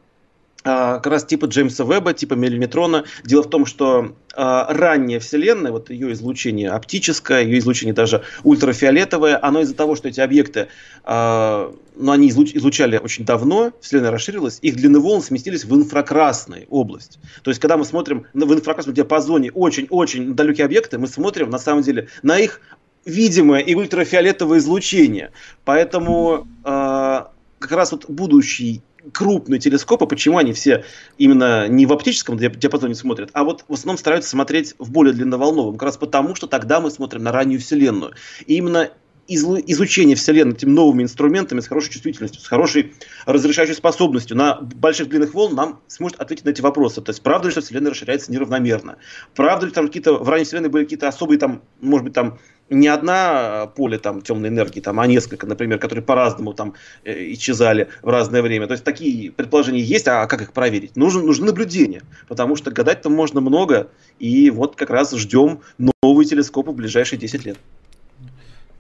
как 0.64 1.08
раз 1.08 1.26
типа 1.26 1.46
Джеймса 1.46 1.84
Веба, 1.84 2.14
типа 2.14 2.36
Миллиметрона. 2.36 3.04
Дело 3.26 3.44
в 3.44 3.50
том, 3.50 3.66
что 3.66 4.16
э, 4.34 4.66
ранняя 4.70 5.20
Вселенная, 5.20 5.72
вот 5.72 5.90
ее 5.90 6.14
излучение 6.14 6.70
оптическое, 6.70 7.44
ее 7.44 7.60
излучение 7.60 7.94
даже 7.94 8.24
ультрафиолетовое, 8.44 9.38
оно 9.42 9.62
из-за 9.62 9.76
того, 9.76 9.96
что 9.96 10.08
эти 10.08 10.22
объекты, 10.22 10.70
э, 11.04 11.72
ну, 11.96 12.12
они 12.12 12.30
излуч, 12.30 12.52
излучали 12.54 12.98
очень 12.98 13.26
давно, 13.26 13.74
Вселенная 13.82 14.12
расширилась, 14.12 14.60
их 14.62 14.76
длины 14.76 15.00
волн 15.00 15.22
сместились 15.22 15.66
в 15.66 15.76
инфракрасную 15.76 16.66
область. 16.70 17.20
То 17.44 17.52
есть, 17.52 17.60
когда 17.60 17.76
мы 17.76 17.84
смотрим 17.84 18.26
в 18.34 18.54
инфракрасном 18.54 18.96
диапазоне 18.96 19.52
очень-очень 19.52 20.34
далекие 20.34 20.66
объекты, 20.66 20.98
мы 20.98 21.08
смотрим, 21.08 21.50
на 21.50 21.60
самом 21.60 21.84
деле, 21.84 22.08
на 22.22 22.40
их 22.40 22.62
видимое 23.06 23.60
и 23.60 23.76
ультрафиолетовое 23.76 24.60
излучение. 24.60 25.32
Поэтому 25.66 26.48
как 26.64 27.72
раз 27.72 27.92
вот 27.92 28.10
будущий 28.10 28.82
крупные 29.12 29.60
телескопы, 29.60 30.08
почему 30.08 30.38
они 30.38 30.54
все 30.54 30.86
именно 31.18 31.68
не 31.68 31.86
в 31.86 31.94
оптическом 31.94 32.38
диапазоне 32.38 32.96
смотрят, 32.96 33.30
а 33.34 33.44
вот 33.44 33.66
в 33.68 33.74
основном 33.74 33.98
стараются 33.98 34.30
смотреть 34.30 34.76
в 34.80 34.92
более 34.92 35.14
длинноволновом, 35.14 35.74
как 35.74 35.84
раз 35.84 35.98
потому, 35.98 36.36
что 36.36 36.48
тогда 36.48 36.80
мы 36.80 36.90
смотрим 36.92 37.24
на 37.24 37.32
раннюю 37.32 37.60
Вселенную. 37.60 38.14
И 38.46 38.56
именно 38.56 38.90
изучение 39.28 40.16
Вселенной 40.16 40.54
этими 40.54 40.70
новыми 40.70 41.04
инструментами 41.04 41.62
с 41.62 41.68
хорошей 41.68 41.92
чувствительностью, 41.92 42.42
с 42.42 42.48
хорошей 42.48 42.94
разрешающей 43.26 43.74
способностью 43.74 44.36
на 44.36 44.56
больших 44.56 45.10
длинных 45.10 45.34
волн 45.34 45.56
нам 45.56 45.80
сможет 45.88 46.20
ответить 46.20 46.46
на 46.46 46.50
эти 46.50 46.62
вопросы. 46.62 47.02
То 47.02 47.12
есть, 47.12 47.22
правда 47.22 47.48
ли, 47.48 47.52
что 47.52 47.62
Вселенная 47.62 47.92
расширяется 47.92 48.32
неравномерно? 48.32 48.98
Правда 49.36 49.66
ли, 49.66 49.72
там 49.72 49.88
какие-то 49.88 50.14
в 50.16 50.28
ранней 50.28 50.44
Вселенной 50.44 50.70
были 50.70 50.84
какие-то 50.84 51.08
особые, 51.08 51.40
там, 51.40 51.62
может 51.80 52.04
быть, 52.04 52.14
там 52.14 52.40
не 52.70 52.88
одна 52.88 53.68
поле 53.76 53.98
там 53.98 54.22
темной 54.22 54.50
энергии, 54.50 54.80
там, 54.80 55.00
а 55.00 55.08
несколько, 55.08 55.46
например, 55.46 55.80
которые 55.80 56.04
по-разному 56.04 56.54
там 56.54 56.74
э, 57.04 57.34
исчезали 57.34 57.90
в 58.02 58.10
разное 58.10 58.42
время. 58.42 58.68
То 58.68 58.74
есть 58.74 58.84
такие 58.84 59.32
предположения 59.32 59.82
есть, 59.82 60.08
а 60.08 60.26
как 60.28 60.42
их 60.42 60.54
проверить? 60.54 60.96
Нужно, 60.96 61.22
нужно 61.22 61.48
наблюдение, 61.48 62.02
потому 62.28 62.56
что 62.56 62.72
гадать 62.72 63.02
там 63.02 63.14
можно 63.14 63.42
много, 63.42 63.90
и 64.20 64.50
вот 64.50 64.76
как 64.76 64.90
раз 64.90 65.14
ждем 65.14 65.62
новые 66.02 66.26
телескопы 66.26 66.72
в 66.72 66.76
ближайшие 66.76 67.20
10 67.20 67.46
лет. 67.46 67.58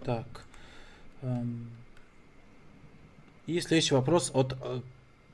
Так. 0.05 0.25
Эм... 1.21 1.69
И 3.45 3.59
следующий 3.59 3.95
вопрос 3.95 4.31
от 4.33 4.53
э, 4.53 4.79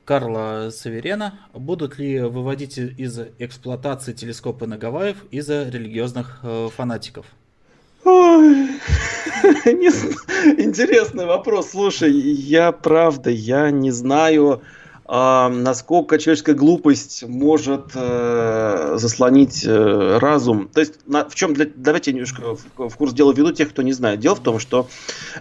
Карла 0.04 0.70
Саверена. 0.72 1.38
Будут 1.52 1.98
ли 1.98 2.20
выводить 2.20 2.78
из 2.78 3.20
эксплуатации 3.38 4.12
телескопы 4.12 4.66
на 4.66 4.76
Гавайев 4.78 5.24
из-за 5.30 5.68
религиозных 5.68 6.40
э, 6.42 6.68
фанатиков? 6.74 7.26
Интересный 10.58 11.26
вопрос. 11.26 11.70
Слушай, 11.70 12.12
я 12.12 12.72
правда, 12.72 13.30
я 13.30 13.70
не 13.70 13.90
знаю, 13.90 14.62
насколько 15.12 16.18
человеческая 16.18 16.54
глупость 16.54 17.24
может 17.26 17.90
э, 17.94 18.94
заслонить 18.96 19.64
э, 19.66 20.18
разум. 20.18 20.68
То 20.68 20.78
есть, 20.78 21.00
на, 21.08 21.28
в 21.28 21.34
чем, 21.34 21.52
для, 21.52 21.66
давайте 21.74 22.12
немножко 22.12 22.54
в, 22.54 22.88
в 22.88 22.96
курс 22.96 23.12
дела 23.12 23.32
введу 23.32 23.50
тех, 23.50 23.70
кто 23.70 23.82
не 23.82 23.92
знает. 23.92 24.20
Дело 24.20 24.36
в 24.36 24.40
том, 24.40 24.60
что 24.60 24.88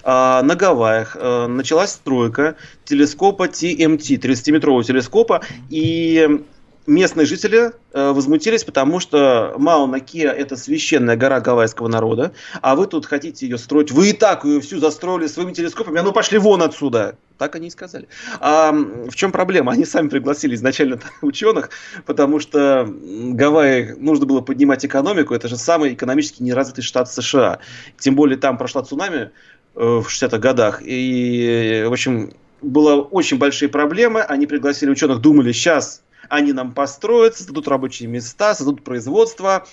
э, 0.04 0.10
на 0.42 0.56
Гавайях 0.56 1.16
э, 1.20 1.46
началась 1.46 1.92
стройка 1.92 2.56
телескопа 2.84 3.44
TMT, 3.44 4.20
30-метрового 4.20 4.84
телескопа, 4.84 5.44
и 5.70 6.44
местные 6.90 7.26
жители 7.26 7.72
э, 7.94 8.12
возмутились, 8.12 8.64
потому 8.64 9.00
что 9.00 9.54
Мауна 9.58 10.00
Кеа 10.00 10.32
это 10.32 10.58
священная 10.58 11.16
гора 11.16 11.40
гавайского 11.40 11.88
народа, 11.88 12.34
а 12.62 12.76
вы 12.76 12.88
тут 12.88 13.06
хотите 13.06 13.48
ее 13.48 13.58
строить, 13.58 13.92
вы 13.92 14.10
и 14.10 14.14
так 14.14 14.44
ее 14.44 14.60
всю 14.60 14.80
застроили 14.80 15.28
своими 15.28 15.54
телескопами, 15.54 16.00
а 16.00 16.04
ну 16.04 16.12
пошли 16.12 16.38
вон 16.38 16.62
отсюда. 16.62 17.16
Так 17.38 17.56
они 17.56 17.68
и 17.68 17.72
сказали. 17.72 18.10
А 18.42 18.74
в 18.74 19.16
чем 19.16 19.32
проблема? 19.32 19.72
Они 19.72 19.86
сами 19.86 20.10
пригласили 20.10 20.56
изначально 20.56 21.00
ученых, 21.22 21.70
потому 22.06 22.40
что 22.40 22.86
Гавайи 22.90 23.96
нужно 23.98 24.26
было 24.26 24.42
поднимать 24.42 24.84
экономику, 24.86 25.34
это 25.34 25.48
же 25.48 25.56
самый 25.56 25.94
экономически 25.94 26.44
неразвитый 26.44 26.84
штат 26.84 27.10
США. 27.10 27.60
Тем 27.98 28.16
более 28.16 28.38
там 28.38 28.58
прошла 28.58 28.84
цунами 28.84 29.32
э, 29.76 29.80
в 29.80 30.08
60-х 30.08 30.40
годах, 30.40 30.82
и, 30.84 31.86
в 31.88 31.94
общем, 31.94 32.34
было 32.62 33.02
очень 33.02 33.38
большие 33.38 33.70
проблемы, 33.70 34.22
они 34.22 34.48
пригласили 34.48 34.90
ученых, 34.90 35.20
думали, 35.20 35.54
сейчас 35.54 36.02
они 36.30 36.54
нам 36.54 36.74
построят, 36.74 37.36
создадут 37.36 37.68
рабочие 37.68 38.08
места, 38.08 38.56
создадут 38.56 38.84
производство, 38.84 39.68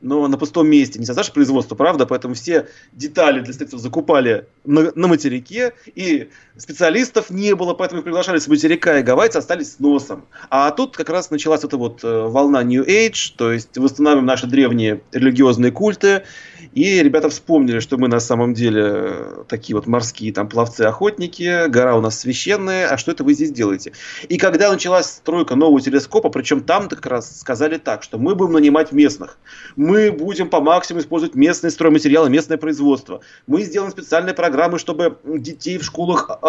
но 0.00 0.26
на 0.28 0.38
пустом 0.38 0.68
месте 0.68 0.98
не 0.98 1.06
создашь 1.06 1.32
производство, 1.32 1.74
правда? 1.74 2.06
Поэтому 2.06 2.34
все 2.34 2.68
детали 2.92 3.40
для 3.40 3.52
строительства 3.52 3.78
закупали 3.78 4.46
на, 4.64 4.92
на 4.94 5.08
материке, 5.08 5.72
и 5.94 6.30
специалистов 6.56 7.30
не 7.30 7.54
было, 7.54 7.74
поэтому 7.74 8.00
их 8.00 8.04
приглашали 8.04 8.38
с 8.38 8.48
материка, 8.48 8.98
и 8.98 9.02
гавайцы 9.02 9.38
остались 9.38 9.74
с 9.74 9.78
носом. 9.78 10.26
А 10.50 10.70
тут 10.70 10.96
как 10.96 11.08
раз 11.08 11.30
началась 11.30 11.64
эта 11.64 11.76
вот 11.76 12.04
э, 12.04 12.26
волна 12.26 12.62
New 12.62 12.84
Age, 12.84 13.32
то 13.36 13.52
есть 13.52 13.76
восстанавливаем 13.76 14.26
наши 14.26 14.46
древние 14.46 15.00
религиозные 15.12 15.72
культы, 15.72 16.24
и 16.72 17.02
ребята 17.02 17.30
вспомнили, 17.30 17.80
что 17.80 17.96
мы 17.96 18.08
на 18.08 18.20
самом 18.20 18.54
деле 18.54 18.82
э, 18.84 19.44
такие 19.48 19.74
вот 19.74 19.86
морские 19.86 20.32
там 20.32 20.48
пловцы-охотники, 20.48 21.68
гора 21.68 21.96
у 21.96 22.00
нас 22.00 22.20
священная, 22.20 22.88
а 22.88 22.98
что 22.98 23.12
это 23.12 23.24
вы 23.24 23.34
здесь 23.34 23.52
делаете? 23.52 23.92
И 24.28 24.36
когда 24.36 24.70
началась 24.70 25.06
стройка 25.06 25.54
нового 25.54 25.80
телескопа, 25.80 26.28
причем 26.28 26.60
там 26.60 26.88
как 26.88 27.06
раз 27.06 27.40
сказали 27.40 27.78
так, 27.78 28.02
что 28.02 28.18
мы 28.18 28.34
будем 28.34 28.52
нанимать 28.52 28.92
местных, 28.92 29.38
мы 29.76 30.12
будем 30.12 30.50
по 30.50 30.60
максимуму 30.60 31.02
использовать 31.02 31.34
местные 31.34 31.70
стройматериалы, 31.70 32.28
местное 32.28 32.58
производство, 32.58 33.20
мы 33.46 33.62
сделаем 33.62 33.90
специальные 33.90 34.34
программы, 34.34 34.49
чтобы 34.78 35.18
детей 35.24 35.78
в 35.78 35.84
школах 35.84 36.30
э, 36.30 36.46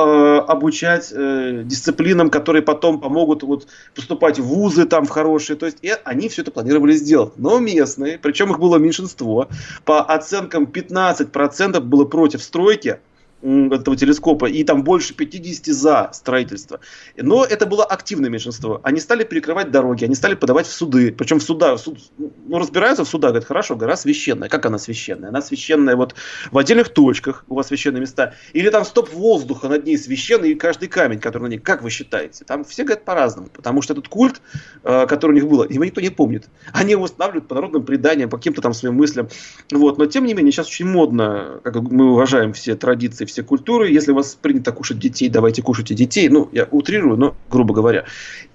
обучать 0.48 1.11
э, 1.11 1.64
дисциплинам, 1.65 2.30
которые 2.30 2.61
потом 2.61 2.99
помогут 2.99 3.44
вот, 3.44 3.68
поступать 3.95 4.40
в 4.40 4.44
вузы 4.44 4.86
там 4.86 5.06
в 5.06 5.10
хорошие, 5.10 5.57
то 5.57 5.65
есть 5.65 5.80
и 5.82 5.94
они 6.03 6.30
все 6.30 6.41
это 6.41 6.52
планировали 6.52 6.94
сделать, 6.94 7.34
но 7.38 7.60
местные, 7.60 8.18
причем 8.18 8.52
их 8.52 8.60
было 8.60 8.78
меньшинство, 8.78 9.48
по 9.86 10.02
оценкам 10.02 10.65
15% 10.65 11.80
было 11.82 12.06
против 12.06 12.44
стройки, 12.44 12.99
этого 13.41 13.95
телескопа, 13.95 14.45
и 14.45 14.63
там 14.63 14.84
больше 14.84 15.13
50 15.13 15.65
за 15.73 16.09
строительство. 16.13 16.80
Но 17.18 17.43
это 17.43 17.65
было 17.65 17.84
активное 17.84 18.30
меньшинство. 18.30 18.80
Они 18.84 18.99
стали 18.99 19.23
перекрывать 19.23 19.72
дороги, 19.72 20.05
они 20.05 20.15
стали 20.15 20.35
подавать 20.35 20.68
в 20.68 20.72
суды. 20.72 21.11
Причем 21.11 21.39
в 21.39 21.43
суда, 21.43 21.77
суд, 21.77 21.99
ну, 22.18 22.59
разбираются 22.59 23.03
в 23.03 23.07
судах, 23.07 23.31
говорят, 23.31 23.47
хорошо, 23.47 23.76
гора 23.76 23.95
священная. 23.95 24.49
Как 24.49 24.65
она 24.65 24.77
священная? 24.77 25.30
Она 25.30 25.41
священная 25.41 25.95
вот 25.95 26.15
в 26.51 26.57
отдельных 26.57 26.89
точках, 26.89 27.45
у 27.47 27.55
вас 27.55 27.68
священные 27.68 28.01
места. 28.01 28.34
Или 28.53 28.69
там 28.69 28.85
стоп 28.85 29.11
воздуха 29.13 29.68
над 29.68 29.85
ней 29.85 29.97
священный, 29.97 30.51
и 30.51 30.55
каждый 30.55 30.88
камень, 30.88 31.19
который 31.19 31.43
на 31.43 31.47
ней. 31.47 31.59
Как 31.59 31.81
вы 31.81 31.89
считаете? 31.89 32.45
Там 32.45 32.63
все 32.63 32.84
говорят 32.84 33.05
по-разному. 33.05 33.49
Потому 33.49 33.81
что 33.81 33.93
этот 33.93 34.07
культ, 34.07 34.41
э, 34.84 35.07
который 35.07 35.31
у 35.31 35.35
них 35.35 35.47
был, 35.47 35.63
его 35.63 35.84
никто 35.84 36.01
не 36.01 36.09
помнит. 36.09 36.47
Они 36.73 36.91
его 36.91 37.03
устанавливают 37.03 37.47
по 37.47 37.55
народным 37.55 37.84
преданиям, 37.84 38.30
по 38.30 38.38
каким-то 38.38 38.61
там 38.61 38.73
своим 38.73 38.95
мыслям. 38.95 39.30
Вот. 39.72 39.97
Но 39.97 40.05
тем 40.05 40.26
не 40.26 40.34
менее, 40.34 40.51
сейчас 40.51 40.68
очень 40.68 40.88
модно, 40.88 41.59
как 41.63 41.81
мы 41.81 42.11
уважаем 42.11 42.53
все 42.53 42.76
традиции, 42.76 43.26
все 43.31 43.43
культуры. 43.43 43.89
Если 43.89 44.11
у 44.11 44.15
вас 44.15 44.35
принято 44.35 44.71
кушать 44.71 44.99
детей, 44.99 45.29
давайте 45.29 45.61
кушайте 45.61 45.95
детей. 45.95 46.29
Ну, 46.29 46.49
я 46.51 46.67
утрирую, 46.69 47.17
но 47.17 47.35
грубо 47.49 47.73
говоря. 47.73 48.05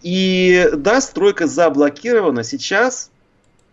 И 0.03 0.69
да, 0.77 1.01
стройка 1.01 1.47
заблокирована. 1.47 2.45
Сейчас 2.45 3.11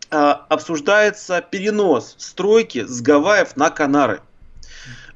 а, 0.09 0.45
обсуждается 0.49 1.41
перенос 1.41 2.15
стройки 2.17 2.85
с 2.85 3.01
Гавайев 3.01 3.55
на 3.55 3.69
Канары. 3.69 4.21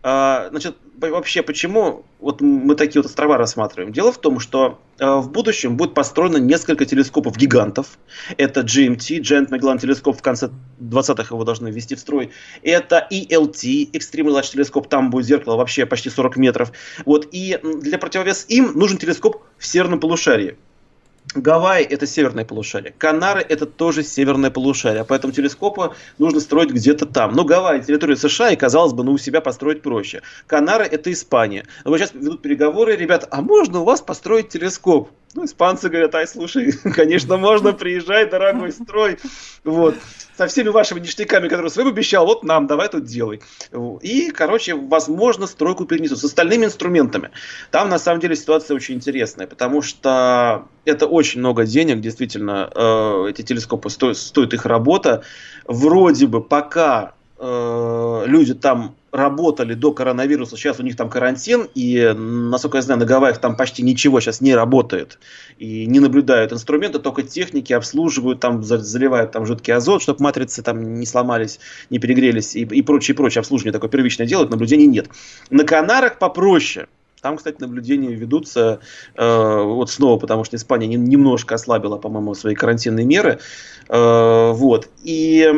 А, 0.03 0.47
значит, 0.49 0.77
вообще 0.99 1.43
почему 1.43 2.05
вот 2.19 2.41
мы 2.41 2.75
такие 2.75 3.01
вот 3.01 3.05
острова 3.05 3.37
рассматриваем? 3.37 3.93
Дело 3.93 4.11
в 4.11 4.17
том, 4.17 4.39
что 4.39 4.79
а, 4.99 5.17
в 5.17 5.31
будущем 5.31 5.77
будет 5.77 5.93
построено 5.93 6.37
несколько 6.37 6.85
телескопов 6.85 7.37
гигантов. 7.37 7.99
Это 8.37 8.61
GMT, 8.61 9.19
Giant 9.19 9.49
Magellan 9.49 9.79
телескоп 9.79 10.17
в 10.17 10.21
конце 10.21 10.49
20-х 10.79 11.33
его 11.35 11.43
должны 11.43 11.69
ввести 11.69 11.95
в 11.95 11.99
строй. 11.99 12.31
Это 12.63 13.07
ELT, 13.11 13.91
Extreme 13.91 14.29
Large 14.29 14.51
телескоп, 14.53 14.89
там 14.89 15.09
будет 15.09 15.25
зеркало 15.25 15.55
вообще 15.57 15.85
почти 15.85 16.09
40 16.09 16.37
метров. 16.37 16.71
Вот, 17.05 17.27
и 17.31 17.59
для 17.81 17.97
противовес 17.97 18.45
им 18.49 18.71
нужен 18.73 18.97
телескоп 18.97 19.43
в 19.57 19.65
северном 19.65 19.99
полушарии. 19.99 20.57
Гавайи– 21.35 21.85
это 21.89 22.07
северное 22.07 22.45
полушарие. 22.45 22.93
Канары– 22.97 23.41
это 23.49 23.65
тоже 23.65 24.03
северное 24.03 24.49
полушарие. 24.49 25.03
Поэтому 25.03 25.33
телескопы 25.33 25.93
нужно 26.17 26.39
строить 26.39 26.71
где-то 26.71 27.05
там. 27.05 27.33
Но 27.33 27.43
Гавайи– 27.43 27.81
территория 27.87 28.15
США, 28.15 28.51
и, 28.51 28.55
казалось 28.55 28.93
бы, 28.93 29.03
ну, 29.03 29.13
у 29.13 29.17
себя 29.17 29.41
построить 29.41 29.81
проще. 29.81 30.21
Канары– 30.47 30.85
это 30.91 31.11
Испания. 31.11 31.65
Но 31.83 31.91
вот 31.91 31.97
сейчас 31.97 32.13
ведут 32.13 32.41
переговоры, 32.41 32.95
ребят, 32.95 33.27
а 33.29 33.41
можно 33.41 33.81
у 33.81 33.83
вас 33.83 34.01
построить 34.01 34.49
телескоп? 34.49 35.09
Ну, 35.37 35.45
испанцы 35.45 35.87
говорят, 35.87 36.15
ай, 36.15 36.27
слушай, 36.27 36.71
конечно, 36.95 37.37
можно, 37.37 37.71
приезжай, 37.71 38.27
дорогой, 38.27 38.71
строй. 38.71 39.19
Вот. 39.63 39.93
Со 40.35 40.47
всеми 40.47 40.69
вашими 40.69 40.99
ништяками, 40.99 41.47
которые 41.47 41.69
своим 41.69 41.89
обещал, 41.89 42.25
вот 42.25 42.43
нам, 42.43 42.65
давай 42.65 42.89
тут 42.89 43.03
делай. 43.03 43.39
И, 44.01 44.31
короче, 44.31 44.73
возможно, 44.73 45.45
стройку 45.45 45.85
перенесут 45.85 46.17
с 46.17 46.23
остальными 46.23 46.65
инструментами. 46.65 47.29
Там, 47.69 47.87
на 47.89 47.99
самом 47.99 48.19
деле, 48.19 48.35
ситуация 48.35 48.73
очень 48.73 48.95
интересная, 48.95 49.45
потому 49.45 49.83
что 49.83 50.65
это 50.85 51.05
очень 51.05 51.39
много 51.41 51.67
денег, 51.67 52.01
действительно, 52.01 52.71
э, 52.73 53.27
эти 53.29 53.43
телескопы 53.43 53.91
стоят, 53.91 54.17
стоит 54.17 54.55
их 54.55 54.65
работа. 54.65 55.21
Вроде 55.65 56.25
бы 56.25 56.43
пока 56.43 57.13
э, 57.37 58.23
люди 58.25 58.55
там 58.55 58.95
работали 59.17 59.73
до 59.73 59.91
коронавируса, 59.91 60.55
сейчас 60.55 60.79
у 60.79 60.83
них 60.83 60.95
там 60.95 61.09
карантин, 61.09 61.67
и, 61.73 62.13
насколько 62.15 62.77
я 62.77 62.81
знаю, 62.83 62.99
на 62.99 63.05
Гавайях 63.05 63.39
там 63.39 63.55
почти 63.55 63.81
ничего 63.81 64.19
сейчас 64.19 64.41
не 64.41 64.53
работает, 64.53 65.17
и 65.57 65.87
не 65.87 65.99
наблюдают 65.99 66.53
инструменты, 66.53 66.99
только 66.99 67.23
техники 67.23 67.73
обслуживают, 67.73 68.39
там 68.39 68.63
заливают 68.63 69.31
там 69.31 69.45
жидкий 69.45 69.73
азот, 69.73 70.03
чтобы 70.03 70.23
матрицы 70.23 70.61
там 70.61 70.99
не 70.99 71.05
сломались, 71.05 71.59
не 71.89 71.97
перегрелись, 71.97 72.55
и, 72.55 72.61
и 72.61 72.81
прочее, 72.83 73.15
прочее 73.15 73.39
обслуживание 73.39 73.73
такое 73.73 73.89
первичное 73.89 74.27
делают, 74.27 74.51
наблюдений 74.51 74.85
нет. 74.85 75.09
На 75.49 75.63
Канарах 75.63 76.19
попроще, 76.19 76.87
там, 77.21 77.37
кстати, 77.37 77.59
наблюдения 77.59 78.13
ведутся 78.13 78.79
э, 79.15 79.61
вот 79.63 79.89
снова, 79.89 80.19
потому 80.19 80.43
что 80.43 80.55
Испания 80.55 80.85
не, 80.85 80.95
немножко 80.95 81.55
ослабила, 81.55 81.97
по-моему, 81.97 82.35
свои 82.35 82.53
карантинные 82.53 83.05
меры. 83.07 83.39
Э, 83.89 84.51
вот. 84.51 84.89
И, 85.03 85.51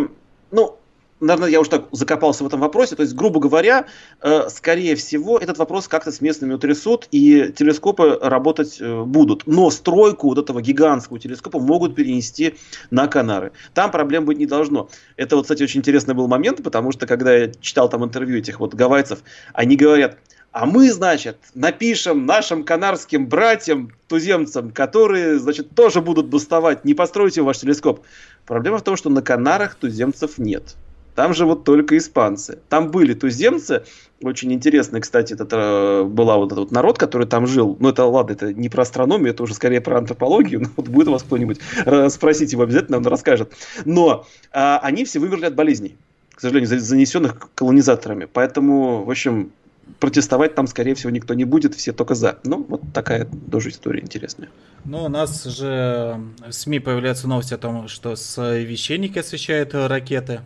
ну, 0.52 0.78
наверное, 1.20 1.50
я 1.50 1.60
уже 1.60 1.70
так 1.70 1.86
закопался 1.91 2.44
в 2.44 2.48
этом 2.48 2.60
вопросе. 2.60 2.96
То 2.96 3.04
есть, 3.04 3.16
грубо 3.16 3.40
говоря, 3.40 3.86
э, 4.22 4.50
скорее 4.50 4.96
всего, 4.96 5.38
этот 5.38 5.58
вопрос 5.58 5.88
как-то 5.88 6.12
с 6.12 6.22
местными 6.22 6.54
утрясут, 6.54 7.08
и 7.12 7.52
телескопы 7.56 8.18
работать 8.22 8.78
э, 8.80 9.04
будут. 9.04 9.46
Но 9.46 9.70
стройку 9.70 10.28
вот 10.28 10.38
этого 10.38 10.62
гигантского 10.62 11.20
телескопа 11.20 11.60
могут 11.60 11.96
перенести 11.96 12.56
на 12.91 13.08
Канары. 13.08 13.52
Там 13.74 13.91
проблем 13.91 14.26
быть 14.26 14.38
не 14.38 14.46
должно. 14.46 14.90
Это 15.18 15.36
вот, 15.36 15.44
кстати, 15.44 15.64
очень 15.64 15.80
интересный 15.80 16.14
был 16.14 16.28
момент, 16.28 16.64
потому 16.64 16.91
что, 16.91 17.08
когда 17.08 17.34
я 17.36 17.52
читал 17.60 17.90
там 17.90 18.04
интервью 18.04 18.38
этих 18.38 18.60
вот 18.60 18.74
гавайцев, 18.74 19.20
они 19.54 19.76
говорят, 19.76 20.18
а 20.52 20.66
мы, 20.66 20.91
значит, 20.91 21.38
напишем 21.54 22.26
нашим 22.26 22.64
канарским 22.64 23.28
братьям, 23.28 23.91
туземцам, 24.08 24.72
которые, 24.72 25.38
значит, 25.38 25.76
тоже 25.76 26.02
будут 26.02 26.28
бастовать, 26.28 26.86
не 26.86 26.96
постройте 26.96 27.44
ваш 27.44 27.60
телескоп. 27.60 28.04
Проблема 28.48 28.80
в 28.80 28.82
том, 28.82 28.98
что 28.98 29.12
на 29.12 29.22
Канарах 29.22 29.76
туземцев 29.76 30.40
нет. 30.40 30.76
Там 31.20 31.34
живут 31.34 31.66
только 31.66 31.98
испанцы. 31.98 32.60
Там 32.70 32.91
были 32.91 33.14
туземцы, 33.14 33.84
очень 34.24 34.54
интересно, 34.54 35.02
кстати, 35.02 35.34
это 35.34 35.48
э, 35.52 36.04
была 36.06 36.38
вот 36.38 36.54
этот 36.54 36.60
вот 36.60 36.72
народ, 36.72 36.98
который 36.98 37.28
там 37.28 37.46
жил. 37.46 37.76
Ну, 37.82 37.90
это 37.90 38.06
ладно, 38.06 38.32
это 38.32 38.54
не 38.54 38.70
про 38.70 38.84
астрономию, 38.84 39.32
это 39.32 39.44
уже 39.44 39.54
скорее 39.54 39.82
про 39.82 39.98
антропологию. 39.98 40.62
Но 40.62 40.70
вот 40.78 40.88
будет 40.88 41.10
у 41.10 41.12
вас 41.12 41.24
кто-нибудь 41.24 41.60
э, 41.86 42.08
спросить 42.08 42.54
его 42.54 42.64
обязательно, 42.64 43.00
он 43.00 43.06
расскажет. 43.06 43.52
Но 43.84 44.28
а, 44.54 44.80
они 44.82 45.04
все 45.04 45.20
вымерли 45.20 45.44
от 45.44 45.56
болезней, 45.56 45.98
к 46.36 46.40
сожалению, 46.40 46.80
занесенных 46.80 47.50
колонизаторами. 47.54 48.24
Поэтому, 48.24 49.04
в 49.04 49.10
общем, 49.10 49.52
протестовать 50.00 50.56
там, 50.56 50.68
скорее 50.68 50.94
всего, 50.94 51.10
никто 51.10 51.34
не 51.34 51.44
будет, 51.44 51.76
все 51.76 51.91
только 51.91 52.16
за. 52.16 52.40
Ну, 52.46 52.66
вот 52.70 52.82
такая 52.94 53.28
тоже 53.52 53.72
история 53.72 54.00
интересная. 54.00 54.48
Ну, 54.86 55.04
у 55.04 55.10
нас 55.10 55.44
же 55.44 56.18
в 56.48 56.54
СМИ 56.54 56.80
появляются 56.80 57.28
новости 57.28 57.54
о 57.54 57.58
том, 57.58 57.90
что 57.90 58.16
священники 58.16 59.20
освещают 59.20 59.74
ракеты. 59.74 60.40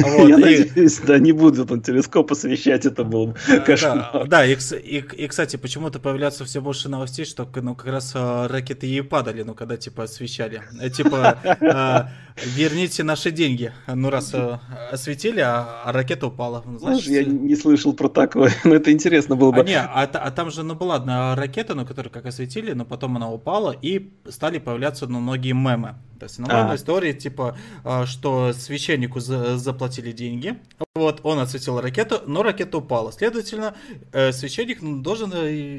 Вот, 0.00 0.28
Я 0.28 0.36
и... 0.36 0.40
надеюсь, 0.40 0.98
да, 0.98 1.18
не 1.18 1.32
будут 1.32 1.70
он 1.70 1.82
телескоп 1.82 2.32
освещать, 2.32 2.86
это 2.86 3.04
был 3.04 3.36
кошмар. 3.66 4.10
Да, 4.12 4.24
да 4.24 4.46
и, 4.46 4.54
и, 4.54 4.98
и, 4.98 5.28
кстати, 5.28 5.56
почему-то 5.56 5.98
появляется 5.98 6.44
все 6.44 6.60
больше 6.60 6.88
новостей, 6.88 7.24
что 7.24 7.48
ну, 7.56 7.74
как 7.74 7.86
раз 7.86 8.12
а, 8.14 8.48
ракеты 8.48 8.86
ей 8.86 9.02
падали, 9.02 9.42
ну, 9.42 9.54
когда, 9.54 9.76
типа, 9.76 10.04
освещали. 10.04 10.62
Э, 10.80 10.90
типа, 10.90 11.38
а, 11.60 12.10
верните 12.36 13.02
наши 13.02 13.30
деньги. 13.30 13.72
Ну, 13.86 14.10
раз 14.10 14.32
а, 14.34 14.60
осветили, 14.90 15.40
а, 15.40 15.82
а 15.84 15.92
ракета 15.92 16.26
упала. 16.26 16.62
Ну, 16.66 16.78
Знаешь, 16.78 17.04
я 17.04 17.24
не 17.24 17.56
слышал 17.56 17.92
про 17.92 18.08
такое, 18.08 18.52
но 18.64 18.74
это 18.74 18.92
интересно 18.92 19.36
было 19.36 19.52
бы. 19.52 19.60
А, 19.60 19.64
не, 19.64 19.78
а, 19.78 20.02
а 20.02 20.30
там 20.30 20.50
же, 20.50 20.62
ну, 20.62 20.74
была 20.74 20.96
одна 20.96 21.34
ракета, 21.34 21.74
ну, 21.74 21.86
которую 21.86 22.12
как 22.12 22.26
осветили, 22.26 22.72
но 22.72 22.84
потом 22.84 23.16
она 23.16 23.30
упала, 23.30 23.74
и 23.82 24.10
стали 24.28 24.58
появляться, 24.58 25.06
ну, 25.06 25.20
многие 25.20 25.52
мемы. 25.52 25.96
То 26.20 26.24
есть 26.24 26.38
нормальная 26.38 26.72
а. 26.72 26.76
история, 26.76 27.14
типа, 27.14 27.56
а, 27.82 28.04
что 28.04 28.52
священнику 28.52 29.20
за, 29.20 29.56
заплатили 29.56 30.12
деньги, 30.12 30.58
вот, 30.94 31.20
он 31.22 31.38
отсветил 31.38 31.80
ракету, 31.80 32.20
но 32.26 32.42
ракета 32.42 32.76
упала. 32.76 33.10
Следовательно, 33.10 33.74
э, 34.12 34.30
священник 34.32 34.82
должен 35.00 35.32
э, 35.32 35.78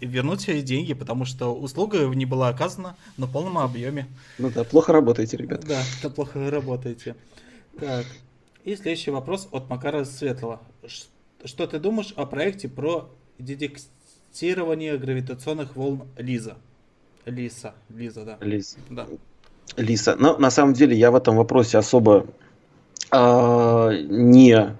вернуть 0.00 0.46
деньги, 0.64 0.94
потому 0.94 1.26
что 1.26 1.54
услуга 1.54 2.06
не 2.06 2.24
была 2.24 2.48
оказана 2.48 2.96
на 3.18 3.26
полном 3.26 3.58
объеме. 3.58 4.06
Ну 4.38 4.50
да, 4.50 4.64
плохо 4.64 4.94
работаете, 4.94 5.36
ребят. 5.36 5.66
Да, 5.66 5.82
да 6.02 6.08
плохо 6.08 6.50
работаете. 6.50 7.14
Так, 7.78 8.06
и 8.64 8.76
следующий 8.76 9.10
вопрос 9.10 9.48
от 9.50 9.68
Макара 9.68 10.04
Светлого. 10.04 10.62
Что 11.44 11.66
ты 11.66 11.78
думаешь 11.78 12.14
о 12.16 12.24
проекте 12.24 12.70
про 12.70 13.10
детектирование 13.38 14.96
гравитационных 14.96 15.76
волн 15.76 16.08
Лиза? 16.16 16.56
Лиса, 17.26 17.74
Лиза, 17.90 18.24
да. 18.24 18.38
Лиза. 18.40 18.78
Да. 18.88 19.06
Лиса. 19.76 20.16
Но 20.18 20.36
на 20.36 20.50
самом 20.50 20.74
деле 20.74 20.96
я 20.96 21.10
в 21.10 21.16
этом 21.16 21.36
вопросе 21.36 21.78
особо 21.78 22.26
э, 23.12 23.90
не 24.08 24.74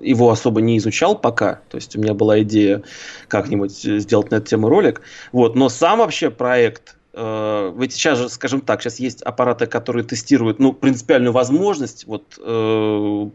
его 0.00 0.30
особо 0.30 0.60
не 0.60 0.78
изучал 0.78 1.16
пока, 1.16 1.60
то 1.68 1.76
есть 1.76 1.94
у 1.94 2.00
меня 2.00 2.14
была 2.14 2.40
идея 2.40 2.82
как-нибудь 3.28 3.72
сделать 3.72 4.30
на 4.30 4.36
эту 4.36 4.46
тему 4.46 4.68
ролик, 4.68 5.02
вот, 5.30 5.56
но 5.56 5.68
сам 5.68 5.98
вообще 5.98 6.30
проект, 6.30 6.96
э, 7.12 7.74
ведь 7.76 7.92
сейчас 7.92 8.18
же, 8.18 8.28
скажем 8.28 8.60
так, 8.60 8.82
сейчас 8.82 8.98
есть 8.98 9.22
аппараты, 9.22 9.66
которые 9.66 10.04
тестируют, 10.04 10.58
ну, 10.58 10.72
принципиальную 10.72 11.32
возможность 11.32 12.06
вот 12.06 12.38
э, 12.42 13.30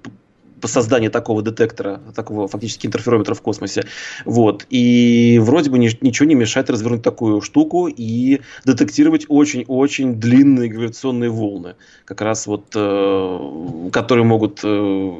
по 0.64 0.70
созданию 0.70 1.12
такого 1.12 1.42
детектора, 1.42 2.00
такого 2.16 2.48
фактически 2.48 2.88
интерферометра 2.88 3.34
в 3.34 3.42
космосе. 3.42 3.84
Вот. 4.24 4.66
И 4.70 5.38
вроде 5.42 5.70
бы 5.70 5.78
ничего 5.78 6.26
не 6.26 6.36
мешает 6.36 6.70
развернуть 6.70 7.02
такую 7.02 7.42
штуку 7.42 7.88
и 7.88 8.40
детектировать 8.64 9.26
очень-очень 9.28 10.16
длинные 10.16 10.70
гравитационные 10.70 11.30
волны, 11.30 11.76
как 12.06 12.22
раз 12.22 12.48
вот, 12.48 12.64
э, 12.76 13.90
которые 13.92 14.24
могут 14.24 14.62
э, 14.64 14.68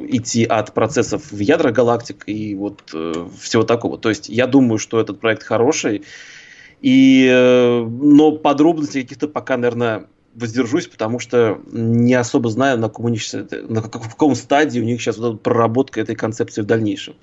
идти 0.08 0.44
от 0.44 0.72
процессов 0.72 1.30
в 1.30 1.38
ядрах 1.38 1.74
галактик 1.74 2.24
и 2.26 2.54
вот 2.54 2.80
э, 2.94 3.12
всего 3.38 3.64
такого. 3.64 3.98
То 3.98 4.08
есть 4.08 4.30
я 4.30 4.46
думаю, 4.46 4.78
что 4.78 4.98
этот 4.98 5.20
проект 5.20 5.42
хороший, 5.42 6.04
и, 6.80 7.28
э, 7.30 7.84
но 7.84 8.32
подробностей 8.32 9.02
каких-то 9.02 9.28
пока, 9.28 9.58
наверное, 9.58 10.06
воздержусь, 10.34 10.86
потому 10.86 11.18
что 11.18 11.60
не 11.70 12.14
особо 12.14 12.50
знаю, 12.50 12.78
на, 12.78 12.88
каком, 12.88 13.14
на 13.68 13.82
каком 13.82 14.34
стадии 14.34 14.80
у 14.80 14.84
них 14.84 15.00
сейчас 15.00 15.18
вот 15.18 15.42
проработка 15.42 16.00
этой 16.00 16.16
концепции 16.16 16.62
в 16.62 16.66
дальнейшем. 16.66 17.14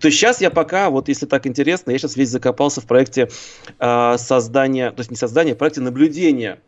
То 0.00 0.06
есть 0.06 0.18
сейчас 0.18 0.40
я 0.40 0.50
пока, 0.50 0.90
вот 0.90 1.08
если 1.08 1.26
так 1.26 1.46
интересно, 1.46 1.90
я 1.90 1.98
сейчас 1.98 2.16
весь 2.16 2.30
закопался 2.30 2.80
в 2.80 2.86
проекте 2.86 3.28
э, 3.78 4.16
создания, 4.18 4.90
то 4.90 5.00
есть 5.00 5.10
не 5.10 5.16
создания, 5.16 5.52
а 5.52 5.56
проекте 5.56 5.80
наблюдения 5.80 6.60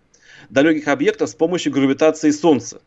далеких 0.51 0.89
объектов 0.89 1.31
с 1.31 1.35
помощью 1.35 1.73
гравитации 1.73 2.31
Солнца. 2.31 2.81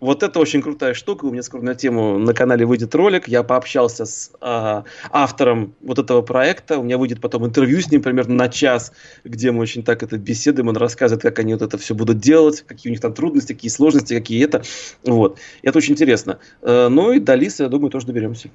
Вот 0.00 0.22
это 0.22 0.38
очень 0.38 0.62
крутая 0.62 0.94
штука. 0.94 1.24
У 1.24 1.32
меня 1.32 1.42
скоро 1.42 1.62
на 1.62 1.74
тему 1.74 2.18
на 2.18 2.32
канале 2.32 2.64
выйдет 2.64 2.94
ролик. 2.94 3.26
Я 3.26 3.42
пообщался 3.42 4.06
с 4.06 4.30
э, 4.40 4.82
автором 5.10 5.74
вот 5.80 5.98
этого 5.98 6.22
проекта. 6.22 6.78
У 6.78 6.84
меня 6.84 6.98
выйдет 6.98 7.20
потом 7.20 7.44
интервью 7.44 7.80
с 7.80 7.90
ним 7.90 8.00
примерно 8.00 8.34
на 8.34 8.48
час, 8.48 8.92
где 9.24 9.50
мы 9.50 9.60
очень 9.60 9.82
так 9.82 10.04
это 10.04 10.16
беседуем. 10.16 10.68
Он 10.68 10.76
рассказывает, 10.76 11.22
как 11.22 11.40
они 11.40 11.54
вот 11.54 11.62
это 11.62 11.78
все 11.78 11.96
будут 11.96 12.18
делать, 12.18 12.62
какие 12.62 12.90
у 12.90 12.92
них 12.92 13.00
там 13.00 13.12
трудности, 13.12 13.54
какие 13.54 13.70
сложности, 13.70 14.14
какие 14.14 14.44
это. 14.44 14.62
Вот. 15.04 15.38
И 15.62 15.68
это 15.68 15.78
очень 15.78 15.94
интересно. 15.94 16.38
Э, 16.62 16.86
ну 16.88 17.10
и 17.10 17.18
до 17.18 17.34
Лисы, 17.34 17.64
я 17.64 17.68
думаю, 17.68 17.90
тоже 17.90 18.06
доберемся. 18.06 18.50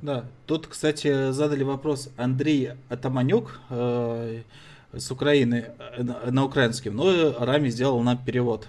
Да, 0.00 0.26
тут, 0.46 0.68
кстати, 0.68 1.32
задали 1.32 1.64
вопрос 1.64 2.08
Андрей 2.16 2.70
Атаманюк 2.88 3.60
э, 3.70 4.42
с 4.92 5.10
Украины 5.10 5.66
э, 5.96 6.02
на, 6.02 6.44
украинском. 6.44 6.94
Ну, 6.94 7.34
Рами 7.38 7.68
сделал 7.68 8.00
нам 8.00 8.18
перевод 8.24 8.68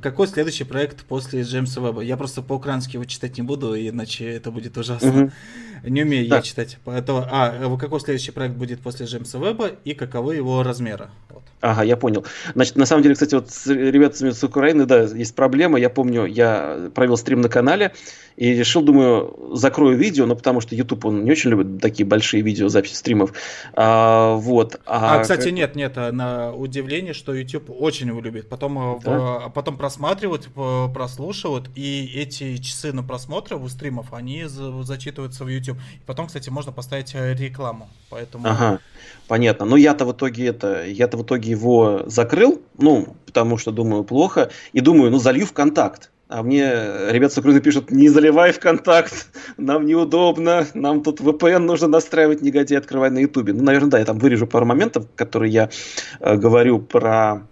какой 0.00 0.26
следующий 0.26 0.64
проект 0.64 1.04
после 1.04 1.42
Джеймса 1.42 1.80
Веба? 1.80 2.02
Я 2.02 2.16
просто 2.16 2.42
по-украински 2.42 2.96
его 2.96 3.04
читать 3.04 3.38
не 3.38 3.42
буду, 3.42 3.74
иначе 3.74 4.26
это 4.26 4.50
будет 4.50 4.76
ужасно. 4.76 5.32
Не 5.82 6.02
умею 6.02 6.26
я 6.26 6.42
читать. 6.42 6.78
Поэтому, 6.84 7.24
а, 7.30 7.76
какой 7.78 8.00
следующий 8.00 8.30
проект 8.30 8.54
будет 8.54 8.80
после 8.80 9.06
Джеймса 9.06 9.38
Веба 9.38 9.70
и 9.84 9.94
каковы 9.94 10.36
его 10.36 10.62
размеры? 10.62 11.08
Вот. 11.30 11.42
Ага, 11.60 11.82
я 11.82 11.96
понял. 11.96 12.24
Значит, 12.54 12.76
на 12.76 12.86
самом 12.86 13.02
деле, 13.02 13.14
кстати, 13.14 13.34
вот 13.34 13.50
с 13.50 13.66
ребятами 13.66 14.30
с 14.30 14.44
Украины, 14.44 14.86
да, 14.86 15.02
есть 15.02 15.34
проблема. 15.34 15.78
Я 15.78 15.90
помню, 15.90 16.24
я 16.24 16.90
провел 16.94 17.16
стрим 17.16 17.40
на 17.40 17.48
канале 17.48 17.92
и 18.36 18.54
решил, 18.54 18.82
думаю, 18.82 19.50
закрою 19.54 19.98
видео, 19.98 20.24
ну, 20.24 20.36
потому 20.36 20.60
что 20.60 20.76
YouTube, 20.76 21.04
он 21.06 21.24
не 21.24 21.32
очень 21.32 21.50
любит 21.50 21.80
такие 21.80 22.06
большие 22.06 22.42
видеозаписи 22.42 22.94
стримов. 22.94 23.32
А, 23.74 24.34
вот. 24.36 24.80
А, 24.86 25.16
а 25.16 25.20
кстати, 25.20 25.48
нет, 25.48 25.74
нет, 25.74 25.94
а 25.96 26.12
на 26.12 26.54
удивление, 26.54 27.12
что 27.12 27.34
YouTube 27.34 27.70
очень 27.70 28.06
его 28.06 28.20
любит. 28.20 28.48
Потом, 28.48 28.78
э, 28.78 29.00
да? 29.04 29.18
в, 29.18 29.52
потом 29.52 29.76
просматривают, 29.76 30.48
прослушивают, 30.94 31.68
и 31.74 32.12
эти 32.14 32.58
часы 32.58 32.92
на 32.92 33.02
просмотры 33.02 33.56
у 33.56 33.68
стримов, 33.68 34.12
они 34.12 34.44
зачитываются 34.46 35.44
в 35.44 35.48
YouTube. 35.48 35.67
И 35.72 36.06
потом, 36.06 36.26
кстати, 36.26 36.50
можно 36.50 36.72
поставить 36.72 37.14
э, 37.14 37.34
рекламу. 37.34 37.88
Поэтому... 38.10 38.48
Ага, 38.48 38.80
понятно. 39.26 39.66
Но 39.66 39.76
я-то 39.76 40.04
в 40.04 40.12
итоге 40.12 40.46
это, 40.46 40.84
я-то 40.84 41.16
в 41.16 41.22
итоге 41.22 41.50
его 41.50 42.02
закрыл, 42.06 42.60
ну, 42.78 43.16
потому 43.26 43.58
что 43.58 43.72
думаю, 43.72 44.04
плохо, 44.04 44.50
и 44.72 44.80
думаю, 44.80 45.10
ну, 45.10 45.18
залью 45.18 45.46
в 45.46 45.52
контакт. 45.52 46.10
А 46.28 46.42
мне 46.42 46.70
ребята 47.10 47.34
с 47.34 47.38
Украины 47.38 47.60
пишут, 47.60 47.90
не 47.90 48.10
заливай 48.10 48.52
в 48.52 48.60
контакт, 48.60 49.28
нам 49.56 49.86
неудобно, 49.86 50.66
нам 50.74 51.02
тут 51.02 51.20
VPN 51.20 51.60
нужно 51.60 51.88
настраивать, 51.88 52.42
негодяй, 52.42 52.78
открывать 52.78 53.12
на 53.12 53.20
Ютубе. 53.20 53.54
Ну, 53.54 53.62
наверное, 53.62 53.90
да, 53.90 53.98
я 53.98 54.04
там 54.04 54.18
вырежу 54.18 54.46
пару 54.46 54.66
моментов, 54.66 55.06
которые 55.16 55.50
я 55.50 55.70
э, 56.20 56.36
говорю 56.36 56.80
про 56.80 57.46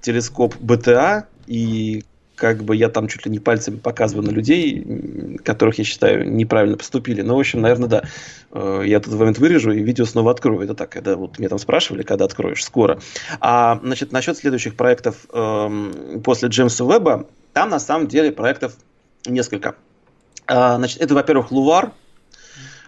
телескоп 0.00 0.56
БТА, 0.60 1.26
и 1.46 2.04
как 2.42 2.64
бы 2.64 2.74
я 2.74 2.88
там 2.88 3.06
чуть 3.06 3.24
ли 3.24 3.30
не 3.30 3.38
пальцем 3.38 3.78
показываю 3.78 4.26
на 4.26 4.32
людей, 4.32 5.38
которых 5.44 5.78
я 5.78 5.84
считаю 5.84 6.28
неправильно 6.28 6.76
поступили. 6.76 7.22
Ну, 7.22 7.36
в 7.36 7.38
общем, 7.38 7.60
наверное, 7.60 7.88
да. 7.88 8.02
Э, 8.50 8.82
я 8.84 8.96
этот 8.96 9.14
момент 9.14 9.38
вырежу 9.38 9.70
и 9.70 9.80
видео 9.80 10.06
снова 10.06 10.32
открою. 10.32 10.62
Это 10.62 10.74
так, 10.74 10.90
когда 10.90 11.14
вот 11.14 11.38
меня 11.38 11.50
там 11.50 11.60
спрашивали, 11.60 12.02
когда 12.02 12.24
откроешь, 12.24 12.64
скоро. 12.64 12.98
А, 13.38 13.78
значит, 13.80 14.10
насчет 14.10 14.36
следующих 14.36 14.74
проектов 14.74 15.24
эм, 15.32 16.20
после 16.24 16.48
Джеймса 16.48 16.84
Веба, 16.84 17.28
там 17.52 17.70
на 17.70 17.78
самом 17.78 18.08
деле 18.08 18.32
проектов 18.32 18.74
несколько. 19.24 19.76
А, 20.48 20.78
значит, 20.78 21.00
это, 21.00 21.14
во-первых, 21.14 21.52
Лувар. 21.52 21.92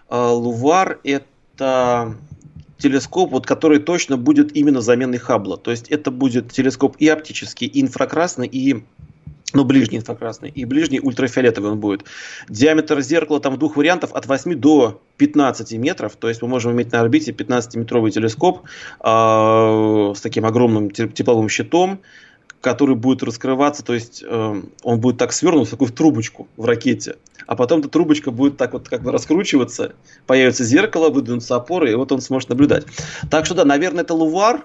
А, 0.09 0.32
Лувар 0.32 0.98
это 1.05 2.16
телескоп, 2.78 3.31
вот, 3.31 3.47
который 3.47 3.78
точно 3.78 4.16
будет 4.16 4.56
именно 4.56 4.81
заменой 4.81 5.18
Хаббла. 5.18 5.56
То 5.59 5.70
есть 5.70 5.89
это 5.90 6.10
будет 6.10 6.51
телескоп 6.51 6.97
и 6.98 7.06
оптический, 7.06 7.68
и 7.68 7.82
инфракрасный, 7.82 8.48
и 8.48 8.82
ну, 9.55 9.64
ближний 9.64 9.98
инфракрасный, 9.98 10.51
и 10.51 10.64
ближний 10.64 11.01
ультрафиолетовый 11.01 11.70
он 11.70 11.81
будет. 11.81 12.05
Диаметр 12.48 13.01
зеркала 13.01 13.40
там 13.40 13.56
двух 13.56 13.76
вариантов 13.76 14.12
от 14.12 14.26
8 14.26 14.55
до 14.56 15.01
15 15.16 15.72
метров, 15.74 16.16
то 16.16 16.28
есть 16.28 16.43
мы 16.43 16.48
можем 16.48 16.72
иметь 16.72 16.93
на 16.93 17.01
орбите 17.01 17.31
15-метровый 17.31 18.10
телескоп 18.10 18.62
э, 19.01 20.12
с 20.16 20.20
таким 20.20 20.44
огромным 20.44 20.90
тепловым 20.90 21.48
щитом, 21.48 22.01
который 22.60 22.97
будет 22.97 23.22
раскрываться, 23.22 23.85
то 23.85 23.94
есть 23.94 24.24
э, 24.26 24.62
он 24.82 25.01
будет 25.01 25.18
так 25.18 25.32
свернут, 25.32 25.70
такой 25.70 25.86
в 25.86 25.93
трубочку 25.93 26.48
в 26.56 26.64
ракете, 26.64 27.16
а 27.47 27.55
потом 27.56 27.81
эта 27.81 27.89
трубочка 27.89 28.31
будет 28.31 28.56
так 28.56 28.72
вот 28.72 28.89
как 28.89 29.02
бы 29.02 29.12
раскручиваться, 29.12 29.94
появится 30.26 30.64
зеркало, 30.64 31.10
выдвинутся 31.10 31.56
опоры, 31.56 31.93
и 31.93 31.94
вот 31.94 32.10
он 32.10 32.20
сможет 32.20 32.48
наблюдать. 32.48 32.86
Так 33.31 33.47
что 33.47 33.55
да, 33.55 33.64
наверное, 33.64 34.02
это 34.02 34.14
Лувар, 34.14 34.64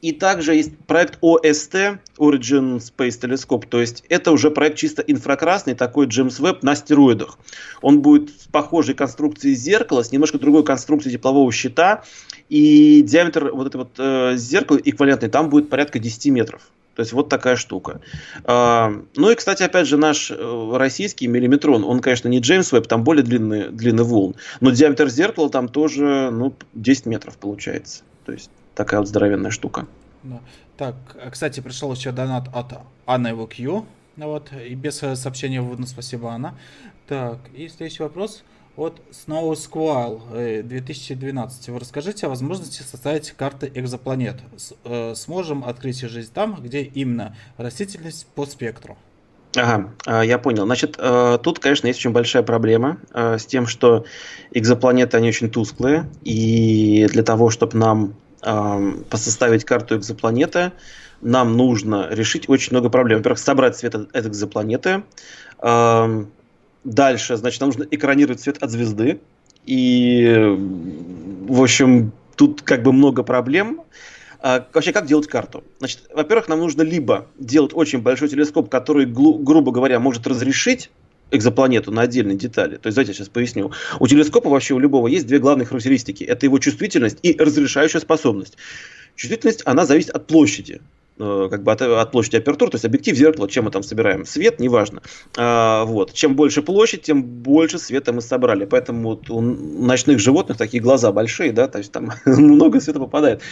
и 0.00 0.12
также 0.12 0.54
есть 0.54 0.76
проект 0.86 1.18
OST, 1.22 1.98
Origin 2.18 2.78
Space 2.78 3.20
Telescope, 3.20 3.66
то 3.68 3.80
есть 3.80 4.04
это 4.08 4.32
уже 4.32 4.50
проект 4.50 4.76
чисто 4.76 5.02
инфракрасный, 5.02 5.74
такой 5.74 6.06
Джеймс 6.06 6.38
Веб 6.38 6.62
на 6.62 6.74
стероидах. 6.74 7.38
Он 7.80 8.00
будет 8.00 8.30
с 8.30 8.46
похожей 8.46 8.94
конструкцией 8.94 9.54
зеркала, 9.54 10.02
с 10.02 10.12
немножко 10.12 10.38
другой 10.38 10.64
конструкцией 10.64 11.14
теплового 11.14 11.50
щита, 11.52 12.04
и 12.48 13.02
диаметр 13.02 13.50
вот 13.52 13.66
этого 13.66 13.84
вот 13.84 13.92
э, 13.98 14.36
зеркала 14.36 14.78
эквивалентный 14.78 15.28
там 15.28 15.50
будет 15.50 15.68
порядка 15.68 15.98
10 15.98 16.26
метров. 16.26 16.62
То 16.98 17.02
есть 17.02 17.12
вот 17.12 17.28
такая 17.28 17.54
штука. 17.54 18.00
А, 18.42 18.92
ну 19.14 19.30
и, 19.30 19.36
кстати, 19.36 19.62
опять 19.62 19.86
же, 19.86 19.96
наш 19.96 20.32
э, 20.32 20.70
российский 20.74 21.28
миллиметрон, 21.28 21.84
он, 21.84 22.00
конечно, 22.00 22.26
не 22.26 22.40
Джеймс 22.40 22.72
Веб, 22.72 22.88
там 22.88 23.04
более 23.04 23.22
длинный, 23.22 23.68
длинный 23.68 24.02
волн, 24.02 24.34
но 24.60 24.72
диаметр 24.72 25.08
зеркала 25.08 25.48
там 25.48 25.68
тоже 25.68 26.30
ну, 26.32 26.54
10 26.74 27.06
метров 27.06 27.36
получается. 27.36 28.02
То 28.26 28.32
есть 28.32 28.50
такая 28.78 29.00
вот 29.00 29.08
здоровенная 29.08 29.50
штука. 29.50 29.86
Так, 30.76 30.94
а, 31.20 31.30
кстати, 31.30 31.60
пришел 31.60 31.92
еще 31.92 32.12
донат 32.12 32.48
от 32.54 32.72
Анны 33.06 33.34
ВК. 33.34 33.84
Вот, 34.16 34.50
и 34.52 34.74
без 34.74 35.02
э, 35.02 35.16
сообщения 35.16 35.60
вводно 35.60 35.86
спасибо, 35.86 36.30
Анна. 36.30 36.54
Так, 37.06 37.38
и 37.54 37.68
следующий 37.68 38.02
вопрос 38.02 38.44
от 38.76 39.00
Snow 39.10 39.52
Squall 39.52 40.62
2012. 40.62 41.68
Вы 41.68 41.78
расскажите 41.78 42.26
о 42.26 42.28
возможности 42.28 42.82
составить 42.82 43.32
карты 43.32 43.70
экзопланет. 43.74 44.36
С, 44.56 44.74
э, 44.84 45.14
сможем 45.14 45.64
открыть 45.64 46.00
жизнь 46.00 46.32
там, 46.32 46.60
где 46.62 46.82
именно 46.82 47.36
растительность 47.56 48.26
по 48.34 48.46
спектру. 48.46 48.96
Ага, 49.56 49.90
а, 50.06 50.22
я 50.24 50.38
понял. 50.38 50.64
Значит, 50.64 50.96
э, 50.98 51.38
тут, 51.42 51.58
конечно, 51.58 51.86
есть 51.86 51.98
очень 52.00 52.12
большая 52.12 52.42
проблема 52.42 52.98
э, 53.14 53.38
с 53.38 53.46
тем, 53.46 53.66
что 53.66 54.04
экзопланеты, 54.52 55.16
они 55.16 55.28
очень 55.28 55.50
тусклые, 55.50 56.08
и 56.22 57.06
для 57.10 57.22
того, 57.22 57.50
чтобы 57.50 57.76
нам 57.78 58.04
э, 58.04 58.27
посоставить 58.40 59.64
карту 59.64 59.96
экзопланеты, 59.96 60.72
нам 61.20 61.56
нужно 61.56 62.08
решить 62.10 62.48
очень 62.48 62.72
много 62.72 62.88
проблем. 62.90 63.18
Во-первых, 63.18 63.38
собрать 63.38 63.76
цвет 63.76 63.94
от 63.94 64.26
экзопланеты, 64.26 65.02
Дальше, 66.84 67.36
значит, 67.36 67.60
нам 67.60 67.68
нужно 67.68 67.86
экранировать 67.90 68.40
свет 68.40 68.62
от 68.62 68.70
звезды. 68.70 69.20
И, 69.66 70.56
в 71.46 71.62
общем, 71.62 72.12
тут 72.36 72.62
как 72.62 72.82
бы 72.82 72.92
много 72.92 73.22
проблем. 73.22 73.82
А, 74.40 74.66
вообще, 74.72 74.92
как 74.92 75.06
делать 75.06 75.26
карту? 75.26 75.64
Значит, 75.80 76.08
во-первых, 76.14 76.48
нам 76.48 76.60
нужно 76.60 76.82
либо 76.82 77.26
делать 77.38 77.72
очень 77.74 78.00
большой 78.00 78.28
телескоп, 78.28 78.70
который, 78.70 79.04
грубо 79.04 79.72
говоря, 79.72 79.98
может 79.98 80.26
разрешить 80.26 80.90
экзопланету 81.30 81.90
на 81.92 82.02
отдельные 82.02 82.36
детали. 82.36 82.76
То 82.76 82.88
есть, 82.88 82.96
давайте 82.96 83.12
я 83.12 83.14
сейчас 83.14 83.28
поясню. 83.28 83.72
У 84.00 84.06
телескопа 84.06 84.48
вообще 84.50 84.74
у 84.74 84.78
любого 84.78 85.08
есть 85.08 85.26
две 85.26 85.38
главные 85.38 85.66
характеристики. 85.66 86.24
Это 86.24 86.46
его 86.46 86.58
чувствительность 86.58 87.18
и 87.22 87.36
разрешающая 87.38 88.00
способность. 88.00 88.56
Чувствительность, 89.16 89.62
она 89.64 89.84
зависит 89.86 90.10
от 90.10 90.26
площади. 90.26 90.80
Э, 91.20 91.48
как 91.50 91.64
бы 91.64 91.72
от, 91.72 91.82
от 91.82 92.12
площади 92.12 92.36
апертуры, 92.36 92.70
то 92.70 92.76
есть 92.76 92.84
объектив, 92.84 93.16
зеркало, 93.16 93.48
чем 93.48 93.64
мы 93.64 93.70
там 93.72 93.82
собираем, 93.82 94.24
свет, 94.24 94.60
неважно. 94.60 95.02
А, 95.36 95.84
вот. 95.84 96.12
Чем 96.12 96.36
больше 96.36 96.62
площадь, 96.62 97.02
тем 97.02 97.22
больше 97.24 97.78
света 97.78 98.12
мы 98.12 98.20
собрали. 98.20 98.64
Поэтому 98.64 99.10
вот 99.10 99.28
у 99.30 99.40
ночных 99.40 100.20
животных 100.20 100.56
такие 100.56 100.80
глаза 100.80 101.10
большие, 101.10 101.52
да, 101.52 101.66
то 101.66 101.78
есть 101.78 101.90
там 101.90 102.12
много 102.26 102.80
света 102.80 103.00
попадает. 103.00 103.42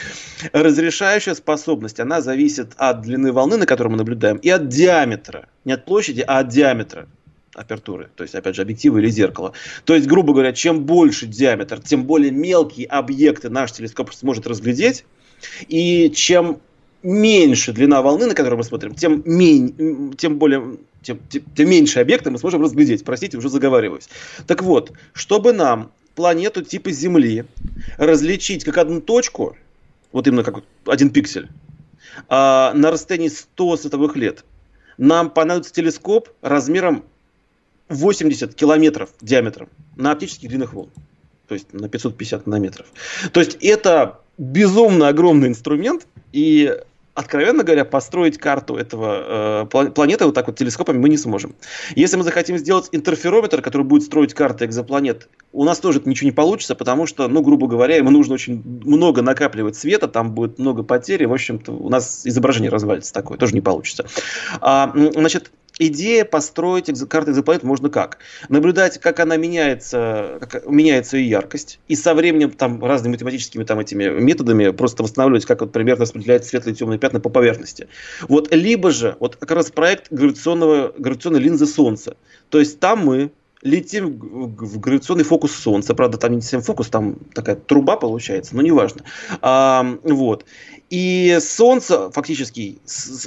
Разрешающая 0.53 1.35
способность, 1.35 1.99
она 1.99 2.21
зависит 2.21 2.73
от 2.77 3.03
длины 3.03 3.33
волны, 3.33 3.57
на 3.57 3.67
которой 3.67 3.89
мы 3.89 3.97
наблюдаем, 3.97 4.37
и 4.37 4.49
от 4.49 4.69
диаметра. 4.69 5.49
Не 5.65 5.73
от 5.73 5.85
площади, 5.85 6.25
а 6.27 6.39
от 6.39 6.49
диаметра 6.49 7.09
апертуры, 7.57 8.11
то 8.15 8.23
есть, 8.23 8.35
опять 8.35 8.55
же, 8.55 8.63
объектива 8.63 8.99
или 8.99 9.09
зеркала. 9.09 9.53
То 9.85 9.95
есть, 9.95 10.07
грубо 10.07 10.33
говоря, 10.33 10.53
чем 10.53 10.85
больше 10.85 11.27
диаметр, 11.27 11.81
тем 11.81 12.05
более 12.05 12.31
мелкие 12.31 12.87
объекты 12.87 13.49
наш 13.49 13.73
телескоп 13.73 14.13
сможет 14.13 14.47
разглядеть, 14.47 15.05
и 15.69 16.11
чем 16.15 16.61
меньше 17.03 17.73
длина 17.73 18.03
волны, 18.03 18.27
на 18.27 18.35
которую 18.35 18.59
мы 18.59 18.65
смотрим, 18.65 18.95
тем, 18.95 19.23
мень, 19.25 20.15
тем 20.17 20.39
более 20.39 20.77
тем, 21.03 21.21
тем, 21.29 21.43
тем 21.55 21.71
меньше 21.71 22.01
объекта 22.01 22.31
мы 22.31 22.39
сможем 22.39 22.63
разглядеть. 22.63 23.05
Простите, 23.05 23.37
уже 23.37 23.49
заговариваюсь. 23.49 24.09
Так 24.47 24.63
вот, 24.63 24.93
чтобы 25.13 25.53
нам 25.53 25.93
планету 26.15 26.63
типа 26.63 26.91
Земли 26.91 27.45
различить 27.97 28.65
как 28.65 28.79
одну 28.79 29.01
точку, 29.01 29.57
вот 30.13 30.27
именно 30.27 30.43
как 30.43 30.65
один 30.87 31.11
пиксель, 31.11 31.49
а, 32.29 32.73
на 32.75 32.91
расстоянии 32.91 33.29
100 33.29 33.77
световых 33.77 34.17
лет, 34.17 34.45
нам 34.99 35.31
понадобится 35.31 35.73
телескоп 35.73 36.31
размером 36.41 37.05
80 37.89 38.55
километров 38.55 39.11
диаметром 39.21 39.69
на 39.97 40.13
оптических 40.13 40.49
длинных 40.49 40.73
волн. 40.73 40.91
То 41.49 41.55
есть 41.55 41.73
на 41.73 41.89
550 41.89 42.47
нанометров. 42.47 42.87
То 43.33 43.41
есть 43.41 43.57
это 43.61 44.21
безумно 44.39 45.09
огромный 45.09 45.49
инструмент, 45.49 46.07
и 46.33 46.77
откровенно 47.17 47.65
говоря, 47.65 47.87
построить 47.87 48.37
карту 48.37 48.77
этого 48.77 49.65
э, 49.73 49.91
планеты 49.91 50.27
вот 50.27 50.35
так 50.35 50.47
вот 50.49 50.59
телескопами 50.59 50.99
мы 50.99 51.09
не 51.09 51.17
сможем. 51.17 51.55
Если 51.95 52.17
мы 52.19 52.23
захотим 52.23 52.59
сделать 52.59 52.91
интерферометр, 52.93 53.63
который 53.63 53.85
будет 53.85 54.03
строить 54.03 54.35
карты 54.35 54.67
экзопланет, 54.67 55.29
у 55.53 55.65
нас 55.65 55.81
тоже 55.81 56.03
ничего 56.05 56.27
не 56.27 56.33
получится, 56.33 56.75
потому 56.75 57.07
что, 57.07 57.27
ну, 57.27 57.41
грубо 57.41 57.69
говоря, 57.69 57.97
ему 57.97 58.11
нужно 58.11 58.35
очень 58.35 58.63
много 58.85 59.23
накапливать 59.23 59.77
света, 59.77 60.09
там 60.09 60.33
будет 60.33 60.59
много 60.59 60.83
потерь, 60.83 61.23
и, 61.23 61.27
в 61.27 61.33
общем-то, 61.33 61.73
у 61.73 61.89
нас 61.89 62.27
изображение 62.27 62.71
развалится 62.71 63.15
такое, 63.15 63.39
тоже 63.39 63.55
не 63.55 63.63
получится. 63.63 64.05
А, 64.61 64.93
значит, 64.95 65.51
идея 65.79 66.25
построить 66.25 66.91
карты 67.09 67.33
экзопланет 67.33 67.63
можно 67.63 67.89
как? 67.91 68.19
Наблюдать, 68.49 68.99
как 68.99 69.21
она 69.21 69.37
меняется, 69.37 70.39
как 70.41 70.67
меняется 70.67 71.17
ее 71.17 71.31
яркость, 71.31 71.81
и 71.89 71.97
со 71.97 72.15
временем 72.15 72.51
там 72.51 72.85
разными 72.85 73.13
математическими 73.15 73.65
там 73.65 73.81
этими 73.81 74.05
методами 74.05 74.71
просто 74.71 75.03
восстанавливать, 75.03 75.45
как 75.47 75.61
вот 75.61 75.73
примерно 75.73 76.03
распределяются 76.03 76.51
светлые 76.51 76.75
и 76.75 76.77
темные 76.77 76.99
пятна 76.99 77.21
по 77.21 77.29
поверхности. 77.29 77.89
Вот, 78.29 78.53
либо 78.55 78.91
же, 78.91 79.17
вот 79.21 79.37
как 79.37 79.51
раз 79.51 79.71
проект 79.71 80.13
гравитационного, 80.13 80.95
гравитационной 80.99 81.41
линзы 81.41 81.67
Солнца. 81.67 82.17
То 82.51 82.59
есть 82.59 82.81
там 82.81 83.05
мы 83.05 83.31
летим 83.67 84.19
в 84.19 84.79
гравитационный 84.79 85.25
фокус 85.25 85.53
Солнца. 85.53 85.95
Правда, 85.95 86.19
там 86.19 86.33
не 86.33 86.41
совсем 86.41 86.63
фокус, 86.63 86.89
там 86.89 87.17
такая 87.35 87.57
труба 87.57 87.97
получается, 87.97 88.55
но 88.55 88.63
неважно. 88.63 89.03
А, 89.43 89.85
вот. 90.03 90.45
И 90.89 91.39
Солнце 91.41 92.11
фактически 92.13 92.79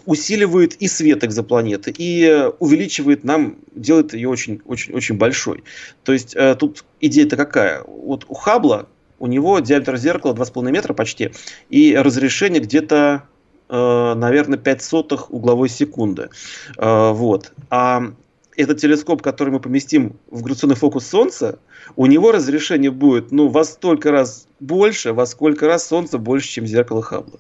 усиливает 0.06 0.76
и 0.76 0.88
свет 0.88 1.26
экзопланеты, 1.26 1.94
и 1.96 2.50
увеличивает 2.60 3.26
нам, 3.26 3.58
делает 3.76 4.14
ее 4.14 4.30
очень, 4.30 4.62
очень, 4.66 4.94
очень 4.94 5.18
большой. 5.18 5.64
То 6.04 6.14
есть 6.14 6.36
э, 6.36 6.56
тут 6.56 6.86
идея-то 7.02 7.36
какая? 7.36 7.84
Вот 7.84 8.26
у 8.30 8.34
Хаббла, 8.34 8.88
у 9.20 9.28
него 9.28 9.60
диаметр 9.60 9.98
зеркала 9.98 10.34
2,5 10.34 10.72
метра 10.72 10.94
почти, 10.94 11.32
и 11.70 11.96
разрешение 11.98 12.62
где-то, 12.62 13.24
э, 13.68 14.14
наверное, 14.16 14.58
5 14.58 14.82
сотых 14.82 15.34
угловой 15.34 15.68
секунды. 15.68 16.30
Э, 16.78 17.12
вот. 17.12 17.52
А 17.70 18.14
этот 18.60 18.80
телескоп, 18.80 19.22
который 19.22 19.52
мы 19.52 19.62
поместим 19.62 20.18
в 20.30 20.42
гравитационный 20.44 20.76
фокус 20.76 21.08
Солнца, 21.08 21.60
у 21.96 22.06
него 22.08 22.34
разрешение 22.34 22.92
будет 22.92 23.32
ну, 23.32 23.48
во 23.48 23.64
столько 23.64 24.12
раз 24.12 24.48
больше, 24.60 25.14
во 25.14 25.26
сколько 25.26 25.66
раз 25.66 25.88
Солнце 25.88 26.18
больше, 26.18 26.50
чем 26.50 26.68
зеркало 26.68 27.02
Хаббла. 27.02 27.40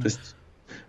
То 0.00 0.04
есть 0.04 0.35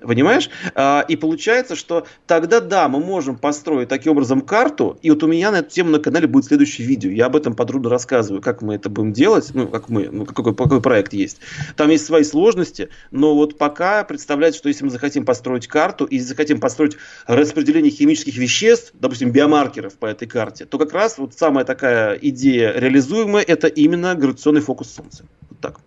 Понимаешь? 0.01 0.49
А, 0.75 1.03
и 1.07 1.15
получается, 1.15 1.75
что 1.75 2.05
тогда 2.27 2.59
да, 2.59 2.87
мы 2.87 2.99
можем 2.99 3.37
построить 3.37 3.89
таким 3.89 4.11
образом 4.11 4.41
карту. 4.41 4.97
И 5.01 5.09
вот 5.09 5.23
у 5.23 5.27
меня 5.27 5.51
на 5.51 5.57
эту 5.57 5.71
тему 5.71 5.89
на 5.89 5.99
канале 5.99 6.27
будет 6.27 6.45
следующее 6.45 6.85
видео. 6.85 7.09
Я 7.09 7.25
об 7.25 7.35
этом 7.35 7.55
подробно 7.55 7.89
рассказываю, 7.89 8.41
как 8.41 8.61
мы 8.61 8.75
это 8.75 8.89
будем 8.89 9.13
делать, 9.13 9.49
ну, 9.53 9.67
как 9.67 9.89
мы, 9.89 10.09
ну, 10.11 10.25
какой, 10.25 10.55
какой 10.55 10.81
проект 10.81 11.13
есть. 11.13 11.39
Там 11.75 11.89
есть 11.89 12.05
свои 12.05 12.23
сложности, 12.23 12.89
но 13.11 13.35
вот 13.35 13.57
пока 13.57 14.03
представляется, 14.03 14.59
что 14.59 14.69
если 14.69 14.83
мы 14.83 14.91
захотим 14.91 15.25
построить 15.25 15.67
карту 15.67 16.05
и 16.05 16.19
захотим 16.19 16.59
построить 16.59 16.97
распределение 17.25 17.91
химических 17.91 18.37
веществ, 18.37 18.93
допустим, 18.93 19.31
биомаркеров 19.31 19.95
по 19.97 20.05
этой 20.05 20.27
карте, 20.27 20.65
то 20.65 20.77
как 20.77 20.93
раз 20.93 21.17
вот 21.17 21.33
самая 21.33 21.65
такая 21.65 22.15
идея 22.15 22.73
реализуемая, 22.73 23.43
это 23.43 23.67
именно 23.67 24.13
гравитационный 24.15 24.61
фокус 24.61 24.91
Солнца. 24.91 25.25
Вот 25.49 25.59
так. 25.59 25.79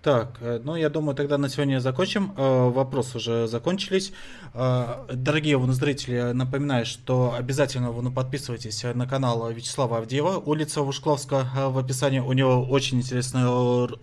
Так, 0.00 0.38
э, 0.40 0.60
ну 0.62 0.76
я 0.76 0.90
думаю, 0.90 1.16
тогда 1.16 1.38
на 1.38 1.48
сегодня 1.48 1.80
закончим. 1.80 2.32
Э, 2.36 2.70
вопросы 2.70 3.16
уже 3.16 3.48
закончились. 3.48 4.12
Э, 4.54 5.06
дорогие 5.12 5.58
зрители, 5.72 6.30
напоминаю, 6.32 6.86
что 6.86 7.34
обязательно 7.36 7.90
вы 7.90 8.08
подписывайтесь 8.12 8.84
на 8.94 9.08
канал 9.08 9.50
Вячеслава 9.50 9.98
Авдеева, 9.98 10.36
улица 10.38 10.82
Вушкловска 10.82 11.50
в 11.70 11.78
описании. 11.78 12.20
У 12.20 12.32
него 12.32 12.62
очень 12.62 12.98
интересные 12.98 13.46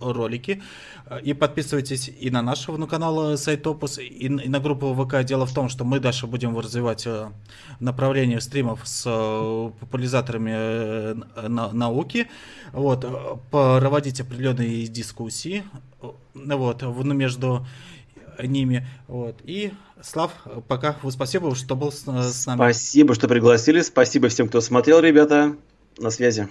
ролики. 0.00 0.62
И 1.22 1.32
подписывайтесь 1.34 2.08
и 2.08 2.30
на 2.30 2.42
наш 2.42 2.68
ну, 2.68 2.86
канал 2.86 3.38
сайт 3.38 3.66
Опус, 3.66 3.98
и 3.98 4.28
на 4.28 4.60
группу 4.60 4.92
ВК. 4.92 5.24
Дело 5.24 5.46
в 5.46 5.54
том, 5.54 5.70
что 5.70 5.84
мы 5.84 5.98
дальше 6.00 6.26
будем 6.26 6.58
развивать 6.58 7.08
направление 7.80 8.40
стримов 8.40 8.80
с 8.84 9.04
популяризаторами 9.80 11.14
науки. 11.48 12.28
Вот, 12.72 13.06
проводить 13.50 14.20
определенные 14.20 14.88
дискуссии 14.88 15.64
вот, 16.44 16.82
между 17.14 17.66
ними. 18.42 18.86
Вот. 19.08 19.36
И, 19.44 19.72
Слав, 20.02 20.32
пока 20.68 20.96
спасибо, 21.10 21.54
что 21.54 21.74
был 21.76 21.90
с, 21.92 22.04
с 22.04 22.46
нами. 22.46 22.58
Спасибо, 22.58 23.14
что 23.14 23.28
пригласили. 23.28 23.80
Спасибо 23.80 24.28
всем, 24.28 24.48
кто 24.48 24.60
смотрел, 24.60 25.00
ребята. 25.00 25.56
На 25.98 26.10
связи. 26.10 26.48